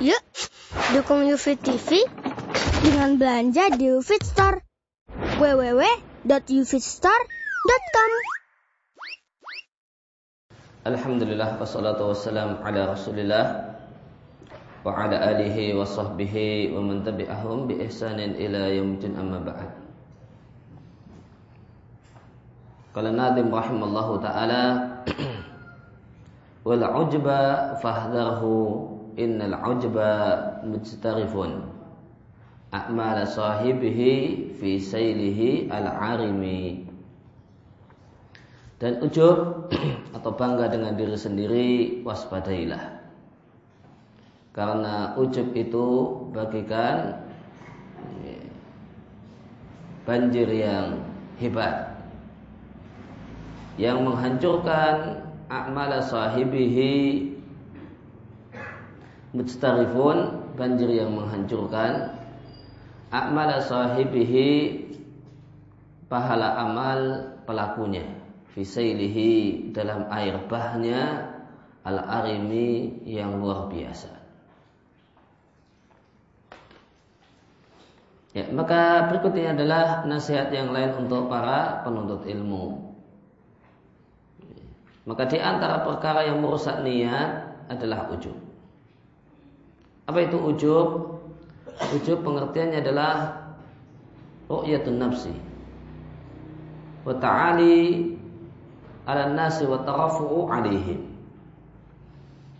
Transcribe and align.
Yuk, 0.00 0.24
dukung 0.96 1.28
UFIT 1.28 1.60
TV 1.60 2.00
dengan 2.80 3.20
belanja 3.20 3.68
di 3.76 3.92
UFIT 3.92 4.24
Store. 4.24 4.64
www.ufitstore.com 5.36 8.10
Alhamdulillah 10.88 11.60
wassalatu 11.60 12.16
wassalam 12.16 12.64
ala 12.64 12.96
Rasulillah 12.96 13.76
wa 14.80 14.96
ala 14.96 15.36
alihi 15.36 15.76
wa 15.76 15.84
sahbihi 15.84 16.72
wa 16.72 16.80
man 16.80 17.04
tabi'ahum 17.04 17.68
bi 17.68 17.84
ihsanin 17.84 18.40
ila 18.40 18.72
yaumil 18.72 19.20
amma 19.20 19.44
ba'd. 19.44 19.68
Qala 22.96 23.12
Nadim 23.12 23.52
rahimallahu 23.52 24.16
taala 24.24 24.96
wal 26.64 26.84
ujba 27.04 27.76
fahdharhu 27.84 28.89
innal 29.20 29.60
ujba 29.60 30.10
mujtarifun. 30.64 31.68
A'mal 32.72 33.26
sahibihi 33.28 34.54
fi 34.56 34.70
sailihi 34.80 35.68
al-arimi. 35.68 36.88
Dan 38.80 39.04
ujub 39.04 39.68
atau 40.16 40.32
bangga 40.32 40.72
dengan 40.72 40.96
diri 40.96 41.18
sendiri 41.18 41.68
waspadailah. 42.00 43.04
Karena 44.56 45.14
ujub 45.20 45.52
itu 45.52 45.86
bagikan 46.32 47.20
banjir 50.10 50.48
yang 50.50 50.98
hebat 51.38 51.94
yang 53.78 54.02
menghancurkan 54.02 55.22
a'mal 55.46 56.02
sahibihi 56.02 57.29
mujtarifun 59.30 60.50
banjir 60.58 60.90
yang 60.90 61.14
menghancurkan 61.14 62.18
amal 63.14 63.50
sahibihi 63.62 64.50
pahala 66.10 66.58
amal 66.66 67.00
pelakunya 67.46 68.06
fisailihi 68.54 69.70
dalam 69.70 70.10
air 70.10 70.34
bahnya 70.50 71.30
al-arimi 71.86 73.02
yang 73.06 73.38
luar 73.38 73.70
biasa 73.70 74.20
Ya, 78.30 78.46
maka 78.54 79.10
berikutnya 79.10 79.58
adalah 79.58 80.06
nasihat 80.06 80.54
yang 80.54 80.70
lain 80.70 80.94
untuk 81.02 81.26
para 81.26 81.82
penuntut 81.82 82.22
ilmu. 82.30 82.94
Maka 85.02 85.26
di 85.26 85.42
antara 85.42 85.82
perkara 85.82 86.30
yang 86.30 86.38
merusak 86.38 86.86
niat 86.86 87.50
adalah 87.66 88.06
ujub. 88.14 88.49
Apa 90.10 90.26
itu 90.26 90.42
ujub? 90.42 90.88
Ujub 91.94 92.18
pengertiannya 92.26 92.82
adalah 92.82 93.30
ru'yatun 94.50 94.98
nafsi. 94.98 95.30
Wa 97.06 97.14
ta'ali 97.14 98.10
ala 99.06 99.30
nasi 99.30 99.70
wa 99.70 99.78
tarafu'u 99.86 100.50
alaihim. 100.50 101.06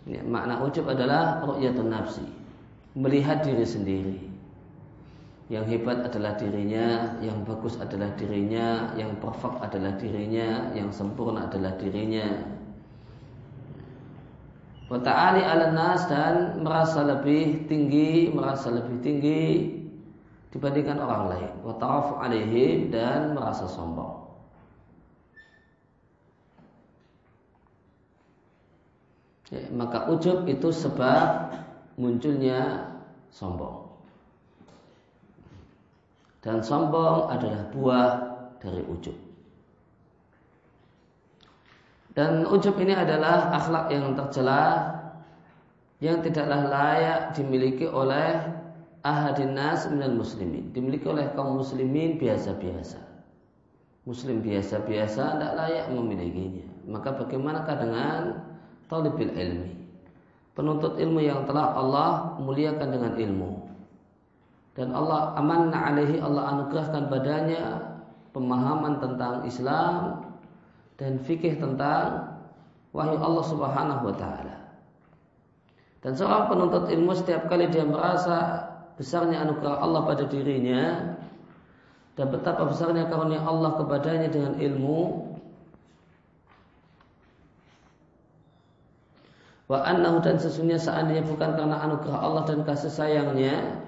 Ya, 0.07 0.23
makna 0.23 0.63
ujub 0.63 0.87
adalah 0.87 1.43
ru'yatun 1.43 1.91
nafsi. 1.91 2.23
Melihat 2.95 3.43
diri 3.43 3.67
sendiri. 3.67 4.17
Yang 5.51 5.75
hebat 5.75 6.07
adalah 6.07 6.39
dirinya, 6.39 7.19
yang 7.19 7.43
bagus 7.43 7.75
adalah 7.75 8.07
dirinya, 8.15 8.95
yang 8.95 9.11
perfect 9.19 9.59
adalah 9.59 9.99
dirinya, 9.99 10.71
yang 10.71 10.87
sempurna 10.95 11.51
adalah 11.51 11.75
dirinya 11.75 12.31
wa 14.91 14.99
ta'ali 14.99 15.39
ala 15.39 15.71
nas 15.71 16.03
dan 16.11 16.59
merasa 16.59 17.07
lebih 17.07 17.63
tinggi, 17.71 18.27
merasa 18.27 18.67
lebih 18.75 18.99
tinggi 18.99 19.71
dibandingkan 20.51 20.99
orang 20.99 21.23
lain. 21.31 21.51
Wa 21.63 21.79
ta'afu 21.79 22.19
alaihim 22.19 22.91
dan 22.91 23.31
merasa 23.31 23.71
sombong. 23.71 24.19
Ya, 29.51 29.63
maka 29.71 30.11
ujub 30.11 30.43
itu 30.47 30.75
sebab 30.75 31.55
munculnya 31.95 32.91
sombong. 33.31 33.95
Dan 36.43 36.59
sombong 36.59 37.31
adalah 37.31 37.63
buah 37.71 38.07
dari 38.59 38.83
ujub. 38.91 39.30
Dan 42.11 42.43
ujub 42.43 42.75
ini 42.83 42.91
adalah 42.91 43.55
akhlak 43.55 43.87
yang 43.87 44.11
tercela 44.19 44.91
yang 46.01 46.19
tidaklah 46.19 46.67
layak 46.67 47.31
dimiliki 47.37 47.85
oleh 47.87 48.41
ahadinas 49.05 49.87
minal 49.87 50.17
muslimin. 50.17 50.73
Dimiliki 50.73 51.07
oleh 51.07 51.29
kaum 51.37 51.61
muslimin 51.61 52.17
biasa-biasa. 52.17 52.99
Muslim 54.09 54.41
biasa-biasa 54.41 55.37
tidak 55.37 55.53
layak 55.55 55.85
memilikinya. 55.93 56.65
Maka 56.89 57.13
bagaimanakah 57.21 57.75
dengan 57.77 58.19
talibil 58.89 59.29
ilmi? 59.29 59.71
Penuntut 60.57 60.97
ilmu 60.97 61.21
yang 61.21 61.45
telah 61.45 61.77
Allah 61.77 62.35
muliakan 62.41 62.89
dengan 62.91 63.13
ilmu. 63.15 63.49
Dan 64.73 64.91
Allah 64.97 65.37
amanna 65.37 65.93
alaihi 65.93 66.17
Allah 66.17 66.49
anugerahkan 66.57 67.13
badannya 67.13 67.63
pemahaman 68.33 68.97
tentang 69.03 69.45
Islam 69.45 70.30
dan 71.01 71.17
fikih 71.17 71.57
tentang 71.57 72.29
wahyu 72.93 73.17
Allah 73.17 73.45
Subhanahu 73.49 74.13
wa 74.13 74.15
taala. 74.15 74.55
Dan 76.05 76.13
seorang 76.13 76.45
penuntut 76.53 76.93
ilmu 76.93 77.17
setiap 77.17 77.49
kali 77.49 77.65
dia 77.73 77.81
merasa 77.81 78.69
besarnya 79.01 79.41
anugerah 79.41 79.81
Allah 79.81 80.01
pada 80.05 80.29
dirinya 80.29 81.17
dan 82.13 82.27
betapa 82.29 82.69
besarnya 82.69 83.09
karunia 83.09 83.41
Allah 83.41 83.81
kepadanya 83.81 84.29
dengan 84.29 84.53
ilmu 84.61 85.31
wa 89.71 89.79
annahu 89.87 90.19
dan 90.21 90.35
sesungguhnya 90.35 90.77
seandainya 90.77 91.23
bukan 91.25 91.55
karena 91.55 91.81
anugerah 91.81 92.19
Allah 92.19 92.43
dan 92.45 92.61
kasih 92.67 92.91
sayangnya 92.91 93.79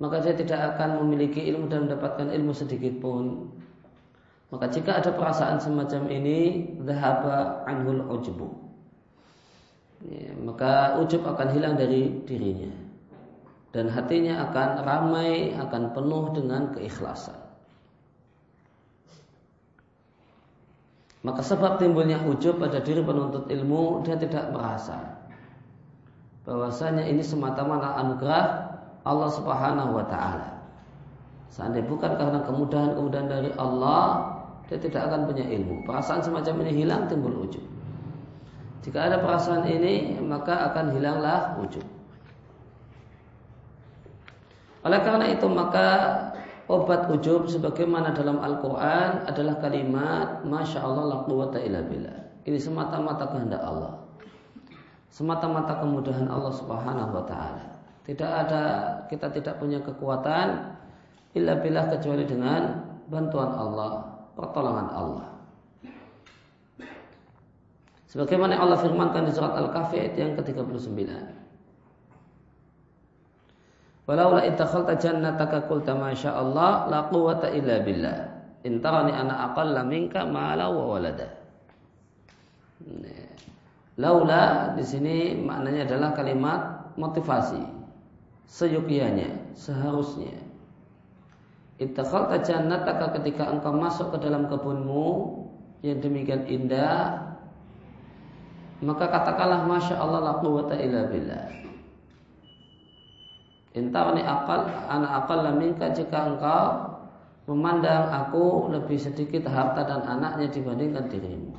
maka 0.00 0.24
dia 0.24 0.32
tidak 0.32 0.76
akan 0.76 1.04
memiliki 1.04 1.44
ilmu 1.46 1.68
dan 1.68 1.86
mendapatkan 1.86 2.32
ilmu 2.32 2.56
sedikit 2.56 2.96
pun 2.98 3.52
maka 4.56 4.72
jika 4.72 4.96
ada 4.96 5.12
perasaan 5.12 5.60
semacam 5.60 6.08
ini, 6.08 6.64
dhahaba 6.80 7.68
anhul 7.68 8.08
ujbu. 8.08 8.48
Ya, 10.08 10.32
maka 10.40 10.96
ujub 11.04 11.28
akan 11.28 11.52
hilang 11.52 11.76
dari 11.76 12.24
dirinya. 12.24 12.72
Dan 13.76 13.92
hatinya 13.92 14.48
akan 14.48 14.68
ramai, 14.80 15.52
akan 15.52 15.92
penuh 15.92 16.32
dengan 16.32 16.72
keikhlasan. 16.72 17.36
Maka 21.20 21.44
sebab 21.44 21.76
timbulnya 21.76 22.24
ujub 22.24 22.56
pada 22.56 22.80
diri 22.80 23.04
penuntut 23.04 23.52
ilmu, 23.52 24.08
dia 24.08 24.16
tidak 24.16 24.56
merasa 24.56 25.20
bahwasanya 26.46 27.04
ini 27.10 27.20
semata-mata 27.20 27.98
anugerah 28.00 28.44
Allah 29.04 29.30
Subhanahu 29.36 30.00
wa 30.00 30.06
taala. 30.08 30.56
Seandainya 31.50 31.90
bukan 31.90 32.12
karena 32.14 32.40
kemudahan-kemudahan 32.46 33.28
dari 33.28 33.50
Allah, 33.58 34.35
dia 34.66 34.78
tidak 34.82 35.06
akan 35.06 35.30
punya 35.30 35.46
ilmu. 35.46 35.86
Perasaan 35.86 36.22
semacam 36.22 36.66
ini 36.66 36.82
hilang 36.82 37.06
timbul 37.06 37.46
ujub. 37.46 37.62
Jika 38.82 39.10
ada 39.10 39.22
perasaan 39.22 39.66
ini 39.66 40.18
maka 40.22 40.70
akan 40.70 40.94
hilanglah 40.94 41.58
ujub. 41.62 41.82
Oleh 44.86 45.00
karena 45.02 45.26
itu 45.34 45.46
maka 45.50 45.86
obat 46.70 47.10
ujub 47.10 47.50
sebagaimana 47.50 48.14
dalam 48.14 48.38
Al-Quran 48.38 49.26
adalah 49.26 49.58
kalimat 49.58 50.46
Masya 50.46 50.82
Allah 50.82 51.04
la 51.10 51.18
quwata 51.26 51.58
illa 51.62 51.82
billah. 51.82 52.46
Ini 52.46 52.58
semata-mata 52.58 53.26
kehendak 53.34 53.62
Allah. 53.62 53.98
Semata-mata 55.10 55.82
kemudahan 55.82 56.30
Allah 56.30 56.54
subhanahu 56.54 57.10
wa 57.10 57.24
ta'ala. 57.26 57.64
Tidak 58.06 58.30
ada, 58.30 58.62
kita 59.10 59.34
tidak 59.34 59.58
punya 59.58 59.82
kekuatan 59.82 60.78
illa 61.34 61.58
billah 61.58 61.90
kecuali 61.90 62.22
dengan 62.22 62.86
bantuan 63.10 63.50
Allah 63.50 64.05
pertolongan 64.36 64.88
Allah. 64.92 65.28
Sebagaimana 68.06 68.60
Allah 68.60 68.78
firmankan 68.78 69.26
di 69.26 69.32
surat 69.34 69.56
Al-Kahfi 69.56 69.98
ayat 69.98 70.14
yang 70.14 70.32
ke-39. 70.38 71.10
Walaula 74.06 74.46
ittakhalta 74.46 74.94
jannataka 74.94 75.66
qulta 75.66 75.98
ma 75.98 76.14
Allah 76.14 76.86
la 76.86 77.00
quwwata 77.10 77.50
illa 77.50 77.82
billah. 77.82 78.18
In 78.62 78.78
tarani 78.78 79.10
ana 79.10 79.50
aqalla 79.50 79.82
minka 79.82 80.22
mala 80.22 80.70
wa 80.70 80.94
walada. 80.94 81.26
Laula 83.98 84.76
di 84.78 84.84
sini 84.86 85.34
maknanya 85.42 85.90
adalah 85.90 86.14
kalimat 86.14 86.60
motivasi. 86.94 87.74
Seyukianya, 88.46 89.58
seharusnya 89.58 90.45
Ittakhalta 91.76 92.40
jannataka 92.40 93.20
ketika 93.20 93.52
engkau 93.52 93.76
masuk 93.76 94.16
ke 94.16 94.24
dalam 94.24 94.48
kebunmu 94.48 95.08
yang 95.84 96.00
demikian 96.00 96.48
indah 96.48 97.20
maka 98.80 99.08
katakanlah 99.08 99.68
masya 99.68 100.00
Allah 100.00 100.20
la 100.24 100.34
quwata 100.40 100.76
illa 100.76 101.04
billah 101.08 101.66
Intarni 103.76 104.24
akal 104.24 104.72
anak 104.88 105.12
akal 105.20 105.44
minka 105.52 105.92
jika 105.92 106.32
engkau 106.32 106.96
memandang 107.44 108.08
aku 108.08 108.72
lebih 108.72 108.96
sedikit 108.96 109.44
harta 109.52 109.84
dan 109.84 110.00
anaknya 110.00 110.48
dibandingkan 110.48 111.12
dirimu. 111.12 111.52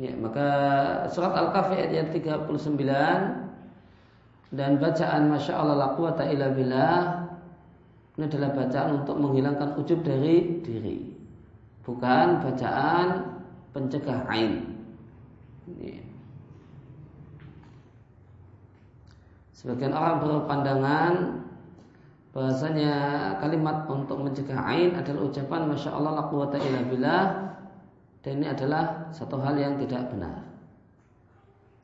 Ya, 0.00 0.10
maka 0.16 0.48
surat 1.12 1.36
Al-Kahfi 1.36 1.84
ayat 1.84 2.10
39 2.16 3.43
dan 4.54 4.78
bacaan 4.78 5.28
Masya 5.34 5.52
Allah 5.58 5.76
la 5.76 5.88
quwata 5.98 6.22
illa 6.30 6.54
billah 6.54 7.24
ini 8.14 8.30
adalah 8.30 8.54
bacaan 8.54 9.02
untuk 9.02 9.18
menghilangkan 9.18 9.74
ujub 9.74 10.06
dari 10.06 10.62
diri. 10.62 11.02
Bukan 11.82 12.46
bacaan 12.46 13.06
pencegah 13.74 14.22
ain. 14.30 14.62
Sebagian 19.50 19.90
orang 19.90 20.22
berpandangan 20.22 21.12
bahasanya 22.30 22.94
kalimat 23.42 23.86
untuk 23.90 24.22
mencegah 24.22 24.62
ain 24.62 24.94
adalah 24.94 25.26
ucapan 25.26 25.70
masya 25.70 25.90
Allah 25.90 26.12
la 26.14 26.24
quwata 26.30 26.56
illa 26.62 26.80
billah 26.86 27.22
dan 28.22 28.32
ini 28.38 28.46
adalah 28.46 29.10
satu 29.10 29.42
hal 29.42 29.58
yang 29.58 29.74
tidak 29.82 30.06
benar. 30.14 30.54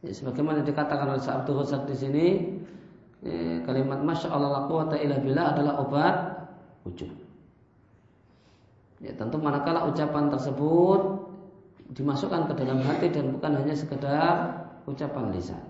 Ya, 0.00 0.17
sebagaimana 0.17 0.64
dikatakan 0.64 1.12
oleh 1.12 1.20
Abdul 1.20 1.61
Razak 1.61 1.84
di 1.84 1.96
sini, 1.96 2.26
ya, 3.25 3.64
kalimat 3.64 4.00
masya 4.05 4.32
Allah 4.32 4.50
la 4.50 4.62
quwata 4.69 4.96
illa 5.00 5.17
billah 5.20 5.46
adalah 5.56 5.75
obat 5.81 6.17
ujub. 6.88 7.12
Ya, 9.00 9.17
tentu 9.17 9.40
manakala 9.40 9.88
ucapan 9.88 10.28
tersebut 10.28 11.00
dimasukkan 11.96 12.52
ke 12.52 12.55
dalam 12.61 12.84
hati 12.84 13.08
dan 13.08 13.32
bukan 13.32 13.56
hanya 13.56 13.72
sekedar 13.72 14.34
ucapan 14.84 15.32
lisan. 15.32 15.62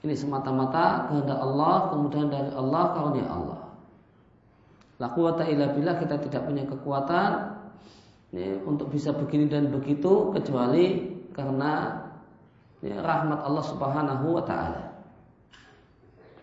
Ini 0.00 0.16
semata-mata 0.16 1.08
kehendak 1.08 1.40
Allah, 1.40 1.92
kemudian 1.92 2.32
dari 2.32 2.48
Allah, 2.56 2.82
karunia 2.96 3.26
Allah. 3.28 3.60
La 5.00 5.08
quwata 5.12 5.48
illa 5.48 5.72
billah 5.72 5.96
kita 5.96 6.20
tidak 6.20 6.44
punya 6.44 6.64
kekuatan 6.68 7.30
ya, 8.36 8.60
untuk 8.68 8.92
bisa 8.92 9.16
begini 9.16 9.48
dan 9.48 9.72
begitu 9.72 10.28
kecuali 10.32 11.08
karena 11.32 12.04
ya, 12.84 13.00
rahmat 13.00 13.40
Allah 13.44 13.64
Subhanahu 13.64 14.26
wa 14.36 14.44
taala. 14.44 14.89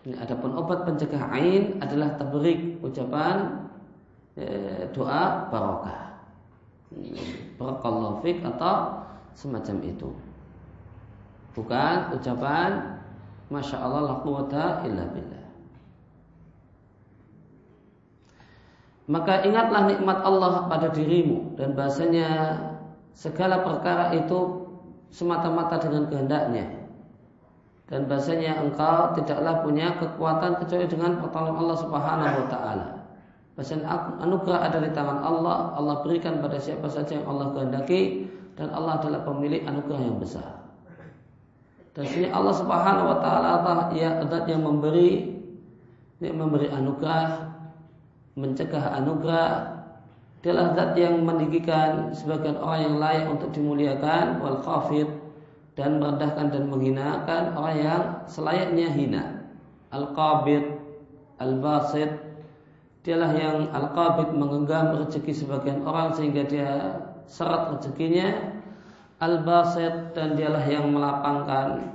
Adapun 0.06 0.54
obat 0.54 0.86
pencegah 0.86 1.20
ain 1.34 1.82
adalah 1.82 2.14
tabrik 2.14 2.78
ucapan 2.80 3.66
ya, 4.38 4.86
doa 4.94 5.50
barokah. 5.50 6.22
Barakallahu 7.58 8.22
fik 8.22 8.40
atau 8.46 9.04
semacam 9.34 9.76
itu. 9.84 10.08
Bukan 11.52 12.14
ucapan 12.14 13.02
Masya 13.50 13.76
Allah 13.82 14.02
la 14.06 14.16
quwata 14.22 14.86
illa 14.86 15.04
billah. 15.10 15.46
Maka 19.08 19.40
ingatlah 19.42 19.88
nikmat 19.88 20.20
Allah 20.20 20.68
pada 20.68 20.92
dirimu 20.92 21.56
dan 21.56 21.72
bahasanya 21.72 22.28
segala 23.16 23.64
perkara 23.64 24.12
itu 24.12 24.68
semata-mata 25.08 25.80
dengan 25.80 26.06
kehendaknya. 26.12 26.77
Dan 27.88 28.04
bahasanya 28.04 28.60
engkau 28.60 29.16
tidaklah 29.16 29.64
punya 29.64 29.96
kekuatan 29.96 30.60
kecuali 30.60 30.84
dengan 30.84 31.24
pertolongan 31.24 31.56
Allah 31.64 31.78
Subhanahu 31.80 32.34
wa 32.36 32.46
taala. 32.52 32.86
Bahasanya 33.56 33.86
anugerah 34.20 34.60
ada 34.70 34.78
di 34.84 34.90
tangan 34.92 35.18
Allah, 35.24 35.72
Allah 35.72 36.04
berikan 36.04 36.38
pada 36.44 36.60
siapa 36.60 36.84
saja 36.86 37.16
yang 37.16 37.26
Allah 37.26 37.50
kehendaki 37.56 38.28
dan 38.60 38.68
Allah 38.76 39.00
adalah 39.00 39.24
pemilik 39.24 39.64
anugerah 39.64 40.04
yang 40.04 40.20
besar. 40.20 40.68
Dan 41.96 42.06
sini 42.06 42.28
Allah 42.30 42.54
Subhanahu 42.54 43.10
wa 43.10 43.18
taala 43.18 43.90
ya 43.96 44.22
yang 44.46 44.62
memberi 44.62 45.34
yang 46.22 46.38
memberi 46.38 46.70
anugerah, 46.70 47.50
mencegah 48.38 48.84
anugerah. 49.02 49.74
Dialah 50.38 50.78
zat 50.78 50.94
yang 50.94 51.26
meninggikan 51.26 52.14
sebagian 52.14 52.62
orang 52.62 52.80
yang 52.86 52.94
layak 53.02 53.26
untuk 53.26 53.50
dimuliakan 53.50 54.38
wal 54.38 54.62
khafid 54.62 55.10
dan 55.78 56.02
merendahkan 56.02 56.50
dan 56.50 56.66
menghinakan 56.66 57.54
orang 57.54 57.76
yang 57.78 58.02
selayaknya 58.26 58.90
hina. 58.90 59.24
Al-qabid, 59.94 60.74
al-basid, 61.38 62.10
dialah 63.06 63.32
yang 63.38 63.70
al-qabid 63.70 64.34
menggenggam 64.34 64.98
rezeki 64.98 65.32
sebagian 65.32 65.86
orang 65.86 66.10
sehingga 66.18 66.42
dia 66.44 66.98
serat 67.30 67.78
rezekinya 67.78 68.58
Al-Basit 69.18 70.14
dan 70.14 70.38
dialah 70.38 70.62
yang 70.62 70.94
melapangkan 70.94 71.90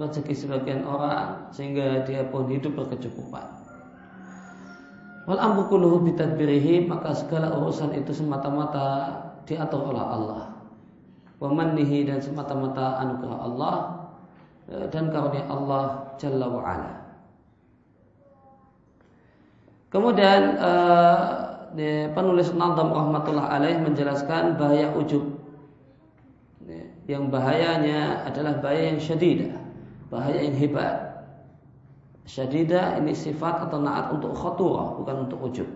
rezeki 0.00 0.32
sebagian 0.32 0.88
orang 0.88 1.52
sehingga 1.52 2.00
dia 2.08 2.24
pun 2.32 2.48
hidup 2.48 2.72
berkecukupan. 2.80 3.44
Wal 5.28 5.36
amru 5.36 5.68
kulluhu 5.68 6.00
maka 6.88 7.12
segala 7.12 7.52
urusan 7.60 7.92
itu 7.92 8.16
semata-mata 8.16 9.20
diatur 9.44 9.92
oleh 9.92 10.00
Allah. 10.00 10.59
Wa 11.40 11.48
mannihi 11.48 12.04
dan 12.04 12.20
semata-mata 12.20 13.00
anugerah 13.00 13.38
Allah 13.40 13.74
e, 14.68 14.74
dan 14.92 15.08
karunia 15.08 15.48
Allah 15.48 16.14
Jalla 16.20 16.46
wa 16.52 16.60
ala. 16.60 16.92
Kemudian 19.90 20.54
uh, 20.62 21.18
penulis 22.14 22.54
Nadam 22.54 22.94
rahmatullah 22.94 23.58
alaih 23.58 23.74
menjelaskan 23.82 24.54
bahaya 24.54 24.94
ujub 24.94 25.40
yang 27.10 27.26
bahayanya 27.26 28.22
adalah 28.22 28.62
bahaya 28.62 28.94
yang 28.94 29.02
syadidah, 29.02 29.58
bahaya 30.06 30.46
yang 30.46 30.54
hebat. 30.54 31.26
Syadidah 32.30 33.02
ini 33.02 33.10
sifat 33.10 33.66
atau 33.66 33.82
naat 33.82 34.14
untuk 34.14 34.30
khaturah, 34.38 34.94
bukan 35.02 35.26
untuk 35.26 35.38
ujub. 35.50 35.66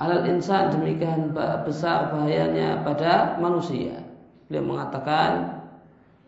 Alal 0.00 0.24
insan 0.32 0.72
demikian 0.72 1.36
besar 1.68 2.16
bahayanya 2.16 2.80
pada 2.80 3.36
manusia. 3.36 4.05
Beliau 4.46 4.62
mengatakan 4.62 5.62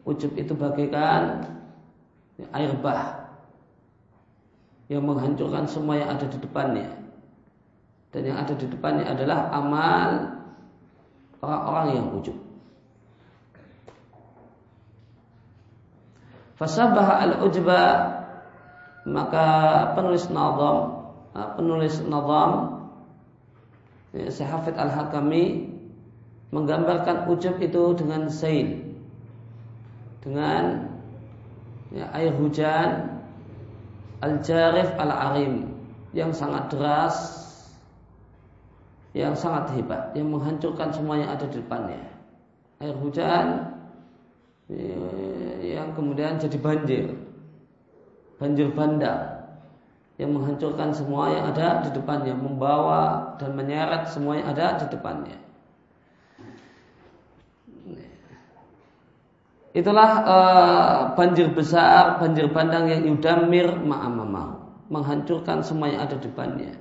ujub 0.03 0.35
itu 0.35 0.53
bagaikan 0.59 1.47
air 2.55 2.73
bah 2.82 3.31
yang 4.88 5.05
menghancurkan 5.05 5.69
semua 5.69 6.00
yang 6.00 6.17
ada 6.17 6.26
di 6.26 6.38
depannya. 6.41 6.91
Dan 8.09 8.25
yang 8.25 8.41
ada 8.41 8.56
di 8.56 8.67
depannya 8.67 9.05
adalah 9.05 9.53
amal 9.53 10.11
orang-orang 11.44 11.87
yang 11.94 12.06
ujub. 12.17 12.38
Fasabah 16.58 17.22
al-ujba 17.22 17.82
maka 19.06 19.46
penulis 19.94 20.27
nazam 20.27 21.06
penulis 21.55 22.03
nazam 22.03 22.82
ya, 24.10 24.27
Syahafid 24.27 24.75
al-Hakami 24.75 25.78
menggambarkan 26.48 27.28
ujub 27.28 27.60
itu 27.60 27.82
dengan 27.96 28.28
sail 28.32 28.81
dengan 30.24 30.88
ya, 31.93 32.08
air 32.17 32.32
hujan 32.36 33.20
al-jarif 34.24 34.88
al-arim 34.96 35.70
yang 36.17 36.32
sangat 36.32 36.72
deras 36.72 37.17
yang 39.12 39.32
sangat 39.36 39.72
hebat 39.76 40.12
yang 40.12 40.28
menghancurkan 40.28 40.93
semua 40.93 41.17
yang 41.17 41.31
ada 41.32 41.48
di 41.48 41.58
depannya. 41.58 42.00
Air 42.78 42.94
hujan 43.02 43.46
yang 45.64 45.96
kemudian 45.96 46.36
jadi 46.36 46.58
banjir 46.60 47.06
banjir 48.36 48.69
bandang 48.76 49.48
yang 50.20 50.34
menghancurkan 50.36 50.93
semua 50.93 51.32
yang 51.32 51.50
ada 51.50 51.88
di 51.88 51.90
depannya 51.96 52.36
membawa 52.36 53.34
dan 53.40 53.56
menyeret 53.56 54.06
semua 54.12 54.36
yang 54.38 54.52
ada 54.52 54.76
di 54.78 54.86
depannya 54.93 55.47
itulah 59.79 60.11
uh, 60.27 60.99
banjir 61.15 61.55
besar 61.55 62.19
banjir 62.19 62.51
bandang 62.51 62.91
yang 62.91 63.06
yudamir 63.06 63.70
ma'amamah 63.79 64.58
menghancurkan 64.91 65.63
semua 65.63 65.94
yang 65.94 66.03
ada 66.03 66.19
di 66.19 66.27
depannya 66.27 66.75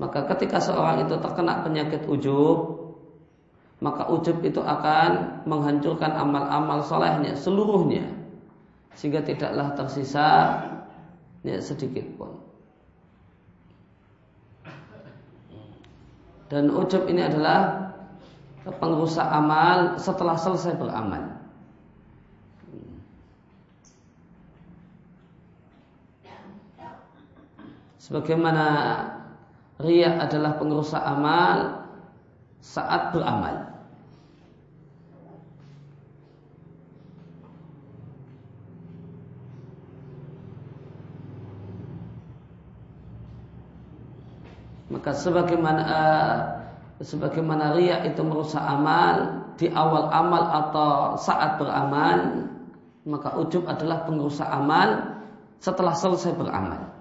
maka 0.00 0.24
ketika 0.32 0.56
seorang 0.56 1.04
itu 1.04 1.20
terkena 1.20 1.60
penyakit 1.60 2.08
ujub 2.08 2.80
maka 3.84 4.08
ujub 4.08 4.40
itu 4.40 4.64
akan 4.64 5.44
menghancurkan 5.44 6.16
amal-amal 6.16 6.80
solehnya 6.80 7.36
seluruhnya 7.36 8.20
sehingga 8.94 9.24
tidaklah 9.24 9.72
tersisa 9.72 10.28
ya, 11.40 11.58
sedikit 11.62 12.04
pun. 12.20 12.36
Dan 16.52 16.68
ujub 16.68 17.06
ini 17.06 17.22
adalah 17.22 17.94
pengrusak 18.66 19.24
amal 19.24 19.96
setelah 19.96 20.36
selesai 20.36 20.76
beramal. 20.76 21.39
Sebagaimana 28.10 28.66
riak 29.78 30.18
adalah 30.18 30.58
pengerusak 30.58 30.98
amal 30.98 31.86
saat 32.58 33.14
beramal. 33.14 33.70
Maka 44.90 45.14
sebagaimana 45.14 45.82
uh, 45.86 46.38
sebagaimana 46.98 47.78
ria 47.78 48.02
itu 48.10 48.26
merusak 48.26 48.58
amal 48.58 49.38
di 49.54 49.70
awal 49.70 50.10
amal 50.10 50.50
atau 50.50 51.14
saat 51.14 51.62
beramal, 51.62 52.42
maka 53.06 53.38
ujub 53.38 53.70
adalah 53.70 54.02
pengerusak 54.02 54.50
amal 54.50 55.14
setelah 55.62 55.94
selesai 55.94 56.34
beramal. 56.34 56.99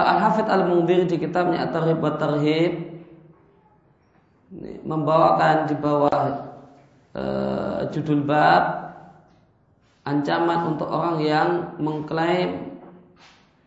Al-Hafidh 0.00 0.48
Al-Mungdir 0.50 1.06
di 1.06 1.16
kitabnya 1.20 1.68
At-Tarhib 1.68 1.98
wa 2.02 2.18
Tarhib 2.18 2.72
membawakan 4.82 5.56
di 5.70 5.74
bawah 5.78 6.22
uh, 7.14 7.78
judul 7.90 8.22
bab 8.26 8.94
ancaman 10.06 10.74
untuk 10.74 10.90
orang 10.90 11.16
yang 11.22 11.48
mengklaim 11.78 12.78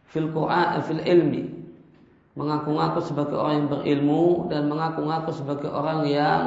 fil 0.08 0.32
Quran 0.32 0.68
eh, 0.80 0.84
fil 0.86 1.04
ilmi 1.04 1.44
mengaku-ngaku 2.38 3.02
sebagai 3.02 3.34
orang 3.34 3.66
yang 3.66 3.70
berilmu 3.74 4.46
dan 4.54 4.70
mengaku-ngaku 4.70 5.34
sebagai 5.34 5.74
orang 5.74 6.06
yang 6.06 6.42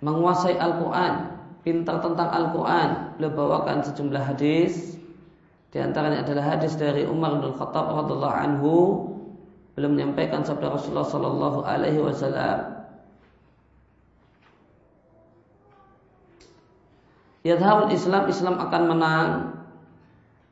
menguasai 0.00 0.56
Al-Quran, 0.56 1.36
pintar 1.60 2.00
tentang 2.00 2.28
Al-Quran. 2.32 3.20
Beliau 3.20 3.32
bawakan 3.36 3.84
sejumlah 3.84 4.22
hadis. 4.32 4.96
Di 5.76 5.84
antaranya 5.84 6.24
adalah 6.24 6.56
hadis 6.56 6.72
dari 6.80 7.04
Umar 7.04 7.36
bin 7.36 7.52
Khattab 7.52 7.92
radhiallahu 7.92 8.32
anhu. 8.32 8.72
Beliau 9.76 9.92
menyampaikan 9.92 10.40
sabda 10.40 10.72
Rasulullah 10.72 11.04
sallallahu 11.04 11.68
alaihi 11.68 12.00
wasallam, 12.00 12.80
Yadhabul 17.44 17.92
Islam 17.92 18.24
Islam 18.26 18.56
akan 18.56 18.82
menang 18.88 19.28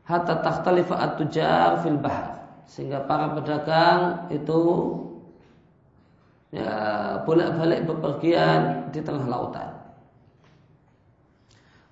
hatta 0.05 0.45
takhtalifa 0.45 0.95
at-tujar 0.95 1.81
fil 1.81 1.97
bahr 1.99 2.45
sehingga 2.69 3.03
para 3.09 3.33
pedagang 3.35 4.29
itu 4.29 4.61
ya 6.53 6.71
bolak-balik 7.25 7.89
bepergian 7.89 8.93
di 8.93 9.01
tengah 9.01 9.27
lautan. 9.27 9.74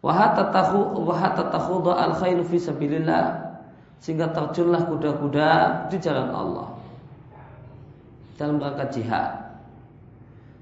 Wa 0.02 0.10
hatta 0.10 0.50
takhu 0.50 0.98
wa 0.98 1.14
hatta 1.14 1.46
takhudha 1.46 1.94
al-khailu 2.10 2.42
fi 2.42 2.58
sabilillah 2.58 3.54
sehingga 4.02 4.34
terjunlah 4.34 4.82
kuda-kuda 4.90 5.50
di 5.86 5.96
jalan 6.02 6.26
Allah 6.34 6.74
dalam 8.34 8.58
rangka 8.58 8.90
jihad. 8.90 9.30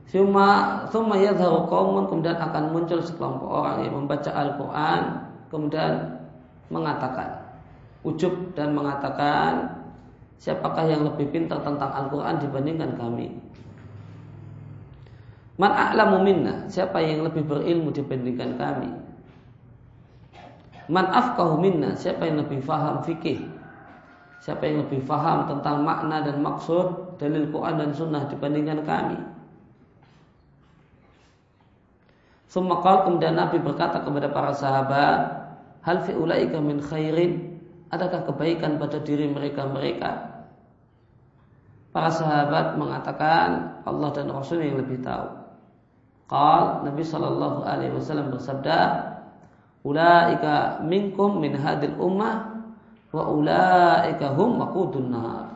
Suma 0.04 0.84
summa 0.92 1.16
yadharu 1.16 1.64
qaumun 1.72 2.04
kemudian 2.12 2.36
akan 2.36 2.76
muncul 2.76 3.00
sekelompok 3.00 3.48
orang 3.48 3.76
yang 3.88 3.94
membaca 3.96 4.28
Al-Qur'an 4.28 5.00
kemudian 5.48 6.20
mengatakan 6.68 7.40
ujub 8.04 8.52
dan 8.52 8.76
mengatakan 8.76 9.80
siapakah 10.36 10.84
yang 10.84 11.08
lebih 11.08 11.32
pintar 11.32 11.64
tentang 11.64 11.88
Al-Qur'an 11.88 12.36
dibandingkan 12.36 12.96
kami. 13.00 13.32
Man 15.60 15.72
a'lamu 15.76 16.24
minna, 16.24 16.64
siapa 16.68 17.04
yang 17.04 17.20
lebih 17.24 17.44
berilmu 17.44 17.92
dibandingkan 17.92 18.56
kami. 18.56 18.88
Man 20.90 21.06
afqahu 21.06 21.62
minna, 21.62 21.94
siapa 21.94 22.26
yang 22.26 22.42
lebih 22.42 22.58
faham 22.66 22.98
fikih. 23.06 23.46
Siapa 24.42 24.66
yang 24.66 24.82
lebih 24.82 25.06
faham 25.06 25.46
tentang 25.46 25.86
makna 25.86 26.26
dan 26.26 26.42
maksud 26.42 27.14
dalil 27.22 27.46
Quran 27.54 27.78
dan 27.78 27.90
sunnah 27.94 28.26
dibandingkan 28.26 28.82
kami. 28.82 29.20
Sumakal 32.50 33.06
kemudian 33.06 33.38
Nabi 33.38 33.62
berkata 33.62 34.02
kepada 34.02 34.26
para 34.34 34.50
sahabat, 34.50 35.18
Hal 35.86 36.02
fi 36.02 36.12
ulaika 36.18 36.58
min 36.58 36.82
khairin? 36.82 37.62
Adakah 37.94 38.26
kebaikan 38.26 38.74
pada 38.82 38.98
diri 38.98 39.30
mereka-mereka? 39.30 40.42
Para 41.94 42.10
sahabat 42.10 42.74
mengatakan 42.74 43.78
Allah 43.86 44.10
dan 44.10 44.30
Rasul 44.30 44.66
yang 44.66 44.82
lebih 44.82 44.98
tahu. 45.02 45.26
Qal 46.30 46.86
Nabi 46.86 47.02
sallallahu 47.02 47.66
alaihi 47.66 47.94
wasallam 47.94 48.30
bersabda, 48.30 49.09
Ulaika 49.80 50.84
minkum 50.84 51.40
min 51.40 51.56
hadil 51.56 51.96
ummah 51.96 52.52
wa 53.10 53.22
ulaika 53.32 54.36
hum 54.36 54.60
waqudun 54.60 55.08
nar. 55.08 55.50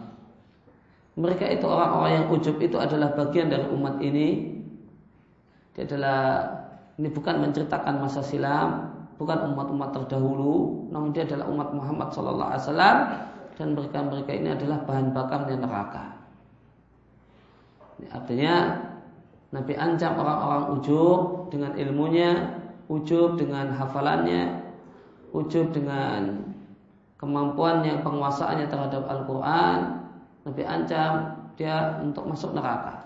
Mereka 1.15 1.47
itu 1.47 1.67
orang-orang 1.69 2.13
yang 2.19 2.27
ujub 2.33 2.59
itu 2.59 2.75
adalah 2.75 3.15
bagian 3.15 3.53
dari 3.53 3.69
umat 3.71 4.03
ini. 4.03 4.59
Dia 5.77 5.87
adalah 5.87 6.43
ini 6.99 7.11
bukan 7.11 7.39
menceritakan 7.43 8.03
masa 8.03 8.23
silam, 8.23 8.91
bukan 9.19 9.55
umat-umat 9.55 9.95
terdahulu, 9.95 10.91
namun 10.91 11.15
dia 11.15 11.23
adalah 11.23 11.47
umat 11.51 11.69
Muhammad 11.71 12.09
Sallallahu 12.11 12.51
Alaihi 12.51 12.65
Wasallam 12.67 12.99
dan 13.55 13.69
mereka-mereka 13.79 14.33
ini 14.35 14.49
adalah 14.51 14.79
bahan 14.83 15.15
bakarnya 15.15 15.57
neraka. 15.59 16.05
Ini 18.03 18.07
artinya 18.11 18.55
Nabi 19.55 19.75
ancam 19.79 20.19
orang-orang 20.19 20.65
ujub 20.79 21.47
dengan 21.55 21.79
ilmunya, 21.79 22.54
ujub 22.91 23.41
dengan 23.41 23.73
hafalannya, 23.73 24.61
ujub 25.33 25.73
dengan 25.73 26.53
kemampuannya, 27.17 28.05
penguasaannya 28.05 28.67
terhadap 28.69 29.05
Al-Quran. 29.09 29.79
Nabi 30.45 30.63
ancam 30.69 31.13
dia 31.57 31.97
untuk 32.05 32.29
masuk 32.29 32.53
neraka. 32.53 33.01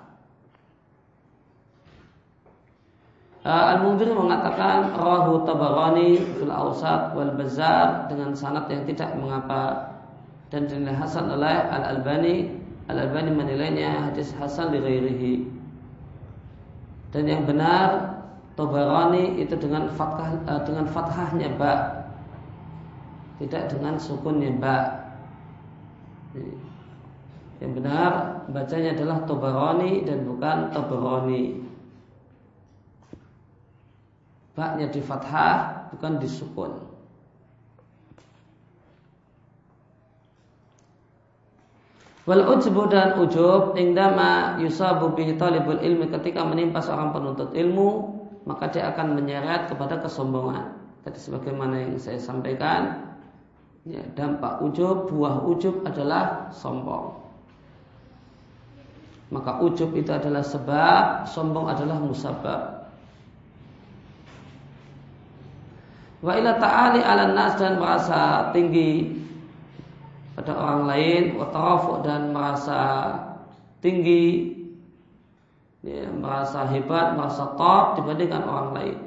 Uh, 3.46 3.78
Al-Mundhir 3.78 4.10
mengatakan 4.12 4.92
rahu 4.98 5.46
Tabarani 5.46 6.18
fil 6.18 6.50
Awsat 6.50 7.14
wal 7.14 7.32
Bazar 7.38 8.10
dengan 8.10 8.34
sanad 8.34 8.66
yang 8.66 8.82
tidak 8.82 9.14
mengapa 9.14 9.94
dan 10.50 10.66
dinilai 10.66 10.98
hasan 10.98 11.30
oleh 11.30 11.56
Al-Albani 11.70 12.58
Al-Albani 12.88 13.30
menilainya 13.36 14.08
hadis 14.08 14.32
hasan 14.40 14.72
di 14.72 14.80
ghairihi. 14.80 15.34
Dan 17.12 17.24
yang 17.28 17.44
benar 17.44 18.17
Tabarani 18.58 19.38
itu 19.38 19.54
dengan 19.54 19.86
fathah 19.86 20.34
uh, 20.50 20.66
dengan 20.66 20.82
fathahnya 20.90 21.54
ba 21.54 21.98
tidak 23.38 23.70
dengan 23.70 23.94
sukunnya 23.94 24.50
ba. 24.58 24.78
Yang 27.62 27.72
benar 27.78 28.42
bacanya 28.50 28.98
adalah 28.98 29.22
Tabarani 29.22 30.02
dan 30.02 30.26
bukan 30.26 30.74
Tabarani. 30.74 31.62
Baknya 34.58 34.90
di 34.90 35.00
fathah 35.06 35.86
bukan 35.94 36.18
disukun. 36.18 36.82
Wal 42.26 42.42
ujbu 42.44 42.82
dan 42.90 43.22
ujub 43.22 43.78
indama 43.78 44.58
yusabu 44.58 45.14
bihi 45.14 45.38
talibul 45.38 45.78
ilmi 45.78 46.10
ketika 46.10 46.42
menimpa 46.42 46.82
seorang 46.82 47.14
penuntut 47.14 47.54
ilmu 47.54 48.17
maka 48.48 48.64
dia 48.72 48.88
akan 48.88 49.20
menyeret 49.20 49.68
kepada 49.68 50.00
kesombongan. 50.00 50.72
Tadi 51.04 51.20
sebagaimana 51.20 51.84
yang 51.84 52.00
saya 52.00 52.16
sampaikan 52.16 53.12
ya, 53.84 54.00
dampak 54.16 54.64
ujub, 54.64 55.12
buah 55.12 55.44
ujub 55.44 55.84
adalah 55.84 56.48
sombong. 56.48 57.12
Maka 59.28 59.60
ujub 59.60 59.92
itu 59.92 60.08
adalah 60.08 60.40
sebab, 60.40 61.28
sombong 61.28 61.68
adalah 61.68 62.00
musabab. 62.00 62.88
Wa 66.24 66.32
ila 66.34 66.56
ta'ali 66.56 67.04
ala 67.04 67.36
nas 67.36 67.60
dan 67.60 67.76
merasa 67.76 68.48
tinggi 68.56 69.20
pada 70.32 70.56
orang 70.56 70.88
lain, 70.88 71.22
wa 71.36 72.00
dan 72.00 72.32
merasa 72.32 72.80
tinggi, 73.84 74.57
ya, 75.88 76.04
merasa 76.12 76.68
hebat, 76.68 77.16
merasa 77.16 77.56
top 77.56 77.96
dibandingkan 77.96 78.44
orang 78.44 78.70
lain 78.76 78.98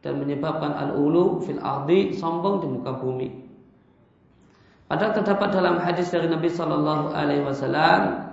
dan 0.00 0.16
menyebabkan 0.16 0.72
al-ulu 0.72 1.44
fil 1.44 1.60
ardi 1.60 2.16
sombong 2.16 2.64
di 2.64 2.66
muka 2.72 2.96
bumi. 2.96 3.28
Padahal 4.88 5.20
terdapat 5.20 5.52
dalam 5.52 5.76
hadis 5.76 6.08
dari 6.08 6.32
Nabi 6.32 6.48
Shallallahu 6.48 7.12
Alaihi 7.12 7.44
Wasallam 7.44 8.24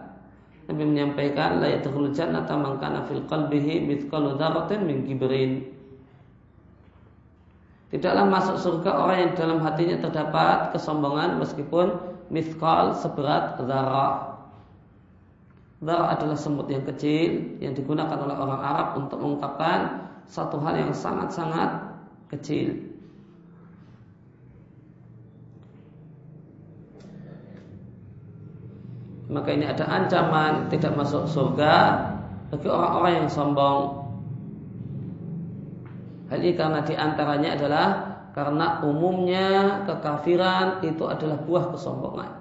Nabi 0.65 0.81
menyampaikan 0.81 1.61
la 1.61 1.77
yadkhulul 1.77 2.15
jannata 2.15 2.57
man 2.57 2.81
kana 2.81 3.05
fil 3.05 3.21
qalbihi 3.29 3.85
mithqalu 3.85 4.39
dzarratin 4.39 4.81
min 4.87 5.05
kibrin. 5.05 5.75
Tidaklah 7.93 8.25
masuk 8.25 8.57
surga 8.57 8.91
orang 8.97 9.17
yang 9.21 9.31
dalam 9.37 9.59
hatinya 9.61 10.01
terdapat 10.01 10.73
kesombongan 10.73 11.37
meskipun 11.37 11.93
mithqal 12.33 12.97
seberat 12.97 13.61
zarah. 13.61 14.34
Zarah 15.85 16.17
adalah 16.17 16.33
semut 16.33 16.65
yang 16.65 16.81
kecil 16.81 17.61
yang 17.61 17.77
digunakan 17.77 18.17
oleh 18.17 18.33
orang 18.33 18.57
Arab 18.57 18.87
untuk 19.05 19.21
mengungkapkan 19.21 20.09
satu 20.25 20.57
hal 20.57 20.81
yang 20.81 20.89
sangat-sangat 20.89 21.93
kecil. 22.33 22.73
Maka 29.29 29.49
ini 29.53 29.69
ada 29.69 29.85
ancaman 29.85 30.73
tidak 30.73 30.97
masuk 30.97 31.29
surga 31.29 32.01
bagi 32.49 32.67
orang-orang 32.69 33.13
yang 33.21 33.29
sombong 33.29 34.05
Hal 36.25 36.41
ini 36.41 36.57
karena 36.57 36.81
di 36.81 36.97
antaranya 36.97 37.53
adalah 37.53 37.87
karena 38.33 38.81
umumnya 38.81 39.85
kekafiran 39.85 40.81
itu 40.81 41.05
adalah 41.05 41.37
buah 41.45 41.69
kesombongan. 41.69 42.31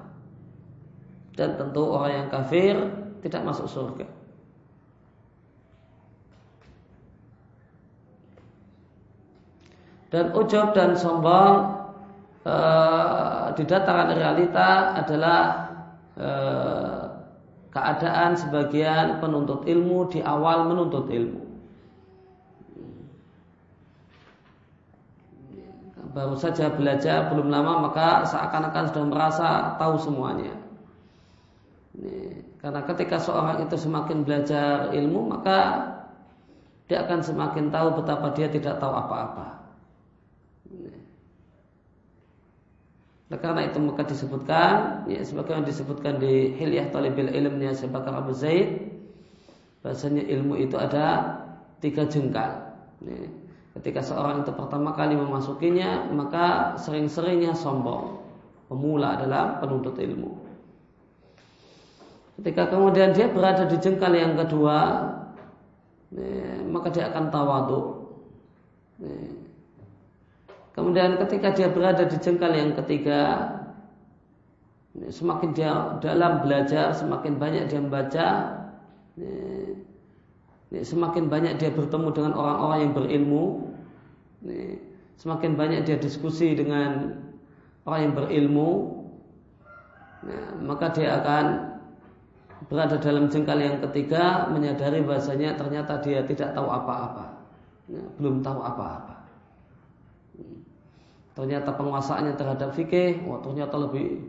Dan 1.36 1.60
tentu 1.60 1.92
orang 1.92 2.24
yang 2.24 2.28
kafir 2.32 3.03
tidak 3.24 3.40
masuk 3.40 3.64
surga. 3.64 4.04
Dan 10.12 10.30
ujub 10.36 10.76
dan 10.76 10.94
sombong 10.94 11.74
e, 12.46 12.56
di 13.58 13.64
dataran 13.66 14.14
realita 14.14 14.94
adalah 14.94 15.40
e, 16.14 16.28
keadaan 17.74 18.38
sebagian 18.38 19.18
penuntut 19.18 19.66
ilmu 19.66 20.06
di 20.12 20.22
awal 20.22 20.70
menuntut 20.70 21.10
ilmu. 21.10 21.42
Baru 26.14 26.38
saja 26.38 26.70
belajar 26.70 27.26
belum 27.34 27.50
lama 27.50 27.90
maka 27.90 28.22
seakan-akan 28.22 28.84
sudah 28.94 29.04
merasa 29.10 29.48
tahu 29.82 29.98
semuanya. 29.98 30.54
Karena 32.64 32.80
ketika 32.88 33.20
seorang 33.20 33.60
itu 33.68 33.76
semakin 33.76 34.24
belajar 34.24 34.88
ilmu 34.96 35.28
maka 35.28 35.84
dia 36.88 37.04
akan 37.04 37.20
semakin 37.20 37.68
tahu 37.68 38.00
betapa 38.00 38.32
dia 38.32 38.48
tidak 38.48 38.80
tahu 38.80 38.88
apa-apa. 38.88 39.68
Nah, 43.28 43.38
karena 43.40 43.68
itu 43.68 43.80
maka 43.80 44.04
disebutkan, 44.04 45.04
ya, 45.08 45.20
sebagaimana 45.24 45.64
disebutkan 45.64 46.20
di 46.20 46.56
Hilyah 46.56 46.92
Talibil 46.92 47.32
Ilmnya 47.32 47.72
Syabakar 47.72 48.16
Abu 48.16 48.36
Zaid, 48.36 48.84
bahasanya 49.80 50.28
ilmu 50.28 50.60
itu 50.60 50.76
ada 50.76 51.36
tiga 51.80 52.04
jengkal. 52.04 52.76
Ya, 53.00 53.16
ketika 53.80 54.04
seorang 54.04 54.44
itu 54.44 54.52
pertama 54.52 54.92
kali 54.92 55.16
memasukinya, 55.16 56.12
maka 56.12 56.76
sering-seringnya 56.80 57.56
sombong. 57.56 58.20
Pemula 58.68 59.16
adalah 59.16 59.56
penuntut 59.60 59.96
ilmu. 59.96 60.43
Ketika 62.34 62.66
kemudian 62.70 63.14
dia 63.14 63.30
berada 63.30 63.66
di 63.70 63.78
jengkal 63.78 64.10
yang 64.10 64.34
kedua, 64.34 64.78
ya, 66.10 66.62
maka 66.66 66.90
dia 66.90 67.10
akan 67.14 67.30
tawadu. 67.30 67.80
Ya, 68.98 69.44
Kemudian 70.74 71.14
ketika 71.22 71.54
dia 71.54 71.70
berada 71.70 72.02
di 72.02 72.18
jengkal 72.18 72.50
yang 72.50 72.74
ketiga, 72.74 73.46
semakin 75.06 75.54
dia 75.54 75.70
dalam 76.02 76.42
belajar, 76.42 76.90
semakin 76.90 77.38
banyak 77.38 77.70
dia 77.70 77.78
membaca, 77.78 78.28
semakin 80.74 81.30
banyak 81.30 81.62
dia 81.62 81.70
bertemu 81.70 82.08
dengan 82.10 82.32
orang-orang 82.34 82.78
yang 82.82 82.92
berilmu, 82.98 83.44
semakin 85.14 85.54
banyak 85.54 85.86
dia 85.86 85.94
diskusi 85.94 86.58
dengan 86.58 87.22
orang 87.86 88.10
yang 88.10 88.14
berilmu, 88.18 88.70
maka 90.58 90.90
dia 90.90 91.22
akan 91.22 91.73
berada 92.68 92.96
dalam 92.96 93.28
jengkal 93.28 93.60
yang 93.60 93.80
ketiga 93.90 94.48
menyadari 94.48 95.04
bahasanya 95.04 95.56
ternyata 95.58 96.00
dia 96.00 96.24
tidak 96.24 96.56
tahu 96.56 96.68
apa-apa, 96.68 97.26
belum 98.16 98.40
tahu 98.40 98.60
apa-apa. 98.62 99.14
Ternyata 101.34 101.74
penguasaannya 101.74 102.38
terhadap 102.38 102.70
fikih, 102.78 103.26
wah 103.26 103.42
ternyata 103.42 103.74
lebih 103.74 104.22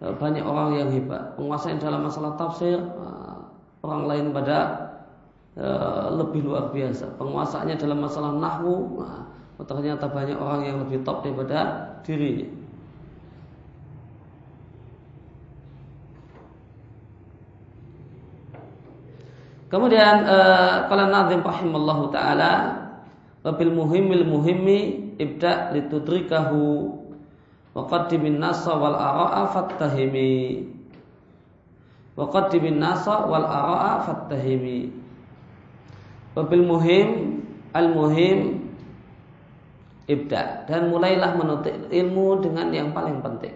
eh, 0.00 0.14
banyak 0.16 0.40
orang 0.40 0.80
yang 0.80 0.88
hebat. 0.88 1.36
Penguasaan 1.36 1.76
dalam 1.76 2.08
masalah 2.08 2.40
tafsir, 2.40 2.80
eh, 2.80 3.36
orang 3.84 4.02
lain 4.08 4.26
pada 4.32 4.58
eh, 5.60 6.06
lebih 6.16 6.48
luar 6.48 6.72
biasa. 6.72 7.20
Penguasaannya 7.20 7.76
dalam 7.76 8.00
masalah 8.00 8.32
nahwu, 8.32 9.04
ternyata 9.60 10.08
banyak 10.08 10.40
orang 10.40 10.62
yang 10.64 10.76
lebih 10.88 11.04
top 11.04 11.20
daripada 11.20 11.92
dirinya. 12.00 12.48
Kemudian 19.68 20.24
kalau 20.88 21.06
Nazim 21.12 21.44
rahimallahu 21.44 22.08
taala 22.08 22.52
wabil 23.44 23.68
muhimil 23.68 24.24
muhimmi 24.24 25.12
ibda 25.20 25.76
litudrikahu 25.76 26.96
wa 27.76 27.84
qaddimin 27.84 28.40
nasa 28.40 28.72
wal 28.72 28.96
ara'a 28.96 29.44
fattahimi. 29.52 30.72
Wa 32.16 32.32
qaddimin 32.32 32.80
nasa 32.80 33.28
wal 33.28 33.44
ara'a 33.44 34.08
fattahimi. 34.08 34.88
Wabil 36.32 36.64
muhim 36.64 37.08
al 37.76 37.92
muhim 37.92 38.72
ibda. 40.08 40.64
Dan 40.64 40.88
mulailah 40.88 41.36
menuntut 41.36 41.92
ilmu 41.92 42.40
dengan 42.40 42.72
yang 42.72 42.96
paling 42.96 43.20
penting. 43.20 43.52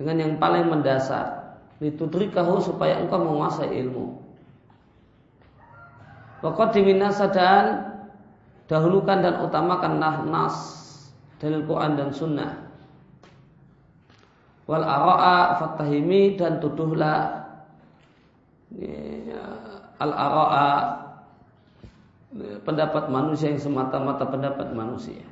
Dengan 0.00 0.16
yang 0.16 0.34
paling 0.40 0.64
mendasar 0.64 1.37
litudrikahu 1.78 2.58
supaya 2.62 2.98
engkau 2.98 3.22
menguasai 3.22 3.70
ilmu 3.86 4.28
Waqaddimin 6.38 7.02
nasa 7.02 7.26
dan 7.34 7.98
dahulukan 8.70 9.18
dan 9.18 9.42
utamakan 9.42 9.98
nas 10.30 10.54
dalil 11.42 11.66
Quran 11.66 11.98
dan 11.98 12.10
Sunnah. 12.14 12.52
Wal 14.68 14.84
ara'a 14.84 15.58
fatahimi 15.58 16.36
dan 16.36 16.60
tuduhlah 16.60 17.42
ya, 18.76 19.42
al 19.98 20.12
ara'a 20.12 20.70
pendapat 22.62 23.08
manusia 23.08 23.50
yang 23.50 23.58
semata-mata 23.58 24.28
pendapat 24.28 24.68
manusia. 24.76 25.24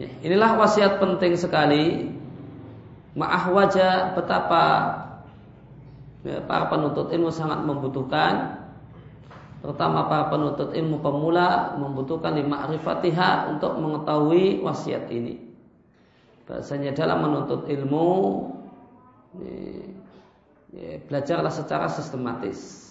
Ya, 0.00 0.08
inilah 0.22 0.56
wasiat 0.60 0.96
penting 1.02 1.34
sekali. 1.34 2.14
Ma'ah 3.16 3.48
wajah 3.48 4.12
betapa 4.12 4.64
ya, 6.20 6.44
para 6.44 6.68
penuntut 6.68 7.08
ilmu 7.08 7.32
sangat 7.32 7.64
membutuhkan 7.64 8.60
terutama 9.64 10.04
para 10.04 10.28
penuntut 10.28 10.76
ilmu 10.76 11.00
pemula 11.00 11.80
membutuhkan 11.80 12.36
lima 12.36 12.68
arifatiha 12.68 13.56
untuk 13.56 13.72
mengetahui 13.80 14.60
wasiat 14.60 15.08
ini. 15.08 15.40
Bahasanya 16.44 16.92
dalam 16.92 17.24
menuntut 17.24 17.64
ilmu 17.66 18.06
ya, 20.76 21.00
belajarlah 21.08 21.50
secara 21.50 21.88
sistematis. 21.88 22.84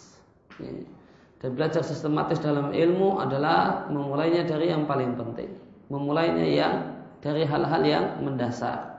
Dan 1.39 1.53
belajar 1.53 1.85
sistematis 1.85 2.41
dalam 2.41 2.73
ilmu 2.73 3.21
adalah 3.21 3.85
memulainya 3.93 4.49
dari 4.49 4.73
yang 4.73 4.89
paling 4.89 5.13
penting. 5.13 5.53
Memulainya 5.93 6.47
yang 6.49 6.73
dari 7.21 7.45
hal-hal 7.45 7.85
yang 7.85 8.05
mendasar. 8.25 8.94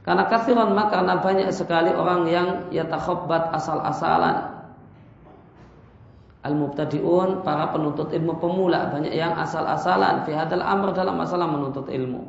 Karena 0.00 0.24
kathiran 0.32 0.72
maka 0.72 0.96
karena 0.96 1.20
banyak 1.20 1.48
sekali 1.52 1.92
orang 1.92 2.24
yang 2.24 2.48
yatakhabbat 2.72 3.52
asal-asalan 3.52 4.64
al-mubtadi'un 6.40 7.44
para 7.44 7.68
penuntut 7.68 8.08
ilmu 8.16 8.40
pemula 8.40 8.88
banyak 8.88 9.12
yang 9.12 9.36
asal-asalan 9.36 10.24
fi 10.24 10.32
hadal 10.32 10.64
amr 10.64 10.96
dalam 10.96 11.20
masalah 11.20 11.44
menuntut 11.44 11.84
ilmu. 11.92 12.22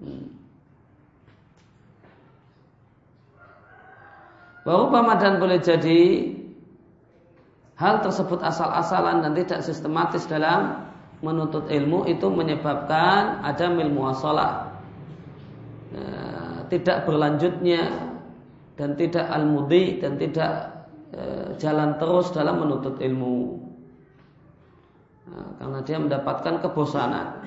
Hmm. 0.00 0.26
Bahwa 4.64 5.14
dan 5.20 5.38
boleh 5.38 5.62
jadi 5.62 6.34
hal 7.78 8.02
tersebut 8.02 8.42
asal-asalan 8.42 9.22
dan 9.22 9.32
tidak 9.36 9.60
sistematis 9.62 10.26
dalam 10.26 10.88
menuntut 11.20 11.68
ilmu 11.68 12.08
itu 12.08 12.26
menyebabkan 12.32 13.44
ada 13.44 13.66
ilmu 13.70 14.10
asalah. 14.10 14.72
Tidak 16.66 17.06
berlanjutnya 17.06 17.82
dan 18.76 18.98
tidak 18.98 19.26
al-mudi 19.30 20.02
dan 20.02 20.20
tidak 20.20 20.76
E, 21.16 21.54
jalan 21.62 21.96
terus 22.02 22.34
dalam 22.34 22.60
menuntut 22.60 22.98
ilmu. 22.98 23.62
Nah, 25.30 25.48
karena 25.56 25.78
dia 25.86 25.96
mendapatkan 26.02 26.54
kebosanan. 26.60 27.46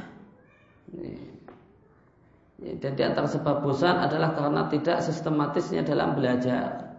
Dan 2.60 2.91
di 2.91 3.03
antara 3.03 3.23
sebab 3.23 3.63
bosan 3.63 4.03
adalah 4.03 4.36
karena 4.36 4.67
tidak 4.67 4.99
sistematisnya 4.99 5.86
dalam 5.86 6.17
belajar. 6.17 6.97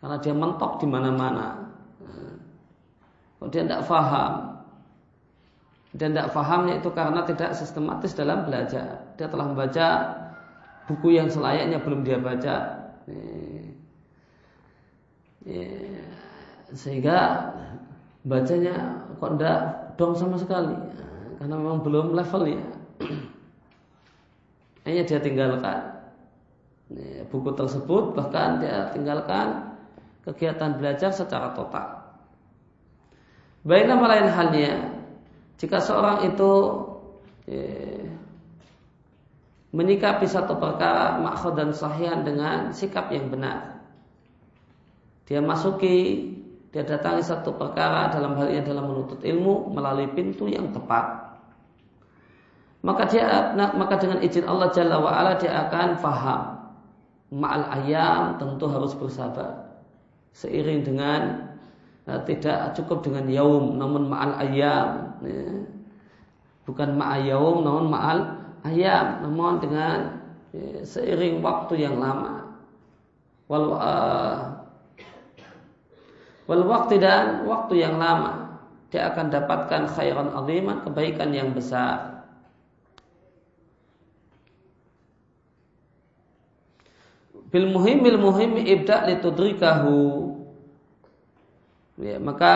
Karena 0.00 0.16
dia 0.22 0.32
mentok 0.32 0.80
di 0.80 0.86
mana-mana. 0.88 1.68
Kalau 3.36 3.50
dia 3.52 3.66
tidak 3.66 3.84
faham? 3.84 4.32
Dan 5.92 6.16
tidak 6.16 6.32
fahamnya 6.32 6.80
itu 6.80 6.88
karena 6.94 7.20
tidak 7.28 7.52
sistematis 7.52 8.16
dalam 8.16 8.48
belajar. 8.48 9.12
Dia 9.20 9.28
telah 9.28 9.44
membaca 9.50 9.88
buku 10.90 11.14
yang 11.14 11.28
selayaknya 11.30 11.78
belum 11.82 12.02
dia 12.02 12.18
baca. 12.18 12.56
Ya, 15.42 15.66
sehingga 16.70 17.18
bacanya 18.22 19.02
kok 19.18 19.38
tidak 19.38 19.58
dong 19.98 20.14
sama 20.14 20.38
sekali. 20.38 20.74
Karena 21.42 21.58
memang 21.58 21.82
belum 21.82 22.14
levelnya 22.14 22.62
hanya 24.86 25.02
dia 25.02 25.18
tinggalkan 25.18 25.78
buku 27.30 27.50
tersebut. 27.58 28.14
Bahkan 28.14 28.48
dia 28.62 28.90
tinggalkan 28.94 29.74
kegiatan 30.22 30.78
belajar 30.78 31.10
secara 31.10 31.50
total. 31.54 32.02
Baik 33.62 33.86
nama 33.86 34.10
lain 34.10 34.26
halnya, 34.26 34.72
jika 35.54 35.78
seorang 35.78 36.26
itu 36.26 36.52
ya, 37.46 37.62
menyikapi 39.72 40.28
satu 40.28 40.60
perkara 40.60 41.16
makhud 41.18 41.56
dan 41.56 41.72
sahihan 41.72 42.20
dengan 42.20 42.70
sikap 42.70 43.08
yang 43.08 43.32
benar. 43.32 43.80
Dia 45.24 45.40
masuki, 45.40 46.28
dia 46.68 46.84
datangi 46.84 47.24
satu 47.24 47.56
perkara 47.56 48.12
dalam 48.12 48.36
hal 48.36 48.52
ini 48.52 48.60
dalam 48.64 48.92
menuntut 48.92 49.24
ilmu 49.24 49.72
melalui 49.72 50.12
pintu 50.12 50.44
yang 50.44 50.68
tepat. 50.76 51.32
Maka 52.84 53.08
dia 53.08 53.54
maka 53.56 53.94
dengan 53.96 54.20
izin 54.20 54.44
Allah 54.44 54.68
Jalla 54.74 55.00
wa 55.00 55.08
ala 55.08 55.40
dia 55.40 55.54
akan 55.68 55.88
faham. 56.02 56.42
Ma'al 57.32 57.64
ayam 57.80 58.36
tentu 58.36 58.68
harus 58.68 58.92
bersabar. 58.92 59.80
Seiring 60.36 60.84
dengan 60.84 61.48
nah, 62.04 62.20
tidak 62.28 62.76
cukup 62.76 63.00
dengan 63.06 63.24
yaum 63.30 63.80
namun 63.80 64.10
ma'al 64.10 64.36
ayam. 64.36 65.16
Ya. 65.24 65.64
Bukan 66.68 66.98
ma'al 66.98 67.24
yaum 67.24 67.64
namun 67.64 67.88
ma'al 67.88 68.41
ayam 68.66 69.26
namun 69.26 69.62
dengan 69.62 70.22
ya, 70.54 70.82
seiring 70.86 71.42
waktu 71.42 71.82
yang 71.82 71.98
lama. 71.98 72.54
Wal 73.50 73.66
uh, 73.76 74.36
wal 76.48 76.64
waktu 76.66 77.02
dan 77.02 77.44
waktu 77.44 77.82
yang 77.84 78.00
lama 78.00 78.58
dia 78.88 79.08
akan 79.12 79.32
dapatkan 79.32 79.88
khairan 79.92 80.32
aziman 80.36 80.84
kebaikan 80.84 81.30
yang 81.32 81.52
besar. 81.52 82.12
bil 87.52 87.68
muhim 87.68 88.00
bil 88.00 88.16
muhim 88.16 88.56
ibda 88.56 89.04
litudrikahu 89.12 90.32
ya, 92.00 92.16
maka 92.16 92.52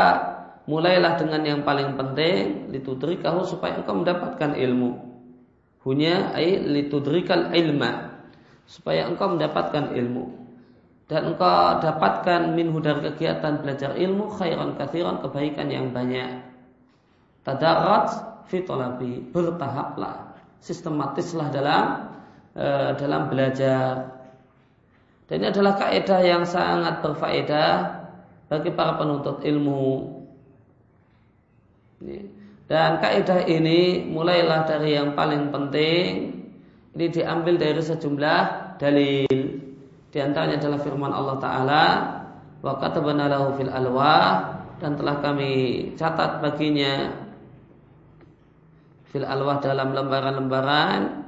mulailah 0.64 1.21
dengan 1.21 1.45
yang 1.45 1.61
paling 1.69 2.01
penting 2.01 2.73
litudrikahu 2.73 3.45
supaya 3.45 3.77
engkau 3.85 4.01
mendapatkan 4.01 4.57
ilmu 4.57 5.16
hunya 5.87 6.35
ay 6.35 6.59
litudrikal 6.66 7.55
ilma. 7.55 8.18
Supaya 8.66 9.07
engkau 9.07 9.38
mendapatkan 9.38 9.94
ilmu. 9.94 10.27
Dan 11.07 11.33
engkau 11.33 11.79
dapatkan 11.79 12.59
minhu 12.59 12.83
dari 12.83 13.14
kegiatan 13.14 13.62
belajar 13.62 13.94
ilmu 13.94 14.27
khairan 14.35 14.75
kathiran 14.75 15.22
kebaikan 15.22 15.70
yang 15.70 15.94
banyak. 15.94 16.42
Tadarat 17.46 18.11
fi 18.51 18.66
bertahaplah 19.31 20.35
sistematislah 20.59 21.46
dalam 21.55 21.85
uh, 22.59 22.90
dalam 22.99 23.31
belajar. 23.31 24.18
Dan 25.27 25.42
ini 25.42 25.46
adalah 25.51 25.75
kaidah 25.79 26.20
yang 26.22 26.42
sangat 26.46 27.03
berfaedah 27.03 27.70
bagi 28.46 28.70
para 28.75 28.94
penuntut 28.99 29.42
ilmu. 29.42 30.14
Dan 32.67 32.99
kaidah 32.99 33.47
ini 33.47 34.03
mulailah 34.11 34.67
dari 34.67 34.99
yang 34.99 35.15
paling 35.15 35.55
penting. 35.55 36.35
Ini 36.99 37.07
diambil 37.15 37.55
dari 37.63 37.79
sejumlah 37.79 38.43
dalil. 38.83 39.39
Di 40.11 40.19
antaranya 40.19 40.59
adalah 40.59 40.81
firman 40.83 41.13
Allah 41.15 41.37
Ta'ala. 41.39 41.85
Wa 42.67 42.75
katabana 42.83 43.31
lahu 43.31 43.55
fil 43.55 43.71
alwah. 43.71 44.59
Dan 44.83 44.99
telah 44.99 45.23
kami 45.23 45.53
catat 45.95 46.43
baginya 46.43 47.15
fil 49.15 49.23
alwah 49.23 49.63
dalam 49.63 49.95
lembaran-lembaran. 49.95 51.23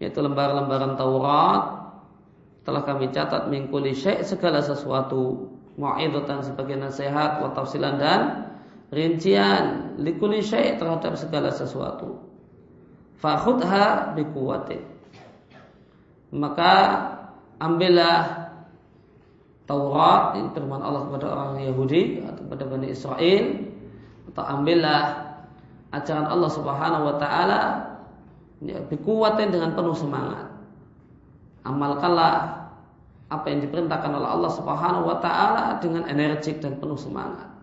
Yaitu 0.00 0.24
lembaran-lembaran 0.24 0.96
Taurat 0.96 1.62
telah 2.66 2.82
kami 2.82 3.14
catat 3.14 3.46
mingkuli 3.46 3.94
syekh 3.94 4.26
segala 4.26 4.58
sesuatu 4.58 5.54
mu'idatan 5.78 6.42
sebagai 6.42 6.74
nasihat 6.74 7.38
wa 7.38 7.54
tafsilan 7.54 7.94
dan 7.94 8.20
rincian 8.96 9.92
likuli 10.00 10.40
syekh 10.40 10.80
terhadap 10.80 11.20
segala 11.20 11.52
sesuatu. 11.52 12.24
Fakhudha 13.20 14.16
bikuwatin. 14.16 14.80
Maka 16.32 16.72
ambillah 17.60 18.48
Taurat 19.66 20.38
ini 20.38 20.46
firman 20.54 20.78
Allah 20.78 21.10
kepada 21.10 21.26
orang 21.26 21.58
Yahudi 21.58 22.22
atau 22.22 22.46
kepada 22.46 22.70
Bani 22.70 22.86
Israel 22.86 23.66
atau 24.30 24.44
ambillah 24.46 25.02
ajaran 25.90 26.30
Allah 26.30 26.50
Subhanahu 26.54 27.02
wa 27.02 27.16
taala 27.18 27.62
ya, 28.62 28.78
dengan 29.50 29.74
penuh 29.74 29.96
semangat. 29.98 30.54
Amalkanlah 31.66 32.62
apa 33.26 33.46
yang 33.50 33.66
diperintahkan 33.66 34.12
oleh 34.14 34.28
Allah 34.38 34.52
Subhanahu 34.54 35.02
wa 35.02 35.18
taala 35.18 35.82
dengan 35.82 36.06
energik 36.06 36.62
dan 36.62 36.78
penuh 36.78 36.94
semangat. 36.94 37.55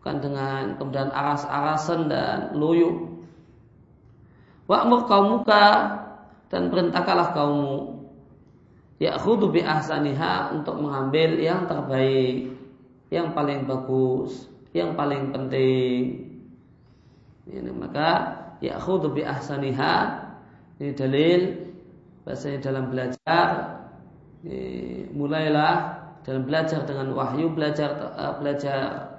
Bukan 0.00 0.16
dengan 0.24 0.80
kemudian 0.80 1.12
aras-arasan 1.12 2.08
dan 2.08 2.56
loyo. 2.56 3.20
Wa'mur 4.64 5.04
kaumuka 5.04 5.92
dan 6.48 6.72
perintahkanlah 6.72 7.36
kaummu 7.36 8.00
ya'khudhu 8.96 9.52
bi 9.52 9.60
ahsaniha 9.60 10.56
untuk 10.56 10.80
mengambil 10.80 11.36
yang 11.36 11.68
terbaik, 11.68 12.48
yang 13.12 13.36
paling 13.36 13.68
bagus, 13.68 14.48
yang 14.72 14.96
paling 14.96 15.36
penting. 15.36 16.32
Ini 17.44 17.68
maka 17.76 18.40
ya'khudhu 18.64 19.12
bi 19.12 19.20
ahsaniha 19.20 19.96
ini 20.80 20.96
dalil 20.96 21.40
bahasanya 22.24 22.58
dalam 22.64 22.88
belajar 22.88 23.48
mulailah 25.12 26.00
dalam 26.24 26.44
belajar 26.44 26.84
dengan 26.84 27.12
wahyu 27.16 27.52
belajar 27.52 27.96
uh, 28.16 28.36
belajar 28.40 29.09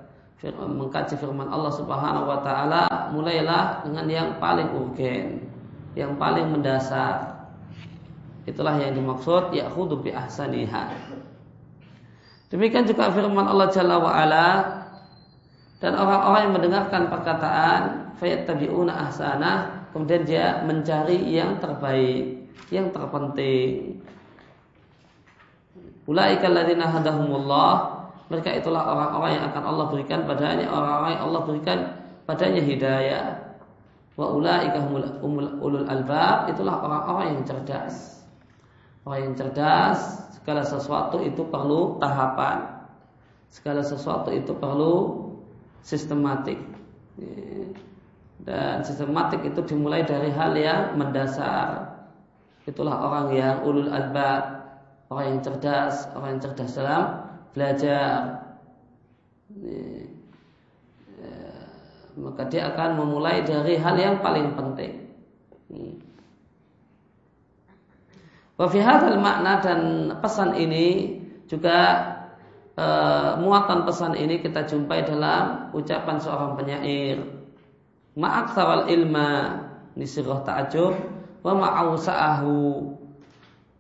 mengkaji 0.50 1.22
firman 1.22 1.46
Allah 1.54 1.70
Subhanahu 1.70 2.26
wa 2.26 2.42
taala 2.42 3.14
mulailah 3.14 3.86
dengan 3.86 4.06
yang 4.10 4.30
paling 4.42 4.74
urgen 4.74 5.46
yang 5.94 6.18
paling 6.18 6.50
mendasar 6.50 7.46
itulah 8.50 8.74
yang 8.82 8.98
dimaksud 8.98 9.54
ya'khudhu 9.54 10.02
bi 10.02 10.10
ahsaniha 10.10 10.98
demikian 12.50 12.90
juga 12.90 13.14
firman 13.14 13.46
Allah 13.46 13.70
Jalla 13.70 14.02
wa 14.02 14.10
ala 14.10 14.48
dan 15.78 15.94
orang-orang 15.94 16.42
yang 16.50 16.54
mendengarkan 16.58 17.04
perkataan 17.14 17.82
fayattabi'una 18.18 18.94
ahsanah 19.10 19.58
kemudian 19.94 20.26
dia 20.26 20.66
mencari 20.66 21.22
yang 21.30 21.62
terbaik 21.62 22.50
yang 22.74 22.90
terpenting 22.90 24.02
Ulaika 26.10 26.50
alladzina 26.50 26.90
hadahumullah. 26.90 28.01
Mereka 28.32 28.64
itulah 28.64 28.88
orang-orang 28.88 29.32
yang 29.36 29.46
akan 29.52 29.64
Allah 29.68 29.86
berikan 29.92 30.24
padanya 30.24 30.72
orang-orang 30.72 31.12
yang 31.20 31.24
Allah 31.28 31.42
berikan 31.44 31.80
padanya 32.24 32.62
hidayah. 32.64 33.26
Wa 34.16 34.32
ulaika 34.32 34.80
ulul 35.60 35.84
albab. 35.92 36.48
Itulah 36.48 36.80
orang-orang 36.80 37.36
yang 37.36 37.44
cerdas. 37.44 38.24
Orang 39.04 39.20
yang 39.28 39.36
cerdas, 39.36 40.00
segala 40.32 40.64
sesuatu 40.64 41.20
itu 41.20 41.44
perlu 41.44 42.00
tahapan. 42.00 42.88
Segala 43.52 43.84
sesuatu 43.84 44.32
itu 44.32 44.56
perlu 44.56 45.28
sistematik. 45.84 46.62
Dan 48.48 48.80
sistematik 48.88 49.44
itu 49.44 49.60
dimulai 49.68 50.08
dari 50.08 50.32
hal 50.32 50.56
yang 50.56 50.96
mendasar. 50.96 52.00
Itulah 52.64 52.96
orang 52.96 53.28
yang 53.36 53.56
ulul 53.68 53.92
albab 53.92 54.62
orang 55.12 55.26
yang 55.36 55.40
cerdas, 55.44 56.08
orang 56.16 56.40
yang 56.40 56.42
cerdas 56.42 56.72
dalam 56.80 57.04
belajar. 57.52 58.42
Ya, 59.52 60.02
maka 62.18 62.44
dia 62.52 62.72
akan 62.72 63.00
memulai 63.00 63.44
dari 63.44 63.80
hal 63.80 63.96
yang 63.96 64.20
paling 64.20 64.56
penting. 64.56 65.12
Wafihadal 68.60 69.18
makna 69.18 69.64
dan 69.64 69.82
pesan 70.20 70.54
ini 70.54 71.18
juga 71.48 71.98
e, 72.76 72.86
muatan 73.42 73.88
pesan 73.88 74.14
ini 74.14 74.44
kita 74.44 74.68
jumpai 74.68 75.08
dalam 75.08 75.72
ucapan 75.74 76.18
seorang 76.20 76.60
penyair. 76.60 77.18
Ma'aksawal 78.20 78.92
ilma 78.92 79.64
nisirah 79.96 80.44
ta'ajub 80.44 80.94
wa 81.42 81.54
ma'awsa'ahu 81.58 82.56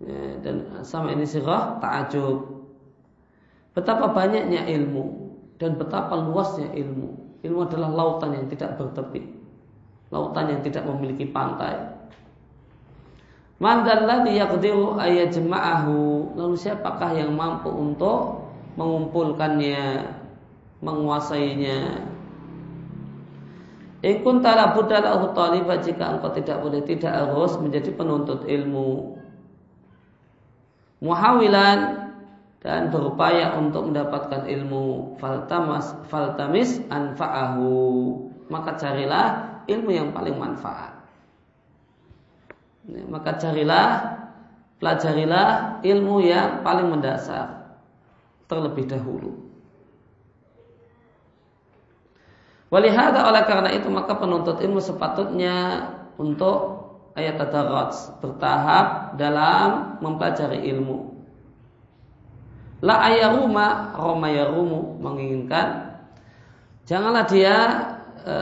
ya, 0.01 0.39
dan 0.41 0.81
sama 0.87 1.13
ini 1.13 1.27
sirah 1.27 1.77
ta'ajub 1.83 2.60
betapa 3.71 4.11
banyaknya 4.11 4.67
ilmu 4.67 5.35
dan 5.59 5.75
betapa 5.75 6.15
luasnya 6.17 6.71
ilmu. 6.75 7.39
Ilmu 7.41 7.59
adalah 7.65 7.89
lautan 7.89 8.37
yang 8.37 8.45
tidak 8.51 8.77
bertepi 8.77 9.41
lautan 10.11 10.51
yang 10.51 10.61
tidak 10.61 10.83
memiliki 10.85 11.25
pantai. 11.31 11.79
Man 13.57 13.87
dzalladzi 13.87 14.37
yaqdiru 14.37 14.99
ayajma'ahu? 14.99 15.97
Lalu 16.35 16.55
siapakah 16.59 17.15
yang 17.15 17.31
mampu 17.33 17.71
untuk 17.71 18.43
mengumpulkannya 18.75 20.11
menguasainya? 20.83 21.79
In 24.01 24.15
kunta 24.25 24.57
la 24.57 24.73
buddalahu 24.73 25.29
jika 25.85 26.17
engkau 26.17 26.33
tidak 26.33 26.57
boleh 26.57 26.81
tidak 26.81 27.13
harus 27.13 27.53
menjadi 27.61 27.93
penuntut 27.93 28.49
ilmu. 28.49 29.21
Muhawilan 31.05 32.10
dan 32.61 32.93
berupaya 32.93 33.57
untuk 33.57 33.89
mendapatkan 33.89 34.45
ilmu 34.45 35.17
faltamas 35.17 35.97
faltamis 36.07 36.77
anfa'ahu. 36.93 37.73
Maka 38.53 38.77
carilah 38.77 39.25
ilmu 39.65 39.89
yang 39.89 40.13
paling 40.13 40.37
manfaat. 40.37 40.93
Maka 42.85 43.37
carilah 43.41 43.87
pelajarilah 44.77 45.79
ilmu 45.81 46.21
yang 46.21 46.61
paling 46.61 46.89
mendasar. 46.89 47.77
Terlebih 48.45 48.89
dahulu. 48.89 49.51
Walihada 52.71 53.27
oleh 53.27 53.43
karena 53.43 53.69
itu 53.75 53.87
maka 53.91 54.15
penuntut 54.15 54.63
ilmu 54.63 54.79
sepatutnya 54.79 55.87
untuk 56.15 56.87
ayat 57.19 57.35
tadarruj 57.35 57.95
bertahap 58.23 59.15
dalam 59.19 59.99
mempelajari 59.99 60.71
ilmu. 60.71 61.10
La 62.81 62.97
ayaruma 63.13 63.93
roma 63.93 64.27
yarumu 64.33 64.97
menginginkan 64.97 65.93
janganlah 66.89 67.29
dia 67.29 67.55
e, 68.25 68.35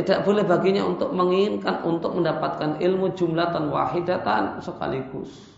tidak 0.00 0.24
boleh 0.24 0.40
baginya 0.48 0.80
untuk 0.88 1.12
menginginkan 1.12 1.84
untuk 1.84 2.16
mendapatkan 2.16 2.80
ilmu 2.80 3.12
jumlatan 3.12 3.68
wahidatan 3.68 4.64
sekaligus. 4.64 5.56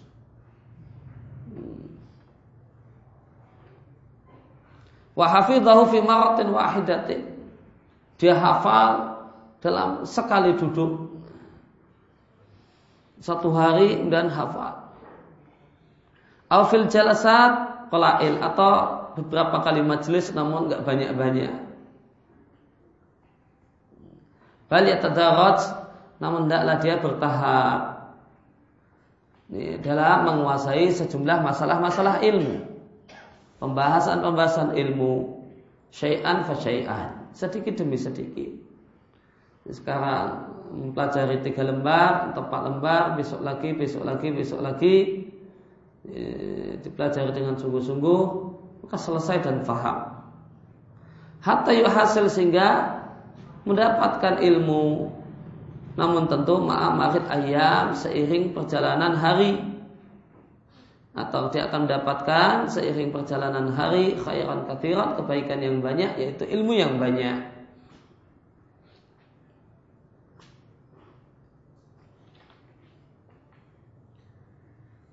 Wa 5.15 5.27
hafidhahu 5.27 5.91
fi 5.91 5.99
maratin 6.03 6.51
wahidatin 6.51 7.23
dia 8.19 8.35
hafal 8.35 9.19
dalam 9.63 10.03
sekali 10.03 10.59
duduk 10.59 11.11
satu 13.23 13.51
hari 13.51 13.99
dan 14.11 14.31
hafal. 14.31 14.91
Aufil 16.49 16.87
jalasat 16.87 17.68
qalail 17.89 18.41
atau 18.41 18.71
beberapa 19.19 19.65
kali 19.65 19.83
majelis 19.83 20.31
namun 20.33 20.71
nggak 20.71 20.85
banyak-banyak. 20.87 21.53
Bal 24.69 24.85
yatadarraj 24.85 25.61
namun 26.21 26.47
tidaklah 26.47 26.77
dia 26.85 26.95
bertahap 27.01 27.81
dalam 29.81 30.19
menguasai 30.29 30.93
sejumlah 30.93 31.41
masalah-masalah 31.41 32.21
ilmu. 32.21 32.69
Pembahasan-pembahasan 33.59 34.77
ilmu 34.77 35.43
syai'an 35.91 36.47
fa 36.47 36.55
syai'an 36.55 37.19
sedikit 37.33 37.81
demi 37.81 37.97
sedikit. 37.99 38.51
Sekarang 39.69 40.49
mempelajari 40.73 41.45
tiga 41.45 41.65
lembar 41.65 42.33
atau 42.33 42.45
empat 42.45 42.63
lembar, 42.65 43.03
besok 43.17 43.41
lagi, 43.45 43.73
besok 43.77 44.05
lagi, 44.05 44.29
besok 44.33 44.61
lagi, 44.65 45.28
dipelajari 46.83 47.31
dengan 47.33 47.55
sungguh-sungguh, 47.57 48.21
maka 48.85 48.97
selesai 48.97 49.45
dan 49.45 49.63
faham. 49.63 50.19
Hatta 51.39 51.71
hasil 51.71 52.27
sehingga 52.29 52.99
mendapatkan 53.63 54.43
ilmu. 54.43 55.13
Namun 55.99 56.31
tentu 56.31 56.63
maaf 56.63 57.19
ayam 57.27 57.91
seiring 57.91 58.55
perjalanan 58.55 59.19
hari 59.19 59.59
atau 61.19 61.51
dia 61.51 61.67
akan 61.67 61.91
mendapatkan 61.91 62.71
seiring 62.71 63.11
perjalanan 63.11 63.75
hari 63.75 64.15
khairan 64.23 64.63
kathiran 64.71 65.19
kebaikan 65.19 65.59
yang 65.59 65.83
banyak 65.83 66.15
yaitu 66.15 66.47
ilmu 66.47 66.79
yang 66.79 66.95
banyak 67.03 67.58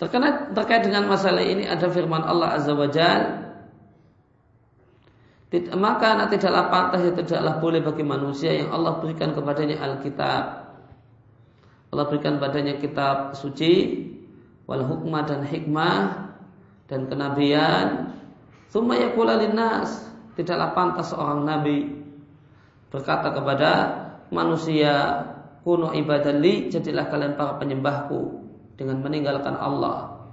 Terkait, 0.06 0.54
terkait 0.54 0.86
dengan 0.86 1.10
masalah 1.10 1.42
ini 1.42 1.66
ada 1.66 1.90
firman 1.90 2.22
Allah 2.22 2.62
Azza 2.62 2.78
wa 2.78 2.86
Jal. 2.86 3.42
Maka 5.74 6.30
tidaklah 6.30 6.70
pantas 6.70 7.10
ya 7.10 7.12
tidaklah 7.18 7.58
boleh 7.58 7.82
bagi 7.82 8.06
manusia 8.06 8.54
yang 8.54 8.70
Allah 8.70 9.02
berikan 9.02 9.34
kepadanya 9.34 9.82
Alkitab. 9.82 10.44
Allah 11.90 12.06
berikan 12.06 12.38
padanya 12.38 12.78
kitab 12.78 13.34
suci 13.34 14.06
wal 14.70 14.86
hukmah 14.86 15.26
dan 15.26 15.42
hikmah 15.42 16.30
dan 16.86 17.10
kenabian. 17.10 18.14
Thumma 18.70 19.02
yakula 19.02 19.42
linnas 19.42 20.06
Tidaklah 20.36 20.76
pantas 20.76 21.16
seorang 21.16 21.48
nabi 21.48 21.88
Berkata 22.92 23.32
kepada 23.32 23.72
manusia 24.36 25.24
Kuno 25.64 25.96
ibadali 25.96 26.68
Jadilah 26.68 27.08
kalian 27.08 27.40
para 27.40 27.56
penyembahku 27.56 28.45
Dengan 28.76 29.00
meninggalkan 29.00 29.56
Allah. 29.56 30.28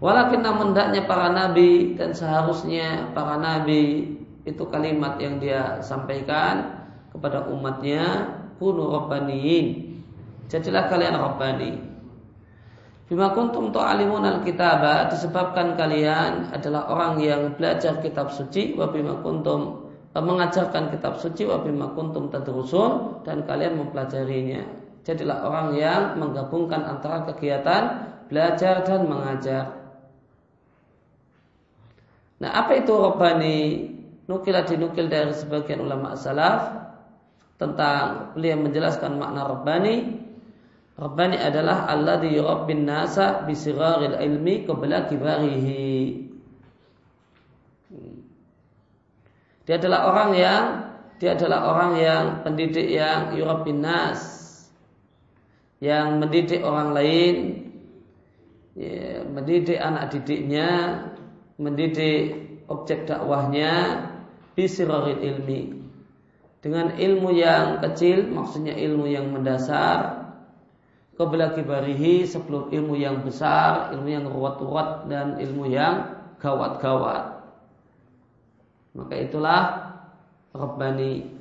Walakin 0.00 0.44
namun 0.44 0.76
hendaknya 0.76 1.08
para 1.08 1.32
nabi 1.32 1.96
Dan 1.96 2.12
seharusnya 2.12 3.16
para 3.16 3.40
nabi 3.40 4.12
Itu 4.44 4.68
kalimat 4.68 5.16
yang 5.16 5.40
dia 5.40 5.80
sampaikan 5.80 6.84
Kepada 7.08 7.48
umatnya 7.48 8.28
Kuno 8.60 8.92
rabbaniin 8.92 9.96
Jadilah 10.46 10.86
kalian 10.86 11.18
rabbani. 11.18 11.72
Bima 13.06 13.34
kuntum 13.34 13.70
tu'alimun 13.70 14.22
al-kitaba 14.22 15.06
disebabkan 15.10 15.78
kalian 15.78 16.50
adalah 16.50 16.90
orang 16.90 17.22
yang 17.22 17.54
belajar 17.54 17.98
kitab 18.02 18.34
suci 18.34 18.74
wa 18.74 18.90
bima 18.90 19.22
kuntum 19.22 19.90
eh, 20.10 20.22
mengajarkan 20.22 20.90
kitab 20.90 21.18
suci 21.18 21.46
wa 21.46 21.62
bima 21.62 21.94
kuntum 21.94 22.30
tadrusun 22.30 23.22
dan 23.22 23.46
kalian 23.46 23.78
mempelajarinya. 23.78 24.85
Jadilah 25.06 25.46
orang 25.46 25.78
yang 25.78 26.02
menggabungkan 26.18 26.82
antara 26.82 27.22
kegiatan 27.30 27.82
belajar 28.26 28.82
dan 28.82 29.06
mengajar. 29.06 29.64
Nah, 32.42 32.50
apa 32.50 32.82
itu 32.82 32.90
Rabbani? 32.90 33.58
Nukilah 34.26 34.66
dinukil 34.66 35.06
dari 35.06 35.30
sebagian 35.30 35.86
ulama 35.86 36.18
salaf 36.18 36.74
tentang 37.62 38.34
beliau 38.34 38.58
menjelaskan 38.58 39.14
makna 39.22 39.46
Rabbani 39.46 40.26
Rabbani 40.96 41.36
adalah 41.36 41.84
Allah 41.92 42.16
di 42.24 42.32
yurabbin 42.32 42.88
nasa 42.88 43.44
bisiraril 43.44 44.16
ilmi 44.16 44.64
qabla 44.64 45.04
kibarihi. 45.04 46.24
Dia 49.68 49.76
adalah 49.76 50.08
orang 50.08 50.30
yang 50.40 50.64
dia 51.20 51.36
adalah 51.36 51.68
orang 51.68 51.92
yang 52.00 52.24
pendidik 52.40 52.88
yang 52.88 53.36
yurabbin 53.36 53.84
nas 53.84 54.35
yang 55.80 56.22
mendidik 56.22 56.64
orang 56.64 56.96
lain 56.96 57.34
ya, 58.76 59.24
mendidik 59.28 59.76
anak 59.76 60.12
didiknya 60.12 60.68
mendidik 61.60 62.36
objek 62.68 63.04
dakwahnya 63.04 64.04
bisiraril 64.56 65.20
ilmi 65.20 65.76
dengan 66.64 66.96
ilmu 66.96 67.30
yang 67.36 67.78
kecil 67.84 68.24
maksudnya 68.32 68.72
ilmu 68.72 69.06
yang 69.06 69.28
mendasar 69.30 70.26
Qabla 71.16 71.56
kibarihi 71.56 72.28
sebelum 72.28 72.68
ilmu 72.68 72.92
yang 73.00 73.24
besar, 73.24 73.88
ilmu 73.96 74.04
yang 74.04 74.28
ruwat-ruwat 74.28 75.08
dan 75.08 75.40
ilmu 75.40 75.64
yang 75.64 76.12
gawat-gawat. 76.44 77.40
Maka 78.92 79.14
itulah 79.16 79.60
Rabbani. 80.52 81.35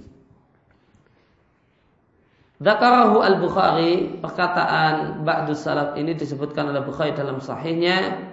Zakarahu 2.56 3.20
al-Bukhari 3.20 4.16
Perkataan 4.24 5.28
Ba'du 5.28 5.52
Salaf 5.52 6.00
ini 6.00 6.16
disebutkan 6.16 6.72
oleh 6.72 6.80
Bukhari 6.88 7.12
dalam 7.12 7.44
sahihnya. 7.44 8.32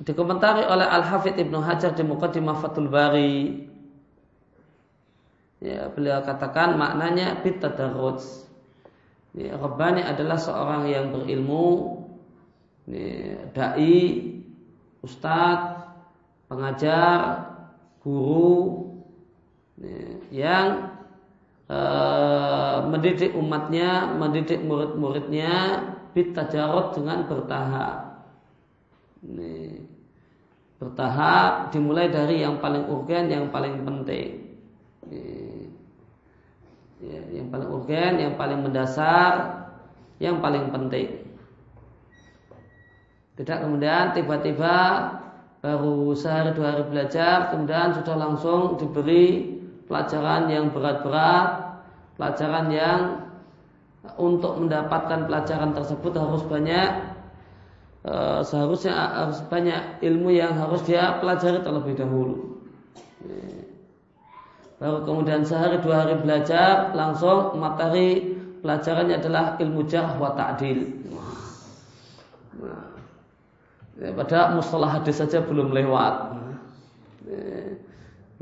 Dikomentari 0.00 0.64
oleh 0.64 0.84
Al-Hafidh 0.84 1.36
Ibnu 1.40 1.60
Hajar 1.60 1.92
di 1.92 2.04
Muqaddimah 2.04 2.56
Fathul 2.60 2.88
Bari. 2.88 3.68
Ya, 5.60 5.88
Beliau 5.92 6.20
katakan 6.24 6.76
maknanya 6.76 7.40
Bitadarruj 7.40 8.46
Ya, 9.36 9.52
Rabbani 9.52 10.00
adalah 10.00 10.40
seorang 10.40 10.88
yang 10.88 11.12
berilmu, 11.12 12.00
ya, 12.88 13.36
dai, 13.52 14.32
ustadz, 15.04 15.92
pengajar, 16.48 17.44
guru, 18.00 18.96
ya, 19.76 20.00
yang 20.32 20.95
uh, 21.70 22.86
mendidik 22.90 23.34
umatnya, 23.34 24.14
mendidik 24.14 24.62
murid-muridnya, 24.62 25.82
bitajarot 26.14 26.96
dengan 26.96 27.26
bertahap. 27.28 27.96
Ini, 29.26 29.82
bertahap 30.78 31.72
dimulai 31.72 32.12
dari 32.12 32.44
yang 32.44 32.60
paling 32.60 32.86
urgen, 32.86 33.32
yang 33.32 33.48
paling 33.50 33.82
penting. 33.82 34.58
Ya, 36.96 37.20
yang 37.28 37.52
paling 37.52 37.68
urgen, 37.68 38.12
yang 38.18 38.34
paling 38.40 38.60
mendasar, 38.64 39.66
yang 40.18 40.40
paling 40.40 40.72
penting. 40.72 41.26
Tidak 43.36 43.58
kemudian 43.68 44.16
tiba-tiba 44.16 44.74
baru 45.60 46.16
sehari 46.16 46.56
dua 46.56 46.72
hari 46.72 46.84
belajar, 46.88 47.52
kemudian 47.52 47.92
sudah 48.00 48.16
langsung 48.16 48.80
diberi 48.80 49.55
pelajaran 49.86 50.50
yang 50.50 50.74
berat-berat, 50.74 51.80
pelajaran 52.18 52.66
yang 52.70 53.00
untuk 54.18 54.58
mendapatkan 54.58 55.26
pelajaran 55.26 55.74
tersebut 55.74 56.14
harus 56.14 56.42
banyak 56.46 56.90
uh, 58.06 58.40
seharusnya 58.46 58.94
harus 58.94 59.42
banyak 59.50 59.98
ilmu 60.02 60.30
yang 60.30 60.54
harus 60.54 60.82
dia 60.86 61.18
pelajari 61.18 61.58
terlebih 61.62 61.98
dahulu. 61.98 62.56
Baru 64.76 65.08
kemudian 65.08 65.40
sehari 65.40 65.80
dua 65.80 66.04
hari 66.04 66.20
belajar 66.20 66.92
langsung 66.92 67.56
materi 67.56 68.36
pelajarannya 68.60 69.16
adalah 69.16 69.44
ilmu 69.56 69.88
jarh 69.88 70.20
wa 70.20 70.36
ta'dil. 70.36 70.84
Nah, 72.60 72.84
ya, 73.96 74.12
pada 74.12 74.52
mustalah 74.52 75.00
hadis 75.00 75.16
saja 75.16 75.40
belum 75.40 75.72
lewat. 75.72 76.14
Ya, 77.24 77.65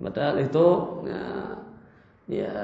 padahal 0.00 0.37
itu 0.42 0.66
ya, 1.07 1.24
ya, 2.26 2.57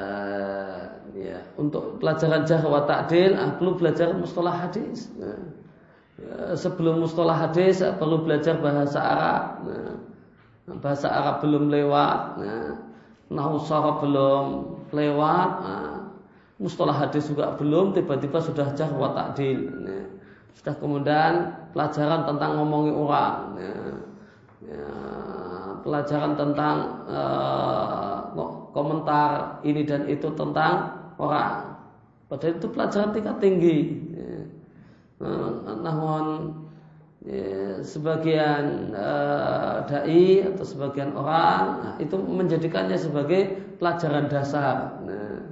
ya 1.14 1.38
untuk 1.60 2.00
pelajaran 2.02 2.42
jarh 2.48 2.64
wa 2.64 2.82
ta'dil 2.88 3.36
ah, 3.36 3.54
perlu 3.56 3.78
belajar 3.78 4.10
mustalah 4.16 4.66
hadis. 4.66 5.10
Nah, 5.20 5.40
ya, 6.18 6.54
sebelum 6.56 7.02
mustalah 7.02 7.48
hadis 7.48 7.84
ah, 7.84 7.94
perlu 7.94 8.22
belajar 8.24 8.58
bahasa 8.58 8.98
Arab. 8.98 9.44
Nah, 9.68 9.94
bahasa 10.78 11.10
Arab 11.10 11.42
belum 11.42 11.70
lewat. 11.70 12.20
Nah, 12.38 12.90
nahu 13.30 13.62
belum 14.02 14.44
lewat, 14.90 15.50
nah, 15.62 16.02
mustalah 16.58 17.06
hadis 17.06 17.30
juga 17.30 17.54
belum, 17.54 17.94
tiba-tiba 17.94 18.42
sudah 18.42 18.74
jah 18.74 18.90
wa 18.90 19.14
ta'dil. 19.14 19.70
Nah, 19.86 20.06
sudah 20.58 20.74
kemudian 20.82 21.32
pelajaran 21.70 22.26
tentang 22.26 22.58
ngomongi 22.58 22.92
orang, 22.92 23.38
nah, 23.54 23.94
ya, 24.66 24.84
pelajaran 25.82 26.38
tentang 26.38 26.76
uh, 27.08 28.32
komentar 28.70 29.58
ini 29.66 29.82
dan 29.82 30.06
itu 30.06 30.30
tentang 30.38 30.94
orang. 31.18 31.76
Padahal 32.30 32.56
itu 32.62 32.68
pelajaran 32.70 33.10
tingkat 33.10 33.36
tinggi. 33.42 33.78
Nah, 35.20 35.76
namun 35.84 36.24
ya, 37.28 37.84
sebagian 37.84 38.96
uh, 38.96 39.84
dai 39.84 40.40
atau 40.48 40.64
sebagian 40.64 41.12
orang 41.12 41.62
nah, 41.84 41.94
itu 42.00 42.16
menjadikannya 42.16 42.96
sebagai 42.96 43.52
pelajaran 43.76 44.32
dasar, 44.32 44.96
nah, 45.04 45.44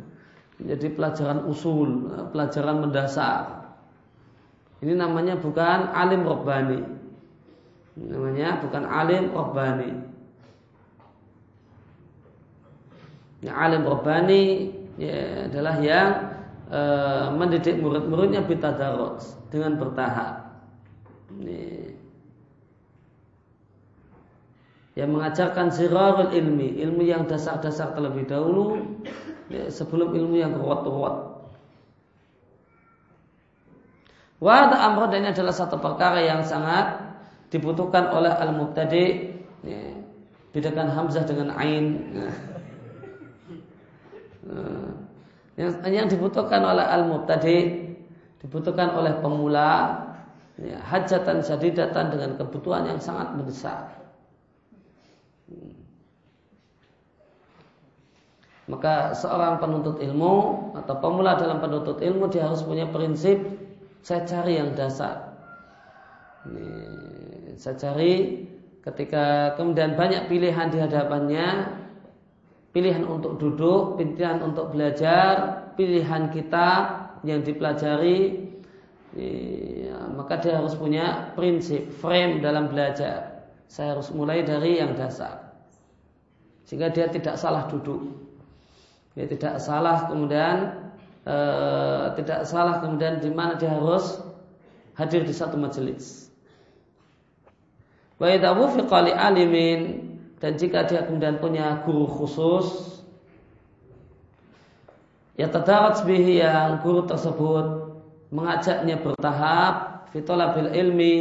menjadi 0.57 0.89
pelajaran 0.97 1.45
usul, 1.45 2.09
pelajaran 2.33 2.89
mendasar. 2.89 3.69
Ini 4.81 4.97
namanya 4.97 5.37
bukan 5.37 5.93
alim 5.93 6.25
robbani, 6.25 6.81
namanya 7.99 8.65
bukan 8.65 8.89
alim 8.89 9.35
robbani. 9.37 9.91
Ya, 13.39 13.55
alim 13.55 13.87
robbani 13.87 14.75
ya, 14.99 15.47
adalah 15.47 15.79
yang 15.79 16.11
uh, 16.75 17.31
mendidik 17.39 17.79
murid-muridnya 17.79 18.43
bitadarot 18.43 19.23
dengan 19.55 19.79
bertahap. 19.79 20.59
Ini. 21.39 21.95
Yang 24.99 25.11
mengajarkan 25.15 25.67
zirarul 25.71 26.35
ilmi, 26.35 26.83
ilmu 26.83 27.07
yang 27.07 27.31
dasar-dasar 27.31 27.95
terlebih 27.95 28.27
dahulu 28.27 28.83
ya, 29.47 29.71
sebelum 29.71 30.11
ilmu 30.19 30.35
yang 30.35 30.59
kuat-kuat. 30.59 31.39
Wada 34.43 34.79
amr 34.83 35.11
dan 35.11 35.27
ini 35.27 35.29
adalah 35.35 35.55
satu 35.55 35.79
perkara 35.79 36.23
yang 36.23 36.43
sangat 36.43 36.99
dibutuhkan 37.55 38.11
oleh 38.11 38.35
al-mubtadi. 38.35 39.35
Ya, 39.63 39.95
bedakan 40.51 40.91
hamzah 40.91 41.23
dengan 41.23 41.55
ain. 41.55 42.15
Ya. 42.15 42.58
Yang, 45.59 45.71
yang 45.91 46.07
dibutuhkan 46.09 46.63
oleh 46.65 46.87
al-mubtadi 46.87 47.89
dibutuhkan 48.39 48.95
oleh 48.95 49.19
pemula 49.19 49.99
ya, 50.57 50.79
hajatan 50.87 51.43
syadidatan 51.43 52.15
dengan 52.15 52.31
kebutuhan 52.39 52.87
yang 52.87 53.01
sangat 53.03 53.35
mendesak. 53.35 53.99
Maka 58.69 59.17
seorang 59.17 59.57
penuntut 59.59 59.97
ilmu 59.97 60.35
atau 60.77 60.95
pemula 61.01 61.41
dalam 61.41 61.59
penuntut 61.59 62.05
ilmu 62.05 62.29
dia 62.29 62.45
harus 62.45 62.61
punya 62.61 62.85
prinsip 62.85 63.41
saya 64.05 64.29
cari 64.29 64.61
yang 64.61 64.77
dasar. 64.77 65.35
Ini, 66.45 66.69
saya 67.57 67.75
cari 67.81 68.45
ketika 68.85 69.57
kemudian 69.57 69.97
banyak 69.97 70.29
pilihan 70.29 70.69
di 70.69 70.79
hadapannya, 70.85 71.47
pilihan 72.73 73.05
untuk 73.09 73.41
duduk, 73.41 73.97
pilihan 73.97 74.45
untuk 74.45 74.73
belajar, 74.73 75.69
pilihan 75.75 76.29
kita 76.29 76.69
yang 77.25 77.41
dipelajari, 77.43 78.49
ya, 79.17 79.99
maka 80.13 80.39
dia 80.39 80.61
harus 80.61 80.77
punya 80.77 81.33
prinsip, 81.35 81.89
frame 81.99 82.45
dalam 82.45 82.69
belajar. 82.69 83.49
Saya 83.69 83.97
harus 83.97 84.09
mulai 84.13 84.45
dari 84.45 84.81
yang 84.81 84.97
dasar. 84.97 85.49
Sehingga 86.65 86.93
dia 86.93 87.09
tidak 87.09 87.37
salah 87.41 87.69
duduk. 87.69 88.29
Dia 89.17 89.29
tidak 89.29 89.61
salah 89.61 90.09
kemudian 90.09 90.89
e, 91.25 91.37
tidak 92.21 92.49
salah 92.49 92.81
kemudian 92.81 93.21
di 93.21 93.33
mana 93.33 93.57
dia 93.57 93.73
harus 93.73 94.21
hadir 94.97 95.25
di 95.25 95.35
satu 95.35 95.57
majelis. 95.57 96.29
Wa 98.21 98.31
idza 98.33 98.53
alimin 98.53 100.08
dan 100.39 100.55
jika 100.55 100.87
dia 100.87 101.03
kemudian 101.03 101.43
punya 101.43 101.83
guru 101.83 102.07
khusus 102.07 102.99
ya 105.35 105.51
tadarat 105.51 106.03
bihi 106.07 106.43
yang 106.43 106.83
guru 106.83 107.07
tersebut 107.07 107.89
mengajaknya 108.31 109.01
bertahap 109.01 109.99
fitolabil 110.13 110.71
ilmi. 110.73 111.17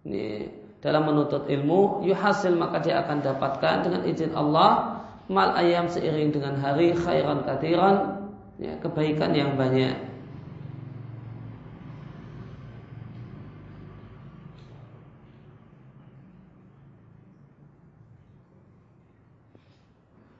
Ini 0.00 0.48
dalam 0.80 1.12
menuntut 1.12 1.44
ilmu 1.44 2.08
yuhasil 2.08 2.56
maka 2.56 2.80
dia 2.80 3.04
akan 3.04 3.20
dapatkan 3.20 3.76
dengan 3.84 4.02
izin 4.08 4.32
Allah 4.32 5.02
mal 5.28 5.52
ayam 5.54 5.86
seiring 5.92 6.32
dengan 6.32 6.56
hari 6.56 6.96
khairan 6.96 7.44
katiran 7.44 8.26
ya, 8.56 8.80
kebaikan 8.80 9.36
yang 9.36 9.60
banyak 9.60 9.92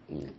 ya. 0.09 0.31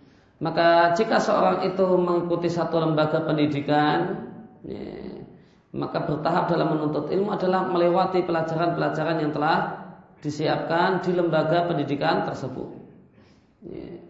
Maka 0.41 0.97
jika 0.97 1.21
seorang 1.21 1.69
itu 1.69 1.86
mengikuti 2.01 2.49
satu 2.49 2.82
lembaga 2.82 3.21
pendidikan 3.21 4.32
Ya. 4.65 5.25
Maka 5.71 6.04
bertahap 6.04 6.51
dalam 6.51 6.75
menuntut 6.75 7.08
ilmu 7.08 7.32
adalah 7.32 7.63
melewati 7.71 8.27
pelajaran-pelajaran 8.27 9.23
yang 9.23 9.32
telah 9.32 9.88
disiapkan 10.19 10.99
di 11.01 11.15
lembaga 11.15 11.65
pendidikan 11.65 12.27
tersebut. 12.27 12.69
Ya. 13.65 14.04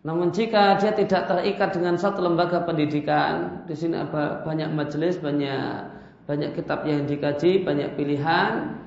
Namun 0.00 0.32
jika 0.32 0.80
dia 0.80 0.96
tidak 0.96 1.28
terikat 1.28 1.76
dengan 1.76 1.96
satu 1.96 2.24
lembaga 2.24 2.64
pendidikan, 2.64 3.64
di 3.68 3.76
sini 3.76 4.00
ada 4.00 4.44
banyak 4.44 4.72
majelis, 4.72 5.20
banyak 5.20 5.92
banyak 6.24 6.56
kitab 6.56 6.86
yang 6.86 7.04
dikaji, 7.04 7.64
banyak 7.64 7.96
pilihan, 7.98 8.80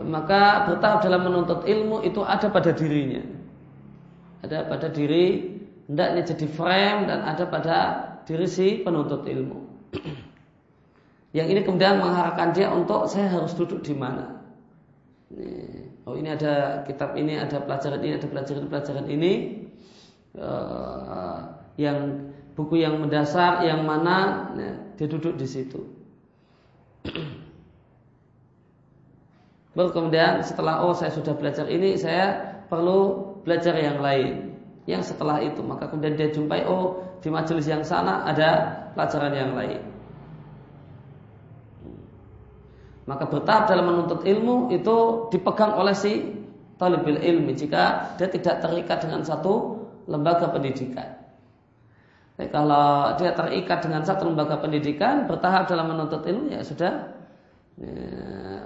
maka 0.00 0.66
bertahap 0.66 1.06
dalam 1.06 1.26
menuntut 1.26 1.62
ilmu 1.66 2.02
itu 2.02 2.22
ada 2.24 2.50
pada 2.50 2.74
dirinya. 2.74 3.22
Ada 4.42 4.66
pada 4.66 4.90
diri, 4.90 5.53
hendaknya 5.88 6.22
jadi 6.24 6.46
frame 6.48 7.00
dan 7.08 7.20
ada 7.24 7.44
pada 7.48 7.76
diri 8.24 8.48
si 8.48 8.80
penuntut 8.80 9.28
ilmu. 9.28 9.60
Yang 11.34 11.46
ini 11.50 11.60
kemudian 11.66 11.98
mengharapkan 11.98 12.54
dia 12.54 12.70
untuk 12.70 13.10
saya 13.10 13.26
harus 13.26 13.52
duduk 13.58 13.82
di 13.82 13.92
mana. 13.92 14.38
Oh 16.06 16.14
ini 16.14 16.30
ada 16.30 16.86
kitab 16.86 17.18
ini, 17.18 17.34
ada 17.40 17.58
pelajaran 17.64 18.00
ini, 18.04 18.14
ada 18.14 18.28
pelajaran 18.28 18.64
pelajaran 18.70 19.06
ini. 19.10 19.32
Uh, 20.34 21.46
yang 21.78 22.30
buku 22.58 22.82
yang 22.82 22.98
mendasar, 22.98 23.62
yang 23.66 23.82
mana 23.86 24.50
ya, 24.54 24.72
dia 24.98 25.06
duduk 25.10 25.34
di 25.34 25.46
situ. 25.46 25.82
Baru 29.74 29.90
kemudian 29.90 30.38
setelah 30.46 30.86
oh 30.86 30.94
saya 30.94 31.10
sudah 31.10 31.34
belajar 31.34 31.66
ini, 31.66 31.98
saya 31.98 32.54
perlu 32.70 33.34
belajar 33.42 33.74
yang 33.74 33.98
lain. 33.98 34.53
Yang 34.84 35.16
setelah 35.16 35.40
itu 35.40 35.64
maka 35.64 35.88
kemudian 35.88 36.14
dia 36.16 36.28
jumpai 36.28 36.68
oh 36.68 37.00
di 37.24 37.32
majelis 37.32 37.64
yang 37.64 37.80
sana 37.80 38.28
ada 38.28 38.68
pelajaran 38.92 39.32
yang 39.32 39.52
lain. 39.56 39.80
Maka 43.04 43.24
bertahap 43.28 43.68
dalam 43.68 43.84
menuntut 43.84 44.24
ilmu 44.24 44.72
itu 44.72 45.28
dipegang 45.28 45.76
oleh 45.76 45.92
si 45.92 46.24
talibil 46.80 47.20
ilmi 47.20 47.52
jika 47.52 48.16
dia 48.16 48.28
tidak 48.28 48.64
terikat 48.64 49.04
dengan 49.04 49.20
satu 49.20 49.84
lembaga 50.08 50.48
pendidikan. 50.52 51.20
Jadi 52.34 52.50
kalau 52.50 53.14
dia 53.14 53.30
terikat 53.30 53.78
dengan 53.86 54.02
satu 54.02 54.26
lembaga 54.26 54.58
pendidikan, 54.58 55.30
bertahap 55.30 55.70
dalam 55.70 55.94
menuntut 55.94 56.26
ilmu 56.26 56.50
ya 56.50 56.66
sudah 56.66 56.92
ya, 57.78 57.94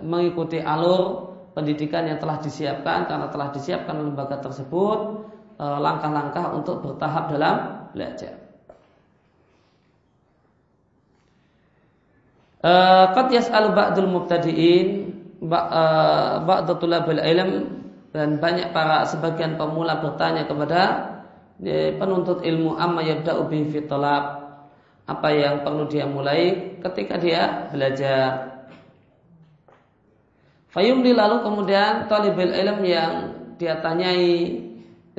mengikuti 0.00 0.62
alur 0.62 1.34
pendidikan 1.52 2.06
yang 2.06 2.22
telah 2.22 2.38
disiapkan 2.38 3.10
karena 3.10 3.26
telah 3.28 3.48
disiapkan 3.50 3.98
lembaga 3.98 4.38
tersebut 4.38 5.17
langkah-langkah 5.59 6.54
untuk 6.54 6.86
bertahap 6.86 7.34
dalam 7.34 7.56
belajar. 7.90 8.48
Eh, 12.59 13.04
qad 13.14 13.30
yas'alu 13.30 13.70
ba'dul 13.70 14.11
mubtadi'in 14.11 14.88
eh, 15.46 16.34
ba'du 16.42 16.74
tulabil 16.82 17.22
ilm 17.22 17.50
dan 18.11 18.42
banyak 18.42 18.74
para 18.74 19.06
sebagian 19.06 19.54
pemula 19.54 20.02
bertanya 20.02 20.42
kepada 20.42 21.06
penuntut 22.02 22.42
ilmu 22.42 22.74
amma 22.74 23.02
yabda'u 23.06 23.46
bihi 23.46 23.66
fi 23.70 23.80
apa 25.09 25.28
yang 25.30 25.62
perlu 25.62 25.86
dia 25.86 26.04
mulai 26.11 26.74
ketika 26.82 27.14
dia 27.18 27.70
belajar. 27.70 28.59
Fayumli 30.74 31.14
lalu 31.14 31.46
kemudian 31.46 32.11
talibul 32.11 32.52
ilm 32.52 32.78
yang 32.82 33.12
dia 33.54 33.78
tanyai 33.78 34.67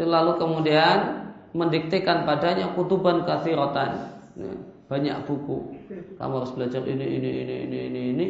lalu 0.05 0.39
kemudian 0.39 1.27
mendiktekan 1.51 2.23
padanya 2.23 2.71
kutuban 2.77 3.25
kathiratan 3.25 4.19
banyak 4.89 5.15
buku. 5.29 5.77
Kamu 6.17 6.33
harus 6.41 6.51
belajar 6.57 6.81
ini 6.85 7.05
ini 7.05 7.29
ini 7.45 7.55
ini 7.69 7.77
ini 7.89 8.01
ini. 8.15 8.27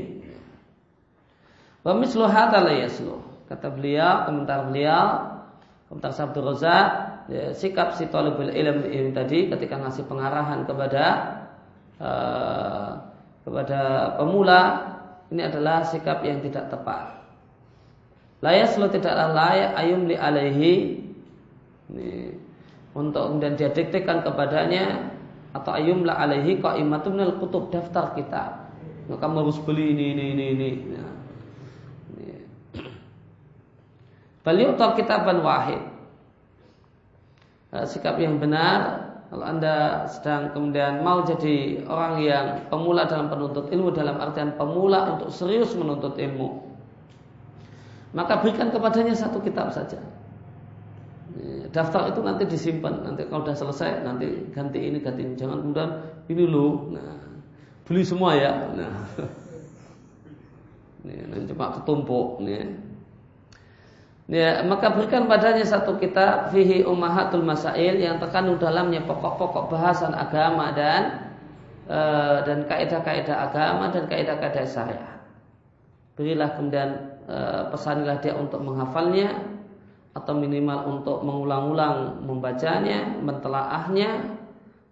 Wa 1.82 1.95
mislu 1.95 2.28
hadza 2.28 2.59
la 2.59 2.74
yaslu. 2.76 3.15
Kata 3.47 3.72
beliau 3.72 4.30
komentar 4.30 4.70
beliau 4.70 5.05
komentar 5.89 6.13
Sabtu 6.13 6.43
Razak 6.43 6.88
ya, 7.32 7.49
sikap 7.55 7.97
si 7.97 8.05
talibul 8.11 8.51
ilm 8.51 8.86
ini 8.86 9.09
tadi 9.09 9.49
ketika 9.49 9.82
ngasih 9.82 10.05
pengarahan 10.05 10.70
kepada 10.70 11.05
uh, 11.97 12.91
kepada 13.41 14.13
pemula 14.22 14.61
ini 15.34 15.41
adalah 15.41 15.82
sikap 15.88 16.22
yang 16.22 16.43
tidak 16.45 16.70
tepat. 16.70 17.17
Layaslu 18.45 18.88
tidaklah 18.93 19.34
layak 19.34 19.72
ayum 19.80 20.05
li 20.05 20.15
alaihi 20.15 20.74
ini, 21.94 22.38
untuk 22.94 23.30
kemudian 23.30 23.54
dia 23.58 23.70
diktekan 23.74 24.22
kepadanya 24.26 25.14
atau 25.54 25.74
ayumla 25.74 26.14
alaihi 26.14 26.62
qaimatun 26.62 27.18
minal 27.18 27.38
kutub 27.42 27.74
daftar 27.74 28.14
kitab. 28.14 28.70
Maka 29.10 29.26
kamu 29.26 29.36
harus 29.42 29.58
beli 29.66 29.98
ini 29.98 30.06
ini 30.14 30.26
ini 30.34 30.46
ini. 30.46 30.70
Beliau 34.46 34.78
tahu 34.78 35.02
kitaban 35.02 35.42
wahid. 35.42 35.82
Nah, 37.70 37.86
sikap 37.86 38.18
yang 38.18 38.42
benar 38.42 39.10
kalau 39.30 39.46
anda 39.46 40.10
sedang 40.10 40.50
kemudian 40.58 41.06
mau 41.06 41.22
jadi 41.22 41.86
orang 41.86 42.14
yang 42.26 42.46
pemula 42.74 43.06
dalam 43.06 43.30
penuntut 43.30 43.70
ilmu 43.70 43.94
dalam 43.94 44.18
artian 44.18 44.58
pemula 44.58 45.14
untuk 45.18 45.30
serius 45.30 45.78
menuntut 45.78 46.18
ilmu 46.18 46.66
maka 48.18 48.42
berikan 48.42 48.74
kepadanya 48.74 49.14
satu 49.14 49.38
kitab 49.46 49.70
saja 49.70 50.02
daftar 51.70 52.10
itu 52.10 52.20
nanti 52.26 52.44
disimpan. 52.50 53.06
Nanti 53.06 53.28
kalau 53.30 53.46
sudah 53.46 53.58
selesai 53.58 53.90
nanti 54.02 54.50
ganti 54.54 54.80
ini 54.82 54.98
ganti 55.02 55.22
ini. 55.26 55.34
Jangan 55.38 55.58
kemudian 55.62 55.90
ini 56.30 56.44
lo 56.50 56.90
nah, 56.94 57.20
beli 57.86 58.02
semua 58.02 58.34
ya. 58.38 58.54
Nah. 58.74 58.96
Ini 61.00 61.48
cuma 61.48 61.72
ketumpuk 61.80 62.44
nih. 62.44 62.76
Ya, 64.30 64.62
maka 64.62 64.94
berikan 64.94 65.26
padanya 65.26 65.66
satu 65.66 65.98
kitab 65.98 66.54
fihi 66.54 66.86
ummahatul 66.86 67.42
masail 67.42 67.98
yang 67.98 68.22
terkandung 68.22 68.62
dalamnya 68.62 69.02
pokok-pokok 69.02 69.74
bahasan 69.74 70.14
agama 70.14 70.70
dan 70.70 71.34
e, 71.90 72.00
dan 72.46 72.62
kaidah-kaidah 72.70 73.50
agama 73.50 73.90
dan 73.90 74.06
kaidah-kaidah 74.06 74.70
syariah. 74.70 75.18
Berilah 76.14 76.54
kemudian 76.54 77.18
e, 77.26 77.38
pesanilah 77.74 78.22
dia 78.22 78.38
untuk 78.38 78.62
menghafalnya 78.62 79.34
atau 80.20 80.34
minimal 80.36 80.99
untuk 80.99 81.24
mengulang-ulang 81.24 82.24
membacanya, 82.24 83.20
mentelaahnya 83.24 84.36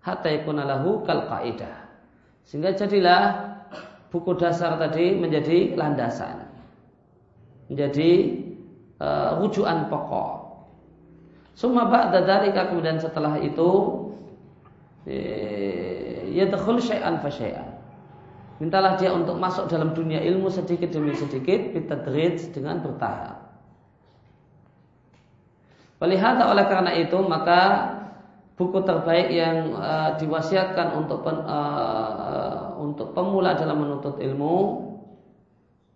hatta 0.01 0.27
yakuna 0.31 0.63
lahu 0.63 1.03
kal 1.03 1.27
kaidah. 1.27 1.87
Sehingga 2.47 2.71
jadilah 2.71 3.21
buku 4.07 4.39
dasar 4.39 4.79
tadi 4.79 5.19
menjadi 5.19 5.75
landasan. 5.75 6.47
Menjadi 7.67 8.39
uh, 9.03 9.43
rujukan 9.43 9.91
pokok. 9.91 10.31
Suma 11.57 11.89
ba'da 11.89 12.23
dzalika 12.23 12.69
kemudian 12.69 13.01
setelah 13.01 13.41
itu 13.41 13.69
eh, 15.09 16.29
yadkhul 16.37 16.77
syai'an 16.77 17.17
fa 17.17 17.33
syai'an. 17.33 17.77
Mintalah 18.61 18.97
dia 18.97 19.13
untuk 19.13 19.41
masuk 19.41 19.65
dalam 19.69 19.93
dunia 19.93 20.21
ilmu 20.21 20.49
sedikit 20.53 20.93
demi 20.93 21.13
sedikit 21.17 21.73
bitadrij 21.73 22.53
dengan 22.53 22.81
bertahap. 22.81 23.46
Melihat 25.97 26.37
oleh 26.41 26.65
karena 26.69 26.91
itu 26.93 27.17
maka 27.25 27.93
buku 28.57 28.85
terbaik 28.85 29.33
yang 29.33 29.73
uh, 29.77 30.17
diwasiatkan 30.17 30.93
untuk 30.97 31.25
pen, 31.25 31.41
uh, 31.45 32.77
untuk 32.77 33.13
pemula 33.13 33.57
dalam 33.57 33.81
menuntut 33.81 34.17
ilmu 34.21 34.55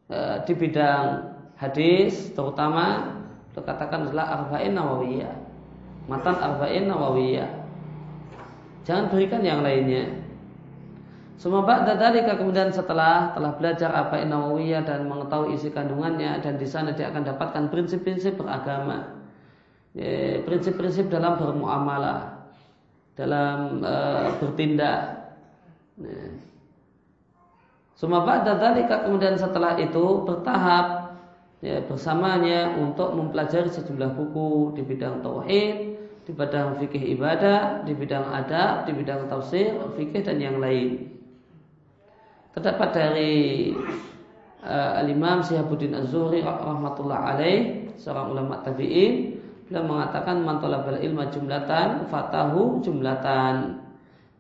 uh, 0.10 0.42
di 0.46 0.54
bidang 0.58 1.34
hadis 1.58 2.34
terutama 2.34 3.18
katakan 3.54 4.10
adalah 4.10 4.42
arba'in 4.42 4.74
nawawiyah 4.74 5.52
matan 6.10 6.36
arba'in 6.38 6.90
nawawiyah. 6.90 7.50
Jangan 8.88 9.14
berikan 9.14 9.46
yang 9.46 9.62
lainnya. 9.62 10.10
Semua 11.38 11.66
ba'da 11.66 11.98
dalika 11.98 12.38
kemudian 12.38 12.70
setelah 12.70 13.34
telah 13.34 13.58
belajar 13.58 13.90
apa 13.90 14.22
nawawiyah 14.22 14.86
dan 14.86 15.10
mengetahui 15.10 15.58
isi 15.58 15.74
kandungannya 15.74 16.38
dan 16.42 16.62
di 16.62 16.70
sana 16.70 16.94
dia 16.94 17.10
akan 17.10 17.26
dapatkan 17.26 17.64
prinsip-prinsip 17.74 18.38
beragama 18.38 19.21
prinsip-prinsip 20.48 21.12
dalam 21.12 21.36
bermuamalah, 21.36 22.48
dalam 23.20 23.84
uh, 23.84 24.40
bertindak. 24.40 25.00
Nah. 26.00 26.32
Semua 28.02 28.26
pada 28.26 28.58
dalika 28.58 29.06
kemudian 29.06 29.38
setelah 29.38 29.78
itu 29.78 30.26
bertahap 30.26 31.14
ya, 31.62 31.86
bersamanya 31.86 32.74
untuk 32.82 33.14
mempelajari 33.14 33.70
sejumlah 33.70 34.18
buku 34.18 34.74
di 34.74 34.82
bidang 34.82 35.22
tauhid, 35.22 35.76
di 36.26 36.32
bidang 36.34 36.82
fikih 36.82 37.14
ibadah, 37.14 37.86
di 37.86 37.94
bidang 37.94 38.26
adab, 38.34 38.90
di 38.90 38.98
bidang 38.98 39.30
tafsir, 39.30 39.78
fikih 40.00 40.26
dan 40.26 40.42
yang 40.42 40.58
lain. 40.58 41.14
Terdapat 42.58 42.90
dari 42.90 43.70
uh, 44.66 45.00
Al-Imam 45.06 45.46
Syihabuddin 45.46 45.94
Az-Zuhri 45.94 46.42
rahmatullah 46.42 47.38
alaih, 47.38 47.86
seorang 48.02 48.34
ulama 48.34 48.66
tabi'in, 48.66 49.31
Beliau 49.72 49.88
mengatakan 49.88 50.44
mantolabal 50.44 51.00
ilma 51.00 51.32
jumlatan 51.32 52.04
fatahu 52.12 52.84
jumlatan. 52.84 53.80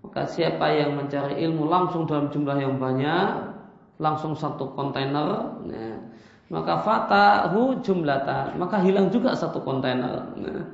Maka 0.03 0.27
siapa 0.27 0.67
yang 0.75 0.99
mencari 0.99 1.39
ilmu 1.47 1.71
langsung 1.71 2.03
dalam 2.03 2.27
jumlah 2.27 2.59
yang 2.59 2.75
banyak, 2.75 3.55
langsung 3.95 4.36
satu 4.36 4.75
kontainer, 4.75 5.55
ya, 5.71 6.03
maka 6.51 6.84
fatahu 6.84 7.79
jumlatan, 7.79 8.59
maka 8.59 8.84
hilang 8.84 9.07
juga 9.07 9.32
satu 9.32 9.63
kontainer. 9.63 10.36
Ya. 10.36 10.67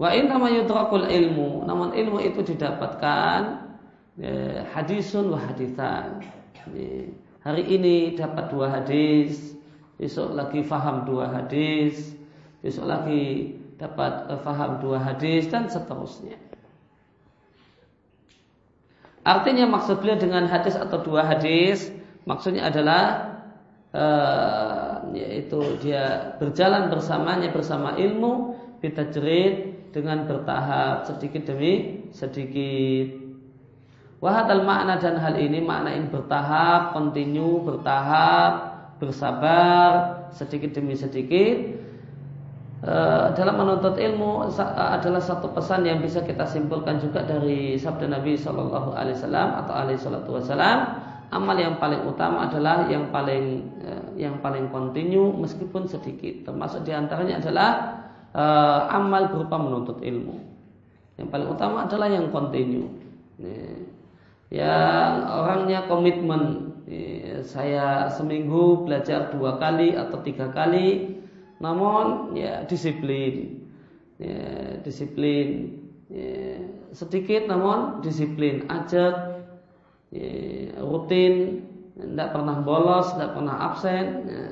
Wa 0.00 0.16
inna 0.16 0.40
yudrakul 0.40 1.04
ilmu, 1.04 1.68
namun 1.68 1.92
ilmu 1.92 2.24
itu 2.24 2.40
didapatkan 2.48 3.60
ya, 4.16 4.64
hadisun 4.72 5.36
wa 5.36 5.38
hadithan. 5.44 6.24
Ya, 6.72 7.12
hari 7.44 7.76
ini 7.76 8.16
dapat 8.16 8.48
dua 8.48 8.72
hadis, 8.72 9.52
besok 10.00 10.32
lagi 10.32 10.64
faham 10.64 11.04
dua 11.04 11.28
hadis, 11.28 12.15
besok 12.66 12.90
lagi 12.90 13.54
dapat 13.78 14.26
uh, 14.26 14.42
faham 14.42 14.82
dua 14.82 14.98
hadis 14.98 15.46
dan 15.46 15.70
seterusnya. 15.70 16.34
Artinya 19.22 19.70
maksud 19.70 20.02
beliau 20.02 20.18
dengan 20.18 20.50
hadis 20.50 20.74
atau 20.74 20.98
dua 20.98 21.22
hadis 21.22 21.94
maksudnya 22.26 22.66
adalah 22.66 23.02
uh, 23.94 25.06
yaitu 25.14 25.78
dia 25.78 26.34
berjalan 26.42 26.90
bersamanya 26.90 27.54
bersama 27.54 27.94
ilmu 27.94 28.58
kita 28.82 29.14
jerit 29.14 29.78
dengan 29.94 30.26
bertahap 30.26 31.06
sedikit 31.06 31.46
demi 31.46 32.02
sedikit. 32.10 33.22
Wahadal 34.18 34.66
makna 34.66 34.98
dan 34.98 35.22
hal 35.22 35.38
ini 35.38 35.62
makna 35.62 35.94
ini 35.94 36.08
bertahap, 36.08 36.96
kontinu, 36.96 37.62
bertahap, 37.62 38.52
bersabar, 38.98 39.90
sedikit 40.32 40.72
demi 40.72 40.96
sedikit 40.96 41.54
Eh, 41.60 41.85
dalam 43.36 43.56
menuntut 43.56 43.96
ilmu 43.96 44.52
adalah 44.76 45.22
satu 45.22 45.48
pesan 45.56 45.88
yang 45.88 46.04
bisa 46.04 46.20
kita 46.20 46.44
simpulkan 46.44 47.00
juga 47.00 47.24
dari 47.24 47.80
sabda 47.80 48.12
Nabi 48.12 48.36
Shallallahu 48.36 48.92
Alaihi 48.92 49.16
Wasallam 49.16 49.48
atau 49.64 49.72
Alaihi 49.72 49.98
Wasallam. 50.04 50.78
Amal 51.26 51.58
yang 51.58 51.82
paling 51.82 52.06
utama 52.06 52.46
adalah 52.46 52.86
yang 52.86 53.10
paling 53.10 53.66
eh, 53.82 54.04
yang 54.28 54.38
paling 54.38 54.70
kontinu 54.70 55.34
meskipun 55.34 55.88
sedikit. 55.90 56.46
Termasuk 56.52 56.86
di 56.86 56.92
antaranya 56.94 57.42
adalah 57.42 57.70
amal 58.92 59.32
berupa 59.32 59.56
menuntut 59.56 60.04
ilmu. 60.04 60.36
Yang 61.16 61.28
paling 61.32 61.48
utama 61.48 61.88
adalah 61.88 62.12
yang 62.12 62.28
kontinu. 62.28 62.92
Yang 64.52 65.12
orangnya 65.32 65.88
komitmen. 65.88 66.42
Saya 67.42 68.06
seminggu 68.12 68.86
belajar 68.86 69.32
dua 69.34 69.58
kali 69.58 69.96
atau 69.98 70.22
tiga 70.22 70.52
kali 70.52 71.15
namun 71.62 72.36
ya 72.36 72.64
disiplin 72.68 73.64
ya, 74.20 74.76
disiplin 74.84 75.76
ya, 76.12 76.60
sedikit 76.92 77.48
namun 77.48 78.00
disiplin 78.04 78.68
ajak 78.68 79.44
ya, 80.12 80.30
rutin, 80.80 81.64
tidak 81.96 82.28
pernah 82.36 82.56
bolos, 82.60 83.12
tidak 83.16 83.32
pernah 83.32 83.56
absen. 83.72 84.06
Ya. 84.28 84.44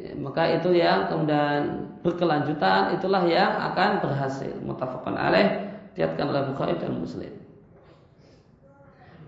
Ya, 0.00 0.16
maka 0.16 0.48
itu 0.48 0.72
yang 0.72 1.12
kemudian 1.12 1.92
berkelanjutan 2.00 2.96
itulah 2.96 3.20
yang 3.28 3.52
akan 3.52 4.00
berhasil. 4.00 4.48
Mutafakkan 4.64 5.12
alaih 5.12 5.76
diatkan 5.92 6.32
oleh 6.32 6.48
Bukhari 6.48 6.80
dan 6.80 6.96
Muslim. 6.96 7.28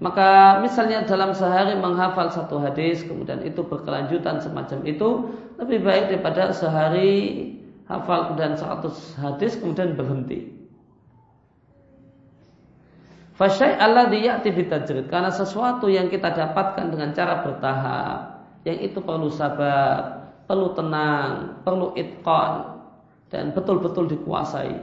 Maka 0.03 0.59
misalnya 0.59 1.07
dalam 1.07 1.31
sehari 1.31 1.79
menghafal 1.79 2.27
satu 2.27 2.59
hadis 2.59 3.07
kemudian 3.07 3.39
itu 3.47 3.63
berkelanjutan 3.63 4.43
semacam 4.43 4.83
itu 4.83 5.31
lebih 5.63 5.79
baik 5.87 6.11
daripada 6.11 6.51
sehari 6.51 7.55
hafal 7.87 8.35
kemudian 8.35 8.59
100 8.59 9.23
hadis 9.23 9.55
kemudian 9.63 9.95
berhenti. 9.95 10.51
Fasyai 13.39 13.79
Allah 13.79 14.11
diyati 14.11 14.51
bitajrid 14.51 15.07
karena 15.07 15.31
sesuatu 15.31 15.87
yang 15.87 16.11
kita 16.11 16.35
dapatkan 16.35 16.91
dengan 16.91 17.15
cara 17.15 17.47
bertahap 17.47 18.43
yang 18.67 18.83
itu 18.83 18.99
perlu 18.99 19.31
sabar, 19.31 20.19
perlu 20.51 20.75
tenang, 20.75 21.63
perlu 21.63 21.95
itqan 21.95 22.75
dan 23.31 23.55
betul-betul 23.55 24.11
dikuasai. 24.11 24.83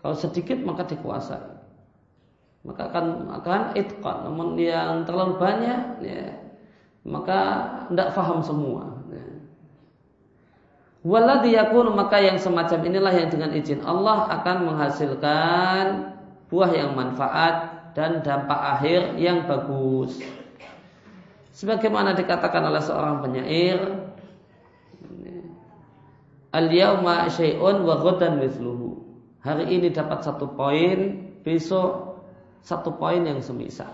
Kalau 0.00 0.16
sedikit 0.16 0.56
maka 0.64 0.88
dikuasai 0.88 1.59
maka 2.60 2.92
akan 2.92 3.32
akan 3.40 3.60
itqan 3.72 4.28
namun 4.28 4.60
yang 4.60 5.08
terlalu 5.08 5.40
banyak 5.40 6.04
ya, 6.04 6.24
maka 7.08 7.38
tidak 7.88 8.12
faham 8.12 8.44
semua 8.44 9.00
ya. 9.08 9.26
Waladhi 11.00 11.56
yakun 11.56 11.96
maka 11.96 12.20
yang 12.20 12.36
semacam 12.36 12.84
inilah 12.84 13.12
yang 13.16 13.28
dengan 13.32 13.50
izin 13.56 13.80
Allah 13.80 14.28
akan 14.40 14.56
menghasilkan 14.68 15.84
buah 16.52 16.70
yang 16.76 16.92
manfaat 16.92 17.80
dan 17.96 18.20
dampak 18.20 18.60
akhir 18.76 19.16
yang 19.16 19.48
bagus. 19.48 20.20
Sebagaimana 21.56 22.12
dikatakan 22.12 22.62
oleh 22.68 22.82
seorang 22.84 23.24
penyair, 23.24 23.80
Al-yawma 26.50 27.30
syai'un 27.30 27.86
wa 27.86 27.94
ghadan 28.02 28.42
mithluhu. 28.42 29.06
Hari 29.46 29.70
ini 29.70 29.94
dapat 29.94 30.26
satu 30.26 30.50
poin, 30.58 31.30
besok 31.46 32.09
satu 32.60 32.96
poin 32.96 33.24
yang 33.24 33.40
semisal. 33.40 33.90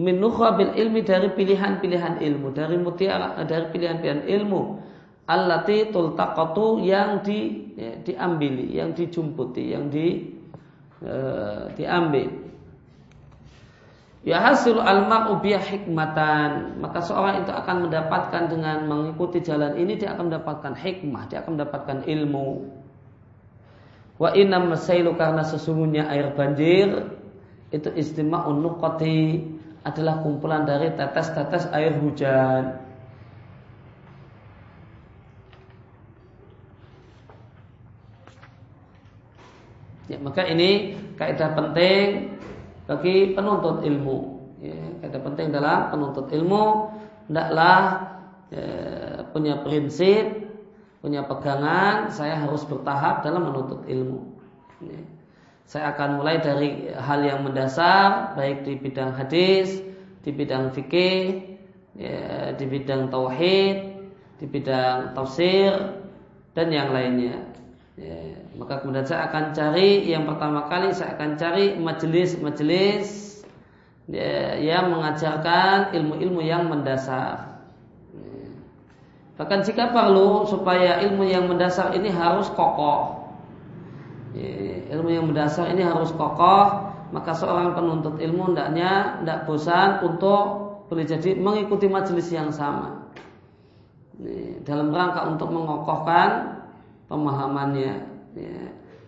Min 0.00 0.24
bil 0.24 0.72
ilmi 0.72 1.04
dari 1.04 1.28
pilihan-pilihan 1.36 2.24
ilmu, 2.24 2.48
dari 2.56 2.80
mutiara, 2.80 3.36
dari 3.44 3.68
pilihan-pilihan 3.68 4.24
ilmu. 4.24 4.80
Allati 5.28 5.92
tultaqatu 5.92 6.82
yang 6.82 7.20
di 7.22 7.70
ya, 7.76 7.94
diambili, 8.00 8.72
yang 8.72 8.96
dijumputi, 8.96 9.70
yang 9.70 9.92
di 9.92 10.32
uh, 11.04 11.70
diambil. 11.76 12.42
Ya 14.22 14.38
hasil 14.38 14.78
alma 14.78 15.34
ubiyah 15.34 15.58
hikmatan 15.58 16.78
Maka 16.78 17.02
seorang 17.02 17.42
itu 17.42 17.50
akan 17.50 17.90
mendapatkan 17.90 18.54
dengan 18.54 18.86
mengikuti 18.86 19.42
jalan 19.42 19.74
ini 19.74 19.98
Dia 19.98 20.14
akan 20.14 20.30
mendapatkan 20.30 20.78
hikmah 20.78 21.26
Dia 21.26 21.42
akan 21.42 21.58
mendapatkan 21.58 22.06
ilmu 22.06 22.62
Wa 24.22 24.30
inam 24.38 24.70
masailu 24.70 25.18
karena 25.18 25.42
sesungguhnya 25.42 26.06
air 26.06 26.30
banjir 26.38 27.18
itu 27.72 27.88
istima'un 27.96 28.60
nuqati 28.60 29.40
adalah 29.82 30.20
kumpulan 30.22 30.68
dari 30.68 30.92
tetes-tetes 30.94 31.66
air 31.72 31.96
hujan. 31.98 32.78
Ya, 40.06 40.20
maka 40.20 40.44
ini 40.44 41.00
kaidah 41.16 41.56
penting 41.56 42.36
bagi 42.84 43.32
penuntut 43.32 43.80
ilmu. 43.80 44.18
Ya, 44.60 44.76
kaidah 45.02 45.22
penting 45.24 45.46
dalam 45.50 45.88
penuntut 45.88 46.28
ilmu 46.28 46.92
hendaklah 47.26 48.12
ya, 48.52 48.66
punya 49.32 49.64
prinsip, 49.64 50.52
punya 51.00 51.24
pegangan, 51.24 52.12
saya 52.12 52.36
harus 52.36 52.62
bertahap 52.68 53.24
dalam 53.24 53.48
menuntut 53.48 53.82
ilmu. 53.88 54.36
Ya. 54.84 55.21
Saya 55.64 55.96
akan 55.96 56.20
mulai 56.20 56.42
dari 56.42 56.92
hal 56.92 57.24
yang 57.24 57.46
mendasar, 57.46 58.36
baik 58.36 58.66
di 58.68 58.76
bidang 58.76 59.16
hadis, 59.16 59.80
di 60.22 60.30
bidang 60.30 60.74
fikih, 60.74 61.56
ya, 61.96 62.52
di 62.54 62.64
bidang 62.68 63.08
tauhid, 63.08 63.76
di 64.42 64.46
bidang 64.46 65.16
tafsir, 65.16 65.72
dan 66.52 66.68
yang 66.68 66.92
lainnya. 66.92 67.40
Ya, 67.96 68.40
maka 68.56 68.80
kemudian 68.80 69.04
saya 69.04 69.28
akan 69.28 69.52
cari 69.52 70.08
yang 70.08 70.24
pertama 70.24 70.64
kali 70.64 70.96
saya 70.96 71.12
akan 71.12 71.36
cari 71.36 71.76
majelis-majelis 71.76 73.44
ya, 74.08 74.56
yang 74.56 74.88
mengajarkan 74.92 75.92
ilmu-ilmu 75.92 76.40
yang 76.40 76.72
mendasar. 76.72 77.60
Ya. 78.16 78.48
Bahkan 79.36 79.60
jika 79.68 79.92
perlu 79.92 80.48
supaya 80.48 81.04
ilmu 81.04 81.28
yang 81.28 81.48
mendasar 81.48 81.92
ini 81.92 82.08
harus 82.08 82.48
kokoh, 82.52 83.21
ilmu 84.92 85.08
yang 85.12 85.28
mendasar 85.28 85.68
ini 85.72 85.84
harus 85.84 86.12
kokoh. 86.14 86.92
Maka 87.12 87.36
seorang 87.36 87.76
penuntut 87.76 88.16
ilmu 88.16 88.52
hendaknya 88.52 89.20
tidak 89.20 89.44
bosan 89.44 90.00
untuk 90.00 90.44
boleh 90.88 91.04
jadi 91.04 91.36
mengikuti 91.36 91.84
majelis 91.84 92.32
yang 92.32 92.48
sama. 92.48 93.04
Dalam 94.64 94.88
rangka 94.88 95.28
untuk 95.28 95.52
mengokohkan 95.52 96.60
pemahamannya. 97.12 97.94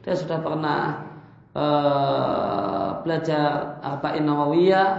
Dia 0.04 0.12
sudah 0.12 0.36
pernah 0.44 1.00
uh, 1.56 3.00
belajar 3.00 3.80
arba'in 3.80 4.28
nawawiyah. 4.28 4.90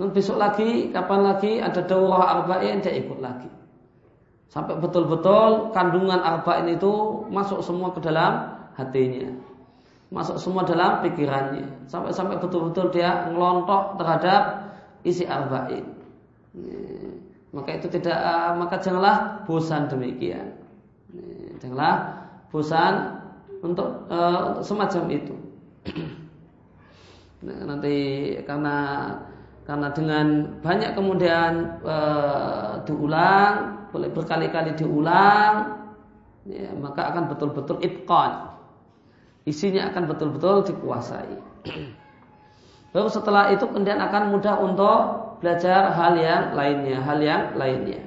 Dan 0.00 0.08
besok 0.10 0.40
lagi 0.40 0.88
kapan 0.88 1.20
lagi? 1.20 1.60
Ada 1.60 1.84
daurah 1.84 2.40
arba'in 2.40 2.80
dia 2.80 2.96
ikut 2.96 3.20
lagi. 3.20 3.52
Sampai 4.48 4.80
betul-betul 4.80 5.76
kandungan 5.76 6.16
arba'in 6.16 6.72
itu 6.72 7.24
masuk 7.28 7.60
semua 7.60 7.92
ke 7.92 8.00
dalam 8.00 8.63
hatinya. 8.74 9.30
Masuk 10.14 10.38
semua 10.38 10.62
dalam 10.62 11.02
pikirannya. 11.02 11.90
Sampai-sampai 11.90 12.38
betul-betul 12.38 12.94
dia 12.94 13.26
ngelontok 13.30 13.98
terhadap 13.98 14.42
isi 15.02 15.26
arba'in. 15.26 15.82
Maka 17.50 17.70
itu 17.78 17.86
tidak 17.90 18.18
maka 18.58 18.78
janganlah 18.78 19.42
bosan 19.46 19.90
demikian. 19.90 20.54
Janganlah 21.58 22.22
bosan 22.50 23.18
untuk, 23.64 24.06
uh, 24.12 24.54
untuk 24.54 24.64
semacam 24.66 25.02
itu. 25.10 25.34
nah, 27.46 27.58
nanti 27.66 27.96
karena 28.44 28.76
karena 29.64 29.88
dengan 29.96 30.26
banyak 30.60 30.92
kemudian 30.92 31.80
uh, 31.82 32.84
diulang, 32.84 33.88
boleh 33.88 34.12
berkali-kali 34.12 34.76
diulang, 34.76 35.80
ya, 36.44 36.68
maka 36.76 37.10
akan 37.10 37.32
betul-betul 37.32 37.80
itqan 37.80 38.53
isinya 39.44 39.92
akan 39.92 40.08
betul-betul 40.08 40.64
dikuasai. 40.72 41.36
Baru 42.94 43.08
setelah 43.10 43.52
itu 43.52 43.66
kemudian 43.68 44.00
akan 44.00 44.32
mudah 44.32 44.56
untuk 44.62 44.98
belajar 45.42 45.92
hal 45.92 46.14
yang 46.16 46.56
lainnya, 46.56 46.98
hal 47.02 47.18
yang 47.20 47.42
lainnya. 47.58 48.00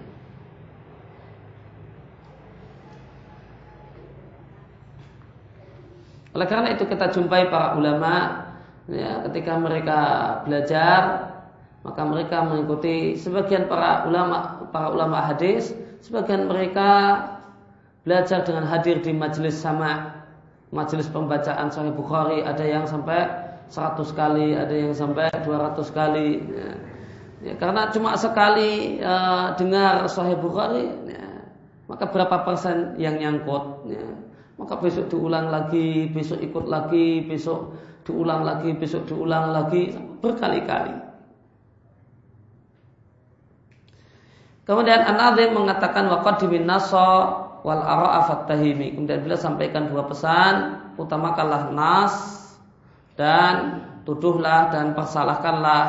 Oleh 6.34 6.48
karena 6.48 6.70
itu 6.74 6.86
kita 6.86 7.10
jumpai 7.10 7.50
para 7.50 7.74
ulama 7.74 8.46
ya, 8.86 9.26
ketika 9.26 9.58
mereka 9.58 10.00
belajar 10.46 11.34
maka 11.86 12.02
mereka 12.04 12.44
mengikuti 12.44 13.16
sebagian 13.16 13.66
para 13.72 14.06
ulama 14.06 14.68
para 14.76 14.92
ulama 14.92 15.24
hadis, 15.24 15.72
sebagian 16.04 16.46
mereka 16.46 17.24
belajar 18.04 18.44
dengan 18.44 18.68
hadir 18.68 19.00
di 19.00 19.16
majelis 19.16 19.56
sama 19.56 20.17
majelis 20.72 21.08
pembacaan 21.08 21.72
Sahih 21.72 21.96
Bukhari 21.96 22.44
ada 22.44 22.64
yang 22.64 22.84
sampai 22.84 23.28
100 23.68 24.00
kali, 24.16 24.56
ada 24.56 24.72
yang 24.72 24.96
sampai 24.96 25.28
200 25.44 25.92
kali. 25.92 26.44
Ya. 26.48 26.72
Ya, 27.38 27.54
karena 27.54 27.94
cuma 27.94 28.18
sekali 28.18 28.98
uh, 28.98 29.54
dengar 29.62 30.10
Sahih 30.10 30.34
Bukhari, 30.42 30.90
ya, 31.06 31.46
maka 31.86 32.10
berapa 32.10 32.42
persen 32.42 32.98
yang 32.98 33.22
nyangkut? 33.22 33.86
Ya. 33.86 34.06
Maka 34.58 34.74
besok 34.82 35.14
diulang 35.14 35.54
lagi, 35.54 36.10
besok 36.10 36.42
ikut 36.42 36.66
lagi, 36.66 37.22
besok 37.30 37.78
diulang 38.10 38.42
lagi, 38.42 38.74
besok 38.74 39.06
diulang 39.06 39.54
lagi, 39.54 39.94
berkali-kali. 40.18 40.98
Kemudian 44.66 45.00
An-Nazim 45.06 45.56
mengatakan 45.56 46.12
waqad 46.12 46.44
nasa 46.66 47.47
wal 47.68 47.84
ara'afat 47.84 48.48
tahimi. 48.48 48.96
Kemudian 48.96 49.28
beliau 49.28 49.36
sampaikan 49.36 49.92
dua 49.92 50.08
pesan, 50.08 50.88
utamakanlah 50.96 51.76
nas 51.76 52.16
dan 53.20 53.84
tuduhlah 54.08 54.72
dan 54.72 54.96
persalahkanlah 54.96 55.84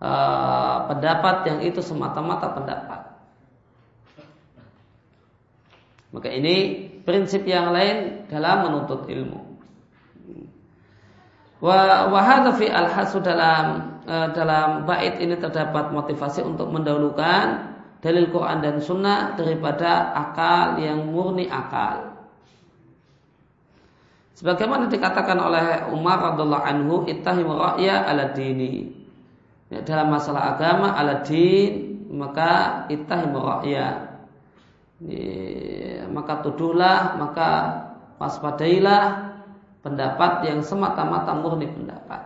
uh, 0.00 0.88
pendapat 0.88 1.36
yang 1.52 1.58
itu 1.68 1.84
semata-mata 1.84 2.48
pendapat. 2.56 3.00
Maka 6.16 6.28
ini 6.32 6.88
prinsip 7.04 7.44
yang 7.44 7.76
lain 7.76 8.24
dalam 8.32 8.72
menuntut 8.72 9.04
ilmu. 9.04 9.52
Wa 11.60 12.56
fi 12.56 12.66
al 12.72 12.88
dalam 13.20 13.64
uh, 14.08 14.28
dalam 14.32 14.88
bait 14.88 15.20
ini 15.20 15.36
terdapat 15.36 15.92
motivasi 15.92 16.40
untuk 16.40 16.72
mendahulukan 16.72 17.68
dalil 18.00 18.32
Quran 18.32 18.58
dan 18.64 18.76
Sunnah 18.80 19.36
daripada 19.36 20.12
akal 20.16 20.80
yang 20.80 21.08
murni 21.08 21.48
akal. 21.48 22.16
Sebagaimana 24.40 24.88
dikatakan 24.88 25.36
oleh 25.36 25.92
Umar 25.92 26.32
radhiallahu 26.32 26.64
anhu, 26.64 26.94
ittahimu 27.04 27.60
ra'ya 27.60 28.08
ala 28.08 28.32
dini. 28.32 28.88
Ya, 29.68 29.84
dalam 29.84 30.08
masalah 30.08 30.56
agama 30.56 30.96
ala 30.96 31.20
din, 31.20 32.08
maka 32.08 32.84
ittahimu 32.88 33.36
ra'ya. 33.36 33.88
Ya, 35.04 36.08
maka 36.08 36.40
tuduhlah, 36.40 37.20
maka 37.20 37.48
waspadailah 38.16 39.28
pendapat 39.84 40.48
yang 40.48 40.64
semata-mata 40.64 41.36
murni 41.36 41.68
pendapat. 41.68 42.20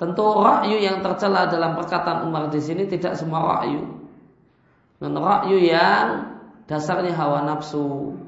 Tentu 0.00 0.24
rakyu 0.40 0.80
yang 0.80 1.04
tercela 1.04 1.44
dalam 1.48 1.76
perkataan 1.76 2.24
Umar 2.24 2.48
di 2.48 2.60
sini 2.60 2.88
tidak 2.88 3.20
semua 3.20 3.56
rakyu. 3.60 3.99
Dan 5.00 5.16
rakyu 5.16 5.56
yang 5.56 6.36
dasarnya 6.68 7.16
hawa 7.16 7.48
nafsu. 7.48 8.20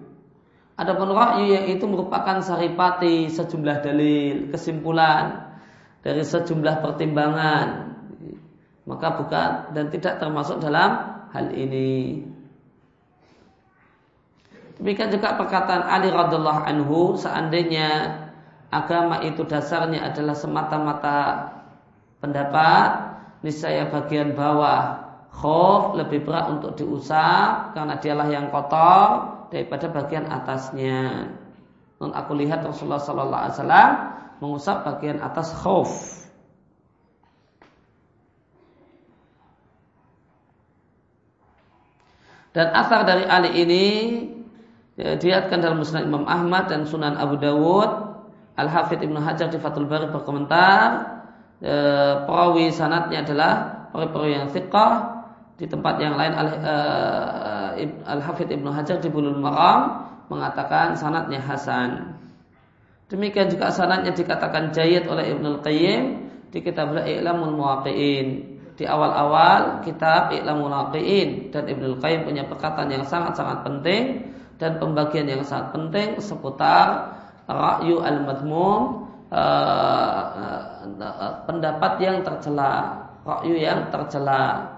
Adapun 0.80 1.12
rakyu 1.12 1.52
yang 1.52 1.68
itu 1.68 1.84
merupakan 1.84 2.40
saripati 2.40 3.28
sejumlah 3.28 3.84
dalil, 3.84 4.48
kesimpulan 4.48 5.52
dari 6.00 6.24
sejumlah 6.24 6.80
pertimbangan. 6.80 7.92
Maka 8.88 9.08
bukan 9.20 9.50
dan 9.76 9.92
tidak 9.92 10.16
termasuk 10.16 10.64
dalam 10.64 10.96
hal 11.30 11.52
ini. 11.52 12.24
Demikian 14.80 15.12
juga 15.12 15.36
perkataan 15.36 15.86
Ali 15.86 16.08
radhiallahu 16.10 16.60
anhu 16.66 17.14
seandainya 17.20 18.18
agama 18.72 19.20
itu 19.22 19.44
dasarnya 19.44 20.08
adalah 20.08 20.34
semata-mata 20.34 21.52
pendapat, 22.18 23.12
niscaya 23.44 23.86
bagian 23.92 24.32
bawah 24.32 25.11
khof 25.32 25.96
lebih 25.96 26.28
berat 26.28 26.52
untuk 26.52 26.76
diusap 26.76 27.72
karena 27.72 27.96
dialah 27.96 28.28
yang 28.28 28.52
kotor 28.52 29.08
daripada 29.48 29.88
bagian 29.88 30.28
atasnya. 30.28 31.32
Non 31.98 32.12
aku 32.12 32.36
lihat 32.36 32.60
Rasulullah 32.62 33.00
Sallallahu 33.00 33.42
Alaihi 33.46 33.56
Wasallam 33.56 33.90
mengusap 34.44 34.76
bagian 34.84 35.18
atas 35.24 35.54
khof. 35.56 36.20
Dan 42.52 42.68
asar 42.76 43.08
dari 43.08 43.24
Ali 43.24 43.64
ini 43.64 43.86
ya, 45.00 45.16
diatkan 45.16 45.64
dalam 45.64 45.80
Musnad 45.80 46.04
Imam 46.04 46.28
Ahmad 46.28 46.68
dan 46.68 46.84
Sunan 46.84 47.16
Abu 47.16 47.40
Dawud. 47.40 48.12
Al 48.52 48.68
Hafidh 48.68 49.00
Ibnu 49.00 49.16
Hajar 49.16 49.48
di 49.48 49.56
Fathul 49.56 49.88
Bari 49.88 50.12
berkomentar, 50.12 51.08
e, 51.64 51.72
perawi 52.28 52.68
sanatnya 52.68 53.24
adalah 53.24 53.52
perawi-perawi 53.96 54.32
yang 54.36 54.48
thiqah 54.52 55.11
di 55.60 55.66
tempat 55.68 56.00
yang 56.00 56.16
lain 56.16 56.32
Al, 56.32 56.48
e, 56.58 56.74
Al 58.08 58.20
Hafidh 58.24 58.50
Ibnu 58.50 58.72
Hajar 58.72 58.98
di 58.98 59.08
Bulul 59.12 59.38
Maram 59.38 60.08
mengatakan 60.32 60.96
sanatnya 60.96 61.38
hasan. 61.44 62.16
Demikian 63.12 63.52
juga 63.52 63.68
sanatnya 63.68 64.16
dikatakan 64.16 64.72
jayid 64.72 65.04
oleh 65.04 65.36
Ibnu 65.36 65.60
Al-Qayyim 65.60 66.02
di 66.48 66.58
kitab 66.64 66.96
I'lamul 66.96 67.52
Muwaqqi'in 67.52 68.26
di 68.72 68.84
awal-awal 68.88 69.84
kitab 69.84 70.32
I'lamul 70.32 70.72
Muwaqqi'in 70.72 71.52
dan 71.52 71.68
Ibnu 71.68 71.96
Al-Qayyim 71.96 72.24
punya 72.24 72.48
perkataan 72.48 72.88
yang 72.88 73.04
sangat-sangat 73.04 73.68
penting 73.68 74.32
dan 74.56 74.80
pembagian 74.80 75.28
yang 75.28 75.44
sangat 75.44 75.76
penting 75.76 76.16
seputar 76.24 77.12
ra'yu 77.44 78.00
al-madmum 78.00 79.10
uh, 79.28 80.22
uh, 80.96 81.32
pendapat 81.44 81.92
yang 82.00 82.24
tercela, 82.24 83.04
ra'yu 83.26 83.58
yang 83.58 83.92
tercela. 83.92 84.70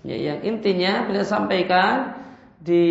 Ya, 0.00 0.16
yang 0.16 0.40
intinya 0.40 1.04
bila 1.04 1.20
sampaikan 1.20 2.16
di 2.60 2.84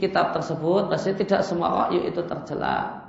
kitab 0.00 0.36
tersebut 0.36 0.92
pasti 0.92 1.16
tidak 1.16 1.40
semua 1.44 1.88
ra'yu 1.88 2.04
itu 2.04 2.20
tercela. 2.24 3.04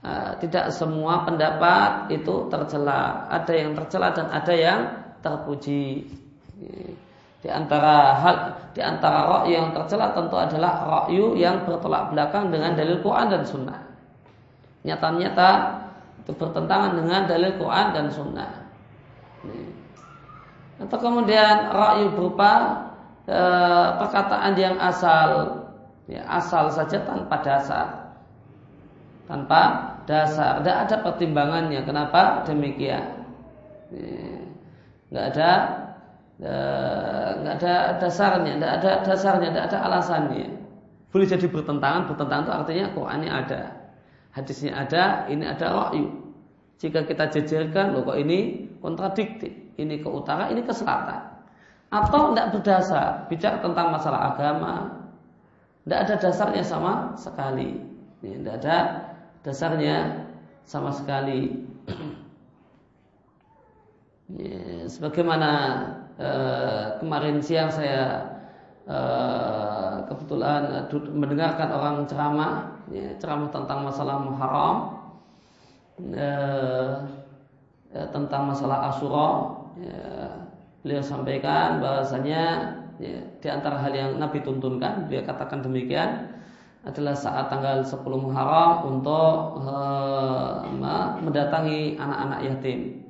Uh, 0.00 0.32
tidak 0.40 0.72
semua 0.72 1.22
pendapat 1.28 2.10
itu 2.10 2.50
tercela. 2.50 3.26
Ada 3.30 3.52
yang 3.54 3.70
tercela 3.78 4.10
dan 4.10 4.26
ada 4.34 4.54
yang 4.54 4.80
terpuji. 5.22 6.10
Di 7.40 7.48
antara 7.48 8.18
hal 8.18 8.36
di 8.74 8.82
antara 8.82 9.24
ra'yu 9.30 9.54
yang 9.54 9.68
tercela 9.70 10.10
tentu 10.10 10.34
adalah 10.34 10.72
ra'yu 10.86 11.38
yang 11.38 11.62
bertolak 11.62 12.10
belakang 12.10 12.50
dengan 12.50 12.74
dalil 12.74 12.98
Quran 12.98 13.26
dan 13.30 13.42
Sunnah. 13.46 13.80
Nyata-nyata 14.82 15.50
itu 16.24 16.32
bertentangan 16.34 16.98
dengan 16.98 17.20
dalil 17.30 17.52
Quran 17.56 17.86
dan 17.94 18.06
Sunnah. 18.10 18.50
Atau 20.80 20.98
kemudian 20.98 21.68
ra'yu 21.68 22.16
berupa 22.16 22.52
e, 23.28 23.40
perkataan 24.00 24.56
yang 24.56 24.80
asal, 24.80 25.60
ya, 26.08 26.24
asal 26.24 26.72
saja 26.72 27.04
tanpa 27.04 27.36
dasar, 27.44 27.86
tanpa 29.28 29.60
dasar. 30.08 30.64
Tidak 30.64 30.76
ada 30.88 30.96
pertimbangannya. 31.04 31.84
Kenapa 31.84 32.48
demikian? 32.48 33.28
Tidak 33.92 35.24
ada 35.36 35.50
Eh, 36.40 37.30
nggak 37.36 37.54
ada 37.60 38.00
dasarnya, 38.00 38.56
nggak 38.56 38.72
ada 38.80 38.90
dasarnya, 39.04 39.52
nggak 39.52 39.66
ada 39.68 39.78
alasannya. 39.92 40.48
Boleh 41.12 41.28
jadi 41.28 41.44
bertentangan, 41.52 42.08
bertentangan 42.08 42.44
itu 42.48 42.52
artinya 42.56 42.86
Qurannya 42.96 43.28
ada, 43.44 43.60
hadisnya 44.32 44.72
ada, 44.72 45.28
ini 45.28 45.44
ada 45.44 45.68
wahyu. 45.68 46.08
Jika 46.80 47.04
kita 47.04 47.28
jajarkan, 47.28 47.92
loh 47.92 48.08
kok 48.08 48.16
ini 48.16 48.72
kontradiktif, 48.80 49.52
ini 49.80 50.04
ke 50.04 50.08
utara, 50.12 50.52
ini 50.52 50.60
ke 50.60 50.72
selatan. 50.76 51.40
Atau 51.90 52.36
tidak 52.36 52.54
berdasar, 52.54 53.26
bicara 53.26 53.58
tentang 53.64 53.90
masalah 53.90 54.36
agama, 54.36 54.74
tidak 55.82 55.98
ada 56.06 56.14
dasarnya 56.20 56.62
sama 56.62 56.92
sekali. 57.16 57.80
Tidak 58.20 58.54
ada 58.62 58.76
dasarnya 59.42 59.96
sama 60.68 60.92
sekali. 60.92 61.40
Ya, 64.30 64.86
sebagaimana 64.86 65.50
Eh, 66.20 66.84
kemarin 67.00 67.40
siang 67.40 67.72
saya 67.72 68.28
uh, 68.84 70.04
kebetulan 70.04 70.84
mendengarkan 71.16 71.72
orang 71.72 71.96
ceramah, 72.04 72.76
ya, 72.92 73.08
ceramah 73.16 73.48
tentang 73.48 73.88
masalah 73.88 74.20
Muharram, 74.20 74.76
uh, 76.12 76.92
ya, 77.88 78.04
tentang 78.12 78.52
masalah 78.52 78.92
Asyura. 78.92 79.59
Ya, 79.80 80.04
beliau 80.84 81.00
sampaikan 81.00 81.80
bahasanya 81.80 82.76
ya, 83.00 83.16
di 83.40 83.48
antara 83.48 83.80
hal 83.80 83.92
yang 83.96 84.20
Nabi 84.20 84.44
tuntunkan, 84.44 85.08
beliau 85.08 85.24
katakan 85.24 85.64
demikian 85.64 86.36
adalah 86.84 87.12
saat 87.12 87.52
tanggal 87.52 87.84
10 87.84 88.00
Muharram 88.04 88.88
untuk 88.88 89.60
uh, 89.60 90.64
mendatangi 91.20 92.00
anak-anak 92.00 92.40
yatim. 92.44 93.04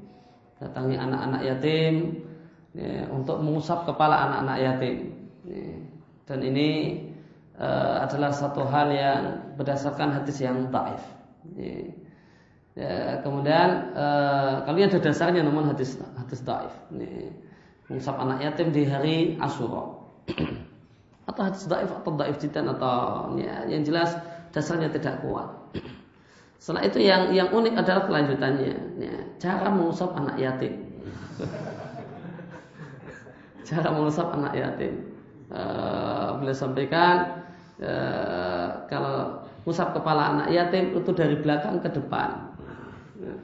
Datangi 0.59 0.99
anak-anak 0.99 1.43
yatim 1.47 1.95
ya, 2.75 3.07
untuk 3.11 3.39
mengusap 3.39 3.87
kepala 3.87 4.27
anak-anak 4.27 4.59
yatim. 4.59 4.97
Ya. 5.47 5.75
Dan 6.27 6.39
ini 6.47 6.69
uh, 7.59 8.07
adalah 8.07 8.31
satu 8.31 8.67
hal 8.67 8.91
yang 8.91 9.23
berdasarkan 9.55 10.19
hadis 10.19 10.43
yang 10.43 10.71
taif. 10.75 11.03
Ya. 11.55 12.00
Ya, 12.79 13.19
kemudian 13.27 13.91
uh, 13.99 14.63
kalau 14.63 14.79
ada 14.79 15.03
dasarnya 15.03 15.43
namun 15.43 15.67
hadis 15.67 15.99
hadis 16.17 16.41
taif. 16.47 16.71
Ya. 16.95 17.35
Mengusap 17.91 18.15
anak 18.23 18.39
yatim 18.47 18.71
di 18.71 18.87
hari 18.87 19.35
Asyura. 19.43 19.99
atau 21.31 21.47
hadis 21.47 21.63
daif 21.71 21.91
atau 21.91 22.11
daif 22.19 22.37
jidan 22.43 22.67
atau 22.71 23.31
ya, 23.39 23.67
yang 23.71 23.87
jelas 23.87 24.19
dasarnya 24.51 24.91
tidak 24.91 25.23
kuat. 25.23 25.47
Setelah 26.63 26.87
itu 26.87 26.99
yang 27.03 27.35
yang 27.35 27.49
unik 27.55 27.75
adalah 27.79 28.07
kelanjutannya, 28.11 28.75
ya, 28.99 29.17
cara 29.41 29.73
mengusap 29.73 30.13
anak 30.13 30.37
yatim 30.37 30.75
cara 33.71 33.89
mengusap 33.95 34.27
anak 34.35 34.53
yatim. 34.59 34.95
Uh, 35.51 36.39
beliau 36.39 36.55
sampaikan 36.55 37.43
uh, 37.83 38.87
kalau 38.87 39.43
mengusap 39.63 39.99
kepala 39.99 40.39
anak 40.39 40.49
yatim 40.55 40.95
itu 40.95 41.11
dari 41.15 41.37
belakang 41.39 41.83
ke 41.83 41.91
depan. 41.91 42.50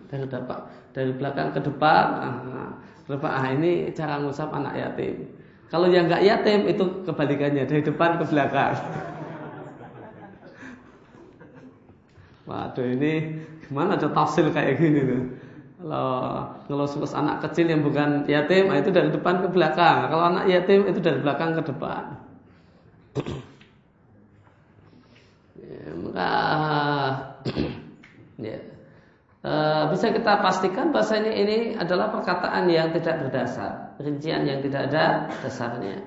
Dari 0.09 0.25
depan, 0.25 0.61
dari 0.97 1.13
belakang 1.13 1.53
ke 1.53 1.61
depan. 1.61 2.05
Uh, 2.25 2.71
depan 3.07 3.31
ah, 3.31 3.47
ini 3.55 3.95
cara 3.95 4.19
mengusap 4.19 4.51
anak 4.51 4.75
yatim. 4.75 5.31
Kalau 5.67 5.91
yang 5.91 6.07
nggak 6.07 6.23
yatim 6.23 6.67
itu 6.71 6.85
kebalikannya 7.07 7.67
dari 7.67 7.83
depan 7.83 8.19
ke 8.23 8.25
belakang. 8.31 8.75
Waduh 12.47 12.87
ini 12.87 13.43
gimana 13.67 13.99
ada 13.99 14.07
tafsir 14.11 14.47
kayak 14.55 14.79
gini 14.79 15.01
tuh? 15.03 15.23
Kalau 15.77 16.47
kalau 16.71 16.87
anak 17.19 17.43
kecil 17.47 17.67
yang 17.67 17.83
bukan 17.83 18.23
yatim 18.31 18.71
itu 18.71 18.91
dari 18.95 19.11
depan 19.11 19.43
ke 19.43 19.49
belakang. 19.51 20.07
Kalau 20.11 20.25
anak 20.31 20.47
yatim 20.47 20.87
itu 20.87 21.03
dari 21.03 21.19
belakang 21.19 21.59
ke 21.59 21.63
depan. 21.67 22.03
ya, 25.63 25.91
maka 25.99 26.31
ya. 28.47 28.76
E, 29.47 29.55
bisa 29.95 30.11
kita 30.11 30.43
pastikan 30.43 30.91
bahasa 30.91 31.23
ini 31.23 31.79
adalah 31.79 32.11
perkataan 32.11 32.67
yang 32.67 32.91
tidak 32.91 33.23
berdasar, 33.23 33.95
rincian 34.03 34.43
yang 34.43 34.59
tidak 34.59 34.91
ada 34.91 35.31
dasarnya. 35.47 36.03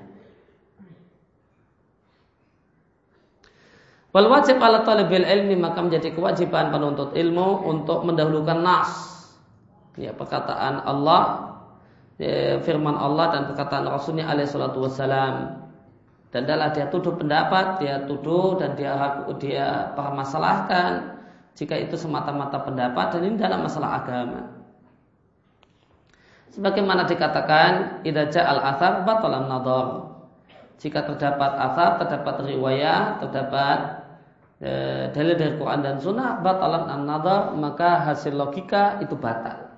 Wal 4.10 4.26
wajib 4.26 4.58
ala 4.58 4.82
talibil 4.82 5.22
ilmi 5.22 5.54
maka 5.54 5.80
menjadi 5.86 6.10
kewajiban 6.10 6.74
penuntut 6.74 7.14
ilmu 7.14 7.62
untuk 7.64 8.02
mendahulukan 8.02 8.58
nas. 8.58 8.90
Ya, 9.94 10.10
perkataan 10.10 10.82
Allah, 10.82 11.54
ya, 12.18 12.58
firman 12.62 12.98
Allah 12.98 13.30
dan 13.38 13.42
perkataan 13.54 13.86
Rasulnya 13.86 14.26
alaihi 14.26 14.50
salatu 14.50 14.82
wassalam. 14.82 15.62
Dan 16.30 16.46
adalah 16.46 16.74
dia 16.74 16.86
tuduh 16.90 17.18
pendapat, 17.18 17.82
dia 17.82 18.02
tuduh 18.06 18.58
dan 18.58 18.74
dia 18.78 18.94
dia 19.38 19.94
permasalahkan 19.98 21.19
jika 21.54 21.74
itu 21.76 21.94
semata-mata 21.98 22.62
pendapat 22.62 23.16
dan 23.16 23.22
ini 23.26 23.36
dalam 23.36 23.64
masalah 23.66 24.02
agama. 24.02 24.60
Sebagaimana 26.50 27.06
dikatakan 27.06 28.02
idza 28.02 28.42
al-athar 28.42 29.06
batalan 29.06 29.46
nadhar. 29.46 29.86
Jika 30.80 31.04
terdapat 31.06 31.52
athar, 31.60 32.00
terdapat 32.00 32.40
riwayat, 32.48 33.20
terdapat 33.22 33.78
e, 34.58 34.72
dalil 35.12 35.36
dari 35.36 35.54
Quran 35.60 35.80
dan 35.84 35.96
Sunnah 36.00 36.40
batalan 36.40 36.88
an 36.88 37.02
nadar 37.04 37.52
maka 37.54 38.02
hasil 38.08 38.32
logika 38.32 38.98
itu 39.04 39.12
batal. 39.14 39.70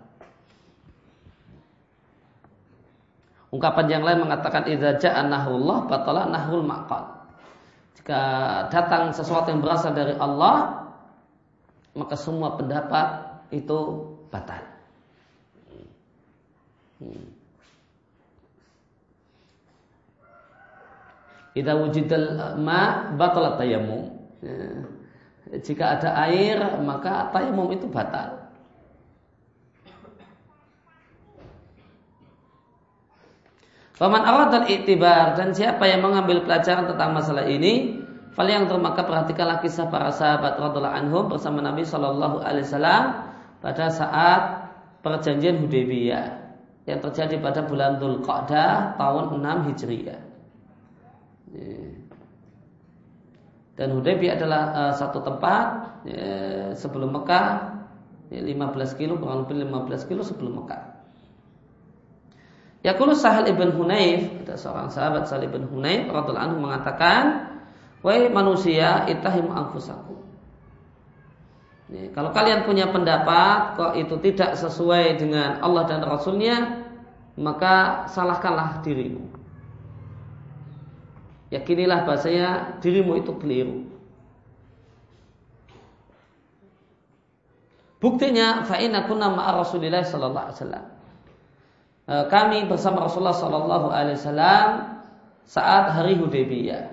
Ungkapan 3.52 3.86
yang 3.92 4.02
lain 4.02 4.24
mengatakan 4.24 4.64
idza 4.64 4.96
ja'a 4.96 5.28
nahullah 5.28 5.84
batala 5.84 6.24
nahul 6.24 6.64
maqal. 6.64 7.04
Jika 8.00 8.20
datang 8.72 9.12
sesuatu 9.12 9.52
yang 9.52 9.60
berasal 9.60 9.92
dari 9.92 10.16
Allah, 10.16 10.81
maka 11.92 12.16
semua 12.16 12.56
pendapat 12.56 13.08
itu 13.52 13.78
batal. 14.32 14.64
Hmm. 17.02 17.26
Idza 21.52 21.72
wujidal 21.76 22.56
ma 22.56 23.12
batala 23.12 23.60
tayammum. 23.60 24.08
Ya. 24.40 24.88
Jika 25.60 26.00
ada 26.00 26.16
air 26.24 26.56
maka 26.80 27.28
tayamum 27.28 27.68
itu 27.76 27.84
batal. 27.92 28.40
Faman 33.92 34.24
dan 34.50 34.66
iktibar 34.66 35.38
dan 35.38 35.54
siapa 35.54 35.86
yang 35.86 36.02
mengambil 36.02 36.42
pelajaran 36.42 36.90
tentang 36.90 37.14
masalah 37.14 37.46
ini, 37.46 38.01
fal 38.32 38.48
yang 38.48 38.64
maka 38.80 39.04
perhatikanlah 39.04 39.60
kisah 39.60 39.92
para 39.92 40.08
sahabat 40.08 40.56
radhiallahu 40.56 40.96
anhum 40.96 41.24
bersama 41.28 41.60
Nabi 41.60 41.84
Shallallahu 41.84 42.40
Alaihi 42.40 42.64
Wasallam 42.64 43.04
pada 43.60 43.86
saat 43.92 44.42
perjanjian 45.04 45.60
Hudaybiyah 45.60 46.26
yang 46.88 46.98
terjadi 46.98 47.38
pada 47.38 47.62
bulan 47.62 48.02
Dhul 48.02 48.24
Qa'dah 48.24 48.98
tahun 48.98 49.38
6 49.38 49.68
Hijriah. 49.70 50.20
Ya. 51.54 51.78
Dan 53.78 53.88
Hudaybiyah 53.98 54.34
adalah 54.38 54.62
uh, 54.74 54.92
satu 54.96 55.22
tempat 55.22 55.64
ya, 56.08 56.26
sebelum 56.74 57.14
Mekah 57.14 57.46
ya, 58.32 58.40
15 58.42 58.98
kilo 58.98 59.16
kurang 59.20 59.46
lebih 59.46 59.68
15 59.68 60.08
kilo 60.10 60.22
sebelum 60.26 60.64
Mekah. 60.64 60.82
Yaqulu 62.82 63.14
Sahal 63.14 63.46
ibn 63.46 63.70
Hunayf, 63.78 64.42
ada 64.42 64.58
seorang 64.58 64.90
sahabat 64.90 65.30
Sahal 65.30 65.46
ibn 65.46 65.70
Hunayf 65.70 66.10
radhiyallahu 66.10 66.46
anhu 66.50 66.58
mengatakan, 66.66 67.51
"Wahai 68.02 68.28
manusia, 68.28 69.06
itahim 69.06 69.48
anfusakum." 69.50 70.18
Ya, 71.92 72.08
kalau 72.12 72.32
kalian 72.34 72.66
punya 72.66 72.88
pendapat 72.88 73.76
kok 73.76 73.92
itu 73.98 74.14
tidak 74.30 74.56
sesuai 74.58 75.20
dengan 75.20 75.60
Allah 75.60 75.84
dan 75.86 76.00
Rasulnya, 76.02 76.88
maka 77.36 78.08
salahkanlah 78.08 78.80
dirimu 78.80 79.42
yakinilah 81.52 82.08
bahasanya 82.08 82.80
dirimu 82.80 83.20
itu 83.20 83.36
keliru. 83.36 83.84
Buktinya 88.00 88.66
fa'ina 88.66 89.06
kunna 89.06 89.30
ma'a 89.30 89.62
Rasulillah 89.62 90.02
sallallahu 90.02 90.44
alaihi 90.48 90.58
wasallam. 90.58 90.84
E, 92.08 92.14
kami 92.26 92.58
bersama 92.66 93.06
Rasulullah 93.06 93.36
sallallahu 93.36 93.86
alaihi 93.94 94.18
wasallam 94.18 94.68
saat 95.46 95.94
hari 95.94 96.18
Hudaybiyah. 96.18 96.91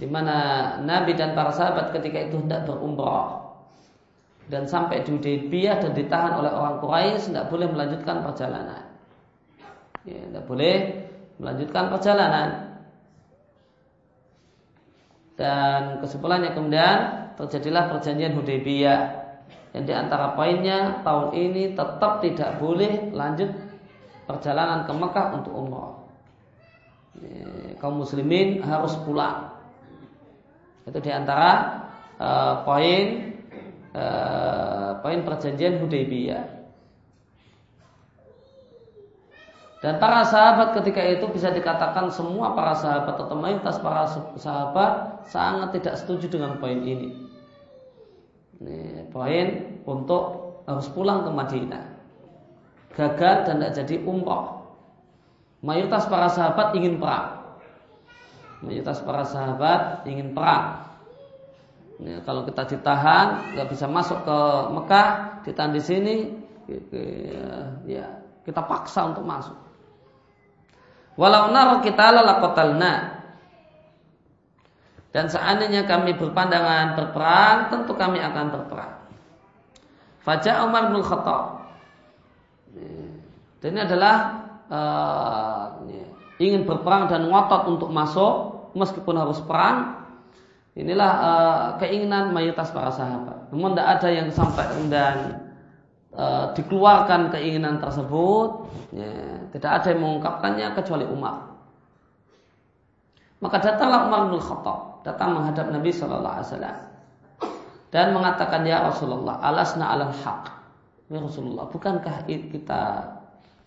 Di 0.00 0.08
mana 0.08 0.36
Nabi 0.80 1.12
dan 1.12 1.36
para 1.36 1.52
sahabat 1.52 1.92
ketika 1.92 2.30
itu 2.30 2.40
hendak 2.40 2.64
berumrah 2.64 3.42
dan 4.48 4.66
sampai 4.66 5.06
di 5.06 5.14
Hudaybiyah 5.14 5.80
dan 5.80 5.92
ditahan 5.94 6.36
oleh 6.36 6.50
orang 6.50 6.82
Quraisy 6.82 7.30
tidak 7.30 7.46
boleh 7.52 7.68
melanjutkan 7.70 8.26
perjalanan. 8.26 8.82
Ya, 10.02 10.18
tidak 10.26 10.44
boleh 10.50 10.74
melanjutkan 11.38 11.84
perjalanan. 11.94 12.48
Dan 15.38 16.02
kesimpulannya 16.02 16.52
kemudian 16.52 16.98
terjadilah 17.38 17.88
perjanjian 17.94 18.34
Hudaybiyah 18.36 19.00
yang 19.72 19.84
di 19.88 19.94
antara 19.96 20.36
poinnya 20.36 21.00
tahun 21.00 21.32
ini 21.32 21.72
tetap 21.72 22.20
tidak 22.20 22.60
boleh 22.60 23.08
lanjut 23.16 23.48
perjalanan 24.28 24.84
ke 24.84 24.92
Mekah 24.92 25.26
untuk 25.40 25.52
umrah. 25.56 25.96
Kaum 27.80 28.04
muslimin 28.04 28.60
harus 28.60 28.96
pulang. 29.00 29.51
Itu 30.86 30.98
di 30.98 31.10
antara 31.14 31.82
uh, 32.18 32.54
poin 32.66 33.34
uh, 33.94 34.98
poin 35.02 35.18
perjanjian 35.22 35.78
Hudaybiyah. 35.82 36.62
Dan 39.82 39.98
para 39.98 40.22
sahabat 40.22 40.78
ketika 40.78 41.02
itu 41.02 41.26
bisa 41.34 41.50
dikatakan 41.50 42.06
semua 42.06 42.54
para 42.54 42.70
sahabat 42.70 43.18
atau 43.18 43.34
mayoritas 43.34 43.82
para 43.82 44.06
sahabat 44.38 45.26
sangat 45.26 45.74
tidak 45.74 45.98
setuju 45.98 46.30
dengan 46.30 46.62
poin 46.62 46.78
ini. 46.86 47.18
Ini 48.62 49.10
poin 49.10 49.82
untuk 49.82 50.54
harus 50.70 50.86
pulang 50.94 51.26
ke 51.26 51.30
Madinah. 51.34 51.84
Gagal 52.94 53.36
dan 53.42 53.58
tidak 53.58 53.74
jadi 53.82 53.96
umroh. 54.06 54.70
Mayoritas 55.66 56.06
para 56.06 56.30
sahabat 56.30 56.78
ingin 56.78 57.02
perang. 57.02 57.41
Mayoritas 58.62 59.02
para 59.02 59.26
sahabat 59.26 60.06
ingin 60.06 60.32
perang. 60.32 60.86
Ini, 61.98 62.22
kalau 62.22 62.46
kita 62.46 62.66
ditahan, 62.66 63.54
nggak 63.54 63.68
bisa 63.70 63.86
masuk 63.90 64.22
ke 64.22 64.38
Mekah, 64.74 65.08
ditahan 65.46 65.74
di 65.74 65.82
sini, 65.82 66.16
ya 67.86 68.22
kita 68.42 68.62
paksa 68.62 69.10
untuk 69.10 69.26
masuk. 69.26 69.54
Walau 71.18 71.52
nar 71.52 71.82
kita 71.84 72.10
lalakotalna. 72.10 73.22
Dan 75.12 75.28
seandainya 75.28 75.84
kami 75.84 76.16
berpandangan 76.16 76.96
berperang, 76.96 77.68
tentu 77.68 77.92
kami 77.92 78.16
akan 78.16 78.46
berperang. 78.48 78.96
Fajah 80.24 80.64
Umar 80.64 80.88
bin 80.88 81.04
Khattab. 81.04 81.68
Dan 83.60 83.68
ini 83.76 83.80
adalah 83.84 84.14
uh, 84.72 85.64
ingin 86.40 86.64
berperang 86.64 87.12
dan 87.12 87.28
ngotot 87.28 87.76
untuk 87.76 87.92
masuk, 87.92 88.51
meskipun 88.72 89.14
harus 89.16 89.40
perang. 89.44 90.04
Inilah 90.72 91.12
uh, 91.20 91.66
keinginan 91.76 92.32
mayoritas 92.32 92.72
para 92.72 92.88
sahabat. 92.88 93.52
Namun 93.52 93.76
tidak 93.76 93.88
ada 94.00 94.08
yang 94.08 94.28
sampai 94.32 94.64
dan 94.88 95.16
uh, 96.16 96.56
dikeluarkan 96.56 97.28
keinginan 97.28 97.76
tersebut. 97.76 98.72
Ya 98.96 99.12
tidak 99.52 99.70
ada 99.82 99.86
yang 99.92 100.00
mengungkapkannya 100.00 100.66
kecuali 100.72 101.04
Umar. 101.04 101.52
Maka 103.44 103.56
datanglah 103.60 104.08
Umar 104.08 104.32
bin 104.32 104.40
Khattab, 104.40 105.04
datang 105.04 105.36
menghadap 105.36 105.66
Nabi 105.68 105.90
Shallallahu 105.92 106.34
Alaihi 106.40 106.48
Wasallam 106.48 106.78
dan 107.92 108.16
mengatakan 108.16 108.64
ya 108.64 108.88
Rasulullah, 108.88 109.36
alasna 109.44 109.92
alal 109.92 110.16
haq. 110.24 110.48
Ya 111.12 111.20
Rasulullah, 111.20 111.68
bukankah 111.68 112.24
kita 112.24 112.82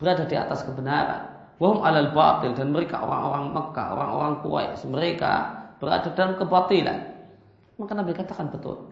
berada 0.02 0.26
di 0.26 0.34
atas 0.34 0.66
kebenaran? 0.66 1.35
Wahum 1.56 1.80
alal 1.88 2.12
batil 2.12 2.52
dan 2.52 2.76
mereka 2.76 3.00
orang-orang 3.00 3.56
Mekah, 3.56 3.88
orang-orang 3.96 4.34
Quraisy, 4.44 4.92
mereka 4.92 5.34
berada 5.80 6.12
dalam 6.12 6.36
kebatilan. 6.36 7.00
Maka 7.80 7.92
Nabi 7.96 8.12
katakan 8.12 8.52
betul. 8.52 8.92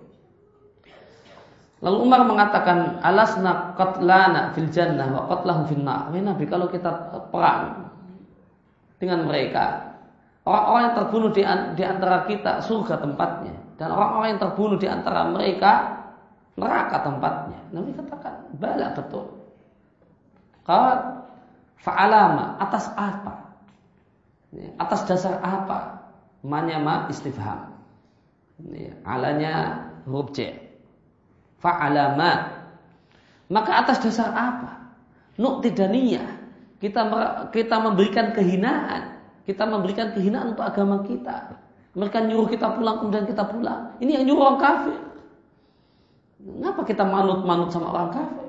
Lalu 1.83 1.97
Umar 1.99 2.23
mengatakan 2.23 3.03
alasna 3.03 3.75
qatlana 3.75 4.55
fil 4.55 4.71
jannah 4.71 5.11
wa 5.11 5.27
qatlahum 5.27 5.67
fil 5.67 5.83
nar. 5.83 6.07
Nabi 6.15 6.47
kalau 6.47 6.71
kita 6.71 6.87
perang 7.27 7.91
dengan 9.03 9.27
mereka, 9.27 9.91
orang-orang 10.47 10.81
yang 10.87 10.95
terbunuh 11.03 11.31
di, 11.35 11.43
di 11.75 11.83
antara 11.83 12.23
kita 12.23 12.63
surga 12.63 13.03
tempatnya 13.03 13.55
dan 13.75 13.91
orang-orang 13.91 14.27
yang 14.31 14.41
terbunuh 14.47 14.77
di 14.79 14.87
antara 14.87 15.27
mereka 15.27 15.71
neraka 16.55 17.03
tempatnya. 17.03 17.59
Nabi 17.75 17.91
katakan, 17.99 18.33
bala 18.55 18.87
betul. 18.95 19.25
Kalau 20.63 21.22
fa'alama 21.83 22.57
atas 22.63 22.87
apa? 22.95 23.53
Atas 24.79 25.03
dasar 25.05 25.43
apa? 25.43 26.07
Manyama 26.41 27.11
istifham. 27.11 27.75
Alanya 29.03 29.85
huruf 30.07 30.31
C 30.31 30.51
fa'alama 31.63 32.63
Maka 33.51 33.85
atas 33.85 34.01
dasar 34.01 34.31
apa? 34.33 34.95
Nuktidaniyah. 35.37 36.41
Kita 36.79 37.01
kita 37.53 37.75
memberikan 37.79 38.33
kehinaan. 38.33 39.19
Kita 39.43 39.67
memberikan 39.67 40.15
kehinaan 40.15 40.55
untuk 40.55 40.65
agama 40.65 41.03
kita. 41.03 41.53
Mereka 41.93 42.25
nyuruh 42.25 42.49
kita 42.49 42.73
pulang 42.73 42.97
kemudian 43.03 43.27
kita 43.29 43.43
pulang. 43.45 43.93
Ini 44.01 44.21
yang 44.21 44.25
nyuruh 44.25 44.43
orang 44.49 44.59
kafir. 44.63 44.99
Kenapa 46.43 46.81
kita 46.87 47.03
manut-manut 47.05 47.69
sama 47.69 47.93
orang 47.93 48.09
kafir? 48.15 48.42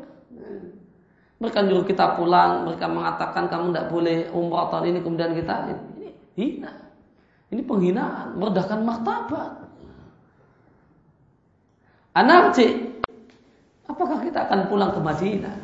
Mereka 1.45 1.61
nyuruh 1.61 1.85
kita 1.85 2.17
pulang, 2.17 2.65
mereka 2.65 2.89
mengatakan 2.89 3.53
kamu 3.53 3.77
tidak 3.77 3.87
boleh 3.93 4.17
umrah 4.33 4.73
tahun 4.73 4.97
ini, 4.97 4.99
kemudian 5.05 5.37
kita 5.37 5.55
ini 5.69 6.09
hina. 6.41 6.73
Ini 7.53 7.61
penghinaan, 7.69 8.41
merendahkan 8.41 8.81
martabat. 8.81 9.53
Anarji, 12.17 12.89
apakah 13.85 14.25
kita 14.25 14.49
akan 14.49 14.73
pulang 14.73 14.97
ke 14.97 15.01
Madinah? 15.05 15.57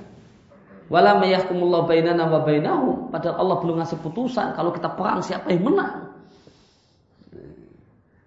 Wala 0.91 1.17
mayahkumullah 1.23 1.87
bainana 1.87 2.27
wa 2.27 2.43
bainahum. 2.43 3.09
Padahal 3.09 3.41
Allah 3.41 3.57
belum 3.63 3.79
ngasih 3.79 4.03
putusan. 4.03 4.59
Kalau 4.59 4.75
kita 4.75 4.91
perang 4.91 5.23
siapa 5.23 5.49
yang 5.55 5.71
menang? 5.71 6.11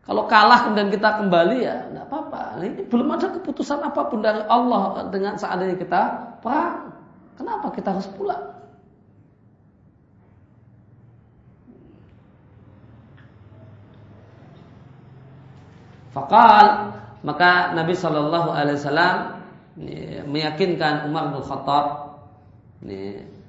Kalau 0.04 0.28
kalah 0.28 0.68
kemudian 0.68 0.91
kita 0.91 1.20
kembali 1.20 1.58
ya 1.64 1.88
tidak 1.91 2.06
apa-apa. 2.08 2.60
Ini 2.60 2.88
belum 2.88 3.08
ada 3.16 3.28
keputusan 3.39 3.84
apa 3.84 4.08
pun 4.08 4.20
dari 4.24 4.43
Allah 4.47 5.12
dengan 5.12 5.36
seandainya 5.36 5.76
kita 5.76 6.01
perang. 6.39 6.92
Kenapa 7.34 7.73
kita 7.73 7.93
harus 7.93 8.07
pulang? 8.13 8.53
Fakal 16.13 16.93
maka 17.25 17.73
Nabi 17.73 17.97
Shallallahu 17.97 18.53
Alaihi 18.53 18.77
Wasallam 18.77 19.15
meyakinkan 20.29 21.09
Umar 21.09 21.34
bin 21.34 21.41
Khattab 21.41 21.86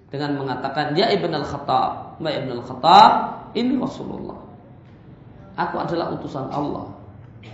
dengan 0.09 0.30
mengatakan 0.41 0.97
ya 0.97 1.12
ibn 1.12 1.28
al 1.35 1.45
Khattab, 1.45 2.16
ya 2.24 2.41
ibn 2.41 2.57
al 2.57 2.64
Khattab 2.64 3.11
ini 3.53 3.76
Rasulullah. 3.76 4.41
Aku 5.55 5.76
adalah 5.78 6.14
utusan 6.16 6.49
Allah. 6.51 6.89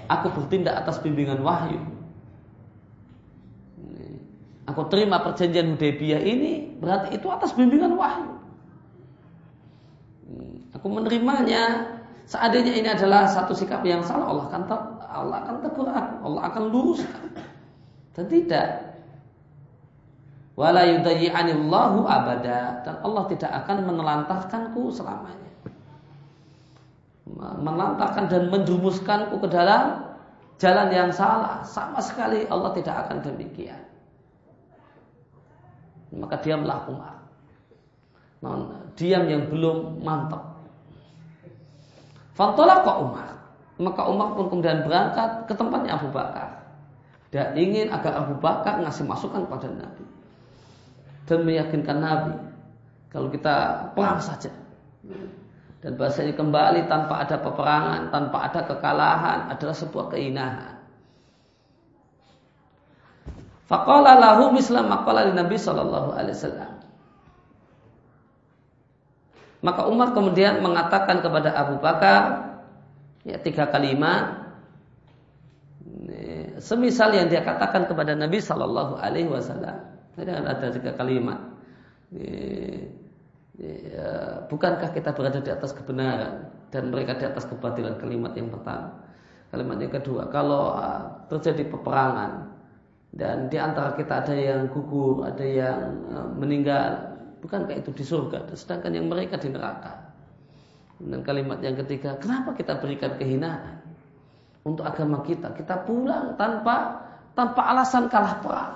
Aku 0.07 0.31
bertindak 0.33 0.78
atas 0.87 1.03
bimbingan 1.03 1.43
wahyu. 1.43 1.81
Aku 4.71 4.87
terima 4.87 5.18
perjanjian 5.21 5.75
Hudaybiyah 5.75 6.23
ini 6.23 6.79
berarti 6.79 7.18
itu 7.18 7.27
atas 7.27 7.51
bimbingan 7.59 7.99
wahyu. 7.99 8.39
Aku 10.79 10.87
menerimanya 10.87 11.91
seandainya 12.31 12.73
ini 12.79 12.89
adalah 12.89 13.27
satu 13.27 13.51
sikap 13.51 13.83
yang 13.83 14.01
salah 14.07 14.31
Allah 14.31 14.45
akan 14.47 14.62
Allah 15.11 15.37
akan 15.43 15.55
tegur 15.66 15.89
aku, 15.91 16.14
Allah 16.31 16.43
akan 16.47 16.62
luruskan. 16.71 17.27
Dan 18.14 18.27
tidak. 18.31 18.68
Wala 20.55 20.87
yudayyi'anillahu 20.87 22.07
abada 22.07 22.85
dan 22.85 22.95
Allah 23.03 23.25
tidak 23.33 23.51
akan 23.64 23.77
menelantarkanku 23.91 24.93
selamanya 24.93 25.51
melantarkan 27.39 28.27
dan 28.27 28.43
menjumuskanku 28.51 29.39
ke 29.39 29.49
dalam 29.51 30.03
jalan 30.59 30.89
yang 30.91 31.11
salah. 31.14 31.62
Sama 31.62 32.03
sekali 32.03 32.45
Allah 32.51 32.75
tidak 32.75 33.07
akan 33.07 33.23
demikian. 33.23 33.79
Maka 36.11 36.43
diamlah 36.43 36.91
Umar. 36.91 37.15
Non, 38.41 38.73
diam 38.97 39.29
yang 39.29 39.47
belum 39.53 40.01
mantap. 40.01 40.43
Fantolah 42.35 42.81
kok 42.83 42.99
Umar. 43.05 43.31
Maka 43.77 44.03
Umar 44.09 44.33
pun 44.33 44.49
kemudian 44.49 44.81
berangkat 44.85 45.45
ke 45.45 45.53
tempatnya 45.53 46.01
Abu 46.01 46.09
Bakar. 46.09 46.49
Dia 47.31 47.53
ingin 47.55 47.93
agar 47.93 48.25
Abu 48.25 48.35
Bakar 48.41 48.81
ngasih 48.81 49.05
masukan 49.05 49.45
pada 49.45 49.69
Nabi. 49.69 50.05
Dan 51.29 51.47
meyakinkan 51.47 51.99
Nabi. 52.01 52.35
Kalau 53.13 53.29
kita 53.29 53.87
perang 53.93 54.19
saja. 54.19 54.51
Dan 55.81 55.97
bahasanya 55.97 56.37
kembali 56.37 56.89
tanpa 56.89 57.25
ada 57.25 57.41
peperangan, 57.41 58.13
tanpa 58.13 58.39
ada 58.49 58.61
kekalahan 58.69 59.39
adalah 59.49 59.77
sebuah 59.77 60.13
keinahan. 60.13 60.80
Faqala 63.71 64.18
lahu 64.18 64.51
misla 64.51 64.83
maqala 64.83 65.31
Nabi 65.31 65.55
sallallahu 65.55 66.18
alaihi 66.18 66.35
wasallam. 66.35 66.73
Maka 69.62 69.87
Umar 69.87 70.11
kemudian 70.11 70.59
mengatakan 70.59 71.23
kepada 71.23 71.55
Abu 71.55 71.79
Bakar 71.79 72.51
ya 73.23 73.39
tiga 73.39 73.71
kalimat 73.71 74.51
semisal 76.59 77.14
yang 77.14 77.31
dia 77.31 77.47
katakan 77.47 77.87
kepada 77.87 78.18
Nabi 78.18 78.43
sallallahu 78.43 78.99
alaihi 78.99 79.31
wasallam. 79.31 79.87
Ada 80.18 80.75
tiga 80.75 80.93
kalimat. 80.99 81.39
Ya, 83.61 84.43
bukankah 84.49 84.91
kita 84.91 85.12
berada 85.12 85.39
di 85.39 85.53
atas 85.53 85.77
kebenaran 85.77 86.49
dan 86.73 86.89
mereka 86.89 87.14
di 87.21 87.29
atas 87.29 87.45
kebatilan 87.47 88.01
kalimat 88.01 88.33
yang 88.35 88.49
pertama. 88.49 89.05
Kalimat 89.53 89.79
yang 89.83 89.93
kedua, 89.93 90.31
kalau 90.33 90.75
uh, 90.79 91.27
terjadi 91.29 91.68
peperangan 91.68 92.50
dan 93.11 93.51
di 93.51 93.59
antara 93.59 93.99
kita 93.99 94.23
ada 94.23 94.35
yang 94.35 94.71
gugur, 94.71 95.27
ada 95.27 95.43
yang 95.43 95.99
uh, 96.15 96.31
meninggal, 96.39 97.11
bukankah 97.43 97.75
itu 97.75 97.91
di 97.91 98.05
surga? 98.07 98.55
Sedangkan 98.55 98.95
yang 98.95 99.11
mereka 99.11 99.35
di 99.35 99.51
neraka. 99.51 100.15
Dan 101.01 101.25
kalimat 101.25 101.59
yang 101.65 101.75
ketiga, 101.81 102.21
kenapa 102.21 102.55
kita 102.55 102.79
berikan 102.79 103.17
kehinaan 103.19 103.83
untuk 104.63 104.87
agama 104.87 105.25
kita? 105.27 105.51
Kita 105.57 105.83
pulang 105.83 106.39
tanpa 106.39 107.03
tanpa 107.35 107.73
alasan 107.73 108.07
kalah 108.13 108.37
perang. 108.45 108.75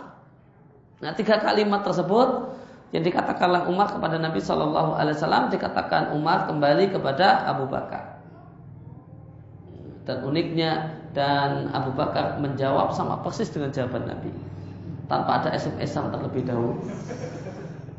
Nah, 1.05 1.13
tiga 1.13 1.37
kalimat 1.37 1.85
tersebut 1.85 2.57
yang 2.97 3.05
dikatakanlah 3.05 3.69
Umar 3.69 3.93
kepada 3.93 4.17
Nabi 4.17 4.41
Shallallahu 4.41 4.97
Alaihi 4.97 5.19
Wasallam 5.19 5.53
dikatakan 5.53 6.15
Umar 6.17 6.49
kembali 6.49 6.95
kepada 6.95 7.45
Abu 7.51 7.67
Bakar 7.67 8.15
dan 10.05 10.21
uniknya 10.25 11.01
dan 11.15 11.71
Abu 11.71 11.95
Bakar 11.95 12.43
menjawab 12.43 12.93
sama 12.93 13.23
persis 13.23 13.49
dengan 13.49 13.71
jawaban 13.71 14.11
Nabi 14.11 14.35
tanpa 15.07 15.41
ada 15.41 15.55
SMS-an 15.55 16.11
terlebih 16.11 16.43
dahulu 16.45 16.83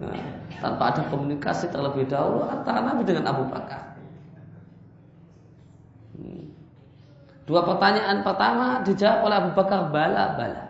nah, 0.03 0.19
tanpa 0.59 0.83
ada 0.93 1.01
komunikasi 1.07 1.71
terlebih 1.71 2.05
dahulu 2.11 2.45
antara 2.45 2.83
Nabi 2.83 3.01
dengan 3.07 3.31
Abu 3.31 3.47
Bakar 3.47 3.95
hmm. 6.19 6.45
dua 7.47 7.63
pertanyaan 7.63 8.21
pertama 8.21 8.83
dijawab 8.83 9.19
oleh 9.25 9.37
Abu 9.39 9.51
Bakar 9.55 9.79
bala 9.89 10.35
bala 10.35 10.65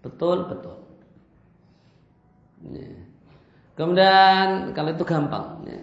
betul 0.00 0.46
betul 0.46 0.84
Yeah. 2.64 3.04
Kemudian 3.74 4.70
kalau 4.70 4.94
itu 4.94 5.04
gampang, 5.04 5.66
ya. 5.66 5.80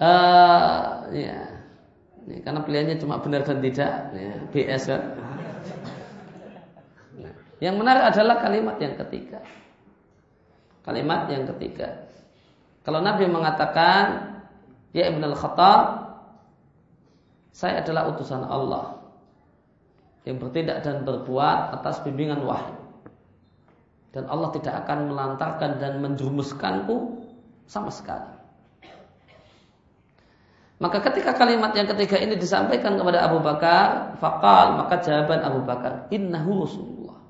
Uh, 0.00 0.84
ya. 1.12 1.38
Ya. 2.30 2.38
karena 2.46 2.60
pilihannya 2.62 2.96
cuma 3.02 3.18
benar 3.18 3.42
dan 3.42 3.58
tidak, 3.58 3.92
ya. 4.14 4.32
BS 4.54 4.82
kan. 4.86 5.02
Nah, 7.18 7.34
yang 7.58 7.74
benar 7.76 8.06
adalah 8.06 8.38
kalimat 8.38 8.78
yang 8.78 8.94
ketiga. 8.94 9.42
Kalimat 10.86 11.28
yang 11.28 11.44
ketiga. 11.50 12.08
Kalau 12.86 13.02
Nabi 13.02 13.26
mengatakan, 13.28 14.30
Ya 14.94 15.10
Ibn 15.10 15.22
al-Khattab, 15.22 15.82
saya 17.50 17.82
adalah 17.82 18.10
utusan 18.14 18.46
Allah 18.46 19.02
yang 20.24 20.38
bertindak 20.38 20.86
dan 20.86 21.02
berbuat 21.02 21.76
atas 21.76 22.00
bimbingan 22.06 22.42
wahyu 22.46 22.80
dan 24.10 24.26
Allah 24.26 24.50
tidak 24.58 24.74
akan 24.86 25.14
melantarkan 25.14 25.78
dan 25.78 26.02
menjerumuskanku 26.02 27.22
sama 27.70 27.94
sekali. 27.94 28.34
Maka 30.80 31.04
ketika 31.04 31.36
kalimat 31.36 31.76
yang 31.76 31.84
ketiga 31.92 32.16
ini 32.16 32.40
disampaikan 32.40 32.96
kepada 32.96 33.28
Abu 33.28 33.44
Bakar, 33.44 34.16
fakal 34.16 34.80
maka 34.80 34.96
jawaban 35.04 35.44
Abu 35.44 35.60
Bakar, 35.62 36.08
innahu 36.08 36.64
Rasulullah. 36.64 37.20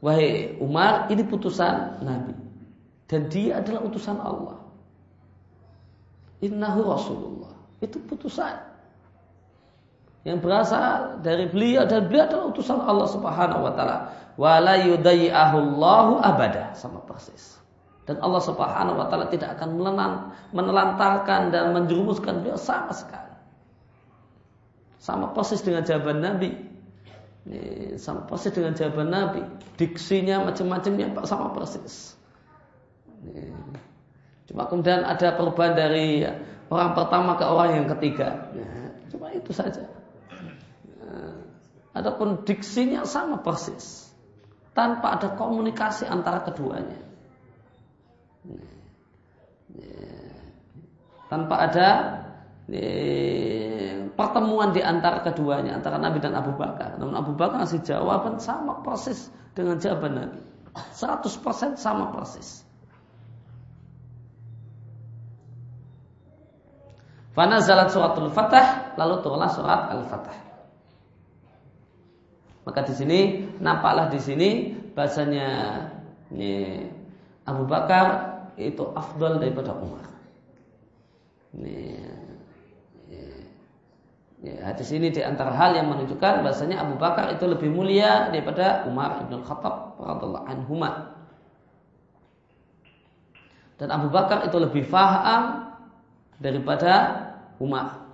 Wahai 0.00 0.54
Umar, 0.62 1.10
ini 1.10 1.26
putusan 1.26 2.00
Nabi 2.06 2.32
dan 3.10 3.26
dia 3.26 3.58
adalah 3.58 3.84
utusan 3.84 4.16
Allah. 4.22 4.56
Innahu 6.40 6.80
Rasulullah. 6.88 7.52
Itu 7.82 7.98
putusan 8.06 8.70
yang 10.24 10.40
berasal 10.40 11.20
dari 11.20 11.50
beliau 11.50 11.84
dan 11.84 12.08
beliau 12.08 12.24
adalah 12.30 12.46
utusan 12.54 12.78
Allah 12.80 13.08
Subhanahu 13.12 13.60
wa 13.66 13.72
taala. 13.76 13.98
Wala 14.40 14.80
yudayyi'ahullahu 14.80 16.22
abada 16.22 16.72
sama 16.72 17.04
persis. 17.04 17.59
Dan 18.08 18.16
Allah 18.24 18.42
Subhanahu 18.42 18.96
wa 18.96 19.06
taala 19.12 19.28
tidak 19.28 19.60
akan 19.60 19.76
menelantarkan 20.50 21.52
dan 21.52 21.76
menjerumuskan 21.76 22.42
beliau 22.42 22.58
sama 22.58 22.90
sekali. 22.96 23.34
Sama 25.00 25.32
persis 25.32 25.60
dengan 25.64 25.84
jawaban 25.84 26.20
Nabi. 26.20 26.68
sama 27.96 28.28
persis 28.28 28.52
dengan 28.52 28.76
jawaban 28.76 29.08
Nabi. 29.08 29.40
Diksinya 29.80 30.44
macam-macamnya 30.44 31.16
sama 31.24 31.56
persis. 31.56 32.14
Cuma 34.50 34.68
kemudian 34.68 35.06
ada 35.06 35.36
perubahan 35.36 35.72
dari 35.72 36.26
orang 36.68 36.92
pertama 36.92 37.38
ke 37.40 37.44
orang 37.48 37.70
yang 37.80 37.86
ketiga. 37.96 38.50
cuma 39.10 39.32
itu 39.32 39.50
saja. 39.56 39.86
Adapun 41.96 42.46
diksinya 42.46 43.02
sama 43.02 43.40
persis. 43.42 44.08
tanpa 44.70 45.18
ada 45.18 45.34
komunikasi 45.34 46.06
antara 46.06 46.46
keduanya. 46.46 47.09
Tanpa 51.30 51.54
ada 51.70 51.88
pertemuan 54.14 54.70
di 54.74 54.82
antara 54.82 55.22
keduanya 55.24 55.78
antara 55.78 55.96
Nabi 55.96 56.18
dan 56.18 56.34
Abu 56.34 56.54
Bakar. 56.54 56.98
Namun 56.98 57.14
Abu 57.16 57.32
Bakar 57.34 57.64
ngasih 57.64 57.82
jawaban 57.86 58.42
sama 58.42 58.82
persis 58.82 59.30
dengan 59.54 59.78
jawaban 59.78 60.12
Nabi. 60.16 60.40
100% 60.74 61.78
sama 61.78 62.14
persis. 62.14 62.62
Fana 67.30 67.62
zalat 67.62 67.94
suratul 67.94 68.30
Fatah, 68.34 68.94
lalu 68.98 69.22
turunlah 69.22 69.50
surat 69.54 69.86
Al-Fatah. 69.94 70.38
Maka 72.66 72.80
di 72.86 72.94
sini 72.94 73.18
nampaklah 73.62 74.10
di 74.10 74.20
sini 74.20 74.48
bahasanya 74.94 75.48
ini, 76.34 76.86
Abu 77.46 77.64
Bakar 77.66 78.29
itu 78.68 78.84
afdal 78.92 79.40
daripada 79.40 79.72
Umar. 79.72 80.04
Ini, 81.56 81.96
ya, 84.44 84.54
hadis 84.68 84.92
ini 84.92 85.08
di 85.08 85.24
antara 85.24 85.56
hal 85.56 85.74
yang 85.74 85.88
menunjukkan 85.88 86.44
bahasanya 86.44 86.84
Abu 86.84 87.00
Bakar 87.00 87.32
itu 87.32 87.48
lebih 87.48 87.72
mulia 87.72 88.28
daripada 88.28 88.84
Umar 88.84 89.24
ibn 89.24 89.40
Khattab 89.40 89.96
radhiallahu 89.96 90.46
anhuma. 90.46 91.16
Dan 93.80 93.88
Abu 93.88 94.12
Bakar 94.12 94.44
itu 94.44 94.60
lebih 94.60 94.84
faham 94.84 95.72
daripada 96.36 96.92
Umar. 97.56 98.04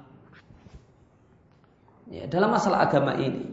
Ya, 2.07 2.31
dalam 2.31 2.55
masalah 2.55 2.87
agama 2.87 3.19
ini, 3.19 3.51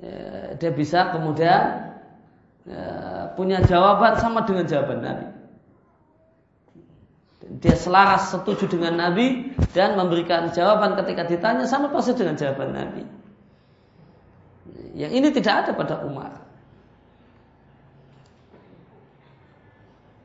ya, 0.00 0.56
dia 0.56 0.72
bisa 0.72 1.12
kemudian 1.12 1.44
ya, 1.44 1.89
punya 3.34 3.64
jawaban 3.64 4.20
sama 4.20 4.44
dengan 4.46 4.66
jawaban 4.68 5.00
Nabi. 5.00 5.26
Dia 7.60 7.74
selaras 7.74 8.30
setuju 8.30 8.70
dengan 8.70 8.94
Nabi 9.00 9.50
dan 9.74 9.98
memberikan 9.98 10.54
jawaban 10.54 10.94
ketika 11.02 11.26
ditanya 11.26 11.66
sama 11.66 11.90
persis 11.90 12.14
dengan 12.14 12.38
jawaban 12.38 12.70
Nabi. 12.76 13.02
Yang 14.94 15.12
ini 15.18 15.28
tidak 15.34 15.54
ada 15.66 15.70
pada 15.74 15.94
Umar. 16.06 16.32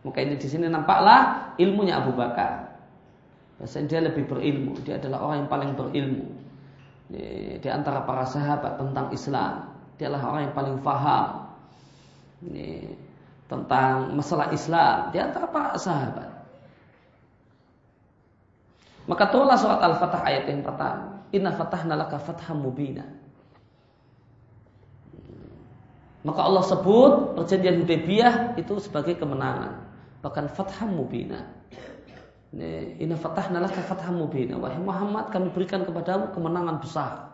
Maka 0.06 0.22
ini 0.22 0.38
di 0.38 0.46
sini 0.46 0.70
nampaklah 0.70 1.56
ilmunya 1.58 1.98
Abu 1.98 2.14
Bakar. 2.14 2.78
Bahasanya 3.58 3.88
dia 3.90 4.02
lebih 4.06 4.30
berilmu. 4.30 4.78
Dia 4.86 5.02
adalah 5.02 5.26
orang 5.26 5.38
yang 5.46 5.50
paling 5.50 5.72
berilmu. 5.74 6.26
Di, 7.10 7.58
di 7.58 7.70
antara 7.72 8.06
para 8.06 8.28
sahabat 8.28 8.78
tentang 8.78 9.10
Islam. 9.10 9.74
Dia 9.98 10.12
adalah 10.12 10.30
orang 10.30 10.42
yang 10.52 10.56
paling 10.56 10.78
faham. 10.86 11.45
Ini, 12.44 12.92
tentang 13.48 14.12
masalah 14.12 14.52
Islam. 14.52 15.14
Di 15.16 15.24
antara 15.24 15.48
para 15.48 15.78
sahabat. 15.80 16.30
Maka 19.06 19.24
turunlah 19.30 19.56
surat 19.56 19.80
Al-Fatah 19.86 20.26
ayat 20.26 20.50
yang 20.50 20.66
pertama. 20.66 21.22
Inna 21.30 21.54
fatahna 21.54 21.94
laka 21.94 22.18
fatham 22.18 22.66
mubina. 22.66 23.06
Maka 26.26 26.42
Allah 26.42 26.66
sebut 26.66 27.38
perjanjian 27.38 27.86
Hudaybiyah 27.86 28.58
itu 28.58 28.82
sebagai 28.82 29.14
kemenangan 29.14 29.86
bahkan 30.26 30.50
fatham 30.50 30.98
mubina. 30.98 31.46
Inna 32.98 33.14
fatahna 33.14 33.62
laka 33.62 33.78
fatham 33.86 34.18
mubina. 34.18 34.58
Wahai 34.58 34.82
Muhammad, 34.82 35.30
kami 35.30 35.54
berikan 35.54 35.86
kepadamu 35.86 36.34
kemenangan 36.34 36.82
besar. 36.82 37.30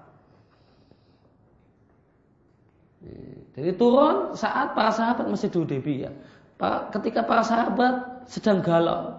Jadi 3.52 3.76
turun 3.76 4.32
saat 4.32 4.72
para 4.72 4.91
sahabat 4.95 5.28
masih 5.28 5.52
di 5.52 5.58
Hudaybiyah. 5.60 6.14
Ketika 6.95 7.26
para 7.26 7.43
sahabat 7.43 8.24
sedang 8.30 8.64
galau. 8.64 9.18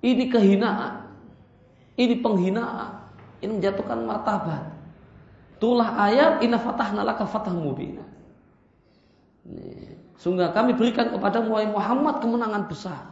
Ini 0.00 0.30
kehinaan. 0.30 1.10
Ini 1.98 2.14
penghinaan. 2.22 3.10
Ini 3.42 3.50
menjatuhkan 3.56 4.04
martabat. 4.06 4.62
Itulah 5.58 5.92
ayat 5.96 6.40
inna 6.40 6.56
fatahna 6.56 7.04
laka 7.04 7.28
fatham 7.28 7.60
mubina. 7.60 8.04
Sungguh 10.20 10.52
kami 10.52 10.76
berikan 10.76 11.10
kepada 11.12 11.40
Muhammad 11.44 12.20
kemenangan 12.20 12.64
besar. 12.68 13.02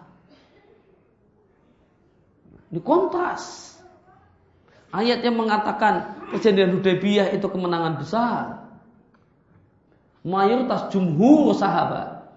Di 2.69 2.81
kontras. 2.85 3.75
Ayat 4.89 5.21
yang 5.21 5.37
mengatakan 5.37 6.17
perjanjian 6.33 6.81
Hudaybiyah 6.81 7.37
itu 7.37 7.45
kemenangan 7.49 8.01
besar. 8.01 8.58
Mayoritas 10.29 10.93
jumhur 10.93 11.57
sahabat. 11.57 12.29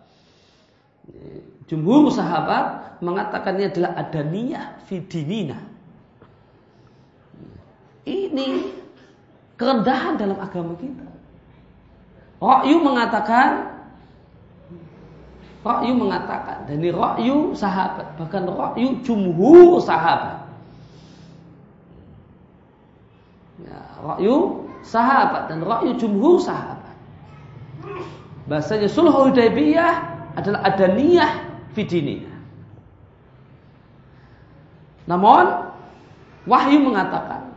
Jumhur 1.68 2.08
sahabat 2.08 3.00
mengatakan 3.04 3.60
ini 3.60 3.68
adalah 3.68 3.92
adaniyah 4.00 4.80
fidinina. 4.88 5.60
Ini 8.08 8.48
kerendahan 9.60 10.16
dalam 10.16 10.40
agama 10.40 10.74
kita. 10.80 11.08
Ra'yu 12.40 12.80
mengatakan 12.80 13.72
Ra'yu 15.62 15.94
mengatakan 15.94 16.66
dan 16.66 16.82
ini 16.82 16.90
ra'yu 16.90 17.54
sahabat 17.54 18.18
bahkan 18.18 18.50
ra'yu 18.50 18.98
jumhur 19.06 19.78
sahabat. 19.78 20.42
Ya, 23.62 23.78
ra'yu 24.02 24.66
sahabat 24.82 25.54
dan 25.54 25.62
ra'yu 25.62 25.94
jumhur 26.02 26.42
sahabat. 26.42 26.81
Bahasanya 28.50 28.90
sulh 28.90 29.12
Hudaybiyah 29.12 29.94
adalah 30.36 30.66
adaniyah 30.66 31.32
fidiniyah. 31.78 32.36
Namun 35.08 35.46
wahyu 36.46 36.80
mengatakan 36.82 37.52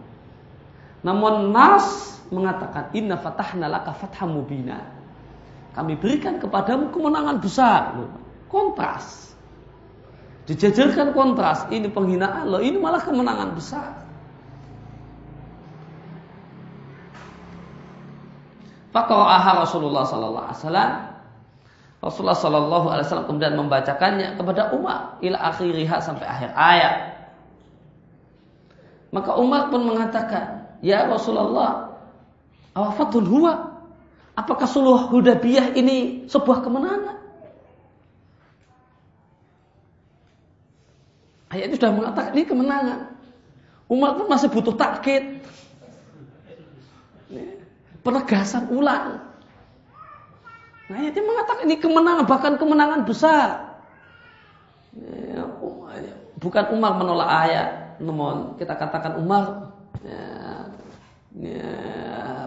namun 1.04 1.52
nas 1.52 2.16
mengatakan 2.32 2.88
inna 2.96 3.20
fatahna 3.20 3.68
laka 3.68 3.92
fatham 3.92 4.40
mubina. 4.40 4.80
Kami 5.76 6.00
berikan 6.00 6.40
kepadamu 6.40 6.88
kemenangan 6.94 7.44
besar. 7.44 7.92
Kontras. 8.48 9.36
Dijajarkan 10.48 11.12
kontras. 11.12 11.68
Ini 11.68 11.92
penghinaan 11.92 12.48
loh. 12.48 12.62
Ini 12.62 12.80
malah 12.80 13.02
kemenangan 13.04 13.52
besar. 13.52 14.03
Fakara'aha 18.94 19.66
Rasulullah 19.66 20.06
Sallallahu 20.06 20.46
Alaihi 20.46 20.60
Wasallam. 20.62 20.90
Rasulullah 21.98 22.38
Sallallahu 22.38 22.86
Alaihi 22.94 23.04
Wasallam 23.10 23.26
kemudian 23.26 23.54
membacakannya 23.58 24.38
kepada 24.38 24.70
Umar 24.70 25.18
ila 25.18 25.38
akhiriha 25.50 25.96
sampai 25.98 26.26
akhir 26.30 26.54
ayat. 26.54 26.94
Maka 29.10 29.34
Umar 29.34 29.74
pun 29.74 29.82
mengatakan, 29.82 30.70
Ya 30.78 31.10
Rasulullah, 31.10 31.90
awafatun 32.78 33.26
huwa 33.26 33.74
Apakah 34.34 34.66
suluh 34.66 34.98
Hudaybiyah 35.14 35.78
ini 35.78 36.26
sebuah 36.26 36.66
kemenangan? 36.66 37.22
Ayat 41.54 41.70
ini 41.70 41.74
sudah 41.78 41.94
mengatakan 41.94 42.30
ini 42.34 42.42
kemenangan. 42.42 43.14
Umat 43.86 44.18
pun 44.18 44.26
masih 44.26 44.50
butuh 44.50 44.74
takkit. 44.74 45.46
Penegasan 48.04 48.68
ulang. 48.68 49.24
Nah, 50.92 51.00
ini 51.00 51.20
mengatakan 51.24 51.64
ini 51.64 51.80
kemenangan, 51.80 52.28
bahkan 52.28 52.54
kemenangan 52.60 53.08
besar. 53.08 53.80
Bukan 56.36 56.64
Umar 56.76 57.00
menolak 57.00 57.30
ayat, 57.48 57.96
namun 58.04 58.60
kita 58.60 58.76
katakan 58.76 59.16
Umar 59.16 59.72
ya, 60.04 60.24
ya, 61.40 61.72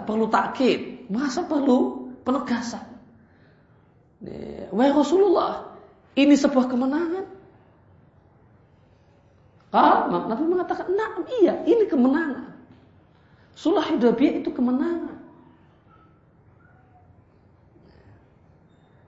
perlu 0.05 0.29
takkit. 0.29 1.09
Masa 1.09 1.41
perlu 1.41 2.13
penegasan? 2.21 2.85
Wahai 4.69 4.93
Rasulullah, 4.93 5.73
ini 6.13 6.37
sebuah 6.37 6.69
kemenangan. 6.69 7.25
Ah, 9.73 10.05
Nabi 10.07 10.45
mengatakan, 10.45 10.93
nah 10.93 11.17
iya, 11.41 11.65
ini 11.65 11.89
kemenangan. 11.89 12.53
Sulah 13.57 13.89
Hudaybiyah 13.89 14.45
itu 14.45 14.53
kemenangan. 14.53 15.16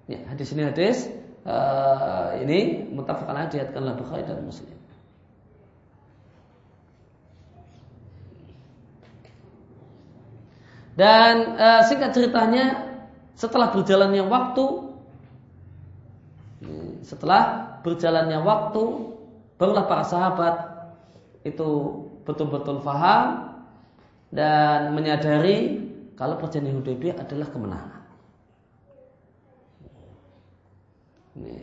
Ya, 0.09 0.25
hadis 0.25 0.49
ini 0.57 0.65
hadis 0.65 1.05
uh, 1.45 2.33
ini 2.41 2.89
mutafaqan 2.89 3.53
diatkanlah 3.53 3.93
Bukhari 3.93 4.25
dan 4.25 4.41
Muslim. 4.41 4.79
Dan 10.99 11.55
e, 11.55 11.67
singkat 11.87 12.11
ceritanya 12.11 12.91
setelah 13.31 13.71
berjalannya 13.71 14.19
waktu 14.27 14.91
setelah 17.07 17.71
berjalannya 17.87 18.43
waktu 18.43 18.83
barulah 19.55 19.87
para 19.87 20.03
sahabat 20.03 20.55
itu 21.47 22.03
betul-betul 22.27 22.83
faham 22.83 23.55
dan 24.35 24.91
menyadari 24.91 25.87
kalau 26.19 26.35
perjanjian 26.35 26.83
Hudaybiyah 26.83 27.23
adalah 27.23 27.47
kemenangan. 27.47 27.98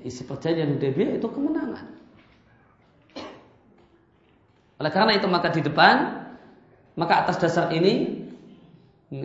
Isi 0.07 0.25
perjanjian 0.25 0.77
Hudaybiyah 0.77 1.21
itu 1.21 1.29
kemenangan. 1.29 1.87
Oleh 4.77 4.93
karena 4.93 5.13
itu 5.17 5.27
maka 5.29 5.53
di 5.53 5.61
depan 5.65 6.27
maka 6.97 7.25
atas 7.25 7.37
dasar 7.41 7.73
ini 7.73 8.25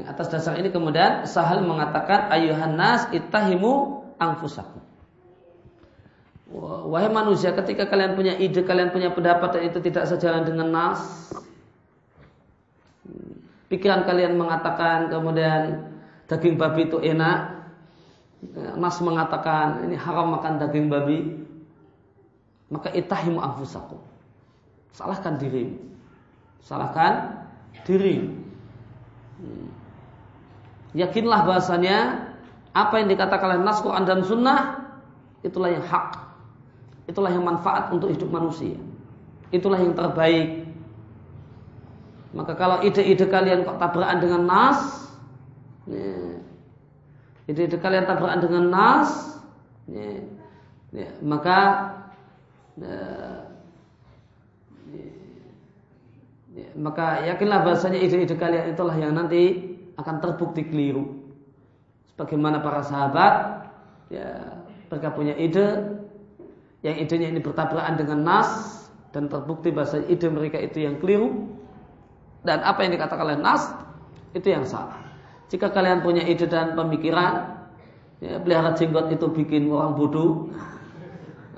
atas 0.08 0.28
dasar 0.30 0.60
ini 0.60 0.70
kemudian 0.70 1.24
Sahal 1.26 1.64
mengatakan 1.64 2.32
ayuhan 2.32 2.76
nas 2.76 3.08
ittahimu 3.16 4.04
anfusakum. 4.22 4.84
Wahai 6.52 7.08
manusia, 7.08 7.56
ketika 7.56 7.88
kalian 7.88 8.20
punya 8.20 8.36
ide, 8.36 8.68
kalian 8.68 8.92
punya 8.92 9.08
pendapat 9.16 9.56
dan 9.56 9.64
itu 9.72 9.80
tidak 9.80 10.04
sejalan 10.04 10.44
dengan 10.44 10.68
nas, 10.68 11.32
pikiran 13.72 14.04
kalian 14.04 14.36
mengatakan 14.36 15.08
kemudian 15.08 15.96
daging 16.28 16.60
babi 16.60 16.92
itu 16.92 17.00
enak, 17.00 17.61
nas 18.78 18.98
mengatakan 19.02 19.86
ini 19.86 19.96
haram 19.98 20.34
makan 20.34 20.58
daging 20.58 20.90
babi, 20.90 21.20
maka 22.74 22.90
itahimu 22.90 23.38
anfusakum. 23.38 24.02
Salahkan 24.92 25.38
dirimu. 25.38 25.78
Salahkan 26.62 27.46
diri. 27.86 28.28
Yakinlah 30.92 31.48
bahasanya 31.48 32.30
apa 32.76 33.00
yang 33.00 33.08
dikatakan 33.10 33.56
oleh 33.56 33.62
nas 33.64 33.80
Quran 33.80 34.04
dan 34.04 34.22
Sunnah 34.28 34.60
itulah 35.42 35.72
yang 35.72 35.82
hak 35.82 36.32
Itulah 37.10 37.34
yang 37.34 37.44
manfaat 37.44 37.92
untuk 37.92 38.08
hidup 38.08 38.30
manusia. 38.32 38.78
Itulah 39.52 39.82
yang 39.82 39.92
terbaik. 39.92 40.70
Maka 42.32 42.56
kalau 42.56 42.80
ide-ide 42.86 43.28
kalian 43.28 43.68
kok 43.68 43.76
tabrakan 43.82 44.24
dengan 44.24 44.42
nas, 44.48 45.12
ya, 45.92 46.31
ide-ide 47.52 47.78
kalian 47.78 48.08
tabrakan 48.08 48.40
dengan 48.40 48.64
nas, 48.72 49.36
ya, 49.92 50.24
ya, 50.96 51.10
maka 51.20 51.60
ya, 52.80 52.96
ya, 56.56 56.68
maka 56.80 57.28
yakinlah 57.28 57.60
bahasanya 57.68 58.00
ide-ide 58.00 58.40
kalian 58.40 58.72
itulah 58.72 58.96
yang 58.96 59.12
nanti 59.12 59.76
akan 60.00 60.24
terbukti 60.24 60.64
keliru. 60.64 61.20
Sebagaimana 62.16 62.64
para 62.64 62.82
sahabat, 62.88 63.34
ya, 64.08 64.62
mereka 64.88 65.12
punya 65.12 65.36
ide, 65.36 66.00
yang 66.82 66.98
idenya 66.98 67.30
ini 67.36 67.42
bertabrakan 67.44 67.98
dengan 67.98 68.20
nas 68.26 68.50
dan 69.12 69.28
terbukti 69.28 69.70
bahasa 69.70 70.02
ide 70.08 70.32
mereka 70.32 70.58
itu 70.58 70.88
yang 70.88 70.98
keliru. 70.98 71.52
Dan 72.42 72.64
apa 72.66 72.82
yang 72.82 72.98
dikatakan 72.98 73.22
oleh 73.22 73.38
nas 73.38 73.70
itu 74.34 74.50
yang 74.50 74.66
salah. 74.66 75.01
Jika 75.52 75.68
kalian 75.76 76.00
punya 76.00 76.24
ide 76.24 76.48
dan 76.48 76.80
pemikiran 76.80 77.60
ya, 78.24 78.40
pelihara 78.40 78.72
jenggot 78.72 79.12
itu 79.12 79.28
bikin 79.36 79.68
orang 79.68 80.00
bodoh. 80.00 80.48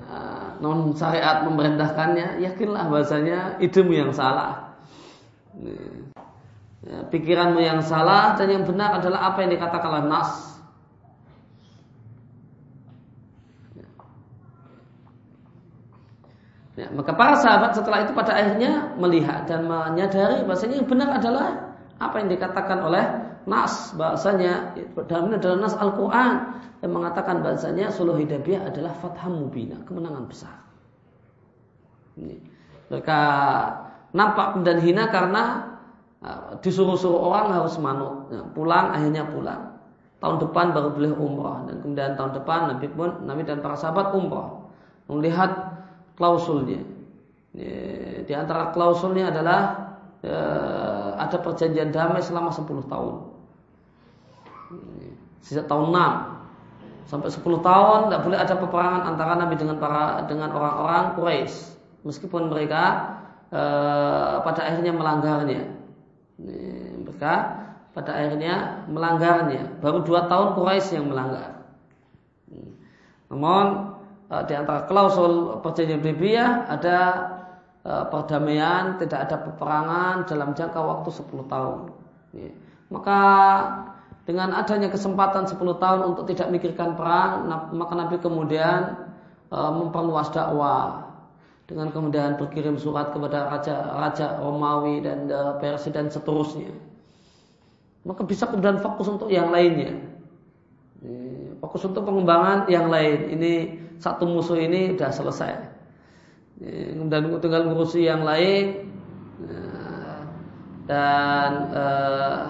Nah, 0.02 0.58
non 0.58 0.90
syariat 0.98 1.46
memerintahkannya 1.46 2.42
yakinlah 2.42 2.90
bahasanya 2.90 3.62
idemu 3.62 3.92
yang 3.94 4.10
salah. 4.10 4.74
Ya, 6.82 7.06
pikiranmu 7.06 7.62
yang 7.62 7.78
salah 7.86 8.34
dan 8.34 8.50
yang 8.50 8.66
benar 8.66 8.98
adalah 8.98 9.30
apa 9.30 9.46
yang 9.46 9.54
dikatakan 9.54 10.10
nas. 10.10 10.58
Ya, 16.74 16.90
maka 16.90 17.14
para 17.14 17.38
sahabat 17.38 17.78
setelah 17.78 18.02
itu 18.02 18.10
pada 18.10 18.34
akhirnya 18.34 18.98
melihat 18.98 19.46
dan 19.46 19.70
menyadari 19.70 20.42
bahasanya 20.42 20.82
yang 20.82 20.90
benar 20.90 21.08
adalah 21.22 21.78
apa 22.02 22.18
yang 22.18 22.34
dikatakan 22.34 22.82
oleh 22.82 23.23
nas 23.44 23.92
bahasanya 23.96 24.72
dalam 25.04 25.32
ini 25.32 25.36
adalah 25.36 25.56
nas 25.68 25.76
Al-Quran 25.76 26.32
yang 26.84 26.92
mengatakan 26.92 27.40
bahasanya 27.40 27.88
suluh 27.88 28.16
hidayah 28.20 28.68
adalah 28.68 28.92
fathah 29.00 29.28
mubina 29.32 29.80
kemenangan 29.88 30.24
besar. 30.28 30.56
Ini. 32.20 32.36
Mereka 32.92 33.20
nampak 34.12 34.60
dan 34.62 34.78
hina 34.84 35.08
karena 35.08 35.42
uh, 36.20 36.60
disuruh-suruh 36.60 37.20
orang 37.24 37.56
harus 37.56 37.80
manut. 37.80 38.28
Ya, 38.28 38.44
pulang 38.52 38.92
akhirnya 38.92 39.24
pulang. 39.28 39.80
Tahun 40.20 40.36
depan 40.40 40.72
baru 40.72 40.92
boleh 40.92 41.12
umrah 41.16 41.68
dan 41.68 41.84
kemudian 41.84 42.16
tahun 42.16 42.32
depan 42.36 42.60
Nabi 42.76 42.86
pun 42.92 43.10
Nabi 43.24 43.42
dan 43.44 43.60
para 43.60 43.76
sahabat 43.76 44.12
umrah. 44.12 44.68
Melihat 45.08 45.52
klausulnya. 46.16 46.80
Di 48.24 48.32
antara 48.32 48.72
klausulnya 48.72 49.28
adalah 49.30 49.60
ya, 50.24 50.36
ada 51.20 51.36
perjanjian 51.38 51.92
damai 51.92 52.24
selama 52.24 52.50
10 52.50 52.88
tahun. 52.88 53.33
Sejak 55.44 55.68
tahun 55.68 55.92
6 55.92 57.12
sampai 57.12 57.28
10 57.28 57.44
tahun 57.60 57.98
tidak 58.08 58.22
boleh 58.24 58.38
ada 58.40 58.54
peperangan 58.56 59.02
antara 59.12 59.32
Nabi 59.36 59.54
dengan 59.60 59.76
para 59.76 60.24
dengan 60.24 60.48
orang-orang 60.56 61.20
Quraisy 61.20 61.76
meskipun 62.08 62.48
mereka 62.48 62.82
eh, 63.52 64.40
pada 64.40 64.60
akhirnya 64.64 64.92
melanggarnya. 64.96 65.62
Mereka 67.04 67.34
pada 67.92 68.10
akhirnya 68.10 68.88
melanggarnya. 68.88 69.78
Baru 69.84 70.02
dua 70.02 70.26
tahun 70.26 70.56
Quraisy 70.56 70.96
yang 70.96 71.12
melanggar. 71.12 71.60
Namun 73.28 73.94
Eh, 74.34 74.42
di 74.48 74.54
antara 74.56 74.88
klausul 74.88 75.60
perjanjian 75.60 76.00
Hudaybiyah 76.00 76.50
ada 76.66 76.98
uh, 77.84 78.04
perdamaian, 78.08 78.96
tidak 78.96 79.28
ada 79.28 79.36
peperangan 79.44 80.24
dalam 80.24 80.56
jangka 80.56 80.80
waktu 80.80 81.08
10 81.12 81.44
tahun. 81.52 81.80
Maka 82.88 83.18
dengan 84.24 84.56
adanya 84.56 84.88
kesempatan 84.88 85.44
10 85.44 85.60
tahun 85.60 86.00
untuk 86.08 86.24
tidak 86.32 86.48
mikirkan 86.48 86.96
perang, 86.96 87.44
maka 87.76 87.92
Nabi 87.92 88.16
kemudian 88.16 89.04
uh, 89.52 89.72
memperluas 89.72 90.32
dakwah 90.32 91.12
dengan 91.68 91.92
kemudian 91.92 92.40
berkirim 92.40 92.80
surat 92.80 93.12
kepada 93.12 93.52
raja 93.52 93.76
raja 93.96 94.40
Romawi 94.40 95.04
dan 95.04 95.28
uh, 95.28 95.60
Persia 95.60 95.92
dan 95.92 96.08
seterusnya. 96.08 96.72
Maka 98.04 98.24
bisa 98.24 98.48
kemudian 98.48 98.80
fokus 98.80 99.12
untuk 99.12 99.28
yang 99.28 99.52
lainnya. 99.52 99.96
Ya, 101.04 101.56
fokus 101.60 101.84
untuk 101.88 102.04
pengembangan 102.04 102.68
yang 102.68 102.88
lain. 102.92 103.32
Ini 103.36 103.52
satu 104.00 104.28
musuh 104.28 104.56
ini 104.60 104.96
sudah 104.96 105.12
selesai. 105.12 105.52
Dan 107.08 107.32
tinggal 107.40 107.64
ngurusi 107.68 108.04
yang 108.04 108.24
lain 108.24 108.92
dan 110.84 111.50
uh, 111.72 112.48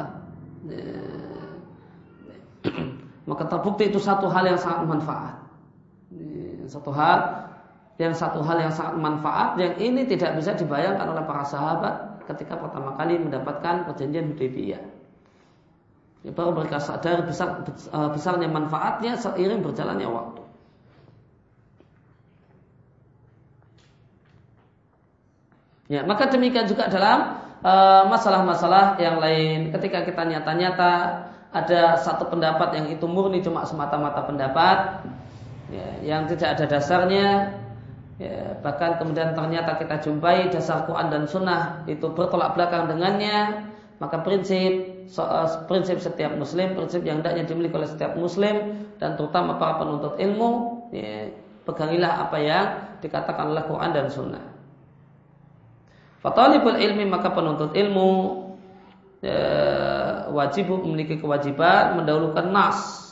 maka 3.25 3.49
terbukti 3.49 3.89
itu 3.89 4.01
satu 4.01 4.29
hal 4.29 4.45
yang 4.45 4.61
sangat 4.61 4.85
manfaat. 4.85 5.35
Satu 6.69 6.91
hal 6.93 7.45
yang 8.01 8.15
satu 8.15 8.43
hal 8.43 8.59
yang 8.59 8.73
sangat 8.75 8.97
manfaat 8.99 9.55
yang 9.61 9.75
ini 9.79 10.03
tidak 10.09 10.35
bisa 10.35 10.53
dibayangkan 10.59 11.07
oleh 11.15 11.23
para 11.23 11.47
sahabat 11.47 12.25
ketika 12.27 12.59
pertama 12.59 12.97
kali 12.99 13.21
mendapatkan 13.21 13.87
perjanjian 13.87 14.35
Hudaybiyah. 14.35 14.83
Ya, 16.25 16.33
baru 16.33 16.57
mereka 16.57 16.81
sadar 16.81 17.21
besar, 17.29 17.69
besarnya 18.17 18.49
manfaatnya 18.49 19.21
seiring 19.21 19.61
berjalannya 19.61 20.09
waktu. 20.09 20.43
Ya, 25.93 26.01
maka 26.09 26.33
demikian 26.33 26.65
juga 26.65 26.89
dalam 26.89 27.45
eh, 27.61 28.03
masalah-masalah 28.09 28.97
uh, 28.97 29.01
yang 29.05 29.21
lain. 29.21 29.69
Ketika 29.69 30.01
kita 30.09 30.25
nyata-nyata 30.25 30.93
ada 31.55 31.95
satu 32.03 32.27
pendapat 32.27 32.75
yang 32.75 32.87
itu 32.91 33.07
murni 33.07 33.39
cuma 33.39 33.63
semata-mata 33.63 34.27
pendapat, 34.27 35.07
ya, 35.71 35.87
yang 36.03 36.27
tidak 36.27 36.59
ada 36.59 36.67
dasarnya, 36.67 37.55
ya, 38.19 38.59
bahkan 38.59 38.99
kemudian 38.99 39.39
ternyata 39.39 39.79
kita 39.79 40.03
jumpai 40.03 40.51
dasar 40.51 40.83
Quran 40.83 41.15
dan 41.15 41.31
Sunnah 41.31 41.87
itu 41.87 42.11
bertolak 42.11 42.59
belakang 42.59 42.91
dengannya, 42.91 43.71
maka 44.03 44.19
prinsip 44.27 45.07
so, 45.07 45.23
uh, 45.23 45.47
prinsip 45.71 46.03
setiap 46.03 46.35
Muslim, 46.35 46.75
prinsip 46.75 47.07
yang 47.07 47.23
hendaknya 47.23 47.47
dimiliki 47.47 47.79
oleh 47.79 47.87
setiap 47.87 48.19
Muslim 48.19 48.91
dan 48.99 49.15
terutama 49.15 49.55
para 49.55 49.79
penuntut 49.79 50.19
ilmu, 50.19 50.51
ya, 50.91 51.31
pegangilah 51.63 52.29
apa 52.29 52.37
yang 52.43 52.67
dikatakan 52.99 53.55
oleh 53.55 53.63
Quran 53.63 53.91
dan 53.95 54.11
Sunnah. 54.11 54.45
Fatalibul 56.19 56.83
ilmi 56.83 57.07
maka 57.07 57.31
penuntut 57.31 57.77
ilmu 57.79 58.43
ya, 59.25 60.29
wajib 60.29 60.69
memiliki 60.85 61.17
kewajiban 61.17 61.97
mendahulukan 61.97 62.53
nas 62.53 63.05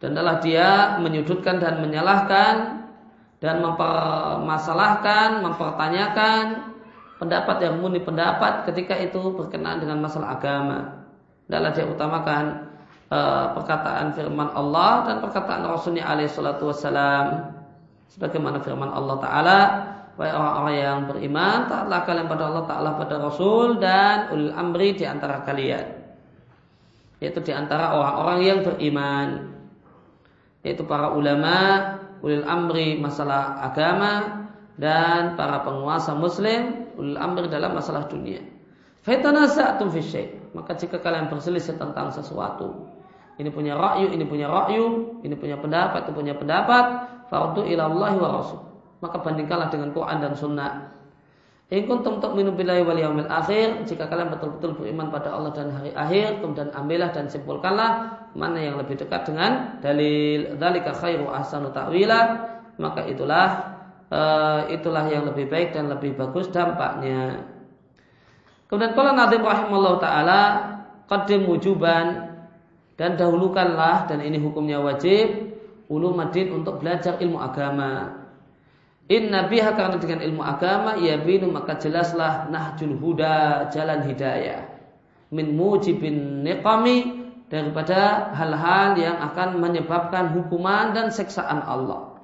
dan 0.00 0.16
adalah 0.16 0.40
dia 0.40 0.96
menyudutkan 0.98 1.60
dan 1.60 1.84
menyalahkan 1.84 2.80
dan 3.40 3.60
mempermasalahkan, 3.60 5.44
mempertanyakan 5.44 6.72
pendapat 7.20 7.56
yang 7.60 7.80
murni 7.80 8.00
pendapat 8.00 8.64
ketika 8.68 8.96
itu 8.96 9.20
berkenaan 9.36 9.80
dengan 9.84 10.00
masalah 10.00 10.40
agama. 10.40 11.04
Adalah 11.52 11.70
dia 11.76 11.84
utamakan 11.84 12.44
uh, 13.12 13.52
perkataan 13.60 14.16
firman 14.16 14.48
Allah 14.56 15.04
dan 15.08 15.16
perkataan 15.20 15.68
Rasulnya 15.68 16.08
alaihi 16.08 16.32
salatu 16.32 16.72
wassalam. 16.72 17.56
Sebagaimana 18.10 18.64
firman 18.64 18.88
Allah 18.88 19.16
Ta'ala 19.20 19.58
Wahai 20.20 20.36
orang-orang 20.36 20.76
yang 20.76 20.98
beriman, 21.08 21.64
taatlah 21.64 22.04
kalian 22.04 22.28
pada 22.28 22.52
Allah, 22.52 22.64
taatlah 22.68 22.92
pada 23.00 23.14
Rasul 23.24 23.80
dan 23.80 24.28
ulil 24.36 24.52
amri 24.52 24.92
di 24.92 25.08
antara 25.08 25.40
kalian. 25.48 25.96
yaitu 27.20 27.40
di 27.44 27.52
antara 27.52 27.92
orang-orang 27.92 28.38
yang 28.40 28.58
beriman 28.64 29.28
yaitu 30.64 30.84
para 30.88 31.12
ulama 31.12 31.56
ulil 32.24 32.44
amri 32.48 32.96
masalah 32.96 33.60
agama 33.60 34.44
dan 34.80 35.36
para 35.36 35.60
penguasa 35.60 36.16
muslim 36.16 36.92
ulil 36.96 37.20
amri 37.20 37.48
dalam 37.52 37.76
masalah 37.76 38.08
dunia 38.08 38.40
fi 39.04 39.20
Maka 40.50 40.72
jika 40.74 40.98
kalian 40.98 41.30
berselisih 41.30 41.78
tentang 41.78 42.10
sesuatu, 42.10 42.90
ini 43.38 43.54
punya 43.54 43.78
rakyu, 43.78 44.10
ini 44.10 44.26
punya 44.26 44.50
rakyu, 44.50 45.14
ini 45.22 45.38
punya 45.38 45.54
pendapat, 45.54 46.10
itu 46.10 46.12
punya 46.12 46.34
pendapat, 46.34 47.06
fardu 47.30 47.70
ila 47.70 47.86
Allah 47.86 48.12
wa 48.18 48.28
Rasul. 48.34 48.69
Maka 49.00 49.16
bandingkanlah 49.20 49.72
dengan 49.72 49.90
Quran 49.96 50.18
dan 50.20 50.32
Sunnah. 50.36 50.72
In 51.70 51.86
kuntum 51.86 52.18
tu'minu 52.18 52.50
billahi 52.58 52.82
wal 52.82 52.98
yaumil 52.98 53.30
akhir, 53.30 53.86
jika 53.86 54.10
kalian 54.10 54.34
betul-betul 54.34 54.74
beriman 54.74 55.06
pada 55.06 55.30
Allah 55.30 55.54
dan 55.54 55.70
hari 55.70 55.94
akhir, 55.94 56.42
kemudian 56.42 56.74
ambillah 56.74 57.14
dan 57.14 57.30
simpulkanlah 57.30 58.20
mana 58.34 58.58
yang 58.58 58.74
lebih 58.74 58.98
dekat 58.98 59.22
dengan 59.30 59.78
dalil 59.78 60.58
dzalika 60.58 60.90
khairu 60.98 61.30
ahsanu 61.30 61.70
ta'wila, 61.70 62.20
maka 62.74 63.06
itulah 63.06 63.70
uh, 64.10 64.66
itulah 64.66 65.06
yang 65.06 65.30
lebih 65.30 65.46
baik 65.46 65.70
dan 65.70 65.86
lebih 65.86 66.18
bagus 66.18 66.50
dampaknya. 66.50 67.46
Kemudian 68.66 68.90
kalau 68.98 69.14
Nadim 69.14 69.42
rahimahullah 69.46 69.94
taala 70.02 70.40
qadim 71.06 71.46
wujuban 71.46 72.34
dan 72.98 73.14
dahulukanlah 73.14 74.10
dan 74.10 74.26
ini 74.26 74.42
hukumnya 74.42 74.82
wajib 74.82 75.54
ulumadin 75.86 76.50
untuk 76.50 76.82
belajar 76.82 77.18
ilmu 77.18 77.38
agama. 77.38 78.19
Inna 79.10 79.50
biha 79.50 79.74
karena 79.74 79.98
dengan 79.98 80.22
ilmu 80.22 80.38
agama 80.38 80.94
ya 81.02 81.18
binu 81.18 81.50
maka 81.50 81.74
jelaslah 81.74 82.46
nahjul 82.46 82.94
huda 82.94 83.66
jalan 83.74 84.06
hidayah 84.06 84.70
min 85.34 85.58
mujibin 85.58 86.46
niqami 86.46 87.26
daripada 87.50 88.30
hal-hal 88.38 88.94
yang 88.94 89.18
akan 89.18 89.58
menyebabkan 89.58 90.30
hukuman 90.30 90.94
dan 90.94 91.10
seksaan 91.10 91.66
Allah. 91.66 92.22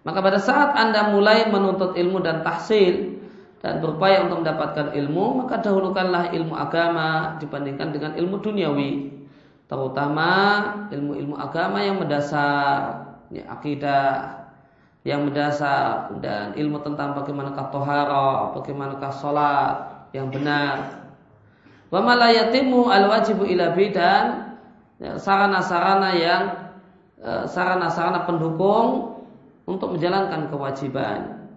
Maka 0.00 0.24
pada 0.24 0.40
saat 0.40 0.72
Anda 0.80 1.12
mulai 1.12 1.52
menuntut 1.52 1.92
ilmu 1.92 2.24
dan 2.24 2.40
tahsil, 2.40 3.20
dan 3.60 3.84
berupaya 3.84 4.24
untuk 4.24 4.40
mendapatkan 4.40 4.96
ilmu, 4.96 5.44
maka 5.44 5.60
dahulukanlah 5.60 6.32
ilmu 6.32 6.56
agama 6.56 7.36
dibandingkan 7.36 7.92
dengan 7.92 8.12
ilmu 8.16 8.40
duniawi. 8.40 9.20
Terutama 9.68 10.32
ilmu-ilmu 10.88 11.36
agama 11.36 11.84
yang 11.84 12.00
mendasar, 12.00 13.04
ya, 13.28 13.44
akidah 13.52 14.39
yang 15.00 15.24
mendasar 15.24 16.12
dan 16.20 16.52
ilmu 16.52 16.84
tentang 16.84 17.16
bagaimanakah 17.16 17.72
tohara, 17.72 18.52
bagaimanakah 18.52 19.12
sholat 19.16 19.76
yang 20.12 20.28
benar. 20.28 21.08
Wa 21.88 22.04
malayatimu 22.04 22.92
al 22.92 23.08
wajibu 23.08 23.48
ila 23.48 23.72
bidan 23.72 24.54
ya, 25.00 25.16
sarana-sarana 25.16 26.10
yang 26.14 26.42
eh, 27.16 27.44
sarana-sarana 27.48 28.28
pendukung 28.28 29.18
untuk 29.64 29.96
menjalankan 29.96 30.52
kewajiban. 30.52 31.48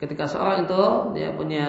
Ketika 0.00 0.26
seorang 0.26 0.66
itu 0.66 0.82
dia 1.14 1.30
punya 1.36 1.68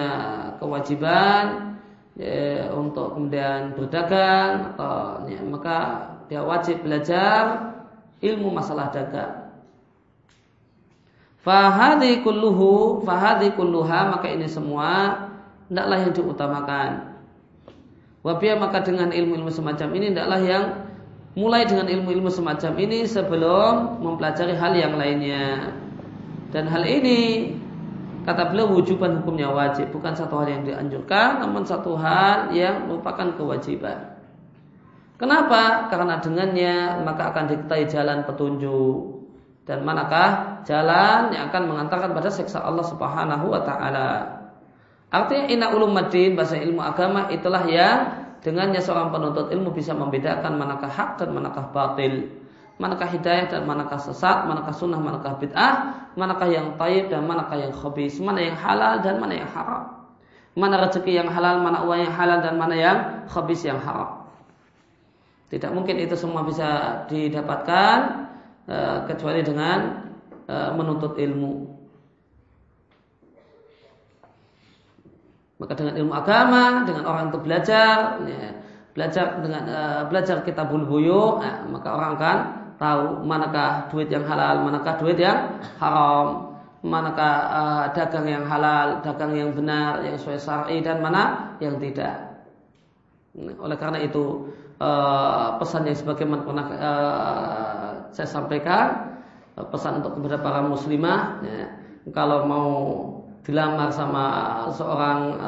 kewajiban 0.58 1.76
ya, 2.18 2.72
untuk 2.74 3.14
kemudian 3.14 3.76
berdagang 3.78 4.74
atau 4.74 5.28
ya, 5.28 5.40
maka 5.46 5.78
dia 6.26 6.42
wajib 6.42 6.82
belajar 6.82 7.75
ilmu 8.20 8.48
masalah 8.52 8.92
dagang. 8.92 9.50
Fahadi 11.42 12.26
kulluhu, 12.26 13.06
fahadi 13.06 13.54
kulluha 13.54 14.10
maka 14.10 14.26
ini 14.26 14.50
semua 14.50 15.24
tidaklah 15.70 15.98
yang 16.02 16.12
diutamakan. 16.14 16.90
Wabia 18.26 18.58
maka 18.58 18.82
dengan 18.82 19.14
ilmu-ilmu 19.14 19.54
semacam 19.54 19.88
ini 19.94 20.10
tidaklah 20.10 20.40
yang 20.42 20.64
mulai 21.38 21.62
dengan 21.62 21.86
ilmu-ilmu 21.86 22.26
semacam 22.32 22.72
ini 22.82 23.06
sebelum 23.06 24.02
mempelajari 24.02 24.58
hal 24.58 24.74
yang 24.74 24.98
lainnya. 24.98 25.70
Dan 26.50 26.66
hal 26.66 26.82
ini 26.82 27.52
Kata 28.26 28.50
beliau 28.50 28.66
wujuban 28.74 29.22
hukumnya 29.22 29.46
wajib, 29.54 29.94
bukan 29.94 30.10
satu 30.18 30.42
hal 30.42 30.50
yang 30.50 30.66
dianjurkan, 30.66 31.46
namun 31.46 31.62
satu 31.62 31.94
hal 31.94 32.50
yang 32.50 32.90
merupakan 32.90 33.30
kewajiban. 33.38 34.15
Kenapa? 35.16 35.88
Karena 35.88 36.20
dengannya 36.20 37.00
maka 37.00 37.32
akan 37.32 37.44
diketahui 37.48 37.88
jalan 37.88 38.24
petunjuk 38.28 39.24
dan 39.64 39.82
manakah 39.82 40.60
jalan 40.68 41.32
yang 41.32 41.48
akan 41.48 41.62
mengantarkan 41.66 42.12
pada 42.12 42.28
seksa 42.28 42.60
Allah 42.60 42.84
Subhanahu 42.84 43.48
wa 43.48 43.60
taala. 43.64 44.08
Artinya 45.08 45.44
inna 45.48 45.66
ulumaddin 45.72 46.36
bahasa 46.36 46.60
ilmu 46.60 46.84
agama 46.84 47.32
itulah 47.32 47.64
yang 47.64 48.12
dengannya 48.44 48.78
seorang 48.78 49.08
penuntut 49.08 49.48
ilmu 49.48 49.72
bisa 49.72 49.96
membedakan 49.96 50.60
manakah 50.60 50.92
hak 50.92 51.18
dan 51.18 51.32
manakah 51.32 51.72
batil 51.72 52.28
manakah 52.76 53.08
hidayah 53.08 53.48
dan 53.48 53.64
manakah 53.64 53.96
sesat, 53.96 54.44
manakah 54.44 54.72
sunnah, 54.76 55.00
manakah 55.00 55.40
bid'ah, 55.40 55.72
manakah 56.12 56.48
yang 56.48 56.76
taib 56.76 57.08
dan 57.08 57.24
manakah 57.24 57.56
yang 57.56 57.72
khabis, 57.72 58.20
mana 58.20 58.40
yang 58.44 58.56
halal 58.56 59.00
dan 59.00 59.16
mana 59.16 59.34
yang 59.40 59.48
haram. 59.48 59.84
Mana 60.56 60.88
rezeki 60.88 61.20
yang 61.20 61.28
halal, 61.28 61.60
mana 61.60 61.84
uang 61.84 62.00
yang 62.08 62.14
halal 62.16 62.40
dan 62.40 62.54
mana 62.56 62.76
yang 62.76 62.98
khabis 63.28 63.64
yang 63.64 63.80
haram. 63.80 64.25
Tidak 65.46 65.70
mungkin 65.70 66.02
itu 66.02 66.18
semua 66.18 66.42
bisa 66.42 67.02
didapatkan 67.06 67.96
uh, 68.66 68.98
kecuali 69.06 69.46
dengan 69.46 70.02
uh, 70.50 70.74
menuntut 70.74 71.14
ilmu. 71.14 71.78
Maka 75.56 75.72
dengan 75.78 75.94
ilmu 76.02 76.12
agama, 76.12 76.84
dengan 76.84 77.04
orang 77.06 77.32
untuk 77.32 77.46
belajar, 77.46 78.20
ya, 78.26 78.58
belajar 78.92 79.38
dengan 79.38 79.62
uh, 79.70 80.02
belajar 80.10 80.42
kitabul 80.42 80.82
buyu, 80.82 81.38
nah, 81.38 81.62
maka 81.70 81.88
orang 81.94 82.10
akan 82.18 82.38
tahu 82.76 83.04
manakah 83.24 83.88
duit 83.88 84.10
yang 84.10 84.26
halal, 84.26 84.66
manakah 84.66 84.98
duit 84.98 85.16
yang 85.16 85.62
haram, 85.78 86.58
manakah 86.84 87.34
dagang 87.96 88.26
yang 88.28 88.44
halal, 88.44 89.00
dagang 89.00 89.32
yang 89.32 89.50
benar, 89.56 90.04
yang 90.04 90.18
sesuai 90.20 90.38
syar'i 90.42 90.78
dan 90.84 91.00
mana 91.00 91.56
yang 91.62 91.80
tidak. 91.80 92.36
Oleh 93.36 93.76
karena 93.80 94.00
itu 94.00 94.52
uh, 94.80 95.56
pesan 95.60 95.88
yang 95.88 95.98
sebagaimana 95.98 96.42
pernah 96.44 96.66
uh, 96.72 97.90
saya 98.12 98.28
sampaikan, 98.28 99.16
uh, 99.56 99.66
pesan 99.68 100.00
untuk 100.02 100.20
kepada 100.20 100.40
para 100.40 100.60
muslimah, 100.64 101.44
ya, 101.44 101.64
kalau 102.14 102.46
mau 102.48 102.70
dilamar 103.46 103.94
sama 103.94 104.24
seorang 104.74 105.38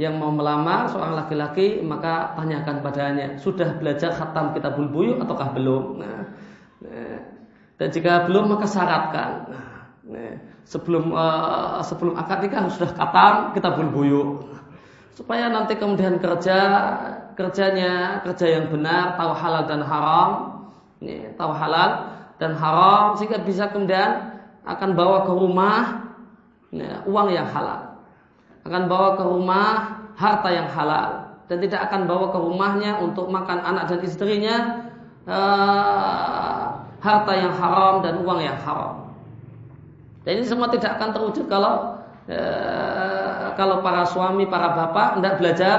yang 0.00 0.18
mau 0.18 0.34
melamar 0.34 0.90
seorang 0.90 1.14
laki-laki 1.14 1.78
maka 1.84 2.34
tanyakan 2.34 2.82
padanya 2.82 3.26
sudah 3.38 3.78
belajar 3.78 4.10
khatam 4.10 4.50
kitabul 4.56 4.90
buyu 4.90 5.22
ataukah 5.22 5.54
belum? 5.54 6.02
Nah, 6.02 6.20
nah, 6.82 7.18
dan 7.78 7.88
jika 7.94 8.26
belum 8.26 8.56
maka 8.56 8.66
syaratkan. 8.66 9.30
Nah, 10.02 10.34
sebelum 10.66 11.14
uh, 11.14 11.78
sebelum 11.84 12.14
akad 12.18 12.46
nikah 12.46 12.66
sudah 12.70 12.90
khatam 12.94 13.54
kitabul 13.54 13.88
buyu 13.90 14.22
supaya 15.12 15.52
nanti 15.52 15.76
kemudian 15.76 16.16
kerja 16.16 16.58
kerjanya 17.34 18.20
kerja 18.24 18.60
yang 18.60 18.66
benar 18.68 19.16
tahu 19.16 19.32
halal 19.36 19.64
dan 19.68 19.80
haram. 19.84 20.30
Ini, 21.02 21.34
tahu 21.34 21.50
halal 21.50 21.90
dan 22.38 22.54
haram 22.54 23.18
sehingga 23.18 23.42
bisa 23.42 23.70
kemudian 23.70 24.38
akan 24.62 24.94
bawa 24.94 25.26
ke 25.26 25.32
rumah 25.34 26.06
ya, 26.70 27.02
uang 27.06 27.28
yang 27.34 27.48
halal. 27.50 27.98
Akan 28.62 28.86
bawa 28.86 29.18
ke 29.18 29.24
rumah 29.26 29.68
harta 30.14 30.48
yang 30.54 30.70
halal. 30.70 31.34
Dan 31.50 31.58
tidak 31.60 31.90
akan 31.90 32.06
bawa 32.06 32.32
ke 32.32 32.38
rumahnya 32.38 33.02
untuk 33.02 33.28
makan 33.28 33.60
anak 33.60 33.90
dan 33.90 34.00
istrinya 34.06 34.56
uh, 35.26 36.80
harta 37.02 37.32
yang 37.34 37.52
haram 37.58 38.00
dan 38.00 38.22
uang 38.22 38.40
yang 38.40 38.56
haram. 38.62 39.10
Dan 40.22 40.38
ini 40.38 40.46
semua 40.46 40.70
tidak 40.70 40.96
akan 40.96 41.10
terwujud 41.10 41.50
kalau 41.50 41.98
uh, 42.30 43.52
kalau 43.58 43.82
para 43.82 44.06
suami, 44.06 44.46
para 44.46 44.72
bapak 44.72 45.18
tidak 45.18 45.34
belajar 45.42 45.78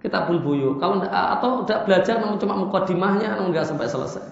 kita 0.00 0.28
bulbuyu. 0.28 0.76
Kalau 0.76 1.02
atau 1.04 1.64
tidak 1.64 1.88
belajar 1.88 2.20
namun 2.20 2.36
cuma 2.36 2.54
mukadimahnya 2.56 3.36
namun 3.36 3.52
nggak 3.52 3.66
sampai 3.66 3.88
selesai. 3.88 4.24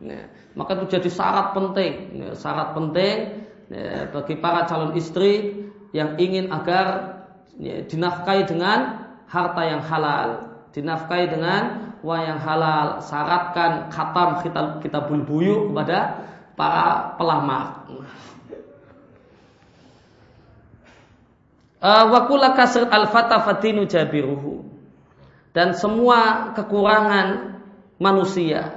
Nah, 0.00 0.24
maka 0.56 0.80
itu 0.80 0.96
jadi 0.96 1.10
syarat 1.12 1.52
penting, 1.52 2.24
syarat 2.32 2.72
penting 2.72 3.16
ya, 3.68 4.08
bagi 4.08 4.34
para 4.40 4.64
calon 4.64 4.96
istri 4.96 5.60
yang 5.92 6.16
ingin 6.16 6.48
agar 6.48 7.20
ya, 7.60 7.84
dinafkahi 7.84 8.48
dengan 8.48 9.06
harta 9.28 9.62
yang 9.62 9.84
halal, 9.84 10.28
dinafkahi 10.72 11.26
dengan 11.28 11.92
uang 12.00 12.22
yang 12.24 12.40
halal, 12.40 13.04
syaratkan 13.04 13.92
khatam 13.92 14.40
kita 14.40 14.60
kita 14.80 14.98
bulbuyu 15.04 15.68
kepada 15.68 16.16
para 16.56 17.14
pelamar. 17.20 17.84
Wakula 21.80 22.52
kasr 22.52 22.92
al 22.92 23.08
jabiruhu 23.88 24.68
dan 25.56 25.72
semua 25.72 26.52
kekurangan 26.52 27.58
manusia, 27.96 28.76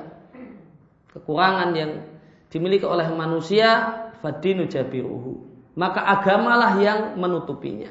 kekurangan 1.12 1.70
yang 1.76 1.92
dimiliki 2.48 2.88
oleh 2.88 3.12
manusia 3.12 3.92
fadinu 4.24 4.72
jabiruhu 4.72 5.54
maka 5.74 6.06
agamalah 6.06 6.78
yang 6.78 7.00
menutupinya. 7.18 7.90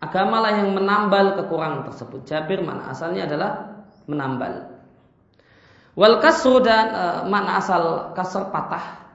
Agamalah 0.00 0.64
yang 0.64 0.72
menambal 0.72 1.36
kekurangan 1.36 1.92
tersebut. 1.92 2.24
Jabir 2.24 2.64
mana 2.64 2.88
asalnya 2.88 3.28
adalah 3.28 3.84
menambal. 4.08 4.80
Wal 5.92 6.16
kasru 6.24 6.64
dan 6.64 6.88
e, 6.88 7.04
mana 7.28 7.60
asal 7.60 8.16
kasar 8.16 8.48
patah. 8.48 9.12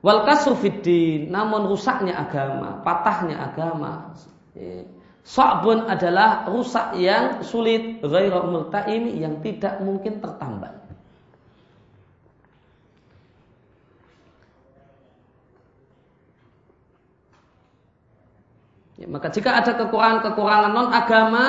Wal 0.00 0.24
kasru 0.24 0.56
namun 1.28 1.68
rusaknya 1.68 2.16
agama, 2.16 2.80
patahnya 2.80 3.36
agama. 3.52 4.16
Sa'bun 5.20 5.84
adalah 5.84 6.48
rusak 6.48 6.96
yang 6.96 7.44
sulit, 7.44 8.00
ghairu 8.00 8.48
multaimi 8.48 9.20
yang 9.20 9.44
tidak 9.44 9.76
mungkin 9.84 10.24
tertambal. 10.24 10.72
Ya, 19.00 19.08
maka 19.08 19.32
jika 19.32 19.56
ada 19.56 19.76
kekurangan-kekurangan 19.80 20.72
non 20.76 20.88
agama, 20.92 21.44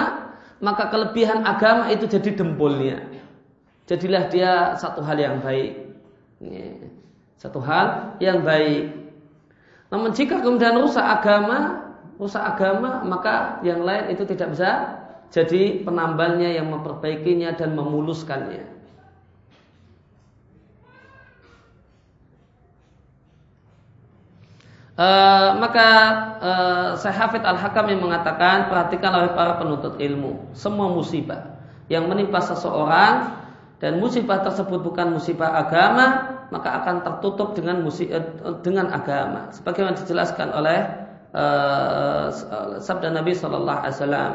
maka 0.63 0.87
kelebihan 0.87 1.43
agama 1.43 1.91
itu 1.91 2.07
jadi 2.07 2.35
dempulnya. 2.35 2.99
Jadilah 3.87 4.23
dia 4.31 4.51
satu 4.79 5.03
hal 5.03 5.19
yang 5.19 5.43
baik. 5.43 5.75
Ya, 6.39 6.90
satu 7.41 7.57
hal 7.57 8.21
yang 8.21 8.45
baik. 8.45 8.93
Namun 9.89 10.13
jika 10.13 10.45
kemudian 10.45 10.77
rusak 10.77 11.01
agama, 11.01 11.89
rusak 12.21 12.37
agama, 12.37 13.01
maka 13.01 13.57
yang 13.65 13.81
lain 13.81 14.13
itu 14.13 14.29
tidak 14.29 14.53
bisa 14.53 15.01
jadi 15.33 15.81
penambalnya 15.81 16.53
yang 16.53 16.69
memperbaikinya 16.69 17.57
dan 17.57 17.73
memuluskannya. 17.73 18.69
Uh, 25.01 25.57
maka 25.57 25.89
uh, 26.37 26.89
saya 26.93 27.25
Hafid 27.25 27.41
Al-Hakam 27.41 27.89
yang 27.89 28.05
mengatakan 28.05 28.69
perhatikan 28.69 29.09
oleh 29.17 29.33
para 29.33 29.57
penuntut 29.57 29.97
ilmu 29.97 30.53
semua 30.53 30.93
musibah 30.93 31.57
yang 31.89 32.05
menimpa 32.05 32.37
seseorang 32.37 33.40
dan 33.81 33.97
musibah 33.97 34.45
tersebut 34.45 34.79
bukan 34.85 35.17
musibah 35.17 35.57
agama 35.57 36.37
maka 36.53 36.83
akan 36.83 37.01
tertutup 37.01 37.57
dengan 37.57 37.81
musibah, 37.81 38.21
uh, 38.45 38.61
dengan 38.61 38.93
agama 38.93 39.49
sebagaimana 39.49 39.97
dijelaskan 39.97 40.53
oleh 40.53 40.79
uh, 41.33 42.29
sabda 42.77 43.09
Nabi 43.09 43.33
Shallallahu 43.33 43.79
Alaihi 43.81 43.95
Wasallam 43.97 44.33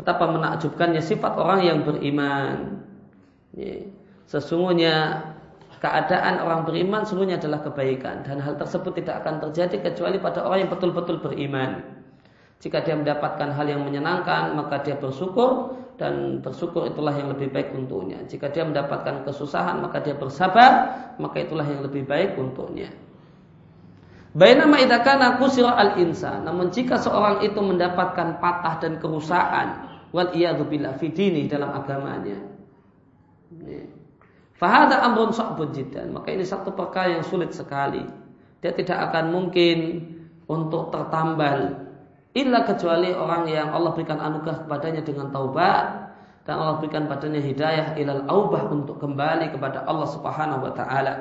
betapa 0.00 0.24
menakjubkannya 0.24 1.04
sifat 1.04 1.36
orang 1.36 1.60
yang 1.68 1.78
beriman 1.84 2.80
sesungguhnya 4.24 5.20
keadaan 5.82 6.38
orang 6.38 6.62
beriman 6.62 7.02
seluruhnya 7.02 7.42
adalah 7.42 7.66
kebaikan 7.66 8.22
dan 8.22 8.38
hal 8.38 8.54
tersebut 8.54 9.02
tidak 9.02 9.26
akan 9.26 9.42
terjadi 9.42 9.90
kecuali 9.90 10.22
pada 10.22 10.46
orang 10.46 10.64
yang 10.64 10.70
betul-betul 10.70 11.18
beriman. 11.18 11.82
Jika 12.62 12.86
dia 12.86 12.94
mendapatkan 12.94 13.50
hal 13.50 13.66
yang 13.66 13.82
menyenangkan, 13.82 14.54
maka 14.54 14.86
dia 14.86 14.94
bersyukur 14.94 15.74
dan 16.02 16.42
bersyukur 16.42 16.90
itulah 16.90 17.14
yang 17.14 17.30
lebih 17.30 17.54
baik 17.54 17.70
untuknya. 17.70 18.18
Jika 18.26 18.50
dia 18.50 18.66
mendapatkan 18.66 19.22
kesusahan, 19.22 19.78
maka 19.78 20.02
dia 20.02 20.18
bersabar, 20.18 20.90
maka 21.22 21.46
itulah 21.46 21.62
yang 21.62 21.86
lebih 21.86 22.02
baik 22.02 22.34
untuknya. 22.34 22.90
Bainama 24.34 24.82
idakana 24.82 25.38
kusira 25.38 25.78
al 25.78 26.02
insan. 26.02 26.42
Namun 26.42 26.74
jika 26.74 26.98
seorang 26.98 27.46
itu 27.46 27.62
mendapatkan 27.62 28.42
patah 28.42 28.82
dan 28.82 28.98
kerusakan, 28.98 29.86
wal 30.10 30.34
iyadu 30.34 30.66
billah 30.66 30.98
fidini 30.98 31.46
dalam 31.46 31.70
agamanya. 31.70 32.42
Fahada 34.58 35.06
amrun 35.06 35.30
sa'bun 35.30 35.70
jiddan. 35.70 36.10
Maka 36.16 36.34
ini 36.34 36.42
satu 36.42 36.74
perkara 36.74 37.20
yang 37.20 37.24
sulit 37.26 37.54
sekali. 37.54 38.02
Dia 38.58 38.74
tidak 38.74 39.10
akan 39.10 39.30
mungkin 39.30 39.78
untuk 40.48 40.90
tertambal. 40.90 41.91
Illa 42.32 42.64
kecuali 42.64 43.12
orang 43.12 43.44
yang 43.44 43.76
Allah 43.76 43.92
berikan 43.92 44.16
anugerah 44.16 44.64
kepadanya 44.64 45.04
dengan 45.04 45.28
taubat 45.28 46.12
dan 46.48 46.54
Allah 46.58 46.80
berikan 46.80 47.04
padanya 47.04 47.44
hidayah 47.44 47.94
ilal 48.00 48.24
aubah 48.24 48.72
untuk 48.72 48.96
kembali 48.98 49.52
kepada 49.52 49.84
Allah 49.84 50.08
Subhanahu 50.08 50.64
wa 50.64 50.72
taala. 50.72 51.14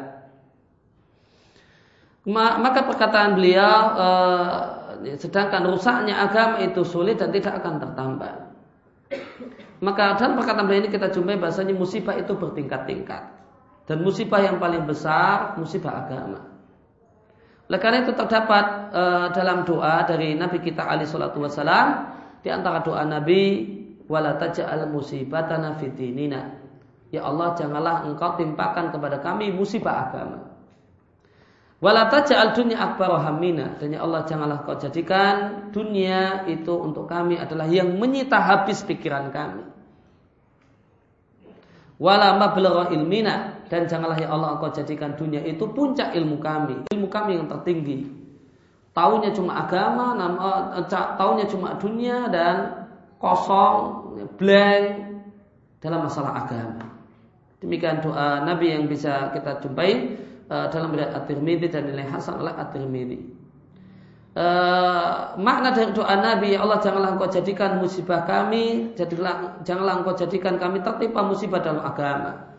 Maka 2.32 2.86
perkataan 2.86 3.34
beliau 3.36 3.76
eh, 3.98 5.18
sedangkan 5.18 5.66
rusaknya 5.68 6.22
agama 6.22 6.62
itu 6.62 6.86
sulit 6.86 7.18
dan 7.18 7.34
tidak 7.34 7.60
akan 7.60 7.82
tertambal. 7.82 8.36
Maka 9.82 10.22
dalam 10.22 10.38
perkataan 10.38 10.70
beliau 10.70 10.86
ini 10.86 10.92
kita 10.94 11.10
jumpai 11.10 11.42
bahasanya 11.42 11.74
musibah 11.74 12.14
itu 12.14 12.38
bertingkat-tingkat. 12.38 13.42
Dan 13.90 14.06
musibah 14.06 14.40
yang 14.40 14.62
paling 14.62 14.86
besar 14.86 15.58
musibah 15.58 16.06
agama. 16.06 16.51
Oleh 17.70 17.80
karena 17.80 18.04
itu 18.06 18.14
terdapat 18.16 18.94
e, 18.94 19.04
dalam 19.36 19.64
doa 19.68 20.04
dari 20.08 20.38
Nabi 20.38 20.58
kita 20.62 20.88
Ali 20.88 21.06
Shallallahu 21.06 21.46
Wasallam 21.46 21.88
di 22.42 22.50
antara 22.50 22.82
doa 22.82 23.04
Nabi 23.06 23.42
wala 24.08 24.40
taj'al 24.40 24.88
musibatana 24.90 25.78
fitinina. 25.78 26.62
Ya 27.12 27.28
Allah 27.28 27.54
janganlah 27.60 28.08
engkau 28.08 28.40
timpakan 28.40 28.96
kepada 28.96 29.20
kami 29.20 29.52
musibah 29.52 30.10
agama. 30.10 30.40
Wala 31.82 32.08
taj'al 32.08 32.54
dunya 32.54 32.78
akbar 32.78 33.10
hamina 33.26 33.76
dan 33.82 33.98
ya 33.98 34.06
Allah 34.06 34.24
janganlah 34.24 34.64
kau 34.64 34.78
jadikan 34.78 35.70
dunia 35.74 36.46
itu 36.46 36.72
untuk 36.78 37.10
kami 37.10 37.42
adalah 37.42 37.66
yang 37.66 37.98
menyita 37.98 38.38
habis 38.38 38.86
pikiran 38.86 39.34
kami 39.34 39.72
wala 42.02 42.34
ilmina 42.90 43.61
dan 43.72 43.88
janganlah 43.88 44.20
ya 44.20 44.28
Allah 44.28 44.60
engkau 44.60 44.68
jadikan 44.68 45.16
dunia 45.16 45.40
itu 45.48 45.64
puncak 45.72 46.12
ilmu 46.12 46.44
kami, 46.44 46.84
ilmu 46.92 47.08
kami 47.08 47.40
yang 47.40 47.48
tertinggi. 47.48 48.04
Taunya 48.92 49.32
cuma 49.32 49.64
agama, 49.64 50.12
nama, 50.12 50.76
eh, 50.76 50.86
taunya 50.92 51.48
cuma 51.48 51.80
dunia 51.80 52.28
dan 52.28 52.84
kosong, 53.16 54.12
blank 54.36 54.84
dalam 55.80 56.04
masalah 56.04 56.44
agama. 56.44 56.84
Demikian 57.64 58.04
doa 58.04 58.44
Nabi 58.44 58.76
yang 58.76 58.92
bisa 58.92 59.32
kita 59.32 59.64
jumpai 59.64 60.20
uh, 60.50 60.66
dalam 60.74 60.92
riwayat 60.98 61.14
At-Tirmidzi 61.14 61.70
dan 61.70 61.94
nilai 61.94 62.10
hasan 62.10 62.42
oleh 62.42 62.52
At-Tirmidzi. 62.58 63.20
Uh, 64.34 65.38
makna 65.38 65.70
dari 65.72 65.94
doa 65.94 66.16
Nabi 66.18 66.58
ya 66.58 66.66
Allah 66.66 66.82
janganlah 66.82 67.16
engkau 67.20 67.30
jadikan 67.30 67.84
musibah 67.84 68.24
kami 68.26 68.96
jadilah 68.96 69.60
janganlah 69.62 70.02
engkau 70.02 70.16
jadikan 70.16 70.56
kami 70.56 70.80
tertimpa 70.82 71.20
musibah 71.22 71.60
dalam 71.60 71.84
agama 71.84 72.51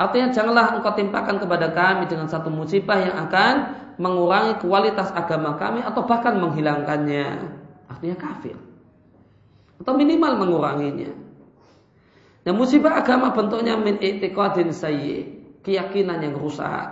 artinya 0.00 0.28
janganlah 0.32 0.66
engkau 0.80 0.94
timpakan 0.96 1.36
kepada 1.40 1.72
kami 1.72 2.08
dengan 2.08 2.26
satu 2.28 2.48
musibah 2.48 2.98
yang 2.98 3.16
akan 3.28 3.54
mengurangi 4.00 4.56
kualitas 4.62 5.12
agama 5.12 5.56
kami 5.60 5.84
atau 5.84 6.04
bahkan 6.08 6.38
menghilangkannya. 6.40 7.60
Artinya 7.90 8.16
kafir. 8.16 8.56
Atau 9.82 9.92
minimal 9.98 10.38
menguranginya. 10.40 11.12
Nah 12.42 12.54
musibah 12.56 12.98
agama 12.98 13.30
bentuknya 13.30 13.78
min 13.78 14.00
i'tiqadin 14.02 14.74
sayyi 14.74 15.38
keyakinan 15.62 16.18
yang 16.24 16.34
rusak 16.34 16.90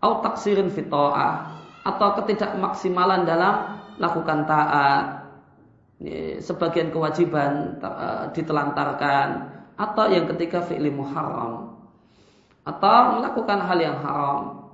atau 0.00 0.24
taksirin 0.24 0.72
fitoah 0.72 1.60
atau 1.84 2.08
ketidakmaksimalan 2.22 3.28
dalam 3.28 3.84
lakukan 3.98 4.46
taat. 4.46 5.28
Sebagian 6.38 6.94
kewajiban 6.94 7.82
eh, 7.82 8.24
ditelantarkan. 8.30 9.58
Atau 9.78 10.10
yang 10.10 10.26
ketiga 10.30 10.62
fi'li 10.62 10.90
muharram 10.90 11.67
atau 12.68 13.18
melakukan 13.20 13.64
hal 13.64 13.78
yang 13.80 13.96
haram. 14.04 14.68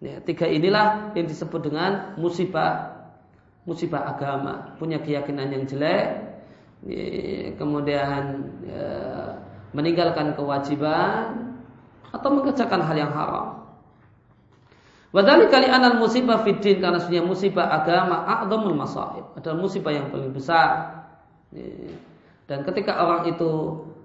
Ya, 0.00 0.16
tiga 0.24 0.48
inilah 0.48 1.12
yang 1.12 1.28
disebut 1.28 1.60
dengan 1.60 2.16
musibah 2.16 2.96
musibah 3.68 4.08
agama. 4.08 4.72
Punya 4.80 4.96
keyakinan 5.04 5.52
yang 5.52 5.68
jelek 5.68 6.06
ya, 6.88 7.52
kemudian 7.60 8.48
ya, 8.64 8.88
meninggalkan 9.76 10.32
kewajiban 10.32 11.52
atau 12.08 12.28
mengerjakan 12.32 12.80
hal 12.80 12.96
yang 12.96 13.12
haram. 13.12 13.60
Wadali 15.10 15.50
kali 15.50 15.66
anal 15.66 15.98
musibah 15.98 16.46
fiddin 16.46 16.78
karena 16.78 17.02
sebenarnya 17.02 17.26
musibah 17.26 17.66
agama 17.66 18.24
a'zamul 18.30 18.78
masaib. 18.78 19.26
Adalah 19.34 19.58
musibah 19.58 19.90
yang 19.90 20.06
paling 20.08 20.30
besar. 20.30 21.02
Dan 22.46 22.62
ketika 22.62 22.94
orang 22.94 23.26
itu 23.26 23.50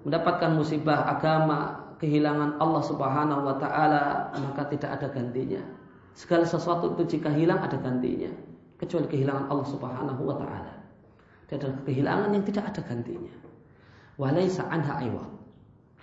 mendapatkan 0.02 0.50
musibah 0.58 1.06
agama, 1.06 1.85
kehilangan 2.02 2.60
Allah 2.60 2.82
Subhanahu 2.84 3.42
wa 3.46 3.56
taala, 3.56 4.32
maka 4.36 4.68
tidak 4.68 5.00
ada 5.00 5.08
gantinya. 5.12 5.62
Segala 6.16 6.44
sesuatu 6.48 6.96
itu 6.96 7.16
jika 7.16 7.32
hilang 7.32 7.60
ada 7.60 7.76
gantinya, 7.80 8.32
kecuali 8.76 9.08
kehilangan 9.08 9.48
Allah 9.48 9.68
Subhanahu 9.68 10.22
wa 10.24 10.36
taala. 10.36 10.72
Dia 11.46 11.56
adalah 11.62 11.78
kehilangan 11.86 12.28
yang 12.34 12.44
tidak 12.44 12.64
ada 12.74 12.80
gantinya. 12.84 13.34
Walaisa 14.16 14.64
anha 14.68 15.00
iwad. 15.04 15.30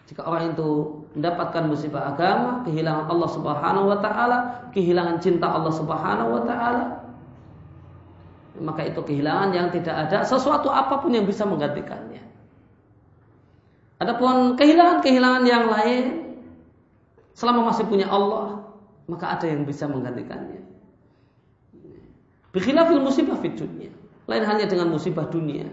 Jika 0.04 0.22
orang 0.28 0.54
itu 0.54 0.70
mendapatkan 1.16 1.64
musibah 1.68 2.14
agama, 2.14 2.62
kehilangan 2.68 3.08
Allah 3.08 3.30
Subhanahu 3.32 3.86
wa 3.88 3.98
taala, 4.04 4.38
kehilangan 4.76 5.18
cinta 5.20 5.48
Allah 5.48 5.74
Subhanahu 5.74 6.30
wa 6.38 6.44
taala, 6.44 6.84
maka 8.62 8.86
itu 8.86 9.02
kehilangan 9.02 9.50
yang 9.52 9.68
tidak 9.74 10.08
ada 10.08 10.22
sesuatu 10.22 10.70
apa 10.70 11.02
pun 11.02 11.12
yang 11.12 11.26
bisa 11.26 11.44
menggantikannya. 11.44 12.22
Adapun 14.04 14.60
kehilangan-kehilangan 14.60 15.44
yang 15.48 15.72
lain 15.72 16.36
selama 17.32 17.72
masih 17.72 17.88
punya 17.88 18.12
Allah, 18.12 18.68
maka 19.08 19.40
ada 19.40 19.48
yang 19.48 19.64
bisa 19.64 19.88
menggantikannya. 19.88 20.60
Bikhilafil 22.52 23.00
musibah 23.00 23.40
dunia. 23.40 23.96
Lain 24.28 24.44
halnya 24.44 24.68
dengan 24.68 24.92
musibah 24.92 25.32
dunia. 25.32 25.72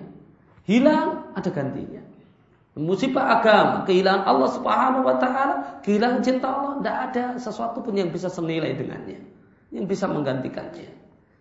Hilang, 0.62 1.34
ada 1.34 1.50
gantinya. 1.50 2.06
Musibah 2.78 3.42
agama, 3.42 3.82
kehilangan 3.82 4.22
Allah 4.24 4.48
Subhanahu 4.54 5.02
wa 5.02 5.18
taala, 5.18 5.82
kehilangan 5.82 6.22
cinta 6.22 6.46
Allah, 6.48 6.78
tidak 6.78 6.96
ada 7.10 7.24
sesuatu 7.34 7.82
pun 7.82 7.98
yang 7.98 8.14
bisa 8.14 8.30
senilai 8.30 8.78
dengannya, 8.78 9.18
yang 9.74 9.90
bisa 9.90 10.06
menggantikannya. 10.06 10.86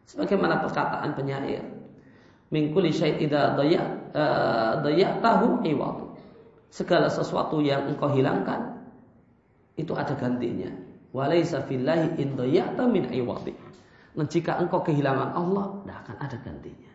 Sebagaimana 0.10 0.66
perkataan 0.66 1.14
penyair, 1.14 1.61
"Min 2.49 2.74
syait 2.90 3.22
idza 3.22 3.53
daya 3.53 5.10
tahu 5.22 5.61
iwadu." 5.64 6.09
Segala 6.70 7.10
sesuatu 7.10 7.60
yang 7.66 7.90
engkau 7.90 8.14
hilangkan 8.14 8.78
itu 9.74 9.94
ada 9.98 10.14
gantinya. 10.14 10.70
Walaysa 11.10 11.66
fillahi 11.66 12.22
in 12.22 12.38
min 12.94 13.10
iwadi. 13.10 13.58
Dan 14.14 14.26
jika 14.30 14.62
engkau 14.62 14.86
kehilangan 14.86 15.34
Allah, 15.34 15.82
tidak 15.82 15.98
akan 16.06 16.16
ada 16.22 16.38
gantinya. 16.44 16.91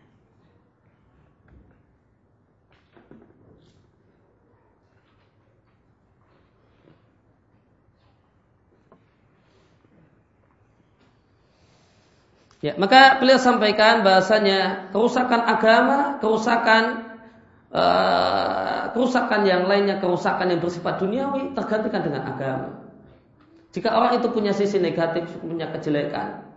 Ya, 12.65 12.73
maka 12.81 13.21
beliau 13.21 13.37
sampaikan 13.37 14.01
bahasanya 14.01 14.89
kerusakan 14.89 15.37
agama, 15.45 16.17
kerusakan 16.17 17.14
uh, 17.75 18.95
kerusakan 18.95 19.43
yang 19.43 19.67
lainnya, 19.67 19.99
kerusakan 19.99 20.55
yang 20.55 20.63
bersifat 20.63 21.03
duniawi 21.03 21.51
tergantikan 21.51 22.01
dengan 22.07 22.23
agama. 22.23 22.69
Jika 23.75 23.91
orang 23.91 24.23
itu 24.23 24.31
punya 24.31 24.55
sisi 24.55 24.79
negatif, 24.79 25.27
punya 25.43 25.67
kejelekan, 25.75 26.47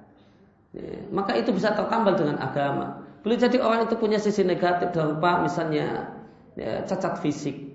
ya, 0.70 1.02
maka 1.10 1.34
itu 1.34 1.50
bisa 1.50 1.74
tertambal 1.74 2.14
dengan 2.14 2.38
agama. 2.38 3.02
Boleh 3.26 3.34
jadi 3.34 3.58
orang 3.58 3.90
itu 3.90 3.98
punya 3.98 4.22
sisi 4.22 4.46
negatif 4.46 4.94
apa 4.94 5.42
misalnya 5.42 6.14
ya, 6.54 6.86
cacat 6.86 7.18
fisik. 7.18 7.66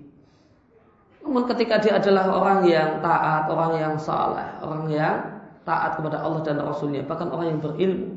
Namun 1.20 1.44
ketika 1.44 1.80
dia 1.84 2.00
adalah 2.00 2.32
orang 2.32 2.64
yang 2.64 3.04
taat, 3.04 3.48
orang 3.52 3.72
yang 3.76 3.94
saleh, 4.00 4.48
orang 4.64 4.88
yang 4.88 5.16
taat 5.68 6.00
kepada 6.00 6.20
Allah 6.20 6.40
dan 6.44 6.60
Rasulnya, 6.60 7.04
bahkan 7.04 7.28
orang 7.32 7.56
yang 7.56 7.60
berilmu, 7.60 8.12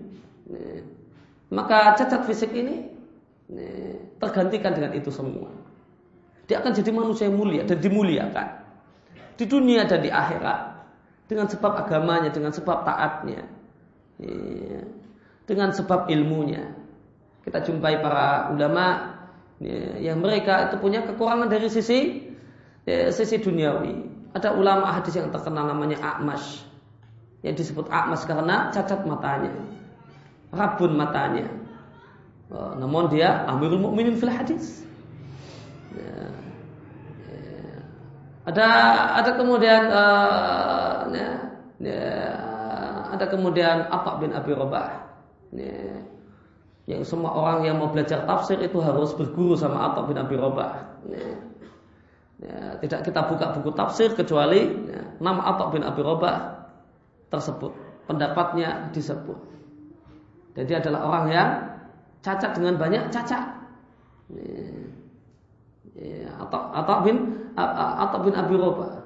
maka 1.52 1.95
cacat 1.95 2.28
fisik 2.28 2.52
ini 2.52 2.97
tergantikan 4.19 4.76
dengan 4.76 4.91
itu 4.91 5.07
semua. 5.07 5.48
Dia 6.48 6.60
akan 6.64 6.72
jadi 6.76 6.91
manusia 6.91 7.28
yang 7.28 7.40
mulia 7.40 7.64
dan 7.68 7.80
dimuliakan 7.80 8.48
di 9.36 9.45
dunia 9.48 9.84
dan 9.88 9.99
di 10.03 10.10
akhirat 10.11 10.60
dengan 11.28 11.48
sebab 11.52 11.86
agamanya, 11.86 12.32
dengan 12.32 12.56
sebab 12.56 12.88
taatnya, 12.88 13.44
dengan 15.44 15.69
sebab 15.76 16.07
ilmunya. 16.07 16.76
Kita 17.44 17.64
jumpai 17.64 18.03
para 18.03 18.52
ulama 18.52 19.15
yang 19.99 20.19
mereka 20.19 20.68
itu 20.68 20.76
punya 20.84 21.03
kekurangan 21.07 21.48
dari 21.48 21.72
sisi 21.72 22.28
sisi 22.88 23.36
duniawi. 23.40 24.15
Ada 24.36 24.56
ulama 24.56 24.91
hadis 24.91 25.15
yang 25.15 25.32
terkenal 25.32 25.72
namanya 25.72 25.99
Akmas 26.03 26.64
yang 27.44 27.56
disebut 27.56 27.88
Akmas 27.88 28.28
karena 28.28 28.72
cacat 28.76 29.07
matanya 29.07 29.56
rabun 30.52 30.95
matanya. 30.95 31.48
Oh, 32.48 32.72
namun 32.80 33.11
dia 33.11 33.44
Amirul 33.44 33.84
Mukminin 33.84 34.15
fil 34.15 34.32
hadis. 34.32 34.88
Ya. 35.91 36.32
Ya. 37.28 37.76
Ada 38.48 38.68
ada 39.19 39.32
kemudian 39.36 39.82
uh, 39.91 41.11
ya, 41.11 41.32
ya, 41.84 42.15
ada 43.11 43.26
kemudian 43.28 43.91
Atta 43.91 44.15
bin 44.24 44.32
Abi 44.32 44.56
Rabah. 44.56 45.11
Ya, 45.52 46.07
yang 46.88 47.03
semua 47.03 47.36
orang 47.36 47.68
yang 47.68 47.84
mau 47.84 47.91
belajar 47.91 48.24
tafsir 48.24 48.64
itu 48.64 48.80
harus 48.80 49.11
berguru 49.11 49.60
sama 49.60 49.91
Atta 49.91 50.07
bin 50.07 50.15
Abi 50.15 50.40
Rabah. 50.40 51.03
Ya, 51.11 51.28
ya, 52.48 52.60
tidak 52.80 53.11
kita 53.11 53.28
buka 53.28 53.60
buku 53.60 53.76
tafsir 53.76 54.15
kecuali 54.15 54.88
ya, 54.88 55.03
nama 55.19 55.52
Atta 55.52 55.68
bin 55.68 55.84
Abi 55.84 55.99
Rabah 55.99 56.64
tersebut, 57.28 57.76
pendapatnya 58.07 58.88
disebut. 58.95 59.36
Jadi 60.56 60.74
adalah 60.80 61.11
orang 61.11 61.26
yang 61.28 61.49
cacat 62.22 62.52
dengan 62.57 62.77
banyak 62.77 63.10
cacat. 63.10 63.44
Atau 66.38 66.61
atau 66.73 66.95
bin 67.02 67.18
atau 67.57 68.18
bin 68.22 68.34
Abi 68.38 68.56
Roba. 68.57 69.03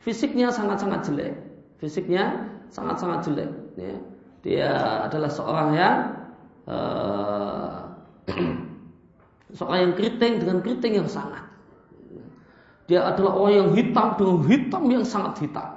Fisiknya 0.00 0.48
sangat-sangat 0.48 1.10
jelek. 1.10 1.34
Fisiknya 1.82 2.48
sangat-sangat 2.72 3.28
jelek. 3.28 3.50
Dia 4.40 4.72
adalah 5.04 5.28
seorang 5.28 5.68
yang 5.76 5.96
uh, 6.64 7.84
seorang 9.56 9.78
yang 9.90 9.92
keriting 9.98 10.40
dengan 10.40 10.58
keriting 10.64 11.04
yang 11.04 11.08
sangat. 11.10 11.44
Dia 12.88 13.06
adalah 13.06 13.38
orang 13.38 13.54
yang 13.54 13.70
hitam 13.76 14.08
dengan 14.18 14.40
hitam 14.50 14.82
yang 14.90 15.04
sangat 15.06 15.34
hitam. 15.46 15.68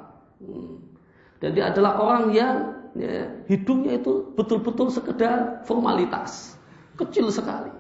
Dan 1.44 1.50
dia 1.54 1.70
adalah 1.70 2.00
orang 2.00 2.32
yang 2.32 2.56
ya, 2.96 3.28
hidungnya 3.52 4.00
itu 4.00 4.34
betul-betul 4.34 4.90
sekedar 4.90 5.62
formalitas, 5.68 6.56
kecil 7.00 7.30
sekali, 7.34 7.72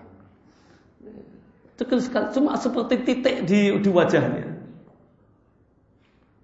kecil 1.77 1.99
sekali, 2.01 2.27
cuma 2.33 2.57
seperti 2.57 2.95
titik 3.05 3.35
di, 3.45 3.77
di 3.77 3.89
wajahnya. 3.89 4.49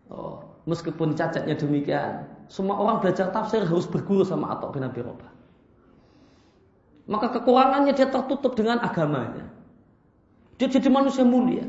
Oh, 0.10 0.42
meskipun 0.66 1.14
cacatnya 1.14 1.54
demikian, 1.54 2.26
semua 2.50 2.82
orang 2.82 2.98
belajar 3.02 3.30
tafsir 3.30 3.62
harus 3.62 3.86
berguru 3.86 4.26
sama 4.26 4.58
Atok 4.58 4.78
bin 4.78 4.86
Abi 4.86 5.06
Robah. 5.06 5.30
Maka 7.10 7.34
kekurangannya 7.34 7.94
dia 7.98 8.10
tertutup 8.10 8.54
dengan 8.54 8.82
agamanya. 8.86 9.50
Dia 10.62 10.70
jadi 10.70 10.90
manusia 10.94 11.26
mulia. 11.26 11.66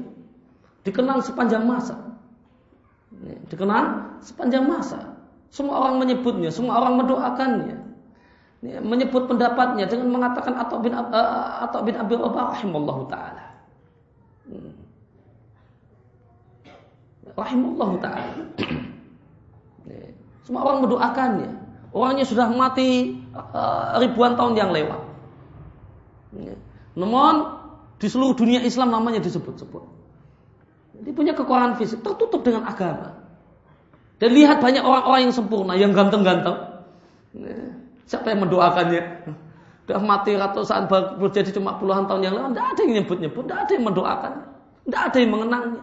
Dikenal 0.84 1.24
sepanjang 1.24 1.64
masa. 1.64 1.96
Dikenal 3.48 4.16
sepanjang 4.20 4.68
masa. 4.68 5.16
Semua 5.50 5.82
orang 5.82 6.00
menyebutnya, 6.00 6.52
semua 6.52 6.78
orang 6.80 7.00
mendoakannya. 7.00 7.89
Ya, 8.60 8.76
menyebut 8.84 9.24
pendapatnya 9.24 9.88
dengan 9.88 10.12
mengatakan 10.12 10.52
atau 10.52 10.84
bin 10.84 10.92
uh, 10.92 11.64
atau 11.64 11.80
bin 11.80 11.96
Abi 11.96 12.12
Rabah 12.12 12.52
rahimallahu 12.52 13.08
taala. 13.08 13.56
Hmm. 14.44 14.76
Rahimallahu 17.40 17.94
taala. 18.04 18.36
Ya, 19.88 20.12
semua 20.44 20.60
orang 20.68 20.84
mendoakannya. 20.84 21.50
Orangnya 21.96 22.28
sudah 22.28 22.52
mati 22.52 23.16
uh, 23.32 23.96
ribuan 23.96 24.36
tahun 24.36 24.52
yang 24.60 24.70
lewat. 24.76 25.00
Ya. 26.36 26.54
Namun 27.00 27.64
di 27.96 28.12
seluruh 28.12 28.36
dunia 28.36 28.60
Islam 28.60 28.92
namanya 28.92 29.24
disebut-sebut. 29.24 29.84
Dia 31.00 31.16
punya 31.16 31.32
kekurangan 31.32 31.80
fisik, 31.80 32.04
tertutup 32.04 32.44
dengan 32.44 32.68
agama. 32.68 33.24
Dan 34.20 34.36
lihat 34.36 34.60
banyak 34.60 34.84
orang-orang 34.84 35.32
yang 35.32 35.34
sempurna, 35.34 35.72
yang 35.80 35.96
ganteng-ganteng. 35.96 36.84
Siapa 38.10 38.26
yang 38.34 38.42
mendoakannya? 38.42 39.02
Sudah 39.86 40.02
mati 40.02 40.34
ratusan 40.34 40.90
berjadi 41.18 41.54
cuma 41.54 41.78
puluhan 41.78 42.10
tahun 42.10 42.26
yang 42.26 42.34
lalu, 42.34 42.58
tidak 42.58 42.66
ada 42.74 42.80
yang 42.82 42.94
nyebut-nyebut, 43.02 43.42
tidak 43.46 43.58
ada 43.62 43.72
yang 43.74 43.84
mendoakan, 43.86 44.32
tidak 44.86 45.02
ada 45.06 45.16
yang 45.22 45.30
mengenangnya. 45.30 45.82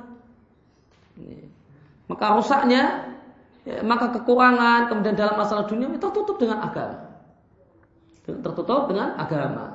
Maka 2.08 2.26
rusaknya, 2.40 2.84
ya, 3.64 3.80
maka 3.84 4.12
kekurangan, 4.16 4.92
kemudian 4.92 5.16
dalam 5.16 5.36
masalah 5.40 5.68
dunia 5.68 5.88
itu 5.92 6.00
tertutup 6.00 6.36
dengan 6.40 6.68
agama. 6.68 7.00
Tertutup 8.28 8.92
dengan 8.92 9.16
agama. 9.16 9.66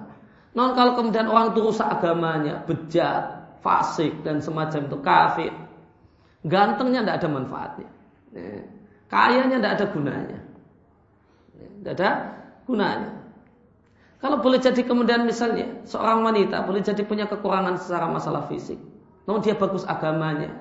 Non 0.52 0.76
kalau 0.76 0.92
kemudian 1.00 1.28
orang 1.32 1.56
itu 1.56 1.60
rusak 1.64 1.88
agamanya, 1.88 2.64
bejat, 2.68 3.56
fasik 3.64 4.20
dan 4.24 4.44
semacam 4.44 4.80
itu 4.84 4.98
kafir, 5.00 5.52
gantengnya 6.44 7.00
tidak 7.00 7.16
ada 7.24 7.28
manfaatnya. 7.32 7.88
Ya. 8.32 8.60
Kayanya 9.12 9.56
tidak 9.60 9.72
ada 9.76 9.86
gunanya. 9.92 10.40
Tidak 11.52 11.92
ya, 11.92 11.96
ada 11.96 12.10
gunanya. 12.68 13.22
Kalau 14.22 14.38
boleh 14.38 14.62
jadi 14.62 14.86
kemudian 14.86 15.26
misalnya 15.26 15.82
seorang 15.82 16.22
wanita 16.22 16.62
boleh 16.62 16.78
jadi 16.78 17.02
punya 17.02 17.26
kekurangan 17.26 17.74
secara 17.74 18.06
masalah 18.06 18.46
fisik, 18.46 18.78
namun 19.26 19.42
dia 19.42 19.58
bagus 19.58 19.82
agamanya, 19.82 20.54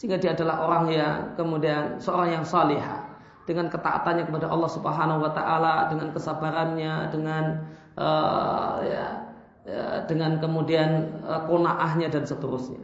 sehingga 0.00 0.16
dia 0.16 0.32
adalah 0.32 0.64
orang 0.64 0.84
yang 0.88 1.16
kemudian 1.36 2.00
seorang 2.00 2.40
yang 2.40 2.44
salihah 2.48 3.04
dengan 3.44 3.68
ketaatannya 3.68 4.24
kepada 4.32 4.48
Allah 4.48 4.70
Subhanahu 4.72 5.28
Wa 5.28 5.32
Taala, 5.36 5.74
dengan 5.92 6.08
kesabarannya, 6.16 6.94
dengan 7.12 7.44
uh, 8.00 8.80
ya, 8.80 9.06
dengan 10.08 10.40
kemudian 10.40 11.20
uh, 11.28 11.44
konaahnya 11.44 12.08
dan 12.08 12.24
seterusnya. 12.24 12.80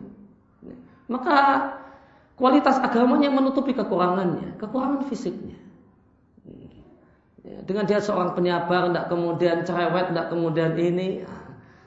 Maka 1.09 1.37
kualitas 2.37 2.77
agamanya 2.85 3.33
menutupi 3.33 3.73
kekurangannya, 3.73 4.61
kekurangan 4.61 5.09
fisiknya. 5.09 5.57
Ya, 7.49 7.65
dengan 7.65 7.89
dia 7.89 7.97
seorang 7.97 8.37
penyabar, 8.37 8.93
tidak 8.93 9.09
kemudian 9.09 9.65
cerewet, 9.65 10.13
tidak 10.13 10.29
kemudian 10.29 10.77
ini, 10.77 11.25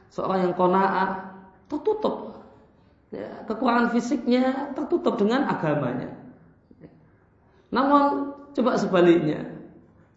seorang 0.09 0.49
yang 0.49 0.53
kona'ah, 0.57 1.37
tertutup. 1.69 2.41
Ya, 3.13 3.45
kekurangan 3.45 3.93
fisiknya 3.93 4.73
tertutup 4.73 5.21
dengan 5.21 5.45
agamanya. 5.45 6.17
Namun 7.69 8.33
coba 8.57 8.81
sebaliknya, 8.81 9.45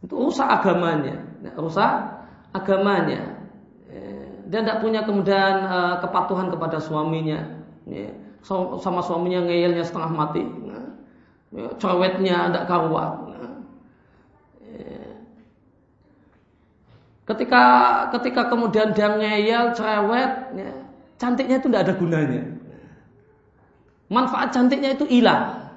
itu 0.00 0.16
rusak 0.16 0.48
agamanya, 0.48 1.28
ya, 1.44 1.52
rusak 1.60 1.92
agamanya. 2.56 3.44
Ya, 3.92 4.08
dia 4.48 4.60
tidak 4.64 4.80
punya 4.80 5.04
kemudian 5.04 5.54
uh, 5.68 5.96
kepatuhan 6.00 6.48
kepada 6.48 6.80
suaminya. 6.80 7.60
Ya. 7.84 8.16
Sama 8.44 9.00
suaminya 9.00 9.48
ngeyelnya 9.48 9.84
setengah 9.88 10.12
mati. 10.12 10.44
Nah, 10.44 11.00
ya, 11.56 11.68
cerewetnya 11.80 12.52
tidak 12.52 12.64
karuan. 12.68 13.12
Nah, 13.32 13.52
ya. 14.68 15.16
Ketika 17.24 17.62
ketika 18.12 18.52
kemudian 18.52 18.92
dia 18.92 19.16
ngeyel, 19.16 19.72
cerewet, 19.72 20.32
ya, 20.52 20.70
cantiknya 21.16 21.56
itu 21.56 21.72
tidak 21.72 21.82
ada 21.88 21.94
gunanya. 21.96 22.42
Manfaat 24.12 24.52
cantiknya 24.52 24.92
itu 24.92 25.08
hilang. 25.08 25.72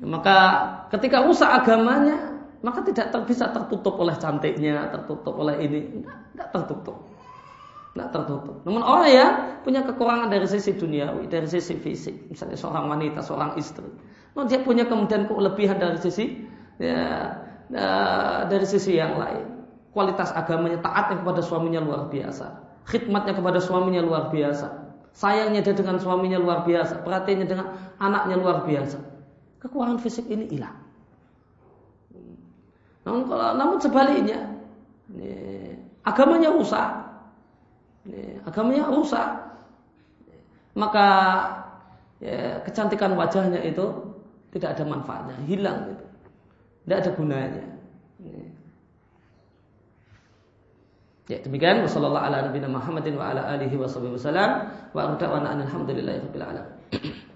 Maka 0.00 0.36
ketika 0.88 1.20
rusak 1.28 1.44
agamanya, 1.44 2.40
maka 2.64 2.80
tidak 2.88 3.12
ter, 3.12 3.20
bisa 3.28 3.52
tertutup 3.52 4.00
oleh 4.00 4.16
cantiknya, 4.16 4.88
tertutup 4.88 5.36
oleh 5.36 5.60
ini, 5.60 6.00
tidak 6.32 6.48
tertutup. 6.56 7.04
Tidak 7.92 8.08
tertutup. 8.08 8.56
Namun 8.64 8.80
orang 8.80 9.10
yang 9.12 9.32
punya 9.60 9.84
kekurangan 9.84 10.32
dari 10.32 10.48
sisi 10.48 10.72
duniawi, 10.72 11.28
dari 11.28 11.44
sisi 11.44 11.76
fisik, 11.76 12.32
misalnya 12.32 12.56
seorang 12.56 12.88
wanita, 12.88 13.20
seorang 13.20 13.60
istri, 13.60 13.84
namun 14.32 14.46
dia 14.48 14.62
punya 14.64 14.88
kemudian 14.88 15.28
kelebihan 15.28 15.76
dari 15.76 15.98
sisi 15.98 16.48
ya, 16.78 17.34
ya, 17.70 17.90
dari 18.50 18.66
sisi 18.66 18.98
yang 18.98 19.16
lain. 19.16 19.46
Kualitas 19.90 20.30
agamanya 20.30 20.78
taatnya 20.78 21.18
kepada 21.18 21.42
suaminya 21.42 21.82
luar 21.82 22.06
biasa, 22.06 22.46
khidmatnya 22.86 23.34
kepada 23.34 23.58
suaminya 23.58 23.98
luar 23.98 24.30
biasa, 24.30 24.70
sayangnya 25.10 25.66
dia 25.66 25.74
dengan 25.74 25.98
suaminya 25.98 26.38
luar 26.38 26.62
biasa, 26.62 27.02
perhatiannya 27.02 27.46
dengan 27.50 27.74
anaknya 27.98 28.38
luar 28.38 28.62
biasa. 28.62 29.02
Kekurangan 29.58 29.98
fisik 29.98 30.30
ini 30.30 30.46
hilang. 30.46 30.78
Namun, 33.02 33.26
kalau, 33.26 33.50
namun 33.58 33.76
sebaliknya, 33.82 34.46
agamanya 36.06 36.54
rusak, 36.54 36.88
agamanya 38.46 38.84
rusak, 38.94 39.28
maka 40.78 41.06
ya, 42.22 42.62
kecantikan 42.62 43.18
wajahnya 43.18 43.58
itu 43.66 43.90
tidak 44.54 44.78
ada 44.78 44.86
manfaatnya, 44.86 45.34
hilang 45.50 45.90
gitu. 45.90 46.06
Tidak 46.84 46.96
ada 46.96 47.10
gunanya. 47.14 47.64
Ya 51.30 51.38
demikian 51.46 51.86
wasallallahu 51.86 52.26
ala 52.26 52.50
nabiyina 52.50 52.66
wa 52.66 53.30
ala. 56.50 56.62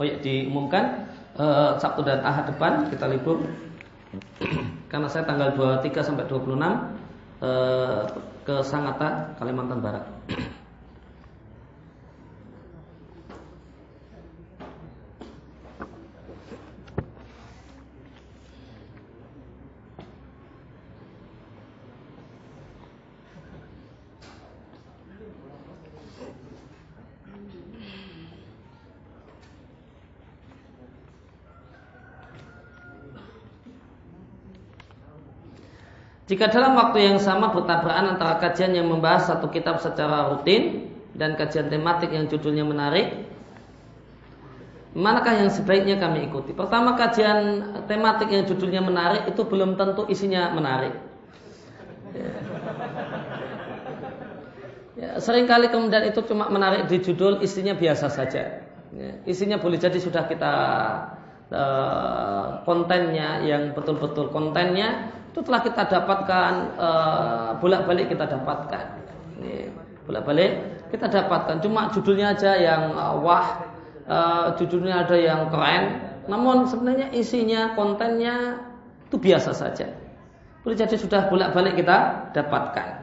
Oh 0.00 0.08
ya, 0.08 0.16
diumumkan 0.16 1.12
uh, 1.36 1.76
Sabtu 1.76 2.00
dan 2.00 2.24
Ahad 2.24 2.48
depan 2.48 2.88
kita 2.88 3.04
libur 3.04 3.44
karena 4.90 5.04
saya 5.12 5.28
tanggal 5.28 5.52
23 5.52 5.92
sampai 6.00 6.24
26 6.24 6.56
uh, 6.56 6.72
eh, 7.40 8.00
ke 8.44 8.54
Sangatta, 8.64 9.36
Kalimantan 9.40 9.80
Barat. 9.80 10.04
Jika 36.30 36.46
dalam 36.46 36.78
waktu 36.78 37.10
yang 37.10 37.18
sama 37.18 37.50
bertabrakan 37.50 38.14
antara 38.14 38.38
kajian 38.38 38.70
yang 38.70 38.86
membahas 38.86 39.26
satu 39.26 39.50
kitab 39.50 39.82
secara 39.82 40.30
rutin 40.30 40.86
dan 41.18 41.34
kajian 41.34 41.66
tematik 41.66 42.14
yang 42.14 42.30
judulnya 42.30 42.62
menarik, 42.62 43.26
manakah 44.94 45.34
yang 45.34 45.50
sebaiknya 45.50 45.98
kami 45.98 46.30
ikuti? 46.30 46.54
Pertama 46.54 46.94
kajian 46.94 47.66
tematik 47.90 48.30
yang 48.30 48.46
judulnya 48.46 48.78
menarik 48.78 49.26
itu 49.26 49.42
belum 49.42 49.74
tentu 49.74 50.06
isinya 50.06 50.54
menarik. 50.54 50.94
Ya. 52.14 52.32
Ya, 55.00 55.10
sering 55.18 55.50
kali 55.50 55.66
kemudian 55.66 56.06
itu 56.06 56.22
cuma 56.30 56.46
menarik 56.46 56.86
di 56.86 57.02
judul, 57.02 57.42
isinya 57.42 57.74
biasa 57.74 58.06
saja. 58.06 58.62
Ya, 58.94 59.10
isinya 59.26 59.58
boleh 59.58 59.82
jadi 59.82 59.98
sudah 59.98 60.30
kita 60.30 60.54
uh, 61.50 62.62
kontennya 62.62 63.42
yang 63.42 63.74
betul-betul 63.74 64.30
kontennya 64.30 65.18
itu 65.30 65.40
telah 65.46 65.62
kita 65.62 65.82
dapatkan 65.86 66.52
uh, 66.74 67.48
bolak-balik 67.62 68.10
kita 68.10 68.26
dapatkan. 68.26 68.98
bolak-balik 70.04 70.52
kita 70.90 71.06
dapatkan. 71.06 71.62
Cuma 71.62 71.86
judulnya 71.94 72.34
aja 72.34 72.58
yang 72.58 72.98
uh, 72.98 73.14
wah, 73.22 73.62
uh, 74.10 74.58
judulnya 74.58 75.06
ada 75.06 75.14
yang 75.14 75.46
keren. 75.54 76.02
Namun 76.26 76.66
sebenarnya 76.66 77.14
isinya, 77.14 77.78
kontennya 77.78 78.58
itu 79.06 79.16
biasa 79.22 79.54
saja. 79.54 79.86
Boleh 80.66 80.76
jadi 80.76 80.98
sudah 80.98 81.30
bolak-balik 81.30 81.78
kita 81.78 82.30
dapatkan. 82.34 83.00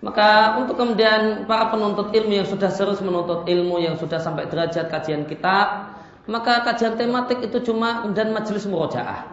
Maka 0.00 0.56
untuk 0.56 0.80
kemudian 0.80 1.44
para 1.44 1.68
penuntut 1.68 2.12
ilmu 2.12 2.32
yang 2.40 2.48
sudah 2.48 2.72
serius 2.72 3.04
menuntut 3.04 3.44
ilmu 3.44 3.84
yang 3.84 4.00
sudah 4.00 4.16
sampai 4.16 4.48
derajat 4.48 4.88
kajian 4.88 5.28
kitab, 5.28 5.92
maka 6.24 6.64
kajian 6.64 6.96
tematik 6.96 7.44
itu 7.44 7.60
cuma 7.68 8.08
dan 8.16 8.32
majelis 8.32 8.64
murojaah. 8.64 9.28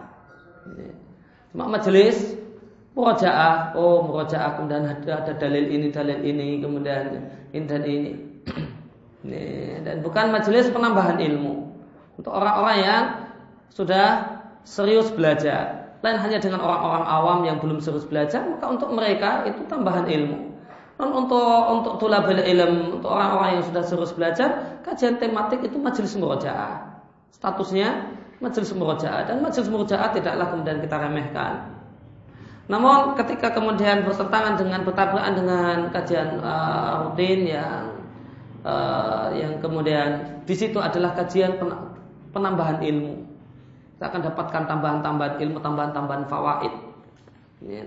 Majelis 1.58 2.38
murojaah, 2.94 3.74
oh 3.74 4.06
murojaah 4.06 4.58
kemudian 4.58 4.86
ada, 4.86 5.26
ada 5.26 5.32
dalil 5.34 5.66
ini, 5.66 5.90
dalil 5.90 6.18
ini, 6.22 6.62
kemudian 6.62 7.30
ini 7.50 7.64
dan 7.66 7.82
ini. 7.82 8.12
dan 9.86 9.98
bukan 10.00 10.30
majelis 10.30 10.70
penambahan 10.70 11.18
ilmu 11.18 11.74
untuk 12.18 12.30
orang-orang 12.34 12.78
yang 12.82 13.04
sudah 13.74 14.38
serius 14.62 15.10
belajar. 15.14 15.90
Lain 16.02 16.18
hanya 16.18 16.38
dengan 16.38 16.62
orang-orang 16.62 17.04
awam 17.06 17.38
yang 17.42 17.58
belum 17.58 17.82
serius 17.82 18.06
belajar, 18.06 18.46
maka 18.46 18.70
untuk 18.70 18.90
mereka 18.94 19.42
itu 19.50 19.66
tambahan 19.66 20.06
ilmu. 20.06 20.54
Dan 20.98 21.14
untuk 21.14 21.62
untuk 21.70 21.94
tulabel 22.02 22.42
ilm, 22.42 22.98
untuk 22.98 23.10
orang-orang 23.10 23.58
yang 23.58 23.64
sudah 23.70 23.82
serius 23.86 24.10
belajar, 24.14 24.78
kajian 24.82 25.18
tematik 25.22 25.62
itu 25.62 25.78
majelis 25.78 26.14
murojaah. 26.18 27.02
Statusnya 27.34 28.17
majelis 28.38 28.70
murojaah 28.70 29.26
dan 29.26 29.42
majelis 29.42 29.66
murojaah 29.66 30.14
tidaklah 30.14 30.46
kemudian 30.54 30.78
kita 30.78 30.96
remehkan. 30.98 31.52
Namun 32.68 33.16
ketika 33.16 33.56
kemudian 33.56 34.04
bertentangan 34.04 34.60
dengan 34.60 34.84
bertabrakan 34.84 35.34
dengan 35.34 35.76
kajian 35.88 36.38
uh, 36.44 37.08
rutin 37.08 37.48
yang 37.48 37.96
uh, 38.62 39.32
yang 39.32 39.56
kemudian 39.58 40.40
di 40.44 40.54
situ 40.54 40.76
adalah 40.76 41.16
kajian 41.16 41.56
penambahan 42.30 42.84
ilmu. 42.84 43.24
Kita 43.96 44.14
akan 44.14 44.20
dapatkan 44.30 44.62
tambahan-tambahan 44.70 45.34
ilmu, 45.42 45.58
tambahan-tambahan 45.58 46.24
fawaid, 46.30 46.74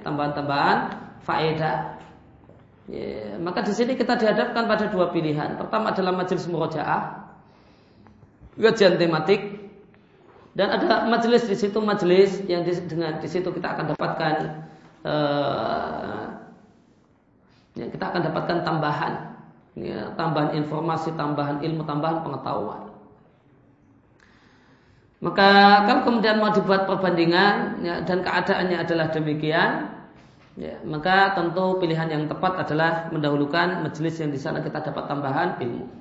tambahan-tambahan 0.03 0.77
faedah. 1.23 2.03
Ya, 2.91 3.39
maka 3.39 3.63
di 3.63 3.71
sini 3.71 3.95
kita 3.95 4.19
dihadapkan 4.19 4.67
pada 4.67 4.91
dua 4.91 5.13
pilihan. 5.15 5.55
Pertama 5.55 5.95
adalah 5.95 6.11
majelis 6.11 6.43
murojaah, 6.51 7.31
kajian 8.59 8.99
tematik 8.99 9.60
dan 10.51 10.67
ada 10.67 11.07
majelis 11.07 11.47
di 11.47 11.55
situ 11.55 11.79
majelis 11.79 12.43
yang 12.51 12.67
di, 12.67 12.75
dengan 12.83 13.23
di 13.23 13.27
situ 13.31 13.47
kita 13.55 13.71
akan 13.71 13.85
dapatkan 13.95 14.35
uh, 15.07 16.23
ya, 17.79 17.87
kita 17.87 18.03
akan 18.11 18.21
dapatkan 18.27 18.57
tambahan 18.67 19.13
ya, 19.79 20.11
tambahan 20.19 20.51
informasi 20.59 21.15
tambahan 21.15 21.63
ilmu 21.63 21.87
tambahan 21.87 22.19
pengetahuan. 22.27 22.91
Maka 25.21 25.49
kalau 25.85 26.01
kemudian 26.01 26.41
mau 26.41 26.49
dibuat 26.49 26.89
perbandingan 26.89 27.85
ya, 27.85 28.01
dan 28.03 28.25
keadaannya 28.25 28.77
adalah 28.81 29.07
demikian 29.13 29.87
ya, 30.57 30.75
maka 30.83 31.37
tentu 31.37 31.77
pilihan 31.79 32.09
yang 32.11 32.23
tepat 32.27 32.67
adalah 32.67 33.07
mendahulukan 33.13 33.85
majelis 33.85 34.19
yang 34.19 34.33
di 34.33 34.41
sana 34.41 34.59
kita 34.59 34.83
dapat 34.83 35.07
tambahan 35.07 35.61
ilmu 35.63 36.00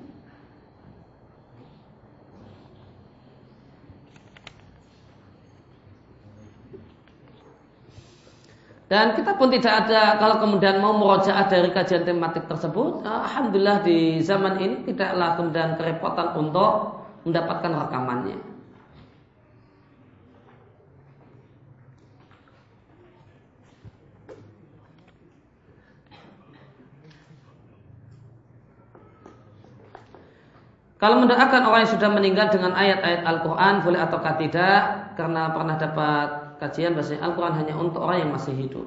Dan 8.91 9.15
kita 9.15 9.39
pun 9.39 9.47
tidak 9.47 9.87
ada 9.87 10.19
kalau 10.19 10.43
kemudian 10.43 10.83
mau 10.83 10.91
merojaah 10.91 11.47
dari 11.47 11.71
kajian 11.71 12.03
tematik 12.03 12.43
tersebut, 12.51 13.07
alhamdulillah 13.07 13.87
di 13.87 14.19
zaman 14.19 14.59
ini 14.59 14.83
tidaklah 14.83 15.39
kemudian 15.39 15.79
kerepotan 15.79 16.35
untuk 16.35 16.99
mendapatkan 17.23 17.71
rekamannya. 17.87 18.35
Kalau 30.99 31.23
mendoakan 31.23 31.63
orang 31.63 31.87
yang 31.87 31.93
sudah 31.95 32.09
meninggal 32.11 32.51
dengan 32.51 32.75
ayat-ayat 32.75 33.23
Al-Quran 33.23 33.73
boleh 33.87 33.99
ataukah 34.03 34.35
tidak? 34.35 34.79
Karena 35.15 35.49
pernah 35.55 35.79
dapat 35.79 36.40
kajian 36.61 36.93
bahasanya 36.93 37.25
Al-Quran 37.25 37.53
hanya 37.57 37.73
untuk 37.73 38.05
orang 38.05 38.29
yang 38.29 38.31
masih 38.37 38.53
hidup. 38.53 38.85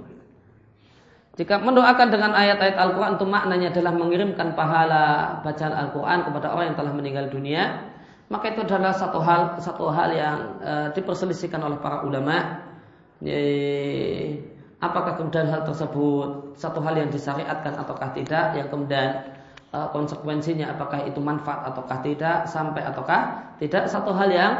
Jika 1.34 1.59
mendoakan 1.59 2.14
dengan 2.14 2.30
ayat-ayat 2.30 2.78
Al-Quran 2.78 3.18
itu 3.18 3.26
maknanya 3.26 3.74
adalah 3.74 3.92
mengirimkan 3.98 4.55
pahala 4.55 5.06
bacaan 5.42 5.74
Al-Quran 5.74 6.30
kepada 6.30 6.46
orang 6.55 6.64
yang 6.70 6.78
telah 6.78 6.92
meninggal 6.94 7.26
dunia, 7.26 7.90
maka 8.30 8.55
itu 8.55 8.62
adalah 8.62 8.94
satu 8.94 9.18
hal 9.18 9.59
satu 9.59 9.90
hal 9.90 10.14
yang 10.14 10.38
e, 10.62 10.72
diperselisihkan 10.94 11.59
oleh 11.59 11.74
para 11.82 12.06
ulama. 12.06 12.62
E, 13.18 13.38
apakah 14.78 15.18
kemudian 15.18 15.51
hal 15.51 15.66
tersebut 15.66 16.55
satu 16.55 16.78
hal 16.86 16.94
yang 17.02 17.10
disyariatkan 17.10 17.82
ataukah 17.82 18.14
tidak? 18.14 18.55
Yang 18.55 18.70
kemudian 18.70 19.26
e, 19.74 19.78
konsekuensinya 19.90 20.70
apakah 20.78 21.02
itu 21.02 21.18
manfaat 21.18 21.66
ataukah 21.66 21.98
tidak? 22.06 22.46
Sampai 22.46 22.86
ataukah 22.86 23.59
tidak? 23.59 23.90
Satu 23.90 24.14
hal 24.14 24.30
yang 24.30 24.52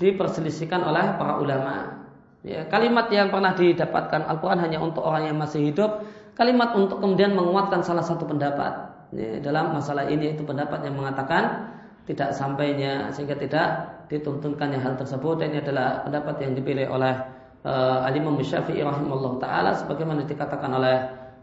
diperselisihkan 0.00 0.80
oleh 0.80 1.20
para 1.20 1.36
ulama. 1.36 2.03
Ya, 2.44 2.68
kalimat 2.68 3.08
yang 3.08 3.32
pernah 3.32 3.56
didapatkan 3.56 4.28
Al-Quran 4.28 4.60
hanya 4.60 4.76
untuk 4.76 5.00
orang 5.00 5.32
yang 5.32 5.40
masih 5.40 5.72
hidup. 5.72 6.04
Kalimat 6.36 6.76
untuk 6.76 7.00
kemudian 7.00 7.32
menguatkan 7.32 7.80
salah 7.80 8.04
satu 8.04 8.28
pendapat. 8.28 8.92
Ya, 9.16 9.40
dalam 9.40 9.72
masalah 9.72 10.04
ini 10.12 10.36
itu 10.36 10.44
pendapat 10.44 10.84
yang 10.84 11.00
mengatakan 11.00 11.72
tidak 12.04 12.36
sampainya 12.36 13.08
sehingga 13.16 13.40
tidak 13.40 13.66
dituntunkannya 14.12 14.76
hal 14.76 14.92
tersebut. 15.00 15.40
Dan 15.40 15.56
ini 15.56 15.64
adalah 15.64 16.04
pendapat 16.04 16.36
yang 16.44 16.52
dipilih 16.52 16.92
oleh 16.92 17.16
uh, 17.64 18.04
Al-Imam 18.04 18.36
Syafi'i 18.36 18.84
rahimahullah 18.84 19.40
taala 19.40 19.72
sebagaimana 19.72 20.28
dikatakan 20.28 20.68
oleh 20.68 20.96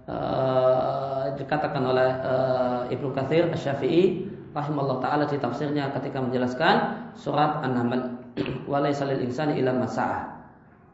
uh, 0.05 1.33
dikatakan 1.33 1.81
oleh 1.81 2.09
uh, 2.21 2.93
Ibnu 2.93 3.09
Katsir 3.17 3.49
Asy-Syafi'i 3.49 4.29
rahimahullah 4.53 5.01
taala 5.01 5.25
di 5.25 5.41
tafsirnya 5.41 5.89
ketika 5.97 6.21
menjelaskan 6.21 7.09
surat 7.17 7.65
An-Naml 7.65 8.21
walaysa 8.71 9.09
lil 9.09 9.25
insani 9.25 9.57
illa 9.57 9.73
masa'ah 9.73 10.40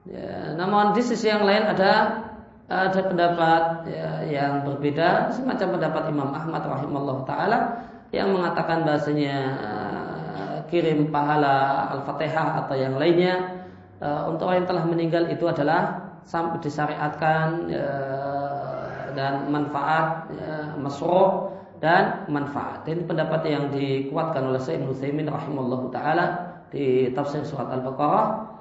Ya, 0.07 0.55
namun 0.55 0.95
di 0.95 1.03
sisi 1.03 1.27
yang 1.27 1.43
lain 1.43 1.67
ada 1.67 2.23
ada 2.67 2.99
pendapat 2.99 3.63
ya, 3.91 4.11
yang 4.27 4.63
berbeda 4.63 5.35
semacam 5.35 5.67
pendapat 5.79 6.03
Imam 6.11 6.31
Ahmad 6.31 6.63
rahimahullah 6.63 7.19
taala 7.27 7.59
yang 8.15 8.31
mengatakan 8.31 8.87
bahasanya 8.87 9.35
uh, 9.59 10.57
kirim 10.71 11.11
pahala 11.11 11.91
al-fatihah 11.95 12.63
atau 12.63 12.75
yang 12.79 12.95
lainnya 12.95 13.67
uh, 13.99 14.31
untuk 14.31 14.47
orang 14.47 14.63
yang 14.63 14.69
telah 14.71 14.85
meninggal 14.87 15.23
itu 15.27 15.43
adalah 15.43 16.11
sampai 16.23 16.59
disyariatkan 16.63 17.67
uh, 17.71 19.11
dan 19.11 19.51
manfaat 19.51 20.31
ya, 20.31 20.75
masroh 20.79 21.51
dan 21.83 22.27
manfaat. 22.31 22.87
Ini 22.87 23.03
pendapat 23.03 23.43
yang 23.43 23.75
dikuatkan 23.75 24.43
oleh 24.43 24.59
Sayyid 24.63 24.87
Ibnu 24.87 25.27
rahimahullah 25.27 25.81
taala 25.91 26.25
di 26.71 27.11
tafsir 27.11 27.43
surat 27.43 27.71
Al-Baqarah 27.75 28.56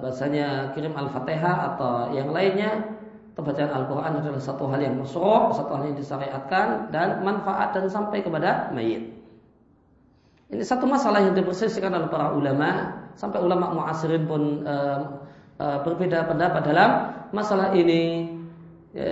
bahasanya 0.00 0.76
kirim 0.76 0.92
Al-Fatihah 0.92 1.56
atau 1.72 2.12
yang 2.12 2.30
lainnya 2.36 2.96
pembacaan 3.36 3.72
Al-Quran 3.84 4.12
adalah 4.24 4.40
satu 4.40 4.64
hal 4.72 4.80
yang 4.80 4.96
masuk, 4.96 5.52
satu 5.52 5.76
hal 5.76 5.92
yang 5.92 5.96
disyariatkan 6.00 6.88
dan 6.88 7.20
manfaat 7.20 7.76
dan 7.76 7.84
sampai 7.92 8.24
kepada 8.24 8.72
mayit. 8.72 9.12
Ini 10.46 10.62
satu 10.64 10.88
masalah 10.88 11.20
yang 11.20 11.36
diperselisihkan 11.36 11.92
oleh 11.92 12.08
para 12.08 12.32
ulama, 12.32 12.96
sampai 13.18 13.44
ulama 13.44 13.76
muasirin 13.76 14.24
pun 14.24 14.64
e, 14.64 14.76
e, 15.60 15.66
berbeda 15.84 16.24
pendapat 16.24 16.62
dalam 16.64 16.90
masalah 17.34 17.76
ini. 17.76 18.30
E, 18.96 19.06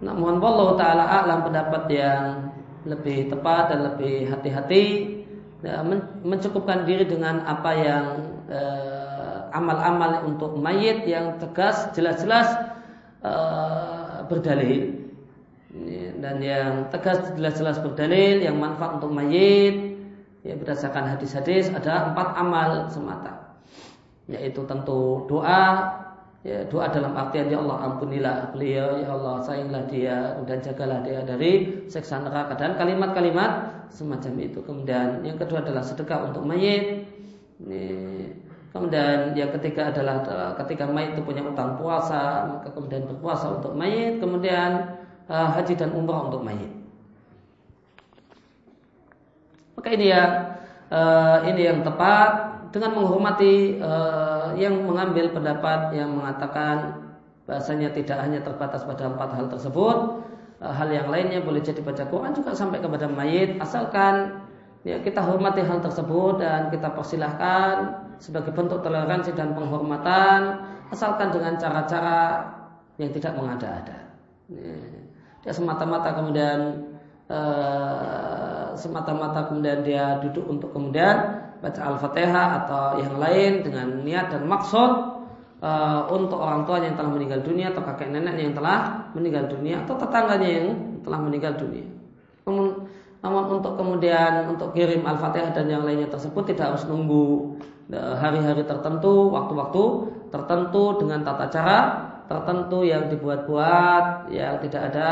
namun 0.00 0.40
Allah 0.40 0.68
Ta'ala 0.78 1.04
alam 1.04 1.38
pendapat 1.42 1.82
yang 1.90 2.54
lebih 2.86 3.28
tepat 3.32 3.72
dan 3.72 3.80
lebih 3.92 4.30
hati-hati 4.30 4.84
mencukupkan 6.22 6.84
diri 6.84 7.08
dengan 7.08 7.40
apa 7.48 7.70
yang 7.72 8.04
eh, 8.52 9.04
amal-amal 9.54 10.26
untuk 10.26 10.58
mayit 10.58 11.06
yang 11.06 11.38
tegas 11.38 11.94
jelas-jelas 11.94 12.74
uh, 13.22 14.26
berdalil. 14.26 15.06
Dan 16.18 16.38
yang 16.42 16.90
tegas 16.90 17.34
jelas-jelas 17.34 17.78
berdalil 17.82 18.42
yang 18.42 18.58
manfaat 18.58 18.98
untuk 18.98 19.14
mayit 19.14 19.94
ya 20.42 20.54
berdasarkan 20.58 21.14
hadis-hadis 21.14 21.70
ada 21.70 22.10
empat 22.12 22.28
amal 22.34 22.70
semata. 22.90 23.58
Yaitu 24.26 24.66
tentu 24.66 25.26
doa 25.30 25.86
ya 26.44 26.60
doa 26.68 26.92
dalam 26.92 27.16
artian 27.16 27.48
ya 27.48 27.56
Allah 27.56 27.88
ampunilah 27.88 28.52
beliau 28.52 29.00
ya 29.00 29.08
Allah 29.16 29.40
sayanglah 29.40 29.88
dia 29.88 30.36
dan 30.44 30.60
jagalah 30.60 31.00
dia 31.00 31.24
dari 31.24 31.82
seksa 31.88 32.20
neraka 32.20 32.52
dan 32.60 32.76
kalimat-kalimat 32.76 33.82
semacam 33.88 34.32
itu. 34.44 34.60
Kemudian 34.60 35.24
yang 35.24 35.40
kedua 35.40 35.64
adalah 35.64 35.80
sedekah 35.80 36.28
untuk 36.28 36.44
mayit. 36.44 37.08
Kemudian 38.76 39.32
yang 39.32 39.50
ketiga 39.56 39.88
adalah 39.88 40.20
ketika 40.60 40.84
mayit 40.84 41.16
itu 41.16 41.24
punya 41.24 41.40
utang 41.40 41.80
puasa, 41.80 42.44
maka 42.50 42.68
kemudian 42.76 43.08
berpuasa 43.08 43.56
untuk 43.56 43.72
mayit. 43.72 44.20
Kemudian 44.20 45.00
uh, 45.32 45.48
haji 45.56 45.74
dan 45.80 45.96
umrah 45.96 46.28
untuk 46.28 46.44
mayit. 46.44 46.68
Maka 49.80 49.88
ini 49.96 50.12
uh, 50.12 51.38
ini 51.48 51.62
yang 51.72 51.80
tepat 51.80 52.53
dengan 52.74 52.90
menghormati 52.98 53.78
uh, 53.78 54.50
yang 54.58 54.82
mengambil 54.82 55.30
pendapat 55.30 55.94
yang 55.94 56.10
mengatakan 56.10 57.06
bahasanya 57.46 57.94
tidak 57.94 58.18
hanya 58.18 58.42
terbatas 58.42 58.82
pada 58.82 59.06
empat 59.14 59.30
hal 59.38 59.46
tersebut, 59.46 60.26
Eh, 60.64 60.72
hal 60.72 60.88
yang 60.88 61.12
lainnya 61.12 61.44
boleh 61.44 61.60
jadi 61.60 61.84
baca 61.84 62.08
Quran 62.08 62.32
juga 62.32 62.56
sampai 62.56 62.80
kepada 62.80 63.04
mayit 63.04 63.60
asalkan 63.60 64.40
ya 64.80 64.96
kita 65.04 65.20
hormati 65.20 65.60
hal 65.60 65.84
tersebut 65.84 66.40
dan 66.40 66.72
kita 66.72 66.88
persilahkan 66.94 68.00
sebagai 68.16 68.54
bentuk 68.56 68.80
toleransi 68.80 69.36
dan 69.36 69.52
penghormatan 69.52 70.64
asalkan 70.88 71.34
dengan 71.36 71.60
cara-cara 71.60 72.48
yang 72.96 73.12
tidak 73.12 73.36
mengada-ada. 73.36 73.98
Ya, 74.48 74.76
dia 75.44 75.52
semata-mata 75.52 76.14
kemudian 76.16 76.60
uh, 77.28 78.72
semata-mata 78.72 79.50
kemudian 79.52 79.84
dia 79.84 80.22
duduk 80.24 80.48
untuk 80.48 80.70
kemudian 80.72 81.43
baca 81.64 81.80
al-fatihah 81.80 82.48
atau 82.64 83.00
yang 83.00 83.16
lain 83.16 83.64
dengan 83.64 84.04
niat 84.04 84.28
dan 84.28 84.44
maksud 84.44 84.90
uh, 85.64 86.04
untuk 86.12 86.36
orang 86.36 86.68
tua 86.68 86.84
yang 86.84 86.92
telah 86.92 87.08
meninggal 87.08 87.40
dunia 87.40 87.72
atau 87.72 87.80
kakek 87.80 88.12
nenek 88.12 88.36
yang 88.36 88.52
telah 88.52 89.08
meninggal 89.16 89.48
dunia 89.48 89.80
atau 89.88 89.96
tetangganya 89.96 90.48
yang 90.60 90.66
telah 91.00 91.20
meninggal 91.24 91.56
dunia. 91.56 91.88
Namun, 92.44 92.84
namun 93.24 93.42
untuk 93.56 93.80
kemudian 93.80 94.52
untuk 94.52 94.76
kirim 94.76 95.08
al-fatihah 95.08 95.56
dan 95.56 95.72
yang 95.72 95.88
lainnya 95.88 96.12
tersebut 96.12 96.52
tidak 96.52 96.76
harus 96.76 96.84
nunggu 96.84 97.56
eh, 97.88 98.14
hari-hari 98.20 98.68
tertentu, 98.68 99.32
waktu-waktu 99.32 99.82
tertentu 100.28 101.00
dengan 101.00 101.24
tata 101.24 101.48
cara 101.48 101.78
tertentu 102.24 102.84
yang 102.84 103.12
dibuat-buat, 103.12 104.32
yang 104.32 104.56
tidak 104.64 104.92
ada 104.92 105.08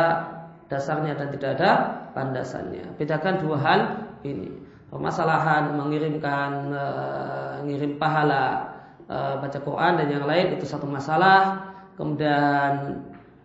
dasarnya 0.72 1.12
dan 1.12 1.28
tidak 1.36 1.60
ada 1.60 1.70
landasannya. 2.16 2.96
Bedakan 2.96 3.44
dua 3.44 3.56
hal 3.60 3.80
ini. 4.24 4.61
Permasalahan 4.92 5.72
mengirimkan 5.80 6.68
uh, 6.68 7.64
ngirim 7.64 7.96
pahala 7.96 8.72
e, 9.06 9.16
baca 9.40 9.58
Quran 9.62 9.92
dan 9.98 10.08
yang 10.10 10.26
lain 10.26 10.58
itu 10.58 10.66
satu 10.66 10.84
masalah. 10.84 11.72
Kemudian 11.96 13.00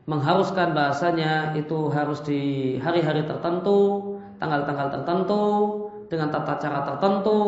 mengharuskan 0.08 0.72
bahasanya 0.72 1.52
itu 1.60 1.92
harus 1.92 2.24
di 2.24 2.76
hari-hari 2.80 3.28
tertentu, 3.28 4.12
tanggal-tanggal 4.40 4.88
tertentu, 5.00 5.44
dengan 6.08 6.32
tata 6.32 6.56
cara 6.56 6.80
tertentu, 6.88 7.40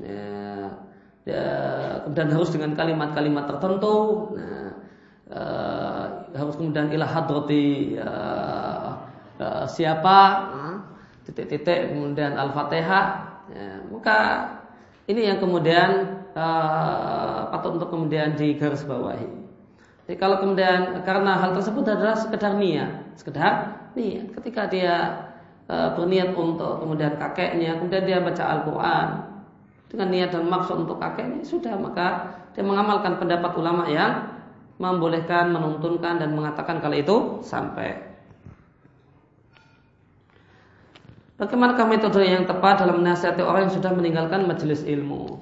ya, 0.00 0.72
ya, 1.28 1.48
kemudian 2.08 2.28
harus 2.32 2.48
dengan 2.48 2.72
kalimat-kalimat 2.72 3.44
tertentu, 3.44 3.96
nah, 4.32 4.72
e, 5.28 5.42
harus 6.32 6.54
kemudian 6.56 6.88
ilah 6.88 7.10
hadrati 7.12 8.00
siapa, 9.68 10.18
titik-titik, 11.28 11.92
kemudian 11.92 12.40
al-fatihah, 12.40 13.36
ya, 13.52 13.82
maka 13.88 14.18
ini 15.08 15.24
yang 15.24 15.40
kemudian 15.40 16.20
uh, 16.36 17.48
patut 17.48 17.80
untuk 17.80 17.88
kemudian 17.88 18.36
digarisbawahi. 18.36 19.28
Jadi 20.08 20.16
kalau 20.16 20.40
kemudian 20.40 21.04
karena 21.04 21.36
hal 21.36 21.52
tersebut 21.52 21.84
adalah 21.84 22.16
sekedar 22.16 22.56
niat, 22.56 23.12
sekedar 23.16 23.52
niat. 23.92 24.32
Ketika 24.36 24.68
dia 24.68 24.94
uh, 25.68 25.92
berniat 25.96 26.32
untuk 26.32 26.80
kemudian 26.80 27.16
kakeknya, 27.16 27.76
kemudian 27.76 28.04
dia 28.04 28.18
baca 28.20 28.44
Al-Quran 28.56 29.08
dengan 29.88 30.08
niat 30.12 30.30
dan 30.32 30.44
maksud 30.48 30.84
untuk 30.88 31.00
kakeknya, 31.00 31.44
sudah 31.44 31.76
maka 31.76 32.36
dia 32.52 32.64
mengamalkan 32.64 33.16
pendapat 33.16 33.52
ulama 33.56 33.88
yang 33.88 34.28
membolehkan, 34.76 35.50
menuntunkan 35.50 36.20
dan 36.20 36.30
mengatakan 36.32 36.78
kalau 36.78 36.96
itu 36.96 37.16
sampai. 37.42 38.17
Bagaimanakah 41.38 41.86
metode 41.86 42.26
yang 42.26 42.50
tepat 42.50 42.82
dalam 42.82 42.98
menasihati 42.98 43.46
orang 43.46 43.70
yang 43.70 43.74
sudah 43.78 43.94
meninggalkan 43.94 44.44
majelis 44.50 44.82
ilmu? 44.82 45.38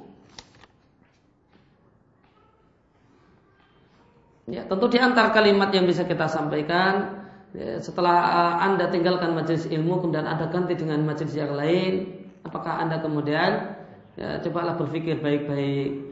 Ya, 4.47 4.62
tentu 4.68 4.86
di 4.93 5.01
antara 5.01 5.32
kalimat 5.32 5.73
yang 5.74 5.89
bisa 5.89 6.06
kita 6.06 6.28
sampaikan 6.31 7.16
Ya, 7.56 7.81
setelah 7.81 8.16
uh, 8.20 8.55
anda 8.68 8.93
tinggalkan 8.93 9.32
majelis 9.32 9.64
ilmu 9.64 10.05
kemudian 10.05 10.28
anda 10.28 10.44
ganti 10.52 10.77
dengan 10.77 11.01
majelis 11.09 11.32
yang 11.32 11.56
lain, 11.56 12.27
apakah 12.44 12.85
anda 12.85 13.01
kemudian 13.01 13.81
ya, 14.20 14.36
cobalah 14.44 14.77
berpikir 14.77 15.24
baik-baik, 15.24 16.05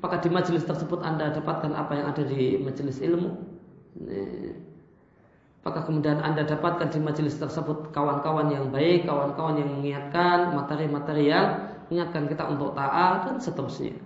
apakah 0.00 0.24
di 0.24 0.32
majelis 0.32 0.64
tersebut 0.64 1.04
anda 1.04 1.36
dapatkan 1.36 1.68
apa 1.68 1.92
yang 2.00 2.06
ada 2.08 2.24
di 2.24 2.56
majelis 2.64 2.96
ilmu? 3.04 3.30
Ya. 4.08 4.24
Apakah 5.64 5.88
kemudian 5.88 6.20
Anda 6.20 6.44
dapatkan 6.44 6.92
di 6.92 7.00
majelis 7.00 7.40
tersebut 7.40 7.88
kawan-kawan 7.88 8.52
yang 8.52 8.68
baik, 8.68 9.08
kawan-kawan 9.08 9.56
yang 9.64 9.72
mengingatkan 9.72 10.52
materi-materi 10.52 11.32
yang 11.32 11.72
mengingatkan 11.88 12.28
kita 12.28 12.44
untuk 12.52 12.76
taat 12.76 13.32
dan 13.32 13.40
seterusnya. 13.40 13.96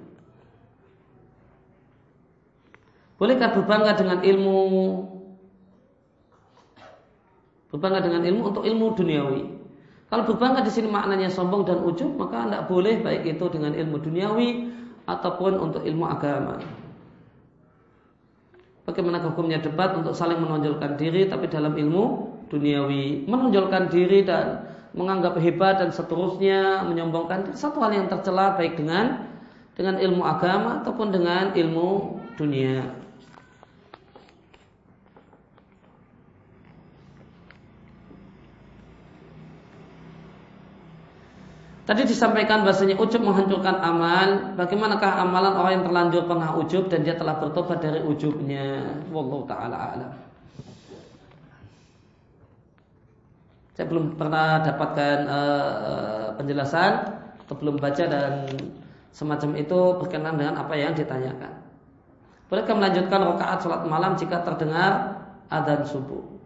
Bolehkah 3.18 3.50
berbangga 3.58 3.98
dengan 3.98 4.22
ilmu 4.22 4.58
berbangga 7.74 8.06
dengan 8.06 8.22
ilmu 8.22 8.42
untuk 8.54 8.62
ilmu 8.62 8.86
duniawi? 8.94 9.42
Kalau 10.14 10.30
berbangga 10.30 10.62
di 10.62 10.70
sini 10.70 10.86
maknanya 10.86 11.26
sombong 11.26 11.66
dan 11.66 11.82
ujub, 11.82 12.14
maka 12.14 12.46
tidak 12.46 12.70
boleh 12.70 13.02
baik 13.02 13.34
itu 13.34 13.44
dengan 13.50 13.74
ilmu 13.74 13.98
duniawi 13.98 14.70
ataupun 15.10 15.58
untuk 15.58 15.82
ilmu 15.82 16.06
agama. 16.06 16.62
Bagaimana 18.88 19.20
hukumnya 19.20 19.60
debat 19.60 19.92
untuk 19.92 20.16
saling 20.16 20.40
menonjolkan 20.40 20.96
diri 20.96 21.28
tapi 21.28 21.44
dalam 21.44 21.76
ilmu 21.76 22.04
duniawi. 22.48 23.28
Menonjolkan 23.28 23.92
diri 23.92 24.24
dan 24.24 24.64
menganggap 24.96 25.36
hebat 25.36 25.76
dan 25.76 25.92
seterusnya 25.92 26.88
menyombongkan 26.88 27.44
diri 27.44 27.56
satu 27.60 27.84
hal 27.84 27.92
yang 27.92 28.08
tercela 28.08 28.56
baik 28.56 28.80
dengan 28.80 29.28
dengan 29.76 30.00
ilmu 30.00 30.24
agama 30.24 30.80
ataupun 30.80 31.12
dengan 31.12 31.52
ilmu 31.52 32.16
dunia. 32.40 32.97
Tadi 41.88 42.04
disampaikan 42.04 42.68
bahasanya 42.68 43.00
ujub 43.00 43.24
menghancurkan 43.24 43.80
amal. 43.80 44.52
Bagaimanakah 44.60 45.24
amalan 45.24 45.56
orang 45.56 45.72
yang 45.80 45.84
terlanjur 45.88 46.22
pernah 46.28 46.52
ujub 46.60 46.84
dan 46.92 47.00
dia 47.00 47.16
telah 47.16 47.40
bertobat 47.40 47.80
dari 47.80 48.04
ujubnya? 48.04 48.92
Wallahu 49.08 49.48
taala 49.48 49.96
alam. 49.96 50.12
Saya 53.72 53.88
belum 53.88 54.20
pernah 54.20 54.60
dapatkan 54.68 55.16
uh, 55.32 56.26
penjelasan 56.36 57.08
atau 57.40 57.54
belum 57.56 57.80
baca 57.80 58.04
dan 58.04 58.44
semacam 59.16 59.56
itu 59.56 59.78
berkenaan 59.96 60.36
dengan 60.36 60.60
apa 60.60 60.76
yang 60.76 60.92
ditanyakan. 60.92 61.56
Bolehkah 62.52 62.76
melanjutkan 62.76 63.32
rakaat 63.32 63.64
sholat 63.64 63.88
malam 63.88 64.12
jika 64.20 64.44
terdengar 64.44 65.24
adzan 65.48 65.88
subuh? 65.88 66.36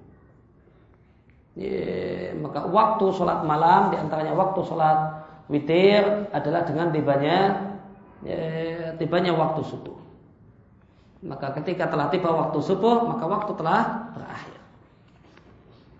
Ya, 1.58 2.30
maka 2.38 2.62
waktu 2.62 3.10
sholat 3.10 3.42
malam 3.42 3.90
di 3.90 3.98
antaranya 3.98 4.38
waktu 4.38 4.62
sholat 4.62 5.21
witir 5.52 6.32
adalah 6.32 6.64
dengan 6.64 6.88
tibanya 6.88 7.38
ya, 8.24 8.96
tibanya 8.96 9.36
waktu 9.36 9.60
subuh. 9.68 10.00
Maka 11.22 11.54
ketika 11.62 11.86
telah 11.86 12.10
tiba 12.10 12.32
waktu 12.32 12.58
subuh, 12.58 13.06
maka 13.06 13.24
waktu 13.30 13.52
telah 13.54 14.10
berakhir. 14.16 14.58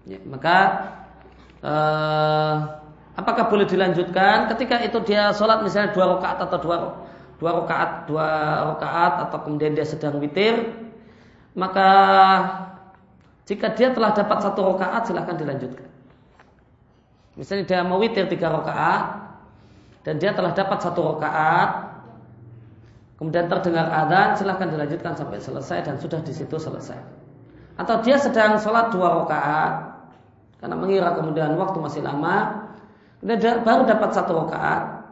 Ya, 0.03 0.19
maka 0.27 0.57
eh, 1.63 2.55
apakah 3.15 3.47
boleh 3.47 3.69
dilanjutkan 3.71 4.51
ketika 4.51 4.83
itu 4.83 4.99
dia 5.07 5.31
sholat 5.31 5.63
misalnya 5.63 5.95
dua 5.95 6.19
rakaat 6.19 6.39
atau 6.49 6.59
dua 6.59 6.77
dua 7.39 7.51
rakaat 7.63 8.11
dua 8.11 8.29
rakaat 8.75 9.13
atau 9.29 9.39
kemudian 9.47 9.79
dia 9.79 9.87
sedang 9.87 10.19
witir, 10.19 10.75
maka 11.55 11.89
jika 13.47 13.71
dia 13.79 13.95
telah 13.95 14.11
dapat 14.11 14.39
satu 14.43 14.75
rakaat 14.75 15.07
silahkan 15.07 15.39
dilanjutkan. 15.39 15.87
Misalnya 17.39 17.65
dia 17.65 17.81
mau 17.87 18.03
witir 18.03 18.27
tiga 18.27 18.51
rakaat, 18.51 19.32
dan 20.03 20.19
dia 20.19 20.35
telah 20.35 20.51
dapat 20.55 20.79
satu 20.83 21.15
rakaat. 21.15 21.95
Kemudian 23.19 23.47
terdengar 23.47 23.87
adzan 23.87 24.35
silahkan 24.35 24.67
dilanjutkan 24.67 25.15
sampai 25.15 25.39
selesai 25.39 25.79
dan 25.87 25.95
sudah 26.03 26.19
di 26.27 26.35
situ 26.35 26.59
selesai. 26.59 26.99
Atau 27.79 28.03
dia 28.03 28.19
sedang 28.19 28.59
sholat 28.59 28.91
dua 28.91 29.23
rakaat 29.23 29.73
karena 30.59 30.75
mengira 30.75 31.15
kemudian 31.15 31.55
waktu 31.55 31.79
masih 31.79 32.03
lama. 32.03 32.67
Kemudian 33.23 33.39
dia 33.39 33.53
baru 33.63 33.87
dapat 33.87 34.11
satu 34.11 34.33
rakaat. 34.43 35.07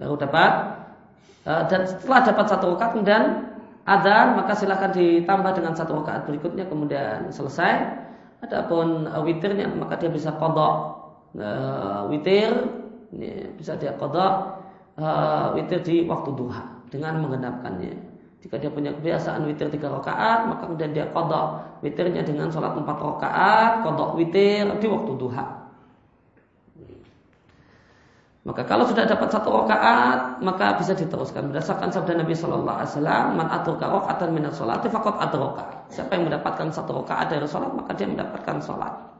Baru 0.00 0.16
dapat. 0.16 0.52
Eh, 1.44 1.62
dan 1.68 1.84
setelah 1.84 2.20
dapat 2.24 2.46
satu 2.48 2.64
rakaat 2.74 2.90
kemudian 2.96 3.24
adzan 3.84 4.40
maka 4.40 4.56
silahkan 4.56 4.90
ditambah 4.96 5.52
dengan 5.52 5.76
satu 5.76 6.00
rakaat 6.00 6.24
berikutnya 6.24 6.64
kemudian 6.64 7.28
selesai. 7.28 7.92
Adapun 8.40 9.04
witirnya 9.24 9.68
maka 9.68 9.96
dia 9.96 10.12
bisa 10.12 10.32
kodok 10.36 10.74
uh, 11.40 12.04
witir 12.12 12.52
ini 13.14 13.54
bisa 13.54 13.78
dia 13.78 13.94
kodok 13.94 14.32
uh, 14.98 15.54
witir 15.54 15.80
di 15.84 16.06
waktu 16.08 16.30
duha 16.34 16.62
dengan 16.90 17.22
menggenapkannya. 17.22 17.94
Jika 18.46 18.62
dia 18.62 18.70
punya 18.70 18.94
kebiasaan 18.94 19.42
witir 19.48 19.66
tiga 19.74 19.90
rakaat, 19.90 20.46
maka 20.46 20.70
kemudian 20.70 20.94
dia 20.94 21.10
kodok 21.10 21.80
witirnya 21.82 22.22
dengan 22.22 22.46
sholat 22.46 22.78
empat 22.78 22.98
rakaat, 22.98 23.72
kodok 23.82 24.14
witir 24.14 24.70
di 24.78 24.86
waktu 24.86 25.12
duha. 25.18 25.66
Maka 28.46 28.62
kalau 28.62 28.86
sudah 28.86 29.02
dapat 29.02 29.26
satu 29.26 29.50
rakaat, 29.50 30.38
maka 30.38 30.78
bisa 30.78 30.94
diteruskan 30.94 31.50
berdasarkan 31.50 31.90
sabda 31.90 32.22
Nabi 32.22 32.30
Shallallahu 32.30 32.78
Alaihi 32.78 32.90
Wasallam, 32.94 33.24
"Man 33.34 33.48
aturka 33.50 33.90
rakaatan 33.90 34.28
minat 34.30 34.54
sholat, 34.54 34.86
fakot 34.86 35.18
aturka." 35.18 35.66
Siapa 35.90 36.14
yang 36.14 36.30
mendapatkan 36.30 36.70
satu 36.70 37.02
rakaat 37.02 37.34
dari 37.34 37.42
sholat, 37.50 37.74
maka 37.74 37.90
dia 37.98 38.06
mendapatkan 38.06 38.62
sholat. 38.62 39.15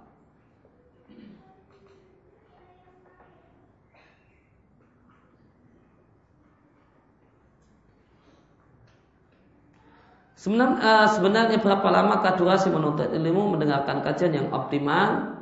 Sebenarnya, 10.46 10.78
uh, 10.78 11.08
sebenarnya 11.10 11.58
berapa 11.58 11.90
lama 11.90 12.22
durasi 12.22 12.70
menuntut 12.70 13.10
ilmu 13.10 13.58
mendengarkan 13.58 13.98
kajian 13.98 14.30
yang 14.30 14.46
optimal 14.54 15.34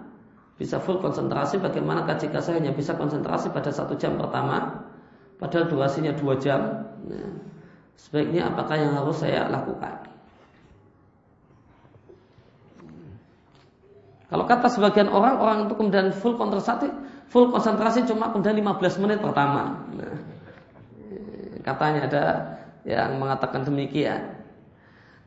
bisa 0.57 0.81
full 0.81 0.97
konsentrasi 0.97 1.61
bagaimana 1.61 2.09
jika 2.17 2.41
saya 2.41 2.57
hanya 2.57 2.73
bisa 2.73 2.97
konsentrasi 2.97 3.53
pada 3.53 3.69
satu 3.69 4.01
jam 4.01 4.17
pertama 4.17 4.81
padahal 5.37 5.69
durasinya 5.69 6.17
dua 6.17 6.41
jam. 6.41 6.89
Nah, 7.05 7.37
sebaiknya 8.01 8.49
apakah 8.49 8.81
yang 8.81 8.97
harus 8.97 9.21
saya 9.21 9.45
lakukan? 9.53 10.09
Kalau 14.33 14.49
kata 14.49 14.73
sebagian 14.73 15.13
orang 15.13 15.37
orang 15.37 15.59
itu 15.69 15.75
kemudian 15.77 16.17
full 16.17 16.41
konsentrasi 16.41 16.89
full 17.29 17.53
konsentrasi 17.53 18.09
cuma 18.09 18.33
kemudian 18.33 18.57
15 18.57 19.05
menit 19.05 19.21
pertama. 19.21 19.85
Nah, 20.01 20.17
katanya 21.61 22.09
ada 22.09 22.25
yang 22.89 23.21
mengatakan 23.21 23.69
demikian 23.69 24.44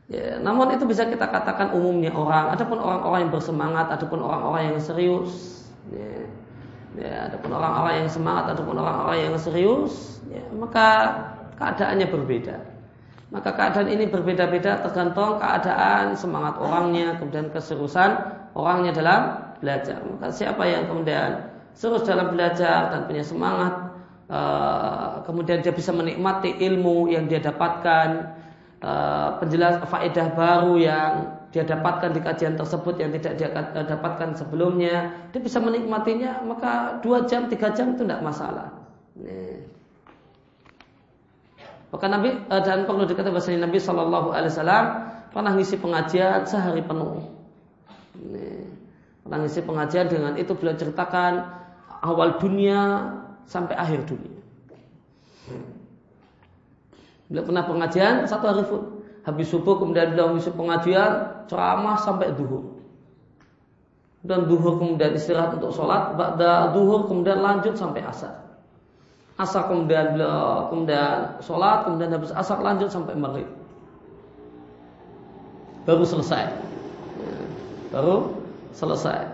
Ya, 0.08 0.40
namun 0.40 0.72
itu 0.72 0.88
bisa 0.88 1.04
kita 1.04 1.28
katakan 1.28 1.76
umumnya 1.76 2.08
orang. 2.16 2.56
Adapun 2.56 2.80
orang-orang 2.80 3.28
yang 3.28 3.32
bersemangat, 3.32 3.86
adapun 3.92 4.24
orang-orang 4.24 4.72
yang 4.72 4.78
serius. 4.80 5.32
Ya, 5.92 6.24
ya, 6.96 7.12
adapun 7.28 7.52
orang-orang 7.52 8.04
yang 8.04 8.08
semangat, 8.08 8.56
adapun 8.56 8.80
orang-orang 8.80 9.28
yang 9.28 9.36
serius, 9.36 10.24
ya, 10.32 10.40
maka 10.56 10.88
keadaannya 11.60 12.08
berbeda. 12.08 12.56
Maka 13.28 13.52
keadaan 13.52 13.92
ini 13.92 14.08
berbeda-beda 14.08 14.80
tergantung 14.80 15.36
keadaan 15.36 16.16
semangat 16.16 16.56
orangnya, 16.56 17.20
kemudian 17.20 17.52
keseriusan 17.52 18.16
orangnya 18.56 18.96
dalam 18.96 19.20
belajar. 19.60 20.00
Maka 20.00 20.32
siapa 20.32 20.64
yang 20.64 20.88
kemudian 20.88 21.52
serius 21.76 22.08
dalam 22.08 22.32
belajar 22.32 22.88
dan 22.88 23.04
punya 23.04 23.20
semangat, 23.20 23.92
uh, 24.32 25.20
kemudian 25.28 25.60
dia 25.60 25.76
bisa 25.76 25.92
menikmati 25.92 26.56
ilmu 26.56 27.12
yang 27.12 27.28
dia 27.28 27.44
dapatkan, 27.44 28.37
Eh, 28.78 29.28
penjelas 29.42 29.82
faedah 29.90 30.38
baru 30.38 30.78
yang 30.78 31.10
dia 31.50 31.66
dapatkan 31.66 32.14
di 32.14 32.22
kajian 32.22 32.54
tersebut 32.54 32.94
yang 33.02 33.10
tidak 33.10 33.34
dia 33.34 33.50
eh, 33.50 33.82
dapatkan 33.82 34.38
sebelumnya, 34.38 35.26
dia 35.34 35.40
bisa 35.42 35.58
menikmatinya, 35.58 36.46
maka 36.46 37.02
dua 37.02 37.26
jam, 37.26 37.50
tiga 37.50 37.74
jam 37.74 37.98
itu 37.98 38.06
tidak 38.06 38.22
masalah. 38.22 38.70
Maka 41.90 42.06
Nabi 42.06 42.30
eh, 42.38 42.62
dan 42.62 42.86
perlu 42.86 43.02
dikatakan 43.02 43.34
bahasa 43.34 43.50
Nabi 43.50 43.78
Shallallahu 43.82 44.28
Alaihi 44.30 44.54
Wasallam 44.54 44.86
pernah 45.34 45.52
ngisi 45.58 45.76
pengajian 45.82 46.46
sehari 46.46 46.82
penuh. 46.86 47.18
Pernah 49.26 49.38
ngisi 49.42 49.60
pengajian 49.66 50.06
dengan 50.06 50.38
itu 50.38 50.54
beliau 50.54 50.78
ceritakan 50.78 51.50
awal 51.98 52.38
dunia 52.38 53.10
sampai 53.42 53.74
akhir 53.74 54.06
dunia. 54.06 54.37
Beliau 57.28 57.44
pernah 57.44 57.64
pengajian 57.68 58.24
satu 58.24 58.44
hari 58.48 58.64
habis 59.28 59.52
subuh 59.52 59.76
kemudian 59.76 60.16
beliau 60.16 60.32
ngisi 60.32 60.48
pengajian 60.56 61.44
ceramah 61.44 62.00
sampai 62.00 62.32
duhur. 62.32 62.80
Dan 64.24 64.48
duhur 64.48 64.80
kemudian 64.80 65.14
istirahat 65.14 65.60
untuk 65.60 65.70
sholat, 65.76 66.16
pada 66.16 66.72
duhur 66.72 67.06
kemudian 67.06 67.44
lanjut 67.44 67.76
sampai 67.76 68.02
asar. 68.02 68.32
Asar 69.38 69.68
kemudian 69.68 70.16
beliau 70.16 70.72
kemudian 70.72 71.38
sholat, 71.44 71.86
kemudian 71.86 72.10
habis 72.16 72.32
asar 72.32 72.58
lanjut 72.64 72.88
sampai 72.88 73.14
maghrib. 73.14 73.48
Baru 75.84 76.02
selesai. 76.02 76.48
baru 77.88 78.36
selesai. 78.76 79.24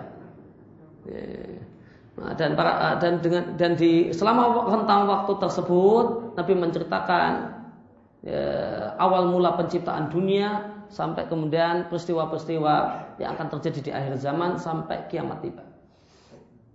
Nah, 2.15 2.31
dan 2.39 2.55
para 2.55 2.95
dan 3.03 3.19
dengan 3.19 3.59
dan 3.59 3.75
di 3.75 4.15
selama 4.15 4.71
rentang 4.71 5.11
waktu 5.11 5.35
tersebut 5.43 6.39
Nabi 6.39 6.53
menceritakan 6.55 7.54
ya, 8.25 8.45
awal 8.97 9.29
mula 9.29 9.55
penciptaan 9.55 10.09
dunia 10.09 10.73
sampai 10.89 11.29
kemudian 11.29 11.87
peristiwa-peristiwa 11.93 12.75
yang 13.21 13.37
akan 13.37 13.47
terjadi 13.59 13.81
di 13.81 13.91
akhir 13.93 14.15
zaman 14.19 14.57
sampai 14.57 15.05
kiamat 15.13 15.45
tiba. 15.45 15.65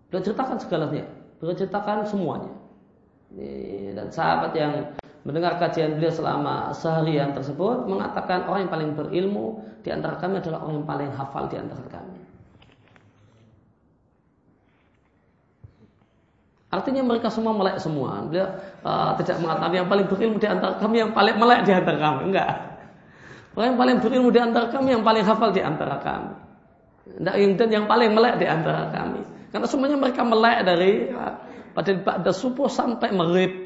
Beliau 0.10 0.24
ceritakan 0.26 0.58
segalanya, 0.62 1.06
beliau 1.42 1.58
ceritakan 1.58 2.06
semuanya. 2.06 2.54
Dan 3.94 4.10
sahabat 4.10 4.58
yang 4.58 4.98
mendengar 5.22 5.62
kajian 5.62 6.02
beliau 6.02 6.10
selama 6.10 6.74
seharian 6.74 7.36
tersebut 7.38 7.86
mengatakan 7.86 8.50
orang 8.50 8.66
yang 8.66 8.74
paling 8.74 8.92
berilmu 8.98 9.62
di 9.86 9.94
antara 9.94 10.18
kami 10.18 10.42
adalah 10.42 10.66
orang 10.66 10.82
yang 10.82 10.88
paling 10.90 11.10
hafal 11.14 11.46
di 11.46 11.58
antara 11.62 11.86
kami. 11.92 12.19
Artinya 16.70 17.02
mereka 17.02 17.34
semua 17.34 17.50
melek 17.58 17.82
semua. 17.82 18.22
Beliau 18.30 18.46
uh, 18.86 19.18
tidak 19.18 19.42
mengatakan 19.42 19.74
yang 19.74 19.90
paling 19.90 20.06
berilmu 20.06 20.38
di 20.38 20.46
antara 20.46 20.78
kami 20.78 21.02
yang 21.02 21.12
paling 21.18 21.36
melek 21.42 21.60
di 21.66 21.74
antara 21.74 21.98
kami. 21.98 22.22
Enggak. 22.30 22.54
Yang 23.58 23.78
paling 23.82 23.98
berilmu 23.98 24.30
di 24.30 24.40
antara 24.40 24.66
kami 24.70 24.90
yang 24.94 25.02
paling 25.02 25.24
hafal 25.26 25.50
di 25.50 25.62
antara 25.66 25.98
kami. 25.98 26.34
Dan 27.26 27.70
yang 27.74 27.90
paling 27.90 28.14
melek 28.14 28.38
di 28.38 28.46
antara 28.46 28.86
kami. 28.94 29.26
Karena 29.50 29.66
semuanya 29.66 29.98
mereka 29.98 30.22
melek 30.22 30.58
dari 30.62 31.10
uh, 31.10 31.34
pada 31.74 31.92
pada 32.06 32.30
subuh 32.30 32.70
sampai 32.70 33.18
maghrib. 33.18 33.66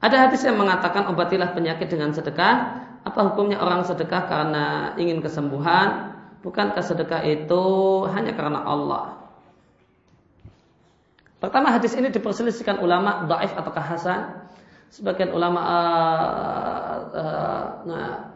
Ada 0.00 0.24
hadis 0.24 0.40
yang 0.40 0.56
mengatakan 0.56 1.04
obatilah 1.12 1.52
penyakit 1.52 1.92
dengan 1.92 2.16
sedekah. 2.16 2.80
Apa 3.04 3.28
hukumnya 3.28 3.60
orang 3.60 3.84
sedekah 3.84 4.24
karena 4.24 4.96
ingin 4.96 5.20
kesembuhan? 5.20 6.15
Bukankah 6.46 6.78
sedekah 6.78 7.26
itu 7.26 7.62
hanya 8.14 8.30
karena 8.38 8.62
Allah? 8.62 9.18
Pertama 11.42 11.74
hadis 11.74 11.98
ini 11.98 12.14
diperselisihkan 12.14 12.78
ulama 12.78 13.26
daif 13.26 13.50
ataukah 13.50 13.82
hasan. 13.82 14.46
Sebagian 14.94 15.34
ulama 15.34 15.58
uh, 15.66 16.96
uh, 17.10 17.64
nah, 17.90 18.30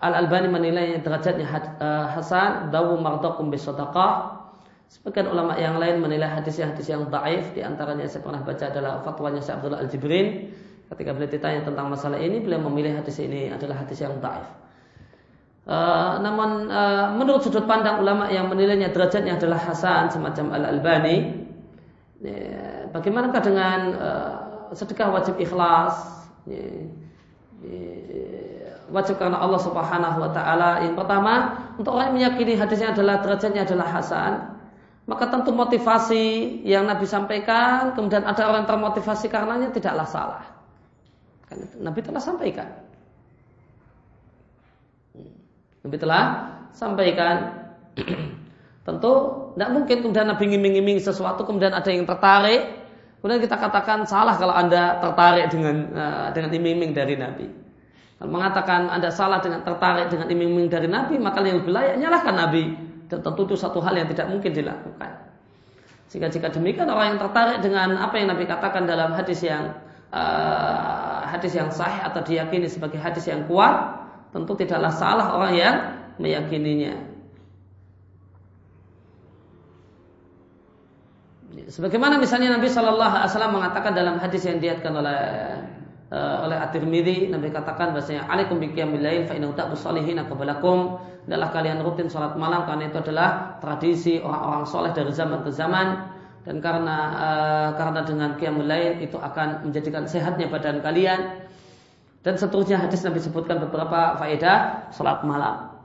Al 0.00 0.24
Albani 0.24 0.48
menilai 0.48 1.04
derajatnya 1.04 1.44
uh, 1.76 2.08
Hasan 2.16 2.72
dawu 2.72 2.96
mardakum 2.96 3.52
bisadaqah. 3.52 4.40
Sebagian 4.88 5.28
ulama 5.28 5.60
yang 5.60 5.76
lain 5.76 6.00
menilai 6.00 6.32
hadis-hadis 6.32 6.88
yang 6.88 7.12
daif 7.12 7.52
di 7.52 7.60
antaranya 7.60 8.08
saya 8.08 8.24
pernah 8.24 8.40
baca 8.40 8.64
adalah 8.72 9.04
fatwanya 9.04 9.44
Syekh 9.44 9.60
Abdullah 9.60 9.84
Al 9.84 9.92
Jibrin 9.92 10.48
ketika 10.88 11.12
beliau 11.12 11.28
ditanya 11.28 11.60
tentang 11.60 11.92
masalah 11.92 12.16
ini 12.16 12.40
beliau 12.40 12.64
memilih 12.72 12.96
hadis 13.04 13.20
ini 13.20 13.52
adalah 13.52 13.84
hadis 13.84 14.00
yang 14.00 14.16
daif. 14.16 14.48
Uh, 15.68 16.16
namun 16.24 16.72
uh, 16.72 17.12
menurut 17.12 17.44
sudut 17.44 17.68
pandang 17.68 18.00
ulama 18.00 18.32
yang 18.32 18.48
menilainya 18.48 18.88
derajatnya 18.88 19.36
adalah 19.36 19.60
Hasan 19.60 20.08
semacam 20.08 20.56
Al 20.56 20.64
Albani, 20.64 21.44
ya, 22.24 22.88
bagaimanakah 22.88 23.42
dengan 23.44 23.80
uh, 24.00 24.32
sedekah 24.72 25.12
wajib 25.12 25.36
ikhlas? 25.36 26.24
Ya, 26.48 26.88
ya, 27.68 27.84
wajib 28.88 29.20
karena 29.20 29.44
Allah 29.44 29.60
Subhanahu 29.60 30.18
wa 30.24 30.32
taala. 30.32 30.88
Yang 30.88 31.04
pertama, 31.04 31.32
untuk 31.76 31.92
orang 31.92 32.16
yang 32.16 32.32
meyakini 32.32 32.56
hadisnya 32.56 32.96
adalah 32.96 33.20
derajatnya 33.20 33.68
adalah 33.68 33.92
hasan, 33.92 34.32
maka 35.04 35.28
tentu 35.28 35.52
motivasi 35.52 36.24
yang 36.64 36.88
Nabi 36.88 37.04
sampaikan, 37.04 37.92
kemudian 37.92 38.24
ada 38.24 38.40
orang 38.48 38.64
termotivasi 38.64 39.28
karenanya 39.28 39.68
tidaklah 39.68 40.08
salah. 40.08 40.48
Kan 41.44 41.60
Nabi 41.76 42.00
telah 42.00 42.24
sampaikan. 42.24 42.87
Nabi 45.84 45.96
telah 45.98 46.24
sampaikan. 46.72 47.36
tentu 48.88 49.12
tidak 49.52 49.70
mungkin 49.76 49.96
kemudian 50.00 50.32
Nabi 50.32 50.44
ngiming-ngiming 50.48 50.96
sesuatu 50.96 51.44
kemudian 51.44 51.76
ada 51.76 51.92
yang 51.92 52.08
tertarik, 52.08 52.88
kemudian 53.20 53.36
kita 53.44 53.60
katakan 53.60 54.08
salah 54.08 54.40
kalau 54.40 54.56
anda 54.56 54.96
tertarik 54.96 55.52
dengan 55.52 55.76
uh, 55.92 56.28
dengan 56.32 56.50
iming-iming 56.56 56.96
dari 56.96 57.20
Nabi 57.20 57.46
mengatakan 58.26 58.90
Anda 58.90 59.14
salah 59.14 59.38
dengan 59.38 59.62
tertarik 59.62 60.10
dengan 60.10 60.26
iming-iming 60.26 60.66
dari 60.66 60.90
Nabi, 60.90 61.22
maka 61.22 61.38
yang 61.46 61.62
lebih 61.62 61.70
layak 61.70 62.02
nyalahkan 62.02 62.34
Nabi. 62.34 62.64
Dan 63.06 63.22
tentu 63.22 63.46
itu 63.46 63.54
satu 63.54 63.78
hal 63.78 63.94
yang 63.94 64.10
tidak 64.10 64.26
mungkin 64.26 64.50
dilakukan. 64.50 65.10
Jika 66.10 66.26
jika 66.26 66.48
demikian 66.50 66.90
orang 66.90 67.14
yang 67.14 67.20
tertarik 67.22 67.62
dengan 67.62 67.94
apa 68.00 68.18
yang 68.18 68.32
Nabi 68.34 68.44
katakan 68.48 68.90
dalam 68.90 69.14
hadis 69.14 69.44
yang 69.44 69.76
uh, 70.10 71.22
hadis 71.30 71.54
yang 71.54 71.70
sahih 71.70 72.00
atau 72.10 72.24
diyakini 72.26 72.66
sebagai 72.66 72.98
hadis 72.98 73.28
yang 73.30 73.46
kuat, 73.46 74.02
tentu 74.32 74.52
tidaklah 74.58 74.92
salah 74.92 75.36
orang 75.36 75.52
yang 75.56 75.76
meyakininya. 76.20 77.08
Sebagaimana 81.68 82.20
misalnya 82.22 82.54
Nabi 82.54 82.70
Shallallahu 82.70 83.12
Alaihi 83.18 83.30
Wasallam 83.34 83.54
mengatakan 83.56 83.92
dalam 83.96 84.16
hadis 84.20 84.46
yang 84.46 84.62
diatkan 84.62 84.94
oleh 84.94 85.20
uh, 86.12 86.46
oleh 86.46 86.56
At-Tirmidzi 86.60 87.32
Nabi 87.32 87.50
katakan 87.50 87.92
bahasanya 87.96 88.30
alaikum 88.30 88.62
biqiyamil 88.62 89.26
fa 89.26 89.34
salihin 89.74 90.22
qablakum 90.28 91.02
adalah 91.28 91.52
kalian 91.52 91.84
rutin 91.84 92.08
salat 92.08 92.38
malam 92.40 92.64
karena 92.64 92.88
itu 92.88 92.98
adalah 93.04 93.60
tradisi 93.60 94.16
orang-orang 94.16 94.64
soleh 94.64 94.92
dari 94.96 95.12
zaman 95.12 95.44
ke 95.44 95.50
zaman. 95.52 95.88
Dan 96.48 96.64
karena 96.64 96.96
uh, 97.12 97.68
karena 97.76 98.00
dengan 98.08 98.30
qiyamul 98.40 98.72
itu 99.04 99.20
akan 99.20 99.68
menjadikan 99.68 100.08
sehatnya 100.08 100.48
badan 100.48 100.80
kalian 100.80 101.47
dan 102.28 102.36
seterusnya 102.36 102.76
hadis 102.76 103.00
Nabi 103.08 103.24
sebutkan 103.24 103.56
beberapa 103.64 104.20
faedah 104.20 104.92
salat 104.92 105.24
malam. 105.24 105.80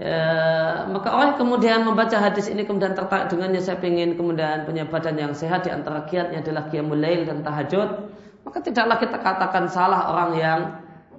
Ya, 0.00 0.88
maka 0.88 1.12
orang 1.12 1.36
kemudian 1.36 1.84
membaca 1.84 2.16
hadis 2.16 2.48
ini 2.48 2.64
kemudian 2.64 2.96
tertarik 2.96 3.28
dengannya 3.28 3.60
saya 3.60 3.76
ingin 3.84 4.16
kemudian 4.16 4.64
punya 4.64 4.88
badan 4.88 5.20
yang 5.20 5.36
sehat 5.36 5.68
di 5.68 5.70
antara 5.70 6.08
kiatnya 6.08 6.40
adalah 6.40 6.72
qiyamul 6.72 6.96
lail 6.96 7.28
dan 7.28 7.44
tahajud 7.44 8.08
maka 8.40 8.58
tidaklah 8.64 8.96
kita 8.96 9.20
katakan 9.20 9.68
salah 9.68 10.08
orang 10.08 10.30
yang 10.40 10.60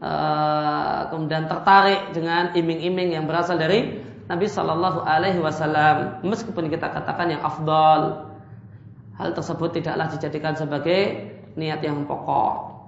uh, 0.02 1.14
kemudian 1.14 1.46
tertarik 1.46 2.10
dengan 2.18 2.58
iming-iming 2.58 3.14
yang 3.14 3.30
berasal 3.30 3.62
dari 3.62 4.02
Nabi 4.26 4.50
Shallallahu 4.50 5.06
Alaihi 5.06 5.38
Wasallam. 5.38 6.26
Meskipun 6.26 6.74
kita 6.74 6.90
katakan 6.90 7.30
yang 7.30 7.46
afdol, 7.46 8.34
hal 9.22 9.30
tersebut 9.38 9.78
tidaklah 9.78 10.10
dijadikan 10.10 10.58
sebagai 10.58 11.30
niat 11.54 11.86
yang 11.86 12.10
pokok. 12.10 12.81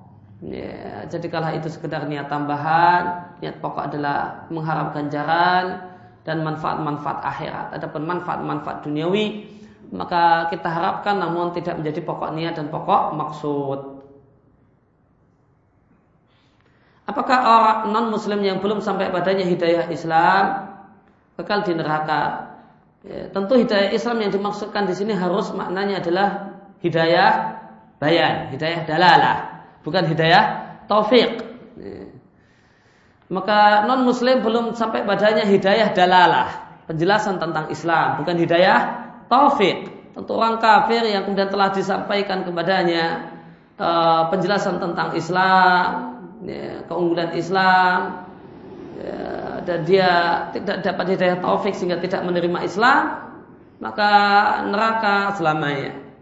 Ya, 0.44 1.07
jadikanlah 1.07 1.56
itu 1.56 1.72
sekedar 1.72 2.03
niat 2.03 2.28
tambahan. 2.28 3.32
Niat 3.40 3.64
pokok 3.64 3.88
adalah 3.88 4.44
mengharap 4.52 4.91
ganjaran 4.91 5.88
dan 6.28 6.44
manfaat-manfaat 6.44 7.24
akhirat. 7.24 7.72
Adapun 7.80 8.03
manfaat-manfaat 8.03 8.84
duniawi, 8.84 9.48
maka 9.95 10.52
kita 10.52 10.68
harapkan 10.68 11.15
namun 11.15 11.56
tidak 11.56 11.80
menjadi 11.80 12.03
pokok 12.03 12.36
niat 12.36 12.60
dan 12.60 12.68
pokok 12.68 13.15
maksud. 13.15 13.80
Apakah 17.03 17.38
orang 17.44 17.80
non 17.91 18.07
muslim 18.11 18.40
yang 18.44 18.64
belum 18.64 18.80
sampai 18.80 19.11
padanya 19.11 19.44
hidayah 19.44 19.91
Islam 19.91 20.72
kekal 21.36 21.68
di 21.68 21.76
neraka? 21.76 22.52
Ya, 23.03 23.28
tentu 23.32 23.60
hidayah 23.60 23.91
Islam 23.91 24.24
yang 24.24 24.32
dimaksudkan 24.32 24.88
di 24.88 24.95
sini 24.95 25.11
harus 25.11 25.52
maknanya 25.52 25.99
adalah 25.99 26.28
hidayah 26.80 27.60
bayan, 27.99 28.56
hidayah 28.56 28.88
dalalah, 28.88 29.53
bukan 29.84 30.03
hidayah 30.07 30.80
taufik. 30.88 31.43
Maka 33.31 33.88
non 33.88 34.03
muslim 34.03 34.43
belum 34.43 34.77
sampai 34.77 35.07
padanya 35.07 35.47
hidayah 35.47 35.95
dalalah, 35.95 36.49
penjelasan 36.85 37.41
tentang 37.41 37.72
Islam, 37.72 38.22
bukan 38.22 38.35
hidayah 38.38 38.80
taufik. 39.31 39.89
Tentu 40.14 40.31
orang 40.38 40.61
kafir 40.61 41.01
yang 41.10 41.26
kemudian 41.26 41.49
telah 41.49 41.73
disampaikan 41.73 42.45
kepadanya 42.45 43.34
uh, 43.81 44.30
penjelasan 44.30 44.77
tentang 44.77 45.18
Islam, 45.18 46.14
ya, 46.45 46.85
keunggulan 46.85 47.34
Islam 47.34 48.30
ya, 49.01 49.18
dan 49.65 49.80
dia 49.89 50.11
tidak 50.53 50.85
dapat 50.85 51.18
hidayah 51.18 51.38
taufik 51.41 51.73
sehingga 51.73 51.97
tidak 51.97 52.22
menerima 52.22 52.60
Islam 52.61 53.34
maka 53.81 54.11
neraka 54.69 55.35
selamanya. 55.35 56.12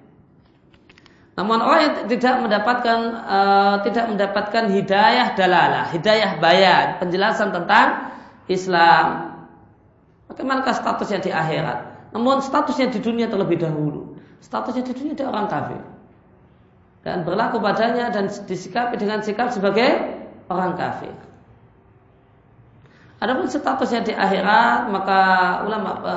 Namun 1.42 1.58
orang 1.58 1.82
yang 1.82 1.96
tidak 2.06 2.36
mendapatkan 2.38 3.00
uh, 3.26 3.76
tidak 3.82 4.14
mendapatkan 4.14 4.70
hidayah 4.70 5.34
dalalah, 5.34 5.90
hidayah 5.90 6.38
bayan, 6.38 7.02
penjelasan 7.02 7.50
tentang 7.50 8.14
Islam. 8.46 9.34
Bagaimanakah 10.30 10.78
statusnya 10.78 11.18
di 11.26 11.34
akhirat? 11.34 12.14
Namun 12.14 12.46
statusnya 12.46 12.94
di 12.94 13.02
dunia 13.02 13.26
terlebih 13.26 13.58
dahulu. 13.58 14.22
Statusnya 14.46 14.86
di 14.86 14.94
dunia 14.94 15.18
dia 15.18 15.26
orang 15.34 15.50
kafir 15.50 15.82
dan 17.02 17.26
berlaku 17.26 17.58
padanya 17.58 18.14
dan 18.14 18.30
disikapi 18.30 18.98
dengan 18.98 19.26
sikap 19.26 19.50
sebagai 19.50 19.90
orang 20.50 20.78
kafir. 20.78 21.14
Adapun 23.22 23.46
statusnya 23.46 24.02
di 24.02 24.14
akhirat, 24.18 24.90
maka 24.90 25.22
ulama 25.66 25.92
e, 26.02 26.16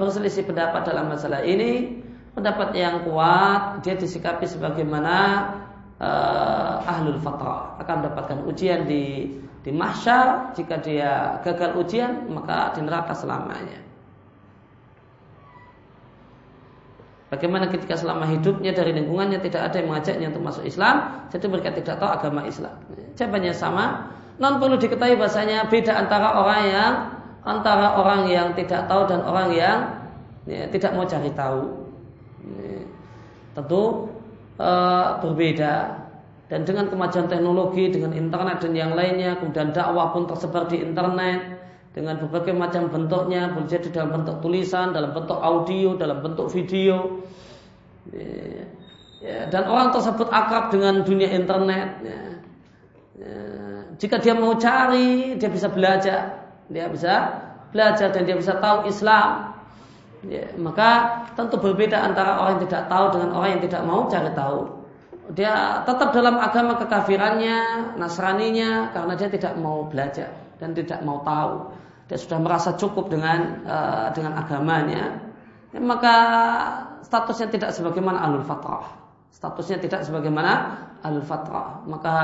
berselisih 0.00 0.48
pendapat 0.48 0.88
dalam 0.88 1.12
masalah 1.12 1.44
ini. 1.44 1.99
Pendapat 2.30 2.72
yang 2.78 3.02
kuat 3.04 3.82
dia 3.82 3.98
disikapi 3.98 4.46
sebagaimana 4.46 5.16
uh, 5.98 6.78
ahlul 6.86 7.18
fatrah 7.18 7.76
akan 7.82 7.94
mendapatkan 8.02 8.38
ujian 8.46 8.86
di 8.86 9.34
di 9.60 9.70
mahsyar 9.74 10.56
jika 10.56 10.80
dia 10.80 11.42
gagal 11.44 11.76
ujian 11.76 12.30
maka 12.32 12.72
di 12.72 12.80
neraka 12.80 13.12
selamanya. 13.12 13.90
Bagaimana 17.30 17.70
ketika 17.70 17.94
selama 17.94 18.26
hidupnya 18.26 18.74
dari 18.74 18.90
lingkungannya 18.90 19.38
tidak 19.38 19.70
ada 19.70 19.78
yang 19.78 19.94
mengajaknya 19.94 20.26
untuk 20.34 20.42
masuk 20.50 20.64
Islam, 20.66 21.30
jadi 21.30 21.46
mereka 21.46 21.70
tidak 21.78 22.02
tahu 22.02 22.10
agama 22.10 22.42
Islam. 22.42 22.74
Jawabannya 23.14 23.54
sama, 23.54 24.10
non 24.42 24.58
perlu 24.58 24.74
diketahui 24.82 25.14
bahasanya 25.14 25.70
beda 25.70 25.94
antara 25.94 26.34
orang 26.34 26.62
yang 26.66 26.92
antara 27.46 27.94
orang 28.02 28.26
yang 28.26 28.50
tidak 28.58 28.90
tahu 28.90 29.06
dan 29.06 29.22
orang 29.22 29.54
yang 29.54 29.78
ya, 30.50 30.66
tidak 30.74 30.90
mau 30.90 31.06
cari 31.06 31.30
tahu. 31.30 31.79
Tentu 33.56 34.08
e, 34.56 34.70
berbeda 35.20 35.74
dan 36.50 36.66
dengan 36.66 36.90
kemajuan 36.90 37.30
teknologi, 37.30 37.94
dengan 37.94 38.10
internet 38.10 38.58
dan 38.58 38.74
yang 38.74 38.98
lainnya, 38.98 39.38
kemudian 39.38 39.70
dakwah 39.70 40.10
pun 40.10 40.26
tersebar 40.26 40.66
di 40.66 40.82
internet 40.82 41.62
dengan 41.94 42.18
berbagai 42.18 42.54
macam 42.54 42.90
bentuknya, 42.90 43.50
boleh 43.50 43.70
jadi 43.70 43.86
dalam 43.90 44.22
bentuk 44.22 44.42
tulisan, 44.42 44.90
dalam 44.90 45.14
bentuk 45.14 45.38
audio, 45.38 45.94
dalam 45.94 46.22
bentuk 46.22 46.50
video. 46.50 47.22
Ya, 48.10 48.66
ya, 49.22 49.38
dan 49.46 49.66
orang 49.70 49.94
tersebut 49.94 50.26
akrab 50.30 50.74
dengan 50.74 51.06
dunia 51.06 51.30
internet. 51.30 51.88
Ya. 52.02 52.20
Ya, 53.20 53.36
jika 54.00 54.16
dia 54.18 54.34
mau 54.34 54.56
cari, 54.56 55.38
dia 55.38 55.50
bisa 55.50 55.68
belajar, 55.70 56.50
dia 56.66 56.88
bisa 56.90 57.14
belajar 57.70 58.10
dan 58.10 58.22
dia 58.26 58.34
bisa 58.38 58.58
tahu 58.58 58.90
Islam. 58.90 59.49
Ya, 60.20 60.52
maka 60.60 61.22
tentu 61.32 61.56
berbeda 61.56 61.96
antara 61.96 62.36
orang 62.36 62.60
yang 62.60 62.68
tidak 62.68 62.92
tahu 62.92 63.04
dengan 63.16 63.30
orang 63.40 63.56
yang 63.56 63.62
tidak 63.64 63.82
mau 63.88 64.04
cari 64.04 64.30
tahu 64.36 64.80
dia 65.30 65.86
tetap 65.86 66.10
dalam 66.10 66.42
agama 66.42 66.74
kekafirannya, 66.78 67.94
nasraninya 67.94 68.90
karena 68.90 69.14
dia 69.14 69.28
tidak 69.30 69.54
mau 69.58 69.86
belajar 69.86 70.30
dan 70.58 70.74
tidak 70.74 71.00
mau 71.06 71.22
tahu. 71.22 71.70
Dia 72.10 72.18
sudah 72.18 72.42
merasa 72.42 72.74
cukup 72.74 73.06
dengan 73.06 73.62
uh, 73.62 74.10
dengan 74.10 74.34
agamanya. 74.34 75.22
Ya, 75.70 75.78
maka 75.78 76.16
statusnya 77.06 77.54
tidak 77.54 77.70
sebagaimana 77.70 78.26
alul 78.26 78.42
fatrah. 78.42 78.90
Statusnya 79.30 79.78
tidak 79.78 80.02
sebagaimana 80.02 80.82
alul 81.06 81.22
fatrah. 81.22 81.78
Maka 81.86 82.16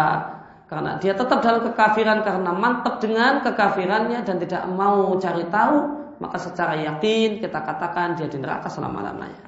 karena 0.67 0.99
dia 0.99 1.15
tetap 1.15 1.39
dalam 1.39 1.63
kekafiran 1.63 2.27
karena 2.27 2.51
mantap 2.51 2.99
dengan 2.99 3.39
kekafirannya 3.47 4.27
dan 4.27 4.43
tidak 4.43 4.67
mau 4.67 5.15
cari 5.23 5.47
tahu, 5.47 5.96
maka 6.19 6.41
secara 6.41 6.79
yakin 6.81 7.43
kita 7.43 7.61
katakan 7.61 8.17
dia 8.17 8.29
di 8.31 8.39
neraka 8.41 8.69
selama-lamanya. 8.73 9.47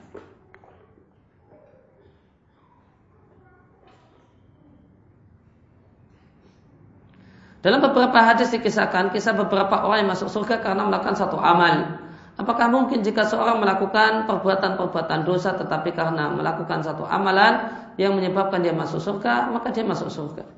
Dalam 7.58 7.82
beberapa 7.82 8.22
hadis 8.22 8.54
dikisahkan 8.54 9.10
kisah 9.10 9.34
beberapa 9.34 9.82
orang 9.82 10.06
yang 10.06 10.10
masuk 10.14 10.30
surga 10.30 10.62
karena 10.62 10.86
melakukan 10.86 11.18
satu 11.18 11.42
amal. 11.42 12.00
Apakah 12.38 12.70
mungkin 12.70 13.02
jika 13.02 13.26
seorang 13.26 13.58
melakukan 13.58 14.30
perbuatan-perbuatan 14.30 15.26
dosa 15.26 15.58
tetapi 15.58 15.90
karena 15.90 16.30
melakukan 16.30 16.86
satu 16.86 17.02
amalan 17.02 17.66
yang 17.98 18.14
menyebabkan 18.14 18.62
dia 18.62 18.70
masuk 18.70 19.02
surga, 19.02 19.50
maka 19.50 19.74
dia 19.74 19.82
masuk 19.82 20.06
surga? 20.06 20.57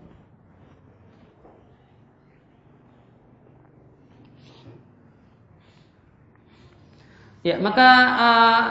Ya, 7.40 7.56
maka 7.56 7.88
uh, 8.20 8.64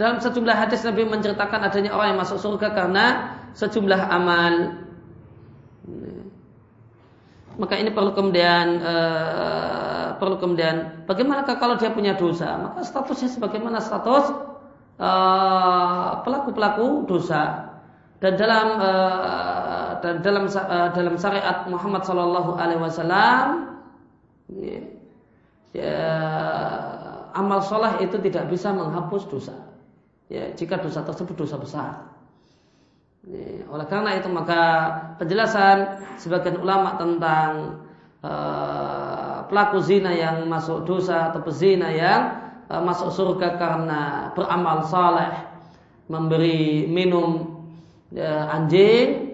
dalam 0.00 0.16
sejumlah 0.16 0.56
hadis 0.56 0.80
Nabi 0.80 1.04
menceritakan 1.04 1.60
adanya 1.68 1.92
orang 1.92 2.16
yang 2.16 2.20
masuk 2.24 2.40
surga 2.40 2.72
karena 2.72 3.36
sejumlah 3.52 4.00
amal. 4.08 4.54
Maka 7.58 7.74
ini 7.76 7.90
perlu 7.92 8.16
kemudian 8.16 8.80
uh, 8.80 10.16
perlu 10.16 10.40
kemudian 10.40 11.04
bagaimana 11.04 11.44
kalau 11.44 11.76
dia 11.76 11.92
punya 11.92 12.16
dosa? 12.16 12.56
Maka 12.56 12.80
statusnya 12.86 13.28
sebagaimana 13.28 13.82
status 13.82 14.32
uh, 14.96 16.24
pelaku-pelaku 16.24 17.04
dosa. 17.04 17.68
Dan 18.18 18.40
dalam 18.40 18.66
uh, 18.80 19.90
dan 20.00 20.24
dalam 20.24 20.48
uh, 20.48 20.90
dalam 20.96 21.14
syariat 21.20 21.68
Muhammad 21.70 22.02
Shallallahu 22.02 22.50
Alaihi 22.58 22.82
Wasallam 22.82 23.46
ya, 24.54 24.80
ya, 25.70 26.02
amal 27.38 27.62
soleh 27.62 28.02
itu 28.02 28.18
tidak 28.18 28.50
bisa 28.50 28.74
menghapus 28.74 29.22
dosa 29.30 29.54
ya 30.26 30.50
jika 30.58 30.82
dosa 30.82 31.06
tersebut 31.06 31.38
dosa 31.38 31.56
besar 31.56 32.18
oleh 33.68 33.86
karena 33.86 34.16
itu 34.16 34.28
maka 34.32 34.60
penjelasan 35.20 36.00
sebagian 36.16 36.64
ulama 36.64 36.96
tentang 36.96 37.82
uh, 38.24 39.44
pelaku 39.50 39.84
zina 39.84 40.16
yang 40.16 40.48
masuk 40.48 40.88
dosa 40.88 41.28
atau 41.28 41.44
pezina 41.44 41.92
yang 41.92 42.40
uh, 42.72 42.80
masuk 42.80 43.12
surga 43.12 43.60
karena 43.60 44.32
beramal 44.32 44.80
saleh, 44.88 45.44
memberi 46.08 46.88
minum 46.88 47.60
uh, 48.16 48.54
anjing. 48.54 49.28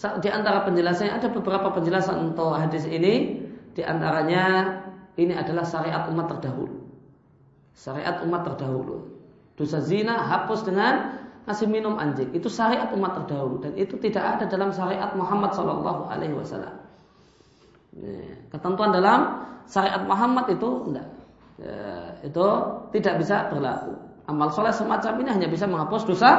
Di 0.00 0.32
antara 0.32 0.64
penjelasannya 0.64 1.18
ada 1.18 1.28
beberapa 1.28 1.74
penjelasan 1.74 2.32
untuk 2.32 2.56
hadis 2.56 2.88
ini. 2.88 3.42
Di 3.74 3.82
antaranya 3.84 4.78
ini 5.20 5.36
adalah 5.36 5.66
syariat 5.66 6.08
umat 6.08 6.30
terdahulu. 6.30 6.79
Syariat 7.74 8.22
umat 8.26 8.44
terdahulu. 8.44 9.08
Dosa 9.56 9.80
zina 9.84 10.24
hapus 10.24 10.64
dengan 10.64 11.20
ngasih 11.44 11.68
minum 11.68 11.96
anjing. 11.96 12.30
Itu 12.36 12.48
syariat 12.52 12.92
umat 12.92 13.22
terdahulu 13.22 13.60
dan 13.64 13.72
itu 13.76 13.96
tidak 13.98 14.38
ada 14.38 14.44
dalam 14.48 14.70
syariat 14.72 15.12
Muhammad 15.16 15.52
Shallallahu 15.56 16.08
Alaihi 16.08 16.34
Wasallam. 16.36 16.76
Ketentuan 18.54 18.90
dalam 18.94 19.44
syariat 19.66 20.02
Muhammad 20.06 20.46
itu 20.52 20.68
enggak. 20.90 21.08
Ya, 21.60 22.16
itu 22.24 22.46
tidak 22.96 23.20
bisa 23.20 23.52
berlaku. 23.52 23.92
Amal 24.24 24.48
soleh 24.54 24.72
semacam 24.72 25.12
ini 25.20 25.28
hanya 25.28 25.48
bisa 25.50 25.68
menghapus 25.68 26.08
dosa 26.08 26.30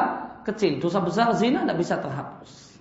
kecil, 0.48 0.82
dosa 0.82 1.04
besar 1.04 1.30
zina 1.38 1.62
tidak 1.68 1.78
bisa 1.78 2.00
terhapus. 2.02 2.72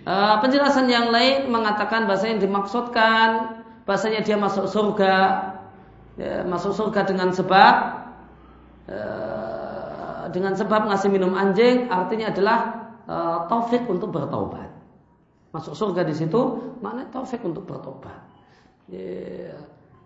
Uh, 0.00 0.40
penjelasan 0.40 0.88
yang 0.88 1.12
lain 1.12 1.52
mengatakan 1.52 2.08
bahasa 2.08 2.32
yang 2.32 2.40
dimaksudkan 2.40 3.60
bahasanya 3.84 4.24
dia 4.24 4.40
masuk 4.40 4.66
surga, 4.66 5.49
ya, 6.20 6.44
masuk 6.44 6.76
surga 6.76 7.08
dengan 7.08 7.32
sebab 7.32 7.74
uh, 8.92 9.80
dengan 10.30 10.52
sebab 10.54 10.86
ngasih 10.92 11.10
minum 11.10 11.34
anjing 11.34 11.90
artinya 11.90 12.30
adalah 12.30 12.58
e, 13.02 13.16
taufik 13.50 13.82
untuk 13.90 14.14
bertobat. 14.14 14.70
Masuk 15.50 15.74
surga 15.74 16.06
di 16.06 16.14
situ 16.14 16.38
maknanya 16.78 17.10
taufik 17.10 17.42
untuk 17.42 17.66
bertobat. 17.66 18.22
Yeah. 18.86 19.58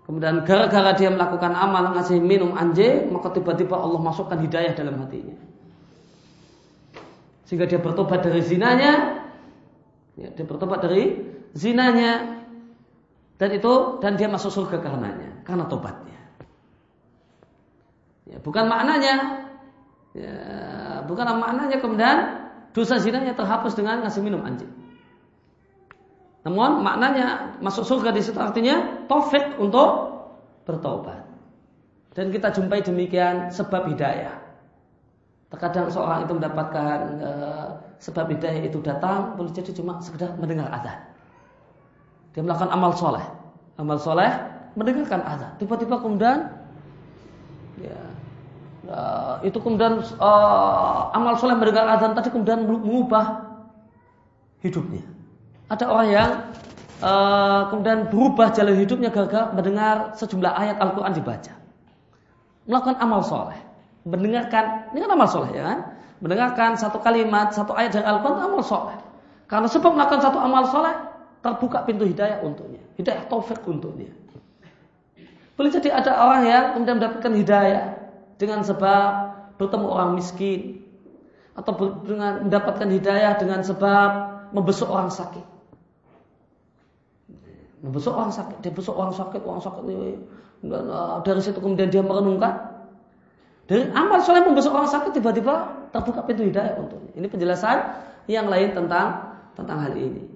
Kemudian 0.05 0.45
gara-gara 0.45 0.93
dia 1.01 1.09
melakukan 1.09 1.57
amal 1.57 1.97
ngasih 1.97 2.21
minum 2.21 2.53
anjing, 2.53 3.09
maka 3.09 3.33
tiba-tiba 3.33 3.73
Allah 3.73 4.01
masukkan 4.05 4.37
hidayah 4.37 4.77
dalam 4.77 5.01
hatinya. 5.01 5.33
Sehingga 7.49 7.65
dia 7.65 7.81
bertobat 7.81 8.21
dari 8.21 8.45
zinanya, 8.45 9.25
ya, 10.13 10.29
dia 10.29 10.45
bertobat 10.45 10.85
dari 10.85 11.25
zinanya, 11.57 12.45
dan 13.41 13.49
itu 13.57 13.97
dan 14.05 14.21
dia 14.21 14.29
masuk 14.29 14.53
surga 14.53 14.77
karenanya, 14.85 15.41
karena 15.49 15.65
tobatnya. 15.73 16.04
Ya, 18.35 18.39
bukan 18.43 18.67
maknanya 18.67 19.45
Ya, 20.15 21.03
bukan 21.11 21.27
maknanya 21.43 21.83
kemudian 21.83 22.47
dosa 22.71 23.03
zinanya 23.03 23.35
terhapus 23.35 23.75
dengan 23.75 24.07
ngasih 24.07 24.23
minum 24.23 24.47
anjing. 24.47 24.71
Namun 26.47 26.87
maknanya 26.87 27.59
masuk 27.59 27.83
surga 27.83 28.15
di 28.15 28.23
situ 28.23 28.39
artinya 28.39 29.03
taufik 29.11 29.59
untuk 29.59 30.15
bertobat. 30.63 31.27
Dan 32.15 32.31
kita 32.31 32.55
jumpai 32.55 32.79
demikian 32.79 33.51
sebab 33.51 33.91
hidayah. 33.91 34.39
Terkadang 35.51 35.91
seorang 35.91 36.31
itu 36.31 36.33
mendapatkan 36.39 36.99
e, 37.19 37.31
sebab 37.99 38.31
hidayah 38.39 38.71
itu 38.71 38.79
datang 38.87 39.35
boleh 39.35 39.51
jadi 39.51 39.75
cuma 39.75 39.99
sekedar 39.99 40.31
mendengar 40.39 40.71
azan. 40.71 40.99
Dia 42.39 42.43
melakukan 42.47 42.71
amal 42.71 42.95
soleh, 42.95 43.27
amal 43.83 43.99
soleh 43.99 44.31
mendengarkan 44.79 45.27
azan. 45.27 45.51
Tiba-tiba 45.59 45.99
kemudian 45.99 46.55
ya, 47.83 48.14
uh, 48.89 49.41
itu 49.45 49.57
kemudian 49.61 50.01
uh, 50.21 51.13
amal 51.15 51.37
soleh 51.37 51.57
mendengar 51.57 51.89
azan 51.95 52.13
tadi 52.13 52.29
kemudian 52.33 52.65
mengubah 52.65 53.55
hidupnya. 54.65 55.05
Ada 55.69 55.85
orang 55.89 56.09
yang 56.09 56.31
uh, 57.05 57.69
kemudian 57.73 58.09
berubah 58.09 58.53
jalan 58.53 58.77
hidupnya 58.81 59.09
gara-gara 59.13 59.53
mendengar 59.53 60.17
sejumlah 60.17 60.53
ayat 60.53 60.77
Al-Quran 60.81 61.13
dibaca. 61.17 61.53
Melakukan 62.65 62.97
amal 63.01 63.21
soleh. 63.21 63.61
Mendengarkan, 64.05 64.93
ini 64.93 64.99
kan 65.05 65.11
amal 65.13 65.29
soleh 65.29 65.51
ya 65.53 65.65
kan? 65.65 65.79
Mendengarkan 66.21 66.71
satu 66.77 67.01
kalimat, 67.01 67.53
satu 67.53 67.77
ayat 67.77 67.97
dari 67.97 68.05
Al-Quran 68.09 68.41
amal 68.41 68.65
soleh. 68.65 68.97
Karena 69.49 69.69
sebab 69.69 69.93
melakukan 69.93 70.21
satu 70.25 70.39
amal 70.41 70.65
soleh, 70.69 70.97
terbuka 71.45 71.85
pintu 71.85 72.09
hidayah 72.09 72.41
untuknya. 72.41 72.81
Hidayah 72.97 73.29
taufik 73.29 73.61
untuknya. 73.69 74.09
Boleh 75.55 75.71
jadi 75.71 75.95
ada 75.95 76.13
orang 76.19 76.43
yang 76.49 76.65
kemudian 76.75 76.97
mendapatkan 76.99 77.33
hidayah 77.37 78.04
dengan 78.41 78.67
sebab 78.67 79.09
bertemu 79.59 79.87
orang 79.87 80.11
miskin. 80.19 80.83
atau 81.55 81.71
dengan 82.03 82.51
mendapatkan 82.51 82.91
hidayah 82.91 83.39
dengan 83.39 83.63
sebab 83.63 84.11
membesuk 84.51 84.91
orang 84.91 85.07
sakit. 85.07 85.47
Membesuk 87.79 88.11
orang 88.11 88.35
sakit, 88.35 88.59
dia 88.59 88.75
besuk 88.75 88.99
orang 88.99 89.15
sakit, 89.15 89.39
orang 89.47 89.63
sakit. 89.63 89.85
Dan 90.67 90.91
dari 91.23 91.41
situ 91.47 91.63
kemudian 91.63 91.95
dia 91.95 92.03
merenungkan. 92.03 92.75
Dari 93.71 93.87
amal 93.95 94.19
soleh 94.21 94.43
membesuk 94.45 94.75
orang 94.75 94.91
sakit 94.91 95.15
tiba-tiba 95.15 95.89
terbuka 95.95 96.27
pintu 96.27 96.43
hidayah 96.43 96.75
untuknya. 96.75 97.13
Ini 97.17 97.27
penjelasan 97.31 97.77
yang 98.27 98.51
lain 98.51 98.75
tentang 98.75 99.39
tentang 99.55 99.79
hal 99.79 99.95
ini. 99.95 100.27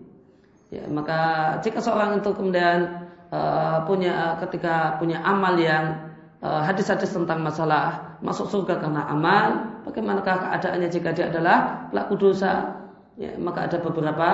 Ya, 0.70 0.84
maka 0.86 1.56
jika 1.64 1.80
seorang 1.80 2.20
itu 2.20 2.30
kemudian 2.30 3.08
uh, 3.32 3.84
punya 3.88 4.36
ketika 4.44 5.00
punya 5.00 5.20
amal 5.24 5.56
yang 5.56 6.07
hadis-hadis 6.42 7.10
tentang 7.10 7.42
masalah 7.42 8.14
masuk 8.22 8.46
surga 8.46 8.78
karena 8.78 9.02
amal, 9.10 9.74
bagaimanakah 9.82 10.46
keadaannya 10.46 10.88
jika 10.90 11.10
dia 11.10 11.26
adalah 11.34 11.90
pelaku 11.90 12.14
dosa? 12.14 12.78
Ya, 13.18 13.34
maka 13.34 13.66
ada 13.66 13.82
beberapa 13.82 14.28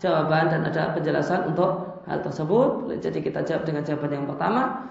jawaban 0.00 0.48
dan 0.48 0.64
ada 0.64 0.96
penjelasan 0.96 1.52
untuk 1.52 2.00
hal 2.08 2.24
tersebut. 2.24 2.88
Jadi 3.04 3.20
kita 3.20 3.44
jawab 3.44 3.68
dengan 3.68 3.84
jawaban 3.84 4.10
yang 4.16 4.24
pertama, 4.24 4.88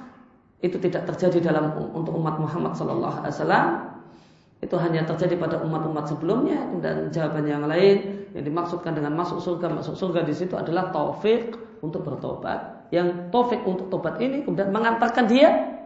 itu 0.61 0.77
tidak 0.77 1.09
terjadi 1.09 1.49
dalam 1.49 1.73
untuk 1.95 2.13
umat 2.13 2.37
Muhammad 2.37 2.77
Sallallahu 2.77 3.25
Alaihi 3.25 3.33
Wasallam. 3.33 3.67
Itu 4.59 4.75
hanya 4.75 5.07
terjadi 5.07 5.39
pada 5.39 5.55
umat-umat 5.63 6.11
sebelumnya 6.11 6.67
dan 6.83 7.07
jawaban 7.15 7.47
yang 7.47 7.63
lain 7.63 8.27
yang 8.35 8.43
dimaksudkan 8.43 8.91
dengan 8.91 9.15
masuk 9.15 9.39
surga 9.39 9.71
masuk 9.71 9.95
surga 9.95 10.27
di 10.27 10.35
situ 10.35 10.53
adalah 10.59 10.91
taufik 10.91 11.55
untuk 11.79 12.03
bertobat. 12.03 12.91
Yang 12.91 13.31
taufik 13.31 13.63
untuk 13.63 13.87
tobat 13.87 14.19
ini 14.19 14.43
kemudian 14.43 14.69
mengantarkan 14.75 15.25
dia 15.31 15.78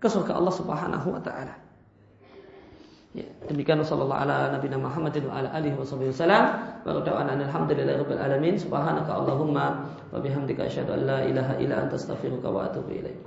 ke 0.00 0.08
surga 0.08 0.32
Allah 0.40 0.54
Subhanahu 0.56 1.12
wa 1.12 1.20
taala. 1.20 1.54
Ya, 3.10 3.26
demikian 3.50 3.82
sallallahu 3.82 4.22
ala 4.22 4.54
nabiyina 4.54 4.78
Muhammadin 4.78 5.26
wa 5.26 5.42
ala 5.42 5.50
alihi 5.50 5.74
wasallam 5.74 6.62
wa 6.86 7.02
da'wana 7.02 7.34
alhamdulillahi 7.42 8.06
alamin 8.16 8.54
subhanaka 8.54 9.10
allahumma 9.10 9.90
wa 10.14 10.22
bihamdika 10.22 10.70
asyhadu 10.70 10.94
an 10.94 11.00
la 11.10 11.18
ilaha 11.26 11.58
illa 11.58 11.84
anta 11.84 11.98
astaghfiruka 11.98 12.46
wa 12.46 12.70
atubu 12.70 13.02
ilaik. 13.02 13.18